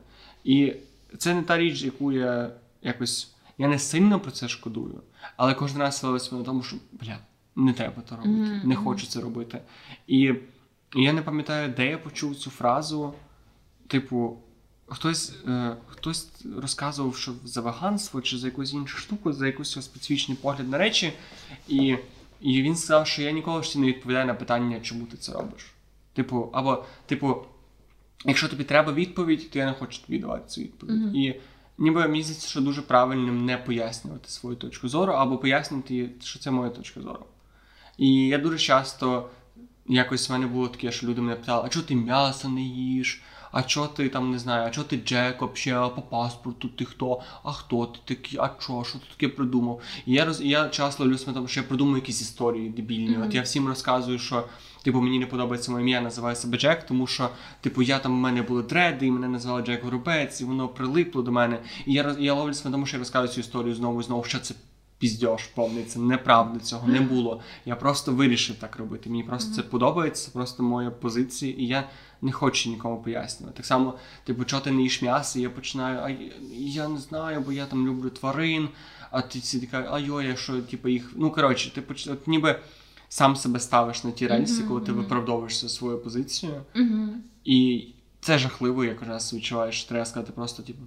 І 0.45 0.74
це 1.18 1.35
не 1.35 1.43
та 1.43 1.59
річ, 1.59 1.83
яку 1.83 2.12
я 2.12 2.51
якось. 2.83 3.32
Я 3.63 3.69
не 3.69 3.79
сильно 3.79 4.21
про 4.21 4.31
це 4.31 4.49
шкодую, 4.49 5.03
але 5.37 5.55
кожен 5.55 5.79
раз 5.79 6.05
ловиться 6.05 6.35
на 6.35 6.43
тому, 6.43 6.63
що 6.63 6.77
бля, 6.93 7.19
не 7.57 7.73
треба 7.73 8.03
то 8.09 8.17
робити, 8.17 8.35
Мгм, 8.35 8.69
не 8.69 8.77
хочу 8.77 9.07
це 9.07 9.21
робити. 9.21 9.61
І 10.07 10.35
я 10.95 11.13
не 11.13 11.23
пам'ятаю, 11.23 11.75
де 11.77 11.87
я 11.91 11.99
почув 11.99 12.37
цю 12.37 12.51
фразу. 12.51 13.15
Типу, 13.87 14.39
хтось, 14.87 15.35
е, 15.49 15.77
хтось 15.87 16.29
розказував, 16.57 17.17
що 17.17 17.33
за 17.45 17.61
веганство 17.61 18.21
чи 18.21 18.39
за 18.39 18.47
якусь 18.47 18.73
іншу 18.73 18.99
штуку, 18.99 19.33
за 19.33 19.47
якийсь 19.47 19.71
специфічний 19.71 20.39
погляд 20.43 20.69
на 20.69 20.79
речі. 20.79 21.13
І, 21.69 21.97
і 22.41 22.63
він 22.63 22.77
сказав, 22.77 23.07
що 23.07 23.23
я 23.23 23.31
ніколи 23.31 23.63
житті 23.63 23.79
не 23.79 23.87
відповідаю 23.87 24.27
на 24.27 24.35
питання, 24.35 24.81
чому 24.81 25.07
ти 25.07 25.17
це 25.17 25.33
робиш. 25.33 25.73
Типу, 26.13 26.51
або, 26.53 26.85
типу, 27.07 27.37
якщо 28.25 28.49
тобі 28.49 28.65
треба 28.65 28.93
відповідь, 28.93 29.51
то 29.51 29.59
я 29.59 29.67
не 29.67 29.73
хочу 29.73 30.03
тобі 30.07 30.19
давати 30.19 30.49
цю 30.49 30.61
відповідь. 30.61 31.03
Мгм. 31.03 31.17
І 31.17 31.41
ніби 31.79 32.09
мені 32.09 32.23
здається, 32.23 32.49
що 32.49 32.61
дуже 32.61 32.83
правильним 32.83 33.45
не 33.45 33.57
пояснювати 33.57 34.29
свою 34.29 34.57
точку 34.57 34.89
зору, 34.89 35.12
або 35.12 35.39
пояснити, 35.39 36.11
що 36.20 36.39
це 36.39 36.51
моя 36.51 36.70
точка 36.70 37.01
зору. 37.01 37.25
І 37.99 38.27
я 38.27 38.39
дуже 38.39 38.59
часто 38.59 39.31
якось 39.87 40.29
в 40.29 40.33
мене 40.33 40.47
було 40.47 40.68
таке, 40.68 40.93
що 40.93 41.07
люди 41.07 41.20
мене 41.20 41.37
питали, 41.37 41.62
а 41.66 41.68
чого 41.68 41.85
ти 41.85 41.95
м'ясо 41.95 42.49
не 42.49 42.62
їш? 42.62 43.23
А 43.53 43.62
чого 43.62 43.86
ти 43.86 44.09
там 44.09 44.30
не 44.30 44.38
знаю, 44.38 44.66
а 44.66 44.70
чого 44.70 44.86
ти 44.86 44.96
Джек 44.96 45.40
вообще, 45.40 45.74
а 45.74 45.88
по 45.88 46.03
паспорту 46.03 46.68
ти 46.68 46.84
хто? 46.84 47.20
А 47.42 47.53
хто 47.53 47.86
ти 47.86 47.98
такий? 48.05 48.38
А 48.38 48.50
чого? 48.59 48.84
Що 48.84 48.98
ти 48.98 49.05
таке 49.16 49.28
придумав? 49.28 49.80
І 50.07 50.12
я 50.12 50.24
роз 50.24 50.40
я 50.40 50.68
часто 50.68 51.05
ловлю 51.05 51.18
себе 51.18 51.32
тому, 51.32 51.48
що 51.48 51.61
я 51.61 51.66
придумую 51.66 51.96
якісь 51.96 52.20
історії 52.20 52.68
дебільні. 52.68 53.16
Мгм. 53.16 53.22
От 53.22 53.34
я 53.34 53.42
всім 53.42 53.68
розказую, 53.68 54.18
що 54.18 54.44
типу 54.82 55.00
мені 55.00 55.18
не 55.18 55.26
подобається 55.26 55.72
моє 55.72 55.82
ім'я, 55.82 56.00
називаю 56.00 56.36
себе 56.36 56.59
Джек, 56.59 56.86
тому 56.86 57.07
що 57.07 57.28
типу 57.61 57.82
я 57.82 57.98
там 57.98 58.12
у 58.12 58.16
мене 58.16 58.42
були 58.42 58.62
дреди, 58.62 59.07
і 59.07 59.11
мене 59.11 59.28
називали 59.28 59.62
Джек 59.62 59.84
Горобець, 59.84 60.40
і 60.40 60.44
воно 60.44 60.68
прилипло 60.68 61.22
до 61.22 61.32
мене. 61.32 61.59
І 61.86 61.92
я 61.92 62.16
я 62.18 62.34
ловлю 62.34 62.55
себе 62.55 62.72
тому, 62.72 62.86
що 62.86 62.96
я 62.96 62.98
розказую 62.98 63.32
цю 63.32 63.40
історію 63.40 63.74
знову 63.74 64.00
і 64.00 64.05
знову, 64.05 64.24
що 64.24 64.38
це 64.38 64.55
піздьош 65.03 65.46
повний, 65.46 65.84
це 65.84 65.98
неправда, 65.98 66.61
цього 66.61 66.88
не 66.88 67.00
було. 67.00 67.40
Я 67.66 67.76
просто 67.76 68.12
вирішив 68.12 68.57
так 68.57 68.76
робити. 68.76 69.11
Мені 69.11 69.22
просто 69.22 69.55
це 69.55 69.62
подобається, 69.62 70.26
це 70.26 70.30
просто 70.32 70.62
моя 70.62 70.90
позиція, 70.90 71.55
і 71.59 71.66
я 71.66 71.88
не 72.22 72.32
хочу 72.32 72.70
нікому 72.70 73.03
пояснювати. 73.03 73.57
Так 73.57 73.66
само, 73.66 73.94
типу, 74.24 74.44
чого 74.44 74.62
ти 74.62 74.70
не 74.70 74.82
їш 74.82 75.03
м'ясо, 75.03 75.38
і 75.38 75.42
я 75.42 75.50
починаю, 75.50 75.98
а 76.03 76.11
я- 76.55 76.88
не 76.88 76.98
знаю, 76.98 77.40
бо 77.40 77.53
я 77.53 77.66
там 77.66 77.86
люблю 77.86 78.11
тварин, 78.11 78.68
а 79.11 79.22
ти 79.22 79.40
ці 79.40 79.61
така, 79.61 79.88
а 79.92 79.98
йо, 79.98 80.22
я 80.22 80.36
що, 80.36 80.62
типу, 80.62 80.88
їх. 80.88 81.12
Ну, 81.16 81.30
коротше, 81.30 81.74
ти 81.74 81.82
поч... 81.82 82.09
от 82.09 82.28
ніби 82.28 82.61
сам 83.09 83.36
себе 83.36 83.61
ставиш 83.61 84.05
на 84.05 84.11
ті 84.11 84.26
рельси, 84.26 84.61
Мгм, 84.61 84.68
коли 84.68 84.80
ти 84.80 84.92
мгм. 84.92 85.00
виправдовуєшся 85.03 85.68
свою 85.68 85.98
позицію. 85.98 86.53
Угу. 86.76 87.09
І 87.44 87.86
це 88.20 88.38
жахливо, 88.38 88.84
як 88.84 89.03
раз 89.03 89.34
відчуваєш, 89.34 89.80
що 89.80 89.88
треба 89.88 90.05
сказати 90.05 90.32
просто, 90.32 90.62
типу, 90.62 90.82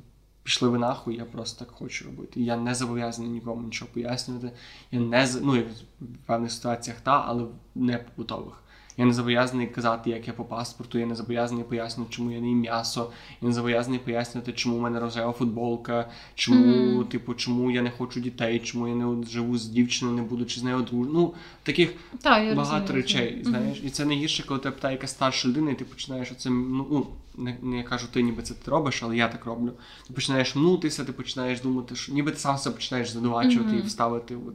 пішли 0.46 0.70
ви 0.70 0.78
нахуй, 0.78 1.16
я 1.16 1.26
просто 1.26 1.66
так 1.66 1.74
хочу 1.74 2.06
робити. 2.06 2.41
Я 2.41 2.58
не 2.58 2.76
зобов'язаний 2.76 3.32
нікому 3.32 3.62
нічого 3.62 3.91
пояснювати. 3.93 4.52
Я 4.91 5.00
не 5.00 5.28
ну, 5.41 5.64
в 6.02 6.18
певних 6.26 6.52
ситуаціях 6.52 7.02
та, 7.02 7.24
але 7.28 7.46
не 7.76 7.98
побутових. 7.98 8.64
Я 8.98 9.06
не 9.06 9.14
зобов'язаний 9.14 9.68
казати, 9.68 10.10
як 10.10 10.28
я 10.28 10.34
по 10.34 10.43
паспорту, 10.43 10.98
я 11.00 11.06
не 11.06 11.16
зобов'язаний 11.16 11.64
пояснювати, 11.64 12.16
чому 12.16 12.32
я 12.32 12.39
не 12.41 12.48
їм 12.48 12.60
м'ясо, 12.60 13.12
я 13.41 13.48
не 13.48 13.54
зобов'язаний 13.54 14.00
пояснювати, 14.00 14.54
чому 14.54 14.78
в 14.78 14.82
мене 14.82 15.00
рожева 15.00 15.32
футболка, 15.32 16.10
чому, 16.36 16.66
Мгм. 16.66 17.06
типу, 17.06 17.34
чому 17.34 17.72
я 17.72 17.82
не 17.82 17.91
хочу 17.91 18.20
дітей, 18.20 18.60
чому 18.60 18.88
я 18.88 18.96
не 18.96 19.26
живу 19.28 19.58
з 19.58 19.66
дівчиною, 19.66 20.18
не 20.18 20.24
будучи 20.24 20.60
з 20.60 20.64
нею 20.64 20.78
одруженим. 20.78 21.14
Ну, 21.14 21.34
таких 21.64 21.93
Так, 22.22 22.43
я 22.43 22.56
багато 22.56 22.80
розумію, 22.93 23.04
речей, 23.04 23.41
знаєш, 23.43 23.82
і 23.84 23.89
це 23.89 24.06
найгірше, 24.06 24.43
коли 24.48 24.60
тебе 24.60 24.76
питає 24.76 24.96
якась 24.96 25.12
старша 25.12 25.48
людина, 25.48 25.72
і 25.72 25.76
ти 25.76 25.86
починаєш 25.86 26.32
оце, 26.32 26.50
ну, 26.50 27.08
не, 27.38 27.58
не 27.62 27.84
кажу, 27.84 28.08
ти 28.14 28.22
ніби 28.22 28.43
це 28.43 28.54
ти 28.54 28.72
робиш, 28.72 29.04
але 29.04 29.18
я 29.18 29.28
так 29.28 29.46
роблю. 29.46 29.72
Ти 30.08 30.14
починаєш 30.14 30.56
мнутися, 30.56 31.06
ти 31.06 31.12
починаєш 31.12 31.62
думати, 31.62 31.96
що 31.96 32.14
ніби 32.14 32.32
ти 32.32 32.38
сам 32.38 32.58
себе 32.58 32.76
починаєш 32.76 33.10
звинувачувати 33.10 33.70
Мгм. 33.70 33.78
і 33.78 33.82
вставити 33.82 34.36
от, 34.36 34.54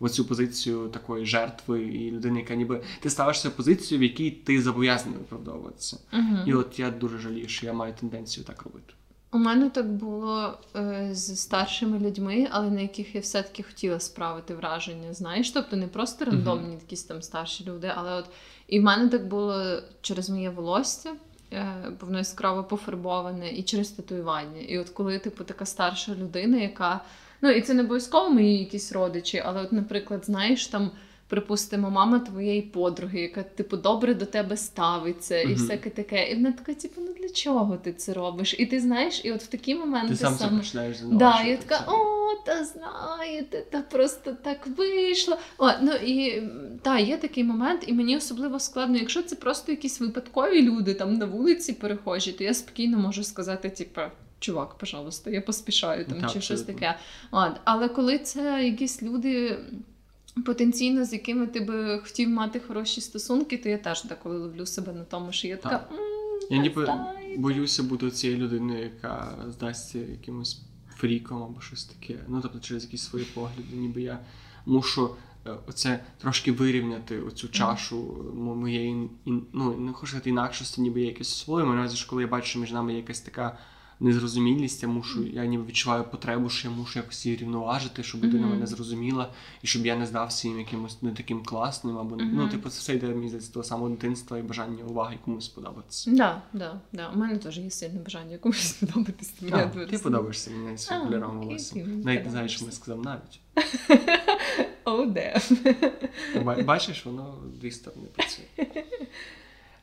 оцю 0.00 0.24
позицію 0.24 0.88
такої 0.88 1.26
жертви 1.26 1.82
і 1.82 2.10
людини, 2.10 2.40
яка 2.40 2.54
ніби 2.54 2.82
ти 3.00 3.10
ставишся 3.10 3.48
в 3.48 3.52
позицію, 3.52 3.98
в 3.98 4.02
якій 4.02 4.30
ти 4.30 4.62
зобов'язаний 4.62 5.18
виправдовуватися. 5.18 5.98
Мгм. 6.12 6.44
І 6.46 6.54
от 6.54 6.78
я 6.78 6.90
дуже 6.90 7.18
жалію, 7.18 7.48
що 7.48 7.66
я 7.66 7.72
маю 7.72 7.94
тенденцію 8.00 8.44
так 8.44 8.62
робити. 8.62 8.94
У 9.32 9.38
мене 9.38 9.70
так 9.70 9.92
було 9.92 10.58
е, 10.76 11.08
з 11.12 11.40
старшими 11.40 11.98
людьми, 11.98 12.48
але 12.50 12.70
на 12.70 12.80
яких 12.80 13.14
я 13.14 13.20
все-таки 13.20 13.62
хотіла 13.62 14.00
справити 14.00 14.54
враження. 14.54 15.14
Знаєш, 15.14 15.50
тобто 15.50 15.76
не 15.76 15.86
просто 15.86 16.24
рандомні 16.24 16.74
якісь 16.74 17.04
там 17.04 17.22
старші 17.22 17.64
люди, 17.64 17.92
але 17.94 18.14
от 18.14 18.24
і 18.68 18.80
в 18.80 18.82
мене 18.82 19.08
так 19.08 19.26
було 19.26 19.80
через 20.00 20.30
моє 20.30 20.50
волосся, 20.50 21.12
е, 21.52 21.92
бо 22.00 22.06
воно 22.06 22.18
яскраво 22.18 22.64
пофарбоване, 22.64 23.50
і 23.50 23.62
через 23.62 23.88
татуювання. 23.88 24.60
І 24.60 24.78
от 24.78 24.88
коли, 24.88 25.18
типу, 25.18 25.44
така 25.44 25.66
старша 25.66 26.14
людина, 26.14 26.58
яка. 26.58 27.00
Ну, 27.42 27.50
і 27.50 27.60
це 27.60 27.74
не 27.74 27.82
обов'язково 27.82 28.30
мої 28.30 28.58
якісь 28.58 28.92
родичі, 28.92 29.42
але, 29.44 29.62
от, 29.62 29.72
наприклад, 29.72 30.24
знаєш, 30.24 30.66
там 30.66 30.90
припустимо, 31.28 31.90
мама 31.90 32.18
твоєї 32.18 32.62
подруги, 32.62 33.20
яка 33.20 33.42
типу 33.42 33.76
добре 33.76 34.14
до 34.14 34.26
тебе 34.26 34.56
ставиться, 34.56 35.40
і 35.40 35.46
Мгм. 35.46 35.54
всяке 35.54 35.90
таке. 35.90 36.30
І 36.30 36.34
вона 36.34 36.52
така, 36.52 36.74
типу, 36.74 37.00
ну 37.00 37.14
для 37.20 37.28
чого 37.28 37.76
ти 37.76 37.92
це 37.92 38.12
робиш? 38.12 38.54
І 38.58 38.66
ти 38.66 38.80
знаєш, 38.80 39.20
і 39.24 39.32
от 39.32 39.42
в 39.42 39.46
такі 39.46 39.74
моменти 39.74 40.08
Ти 40.08 40.16
сам 40.16 40.32
це 40.32 40.44
саме. 40.44 40.58
починаєш 40.58 40.96
Да, 41.12 41.42
я 41.42 41.56
така, 41.56 41.92
о, 41.92 41.98
та 42.46 42.64
знаєте, 42.64 43.64
та 43.70 43.82
просто 43.82 44.36
так 44.42 44.66
вийшло. 44.76 45.36
О, 45.58 45.70
ну 45.82 45.92
і 45.92 46.42
та, 46.82 46.98
є 46.98 47.16
такий 47.16 47.44
момент, 47.44 47.84
і 47.86 47.92
мені 47.92 48.16
особливо 48.16 48.60
складно, 48.60 48.96
якщо 48.98 49.22
це 49.22 49.36
просто 49.36 49.72
якісь 49.72 50.00
випадкові 50.00 50.62
люди 50.62 50.94
там 50.94 51.14
на 51.14 51.26
вулиці 51.26 51.72
перехожі, 51.72 52.32
то 52.32 52.44
я 52.44 52.54
спокійно 52.54 52.98
можу 52.98 53.24
сказати, 53.24 53.70
типу. 53.70 54.00
Чувак, 54.40 54.74
пожалуйста, 54.78 55.30
я 55.30 55.40
поспішаю 55.40 56.04
там 56.04 56.20
Так, 56.20 56.32
чи 56.32 56.40
щось 56.40 56.62
таке. 56.62 56.98
От, 57.30 57.52
але 57.64 57.88
коли 57.88 58.18
це 58.18 58.64
якісь 58.64 59.02
люди 59.02 59.58
потенційно, 60.46 61.04
з 61.04 61.12
якими 61.12 61.46
ти 61.46 61.60
би 61.60 61.98
хотів 61.98 62.28
мати 62.28 62.60
хороші 62.60 63.00
стосунки, 63.00 63.56
то 63.58 63.68
я 63.68 63.78
теж 63.78 64.04
деколи 64.04 64.38
ловлю 64.38 64.66
себе 64.66 64.92
на 64.92 65.04
тому, 65.04 65.32
що 65.32 65.48
я 65.48 65.56
така. 65.56 65.78
Так. 65.78 65.90
«М, 65.92 65.98
Я 66.50 66.58
ніби 66.58 66.84
знаєте». 66.84 67.38
боюся 67.38 67.82
бути 67.82 68.10
цією 68.10 68.38
людиною, 68.38 68.82
яка 68.82 69.36
здасться 69.48 69.98
якимось 69.98 70.62
фріком 70.96 71.42
або 71.42 71.60
щось 71.60 71.84
таке. 71.84 72.18
Ну, 72.28 72.40
тобто 72.42 72.58
через 72.58 72.84
якісь 72.84 73.02
свої 73.02 73.24
погляди, 73.24 73.76
ніби 73.76 74.02
я 74.02 74.18
мушу 74.66 75.10
е, 75.46 75.50
оце 75.66 76.00
трошки 76.18 76.52
вирівняти 76.52 77.20
оцю 77.20 77.48
чашу 77.48 78.24
мо- 78.34 78.54
моєї 78.54 79.10
ну, 79.52 79.76
не 79.76 79.92
хочу 79.92 80.06
сказати 80.06 80.30
інакшості, 80.30 80.80
ніби 80.80 81.00
є 81.00 81.06
якесь 81.06 81.34
своє. 81.38 81.66
Маю 81.66 81.80
на 81.80 81.88
що 81.88 82.10
коли 82.10 82.22
я 82.22 82.28
бачу, 82.28 82.46
що 82.46 82.58
між 82.58 82.72
нами 82.72 82.92
є 82.92 82.98
якась 82.98 83.20
така 83.20 83.58
незрозумілість, 84.00 84.82
я 84.82 84.88
мушу, 84.88 85.26
я 85.26 85.46
ніби 85.46 85.64
відчуваю 85.64 86.04
потребу, 86.04 86.48
що 86.50 86.68
я 86.68 86.74
мушу 86.74 86.98
якось 86.98 87.26
її 87.26 87.38
рівноважити, 87.38 88.02
щоб 88.02 88.24
людина 88.24 88.42
Мгм. 88.46 88.50
мене 88.54 88.66
зрозуміла, 88.66 89.30
і 89.62 89.66
щоб 89.66 89.86
я 89.86 89.96
не 89.96 90.06
здався 90.06 90.48
їм 90.48 90.58
якимось 90.58 91.02
не 91.02 91.10
таким 91.12 91.42
класним, 91.42 91.98
або 91.98 92.16
ну, 92.16 92.48
типу, 92.48 92.68
це 92.70 92.78
все 92.78 92.94
йде 92.94 93.06
мені 93.06 93.40
з 93.40 93.48
того 93.48 93.64
самого 93.64 93.90
дитинства 93.90 94.38
і 94.38 94.42
бажання 94.42 94.84
уваги 94.84 95.18
комусь 95.24 95.44
сподобатися. 95.44 96.10
Да, 96.10 96.42
да, 96.52 96.80
да. 96.92 97.08
У 97.14 97.18
мене 97.18 97.38
теж 97.38 97.58
є 97.58 97.70
сильне 97.70 98.00
бажання 98.00 98.38
комусь 98.38 98.62
сподобатись. 98.76 99.28
тому 99.28 99.52
А, 99.56 99.66
ти 99.66 99.98
подобаєшся 99.98 100.50
мені 100.50 100.78
своїм 100.78 101.04
кольором 101.04 101.40
волосся. 101.40 101.76
Навіть 102.04 102.24
не 102.24 102.30
знаю, 102.30 102.48
що 102.48 102.66
ми 102.66 102.72
сказав 102.72 103.04
навіть. 103.04 103.40
Де. 105.08 105.40
Ба- 106.44 106.62
Бачиш, 106.62 107.06
воно 107.06 107.34
дві 107.60 107.70
сторони 107.70 108.06
працює. 108.14 108.44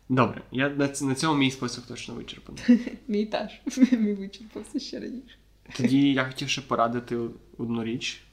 Добре, 0.10 0.42
я 0.52 0.70
на, 0.70 0.88
на 1.02 1.16
цьому 1.16 1.40
мій 1.40 1.52
список 1.52 1.86
точно 1.86 2.14
вичерпаний. 2.14 2.64
Мій 3.08 3.26
теж. 3.26 3.62
Мій 3.92 4.14
вичерпався 4.14 4.80
ще 4.80 5.00
раніше. 5.00 5.36
Тоді 5.78 6.14
я 6.14 6.26
хотів 6.26 6.50
ще 6.50 6.62
порадити 6.62 7.18
одну 7.58 7.84
річ. 7.84 8.24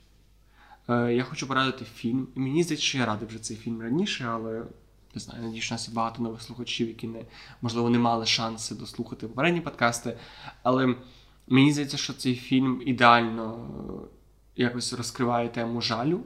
Е, 0.88 1.14
я 1.14 1.24
хочу 1.24 1.48
порадити 1.48 1.84
фільм. 1.84 2.28
І 2.36 2.40
мені 2.40 2.62
здається, 2.62 2.86
що 2.86 2.98
я 2.98 3.06
радив 3.06 3.28
вже 3.28 3.38
цей 3.38 3.56
фільм 3.56 3.82
раніше, 3.82 4.24
але 4.24 4.62
не 5.14 5.20
знаю, 5.20 5.42
надію, 5.42 5.62
що 5.62 5.74
у 5.74 5.76
нас 5.76 5.88
є 5.88 5.94
багато 5.94 6.22
нових 6.22 6.42
слухачів, 6.42 6.88
які 6.88 7.06
не, 7.06 7.24
можливо 7.62 7.90
не 7.90 7.98
мали 7.98 8.26
шанси 8.26 8.74
дослухати 8.74 9.28
попередні 9.28 9.60
подкасти. 9.60 10.16
Але 10.62 10.94
мені 11.46 11.72
здається, 11.72 11.96
що 11.96 12.12
цей 12.12 12.34
фільм 12.34 12.82
ідеально 12.86 13.68
е, 14.56 14.62
якось 14.62 14.92
розкриває 14.92 15.48
тему 15.48 15.80
жалю. 15.80 16.20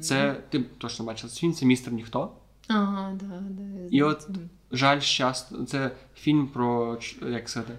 Це 0.00 0.42
ти 0.50 0.60
точно 0.60 1.04
бачила 1.04 1.32
цей 1.32 1.40
фільм, 1.40 1.52
це 1.52 1.66
містер 1.66 1.92
Ніхто. 1.92 2.36
Ага, 2.68 3.12
да, 3.20 3.26
да. 3.50 3.62
І 3.90 4.02
от 4.02 4.28
жаль 4.72 5.00
щастя. 5.00 5.56
Це 5.66 5.90
фільм 6.14 6.46
про 6.46 6.98
як 7.26 7.48
сказати, 7.48 7.72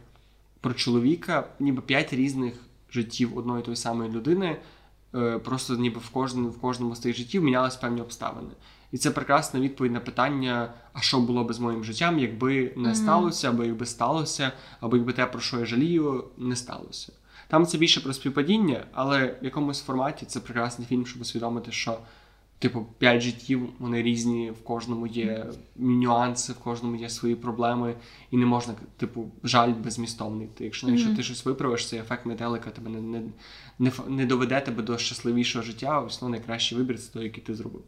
про 0.62 0.74
чоловіка, 0.74 1.48
ніби 1.60 1.82
п'ять 1.82 2.14
різних 2.14 2.54
життів 2.92 3.38
одної 3.38 3.62
і 3.62 3.66
тої 3.66 3.78
самої 3.78 4.12
людини. 4.12 4.58
е, 5.16 5.38
Просто 5.40 5.76
ніби 5.76 6.00
в 6.00 6.10
кожному, 6.10 6.50
в 6.50 6.60
кожному 6.62 6.96
з 6.96 7.00
тих 7.00 7.16
життів 7.18 7.44
мінялись 7.44 7.76
певні 7.76 8.02
обставини. 8.02 8.50
І 8.92 8.98
це 8.98 9.12
прекрасна 9.12 9.60
відповідь 9.60 9.92
на 9.92 10.00
питання: 10.00 10.74
а 10.94 11.02
що 11.02 11.20
було 11.20 11.44
би 11.44 11.54
з 11.54 11.60
моїм 11.60 11.84
життям, 11.84 12.20
якби 12.20 12.74
не 12.76 12.84
Мгм. 12.90 12.96
сталося, 12.96 13.50
або 13.50 13.64
якби 13.64 13.86
сталося, 13.86 14.52
або 14.80 14.98
якби 14.98 15.14
те, 15.14 15.26
про 15.26 15.42
що 15.42 15.60
я 15.60 15.66
жалію, 15.66 16.24
не 16.38 16.56
сталося. 16.56 17.14
Там 17.48 17.66
це 17.66 17.78
більше 17.78 18.02
про 18.02 18.14
співпадіння, 18.14 18.86
але 18.94 19.38
в 19.42 19.46
якомусь 19.46 19.82
форматі 19.82 20.26
це 20.26 20.40
прекрасний 20.40 20.88
фільм, 20.88 21.06
щоб 21.06 21.22
усвідомити, 21.22 21.72
що 21.72 21.98
типу 22.60 22.86
п'ять 22.98 23.22
життів, 23.22 23.70
вони 23.80 24.02
різні, 24.02 24.52
в 24.52 24.64
кожному 24.64 25.08
є 25.08 25.46
нюанси, 25.76 26.54
в 26.54 26.58
кожному 26.58 26.96
є 26.96 27.10
свої 27.10 27.36
проблеми, 27.36 27.96
і 28.32 28.38
не 28.38 28.46
можна, 28.46 28.76
типу, 28.98 29.32
жаль 29.44 29.74
безмістовний. 29.74 30.48
Ти, 30.48 30.64
якщо, 30.64 30.90
якщо 30.90 31.16
ти 31.16 31.24
щось 31.24 31.46
виправиш, 31.46 31.90
цей 31.90 32.00
ефект 32.00 32.26
метелика 32.26 32.70
тебе 32.70 32.90
не, 32.90 33.02
не, 33.02 33.22
не, 33.80 33.92
не 34.08 34.26
доведе 34.26 34.62
тебе 34.62 34.84
до 34.84 34.98
щасливішого 34.98 35.64
життя, 35.64 36.02
ось 36.02 36.22
ну, 36.22 36.30
найкращий 36.30 36.78
вибір 36.78 37.00
це 37.00 37.14
той, 37.14 37.24
який 37.24 37.44
ти 37.44 37.56
зробив. 37.56 37.84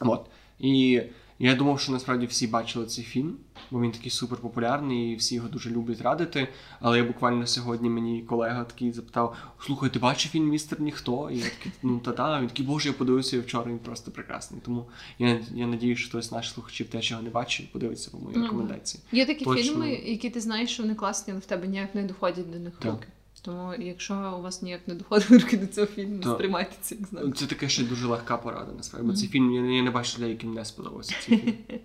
От. 0.00 0.30
І 0.58 1.02
я 1.38 1.54
думав, 1.54 1.80
що 1.80 1.92
насправді 1.92 2.26
всі 2.26 2.46
бачили 2.46 2.86
цей 2.86 3.04
фільм, 3.04 3.36
бо 3.70 3.80
він 3.80 3.90
такий 3.92 4.10
супер 4.10 4.38
популярний, 4.38 5.12
і 5.12 5.16
всі 5.16 5.34
його 5.34 5.48
дуже 5.48 5.70
люблять 5.70 6.00
радити. 6.00 6.48
Але 6.80 6.98
я 6.98 7.04
буквально 7.04 7.46
сьогодні 7.46 7.90
мені 7.90 8.22
колега 8.22 8.64
такий 8.64 8.92
запитав: 8.92 9.36
слухай, 9.60 9.90
ти 9.90 9.98
бачив 9.98 10.32
фільм 10.32 10.48
Містер 10.48 10.80
Ніхто? 10.80 11.30
І 11.30 11.38
я 11.38 11.44
такий, 11.44 11.72
ну 11.82 11.98
та-та. 11.98 12.40
Він 12.40 12.48
такий, 12.48 12.66
боже, 12.66 12.88
я 12.88 12.92
подивився 12.92 13.40
вчора, 13.40 13.70
він 13.70 13.78
просто 13.78 14.10
прекрасний. 14.10 14.60
Тому 14.64 14.86
я, 15.18 15.40
я 15.54 15.66
надію, 15.66 15.96
що 15.96 16.08
хтось 16.08 16.28
з 16.28 16.32
наших 16.32 16.54
слухачів 16.54 16.88
теж 16.88 17.10
його 17.10 17.22
не 17.22 17.30
бачив, 17.30 17.66
подивиться 17.72 18.10
по 18.10 18.18
моїй 18.18 18.36
Ну, 18.36 18.42
рекомендації. 18.42 19.02
Є 19.12 19.26
такі 19.26 19.44
Точно. 19.44 19.62
фільми, 19.62 19.90
які 19.90 20.30
ти 20.30 20.40
знаєш, 20.40 20.70
що 20.70 20.82
вони 20.82 20.94
класні, 20.94 21.32
але 21.32 21.40
в 21.40 21.46
тебе 21.46 21.66
ніяк 21.66 21.94
не 21.94 22.02
доходять 22.02 22.52
до 22.52 22.58
них 22.58 22.74
Так. 22.78 22.92
руки. 22.92 23.06
Тому, 23.44 23.74
якщо 23.78 24.34
у 24.38 24.42
вас 24.42 24.62
ніяк 24.62 24.88
не 24.88 24.94
доходить 24.94 25.30
руки 25.30 25.56
до 25.56 25.66
цього 25.66 25.86
фільму, 25.86 26.22
То... 26.22 26.34
сприймайте 26.34 26.72
це 26.80 26.94
як 26.94 27.06
знак. 27.06 27.36
Це 27.36 27.46
таке 27.46 27.68
ще 27.68 27.84
дуже 27.84 28.06
легка 28.06 28.36
порада, 28.36 28.72
насправді. 28.76 29.10
Бо 29.10 29.16
цей 29.16 29.28
фільм 29.28 29.52
я, 29.52 29.76
я 29.76 29.82
не 29.82 29.90
бачу 29.90 30.18
для 30.18 30.26
яким 30.26 30.54
не 30.54 30.64
сподобався 30.64 31.14
цей 31.20 31.38
фільм. 31.38 31.54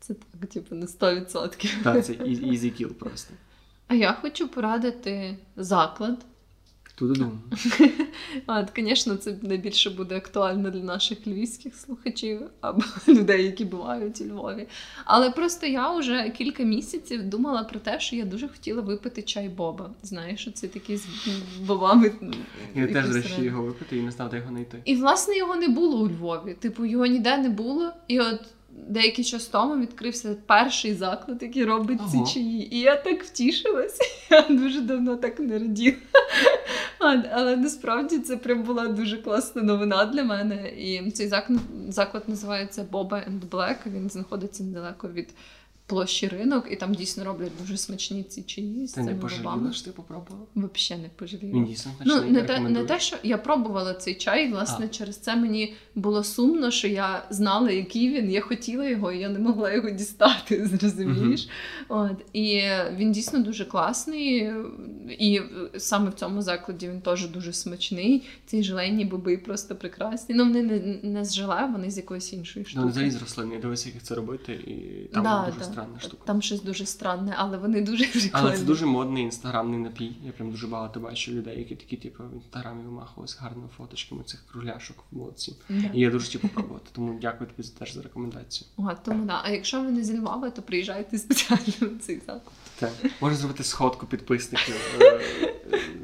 Це 0.00 0.14
так, 0.14 0.50
типу, 0.50 0.74
на 0.74 0.86
100%. 0.86 1.82
Так, 1.82 2.04
це 2.04 2.12
easy 2.12 2.44
easy 2.44 2.82
kill 2.82 2.92
просто. 2.92 3.34
А 3.88 3.94
я 3.94 4.12
хочу 4.12 4.48
порадити 4.48 5.36
заклад. 5.56 6.26
Туди 6.94 7.24
А, 8.46 8.60
от, 8.60 8.68
звісно, 8.76 9.16
це 9.16 9.36
найбільше 9.42 9.90
буде 9.90 10.16
актуально 10.16 10.70
для 10.70 10.82
наших 10.82 11.26
львівських 11.26 11.76
слухачів 11.76 12.40
або 12.60 12.82
людей, 13.08 13.44
які 13.44 13.64
бувають 13.64 14.20
у 14.20 14.24
Львові. 14.24 14.68
Але 15.04 15.30
просто 15.30 15.66
я 15.66 15.96
вже 15.96 16.30
кілька 16.30 16.62
місяців 16.62 17.28
думала 17.28 17.64
про 17.64 17.80
те, 17.80 18.00
що 18.00 18.16
я 18.16 18.24
дуже 18.24 18.48
хотіла 18.48 18.82
випити 18.82 19.22
чай 19.22 19.48
Боба. 19.48 19.90
Знаєш, 20.02 20.40
що 20.40 20.50
це 20.50 20.68
такий 20.68 20.96
з 20.96 21.06
бобами. 21.66 22.12
Я 22.74 22.86
теж 22.86 23.16
якось 23.16 23.38
його 23.38 23.62
випити 23.62 23.96
і 23.96 24.02
не 24.02 24.10
знав, 24.10 24.30
де 24.30 24.36
його 24.36 24.48
знайти. 24.48 24.78
І 24.84 24.96
власне 24.96 25.36
його 25.36 25.56
не 25.56 25.68
було 25.68 26.00
у 26.00 26.08
Львові. 26.08 26.54
Типу, 26.54 26.84
його 26.84 27.06
ніде 27.06 27.36
не 27.36 27.48
було. 27.48 27.92
І 28.08 28.20
от 28.20 28.40
деякий 28.88 29.24
час 29.24 29.46
тому 29.46 29.82
відкрився 29.82 30.36
перший 30.46 30.94
заклад, 30.94 31.42
який 31.42 31.64
робить 31.64 31.98
ага. 32.00 32.10
ці 32.10 32.34
чаї. 32.34 32.74
І 32.74 32.80
я 32.80 32.96
так 32.96 33.24
втішилася. 33.24 34.02
Я 34.30 34.42
дуже 34.48 34.80
давно 34.80 35.16
так 35.16 35.40
не 35.40 35.58
раділа. 35.58 35.96
Але 37.32 37.56
насправді 37.56 38.18
це 38.18 38.36
прям 38.36 38.62
була 38.62 38.88
дуже 38.88 39.16
класна 39.16 39.62
новина 39.62 40.04
для 40.04 40.24
мене. 40.24 40.68
І 40.68 41.10
цей 41.10 41.28
заклад, 41.28 41.60
заклад 41.88 42.28
називається 42.28 42.86
Boba 42.92 43.08
and 43.30 43.40
Black. 43.50 43.76
Він 43.86 44.10
знаходиться 44.10 44.64
недалеко 44.64 45.08
від 45.08 45.34
площі 45.86 46.28
ринок, 46.28 46.66
і 46.70 46.76
там 46.76 46.94
дійсно 46.94 47.24
роблять 47.24 47.52
дуже 47.60 47.76
смачні 47.76 48.22
ці 48.22 48.42
чаї 48.42 48.86
з 48.86 48.92
Ти 48.92 49.00
не 49.00 49.06
цими 49.06 49.20
пожаліла, 49.20 49.72
що 49.72 49.84
ти 49.84 49.90
попробувала? 49.90 50.46
Взагалі 50.56 51.02
не 51.02 51.08
пожаліла. 51.16 51.52
Він 51.52 51.64
дійсно 51.64 51.92
Ну, 52.04 52.12
смачний, 52.14 52.32
не 52.32 52.42
те, 52.42 52.46
не 52.46 52.52
рекомендую. 52.52 52.86
те, 52.86 53.00
що 53.00 53.16
я 53.22 53.38
пробувала 53.38 53.94
цей 53.94 54.14
чай, 54.14 54.48
і 54.48 54.52
власне 54.52 54.84
А. 54.84 54.88
через 54.88 55.16
це 55.16 55.36
мені 55.36 55.74
було 55.94 56.24
сумно, 56.24 56.70
що 56.70 56.88
я 56.88 57.26
знала, 57.30 57.70
який 57.70 58.08
він. 58.08 58.30
Я 58.30 58.40
хотіла 58.40 58.88
його, 58.88 59.12
і 59.12 59.18
я 59.18 59.28
не 59.28 59.38
могла 59.38 59.72
його 59.72 59.90
дістати, 59.90 60.66
зрозумієш? 60.80 61.48
От 61.88 62.16
і 62.32 62.62
він 62.96 63.12
дійсно 63.12 63.38
дуже 63.42 63.64
класний. 63.64 64.50
І 65.08 65.40
саме 65.76 66.10
в 66.10 66.14
цьому 66.14 66.42
закладі 66.42 66.88
він 66.88 67.00
теж 67.00 67.28
дуже 67.28 67.52
смачний. 67.52 68.22
Ці 68.46 68.62
желейні 68.62 69.04
боби 69.04 69.36
просто 69.36 69.74
прекрасні. 69.76 70.34
Ну, 70.34 70.44
вони 70.44 70.62
не, 70.62 70.98
не 71.02 71.24
з 71.24 71.34
желе, 71.34 71.68
вони 71.72 71.90
з 71.90 71.96
якоїсь 71.96 72.32
іншої 72.32 72.64
Ну, 72.66 72.70
штуки. 72.70 72.88
взагалі 72.88 73.10
з 73.10 73.20
рослин, 73.20 73.52
я 73.52 73.58
дивився, 73.58 73.88
як 73.94 74.02
це 74.02 74.14
робити, 74.14 74.52
і 74.52 75.04
там 75.14 75.22
Да, 75.22 75.46
дуже 75.46 75.58
да. 75.58 75.64
Странна 75.74 76.00
штука. 76.00 76.22
Там 76.26 76.42
щось 76.42 76.62
дуже 76.62 76.86
странне, 76.86 77.34
але 77.38 77.58
вони 77.58 77.82
дуже 77.82 78.04
прикольні. 78.04 78.30
Але 78.32 78.56
це 78.56 78.64
дуже 78.64 78.86
модний 78.86 79.22
інстаграмний 79.22 79.78
напій. 79.78 80.16
Я 80.24 80.32
прям 80.32 80.50
дуже 80.50 80.66
багато 80.66 81.00
бачу 81.00 81.32
людей, 81.32 81.58
які 81.58 81.76
такі, 81.76 81.96
типу, 81.96 82.24
в 82.24 82.34
інстаграмі 82.34 82.82
вимахувалися 82.84 83.38
гарними 83.40 83.68
фоточками 83.76 84.22
цих 84.22 84.44
кругляшок 84.46 85.04
в 85.10 85.16
молодці. 85.16 85.56
Yeah. 85.70 85.92
І 85.92 86.00
я 86.00 86.10
дуже 86.10 86.24
хотів 86.24 86.40
попробувати. 86.40 86.86
Тому 86.92 87.18
дякую 87.20 87.50
тобі 87.50 87.68
теж 87.68 87.94
за 87.94 88.02
рекомендацію. 88.02 88.68
О, 88.76 88.90
тому 89.04 89.24
да. 89.24 89.40
А 89.44 89.50
якщо 89.50 89.82
ви 89.82 89.90
не 89.90 90.04
зі 90.04 90.18
Львова, 90.18 90.50
то 90.50 90.62
приїжджайте 90.62 91.18
спеціально 91.18 91.96
в 91.96 92.00
цей 92.00 92.18
заклад. 92.18 92.42
Так. 92.84 93.12
Можна 93.20 93.38
зробити 93.38 93.64
сходку 93.64 94.06
підписників 94.06 94.74
е, 95.00 95.20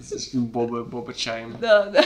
з 0.00 0.34
Боба, 0.34 0.82
Боба 0.82 1.12
чаєм. 1.12 1.54
Да, 1.60 1.90
да. 1.90 2.04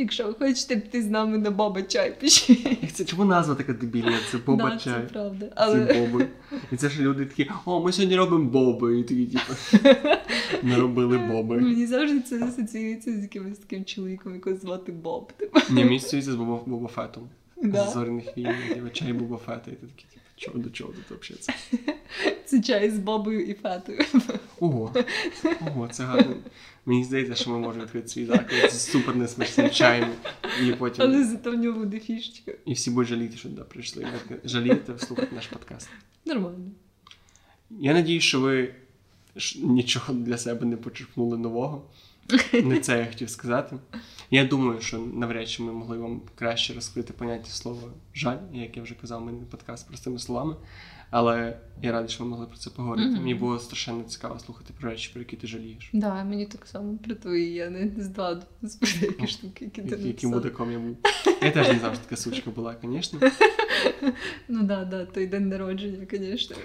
Якщо 0.00 0.26
ви 0.26 0.34
хочете 0.34 0.76
піти 0.76 1.02
з 1.02 1.06
нами 1.06 1.38
на 1.38 1.50
боба 1.50 1.82
чай, 1.82 2.20
пишіть. 2.20 2.94
Це 2.94 3.04
чому 3.04 3.24
назва 3.24 3.54
така 3.54 3.72
дебільна? 3.72 4.18
Це 4.30 4.38
Боба 4.38 4.76
чай. 4.76 4.94
Це 5.06 5.12
правда. 5.12 5.46
Але 5.54 6.00
боби. 6.00 6.26
І 6.72 6.76
це 6.76 6.88
ж 6.88 7.02
люди 7.02 7.26
такі, 7.26 7.50
о, 7.64 7.80
ми 7.82 7.92
сьогодні 7.92 8.16
робимо 8.16 8.50
боби. 8.50 8.98
І 9.00 9.02
такі, 9.02 9.26
типу, 9.26 9.88
наробили 10.62 11.18
боби. 11.18 11.60
мені 11.60 11.86
завжди 11.86 12.20
це 12.20 12.44
асоціюється 12.44 13.12
з 13.12 13.22
якимось 13.22 13.58
таким 13.58 13.84
чоловіком, 13.84 14.34
якого 14.34 14.56
звати 14.56 14.92
Боб. 14.92 15.32
Типу. 15.32 15.60
Ні, 15.70 15.84
мені 15.84 16.00
стається 16.00 16.32
з 16.32 16.34
Боба, 16.34 16.88
Фетом. 16.88 17.28
Да. 17.62 17.86
з 17.86 17.92
зоряних 17.92 18.36
війн, 18.36 18.54
типу, 18.74 18.88
чай 18.88 19.12
Боба 19.12 19.36
Фета, 19.36 19.70
і 19.70 19.74
ти 19.74 19.86
такий, 19.86 20.17
чого 20.38 20.58
до 20.58 20.70
чого 20.70 20.92
тут 20.92 21.18
взагалі 21.18 21.40
це? 21.42 21.54
Це 22.44 22.62
чай 22.62 22.90
з 22.90 22.98
бабою 22.98 23.44
і 23.46 23.54
фетою. 23.54 24.04
Ого, 24.60 24.94
ого, 25.60 25.88
це 25.88 26.04
гарно. 26.04 26.36
Мені 26.86 27.04
здається, 27.04 27.34
що 27.34 27.50
ми 27.50 27.58
можемо 27.58 27.84
відкрити 27.84 28.08
свій 28.08 28.26
заклад 28.26 28.72
з 28.72 28.90
супер 28.90 29.16
несмачним 29.16 29.70
чаєм. 29.70 30.10
І 30.66 30.72
потім 30.72 31.04
Але 31.04 31.24
зато 31.24 31.50
в 31.50 31.54
нього 31.54 31.78
буде 31.78 32.00
фішечка. 32.00 32.52
і 32.64 32.72
всі 32.72 32.90
будуть 32.90 33.08
жаліти, 33.08 33.36
що 33.36 33.48
туди 33.48 33.62
прийшли. 33.62 34.06
Жалієте 34.44 34.98
слухати 34.98 35.28
наш 35.34 35.46
подкаст. 35.46 35.88
Нормально. 36.24 36.70
Я 37.70 37.92
надію, 37.92 38.20
що 38.20 38.40
ви 38.40 38.74
нічого 39.56 40.14
для 40.14 40.38
себе 40.38 40.66
не 40.66 40.76
почерпнули 40.76 41.38
нового. 41.38 41.90
Не 42.64 42.80
це 42.80 42.98
я 42.98 43.06
хотів 43.06 43.30
сказати. 43.30 43.76
Я 44.30 44.44
думаю, 44.44 44.80
що 44.80 44.98
навряд 44.98 45.48
чи 45.48 45.62
ми 45.62 45.72
могли 45.72 45.98
вам 45.98 46.20
краще 46.34 46.74
розкрити 46.74 47.12
поняття 47.12 47.50
слова 47.50 47.82
жаль, 48.14 48.36
як 48.52 48.76
я 48.76 48.82
вже 48.82 48.94
казав, 48.94 49.22
ми 49.24 49.32
не 49.32 49.44
подкаст 49.46 49.88
простими 49.88 50.18
словами. 50.18 50.56
Але 51.10 51.56
я 51.82 51.92
радий, 51.92 52.08
що 52.08 52.24
ми 52.24 52.30
могли 52.30 52.46
про 52.46 52.56
це 52.56 52.70
поговорити. 52.70 53.08
Мгм. 53.08 53.18
Мені 53.18 53.34
було 53.34 53.58
страшенно 53.58 54.02
цікаво 54.04 54.38
слухати 54.38 54.74
про 54.80 54.90
речі, 54.90 55.10
про 55.12 55.20
які 55.20 55.36
ти 55.36 55.46
жалієш. 55.46 55.90
Да, 55.92 56.24
мені 56.24 56.46
так 56.46 56.66
само 56.66 56.98
про 56.98 57.14
твої, 57.14 57.54
я 57.54 57.70
не 57.70 57.90
здогадувалась 58.02 58.76
про 58.80 58.88
деякі 59.00 59.26
штуки, 59.26 59.64
які 59.64 59.82
ти 59.82 59.88
Яким 59.88 60.06
написав. 60.06 60.30
мудаком 60.30 60.72
я 60.72 60.78
був. 60.78 60.96
Я 61.42 61.50
теж 61.50 61.68
не 61.68 61.74
що 61.74 61.90
така 61.90 62.16
сучка 62.16 62.50
була, 62.50 62.76
звісно. 62.82 63.20
Ну 64.48 64.62
да, 64.62 64.84
да, 64.84 65.04
той 65.04 65.26
день 65.26 65.48
народження, 65.48 66.06
звісно. 66.12 66.56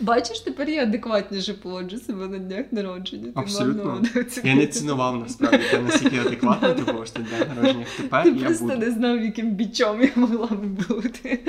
Бачиш, 0.00 0.40
тепер 0.40 0.68
я 0.68 0.82
адекватніше 0.82 1.54
поводжу 1.54 1.98
себе 1.98 2.28
на 2.28 2.38
днях 2.38 2.66
народження. 2.70 3.32
Абсолютно. 3.34 4.02
на. 4.14 4.24
Я 4.44 4.54
не 4.54 4.66
цінував 4.66 5.16
насправді, 5.20 5.64
я 5.72 5.80
настільки 5.80 6.18
адекватно 6.18 6.74
ти 6.74 6.92
був, 6.92 7.06
що 7.06 7.18
день 7.18 7.48
народження. 7.56 7.86
Тепер 7.96 8.22
Ти 8.22 8.30
я 8.30 8.34
просто 8.46 8.64
буду. 8.64 8.76
не 8.78 8.90
знав, 8.90 9.20
яким 9.22 9.50
бічом 9.50 10.02
я 10.02 10.10
могла 10.16 10.46
би 10.46 10.66
бути. 10.66 11.40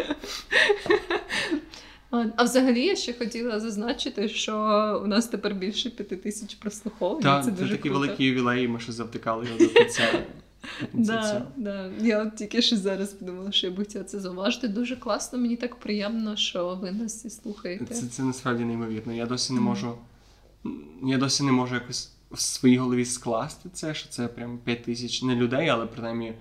А 2.35 2.44
взагалі 2.44 2.85
я 2.85 2.95
ще 2.95 3.14
хотіла 3.14 3.60
зазначити, 3.60 4.30
що 4.30 4.53
у 5.03 5.07
нас 5.07 5.27
тепер 5.27 5.53
більше 5.56 5.89
п'яти 5.89 6.15
тисяч 6.15 6.56
прослуховувань. 6.56 7.23
Так, 7.23 7.45
це 7.45 7.52
це, 7.52 7.57
дуже 7.57 7.72
такий 7.76 7.91
круто. 7.91 7.99
великий 8.06 8.26
ювілей, 8.26 8.68
ми 8.68 8.80
ще 8.80 8.91
завтикали 8.91 9.45
його 9.45 9.57
до 9.60 9.68
кінця. 9.68 10.03
Да, 10.94 11.48
да. 11.57 11.91
Я 12.02 12.23
от 12.23 12.35
тільки 12.35 12.61
що 12.61 12.77
зараз 12.77 13.14
подумала, 13.14 13.52
що 13.52 13.68
я 13.68 13.73
би 13.73 13.77
хотіла 13.77 14.03
це 14.03 14.19
зауважити. 14.19 14.68
Дуже 14.68 14.95
класно, 14.95 15.39
мені 15.39 15.56
так 15.56 15.76
приємно, 15.76 16.35
що 16.35 16.76
ви 16.76 16.91
нас 16.91 17.15
всі 17.15 17.30
слухаєте. 17.30 17.95
Це, 17.95 18.07
це 18.07 18.23
насправді 18.23 18.65
неймовірно. 18.65 19.14
Я 19.14 19.26
досі 19.26 19.53
не 19.53 19.60
можу. 19.60 19.98
Я 21.03 21.18
досі 21.18 21.44
не 21.44 21.52
можу 21.52 21.76
якось 21.76 22.11
в 22.31 22.39
своїй 22.39 22.77
голові 22.77 23.06
скласти 23.06 23.69
це, 23.73 23.94
що 23.94 24.10
це 24.10 24.27
прям 24.27 24.60
5 24.64 24.84
тисяч 24.84 25.23
не 25.23 25.35
людей, 25.35 25.69
але 25.69 25.85
принаймні 25.85 26.34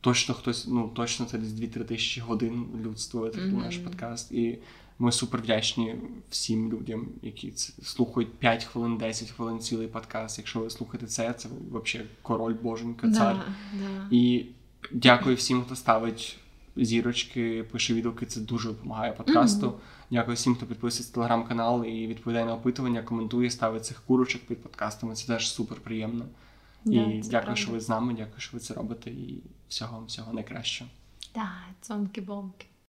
точно 0.00 0.34
хтось, 0.34 0.66
ну 0.66 0.90
точно 0.94 1.26
це 1.26 1.38
десь 1.38 1.48
2-3 1.48 1.84
тисячі 1.84 2.20
годин 2.20 2.66
людства 2.84 3.30
Мгм. 3.34 3.60
наш 3.60 3.76
подкаст. 3.76 4.32
І 4.32 4.58
ми 4.98 5.12
супер 5.12 5.40
вдячні 5.40 5.94
всім 6.30 6.72
людям, 6.72 7.08
які 7.22 7.50
це 7.50 7.82
слухають 7.82 8.34
5 8.34 8.64
хвилин, 8.64 8.98
10 8.98 9.30
хвилин 9.30 9.58
цілий 9.58 9.88
подкаст. 9.88 10.38
Якщо 10.38 10.60
ви 10.60 10.70
слухаєте 10.70 11.06
це, 11.06 11.32
це 11.32 11.48
взагалі 11.70 12.08
король 12.22 12.54
боженька, 12.62 13.10
цар. 13.10 13.36
Да, 13.36 13.44
да. 13.72 14.06
І 14.10 14.46
дякую 14.92 15.36
всім, 15.36 15.62
хто 15.62 15.76
ставить 15.76 16.38
зірочки, 16.76 17.64
пише 17.72 17.94
відгуки. 17.94 18.26
Це 18.26 18.40
дуже 18.40 18.68
допомагає 18.68 19.12
подкасту. 19.12 19.66
Мгм. 19.66 19.76
Дякую 20.10 20.34
всім, 20.34 20.54
хто 20.54 20.66
підписується 20.66 21.14
телеграм-канал 21.14 21.84
і 21.84 22.06
відповідає 22.06 22.44
на 22.44 22.54
опитування, 22.54 23.02
коментує, 23.02 23.50
ставить 23.50 23.84
цих 23.84 24.02
курочок 24.06 24.42
під 24.42 24.62
подкастами. 24.62 25.14
Це 25.14 25.26
теж 25.26 25.50
супер 25.50 25.78
приємно. 25.80 26.24
І 26.84 26.90
дякую, 26.90 27.30
правда. 27.30 27.54
що 27.54 27.72
ви 27.72 27.80
з 27.80 27.88
нами. 27.88 28.14
Дякую, 28.18 28.40
що 28.40 28.50
ви 28.52 28.60
це 28.60 28.74
робите. 28.74 29.10
І 29.10 29.42
всього 29.68 29.96
вам 29.96 30.06
всього 30.06 30.32
найкращого. 30.32 30.90
Да, 31.34 31.50
цомки-бомки. 31.82 32.66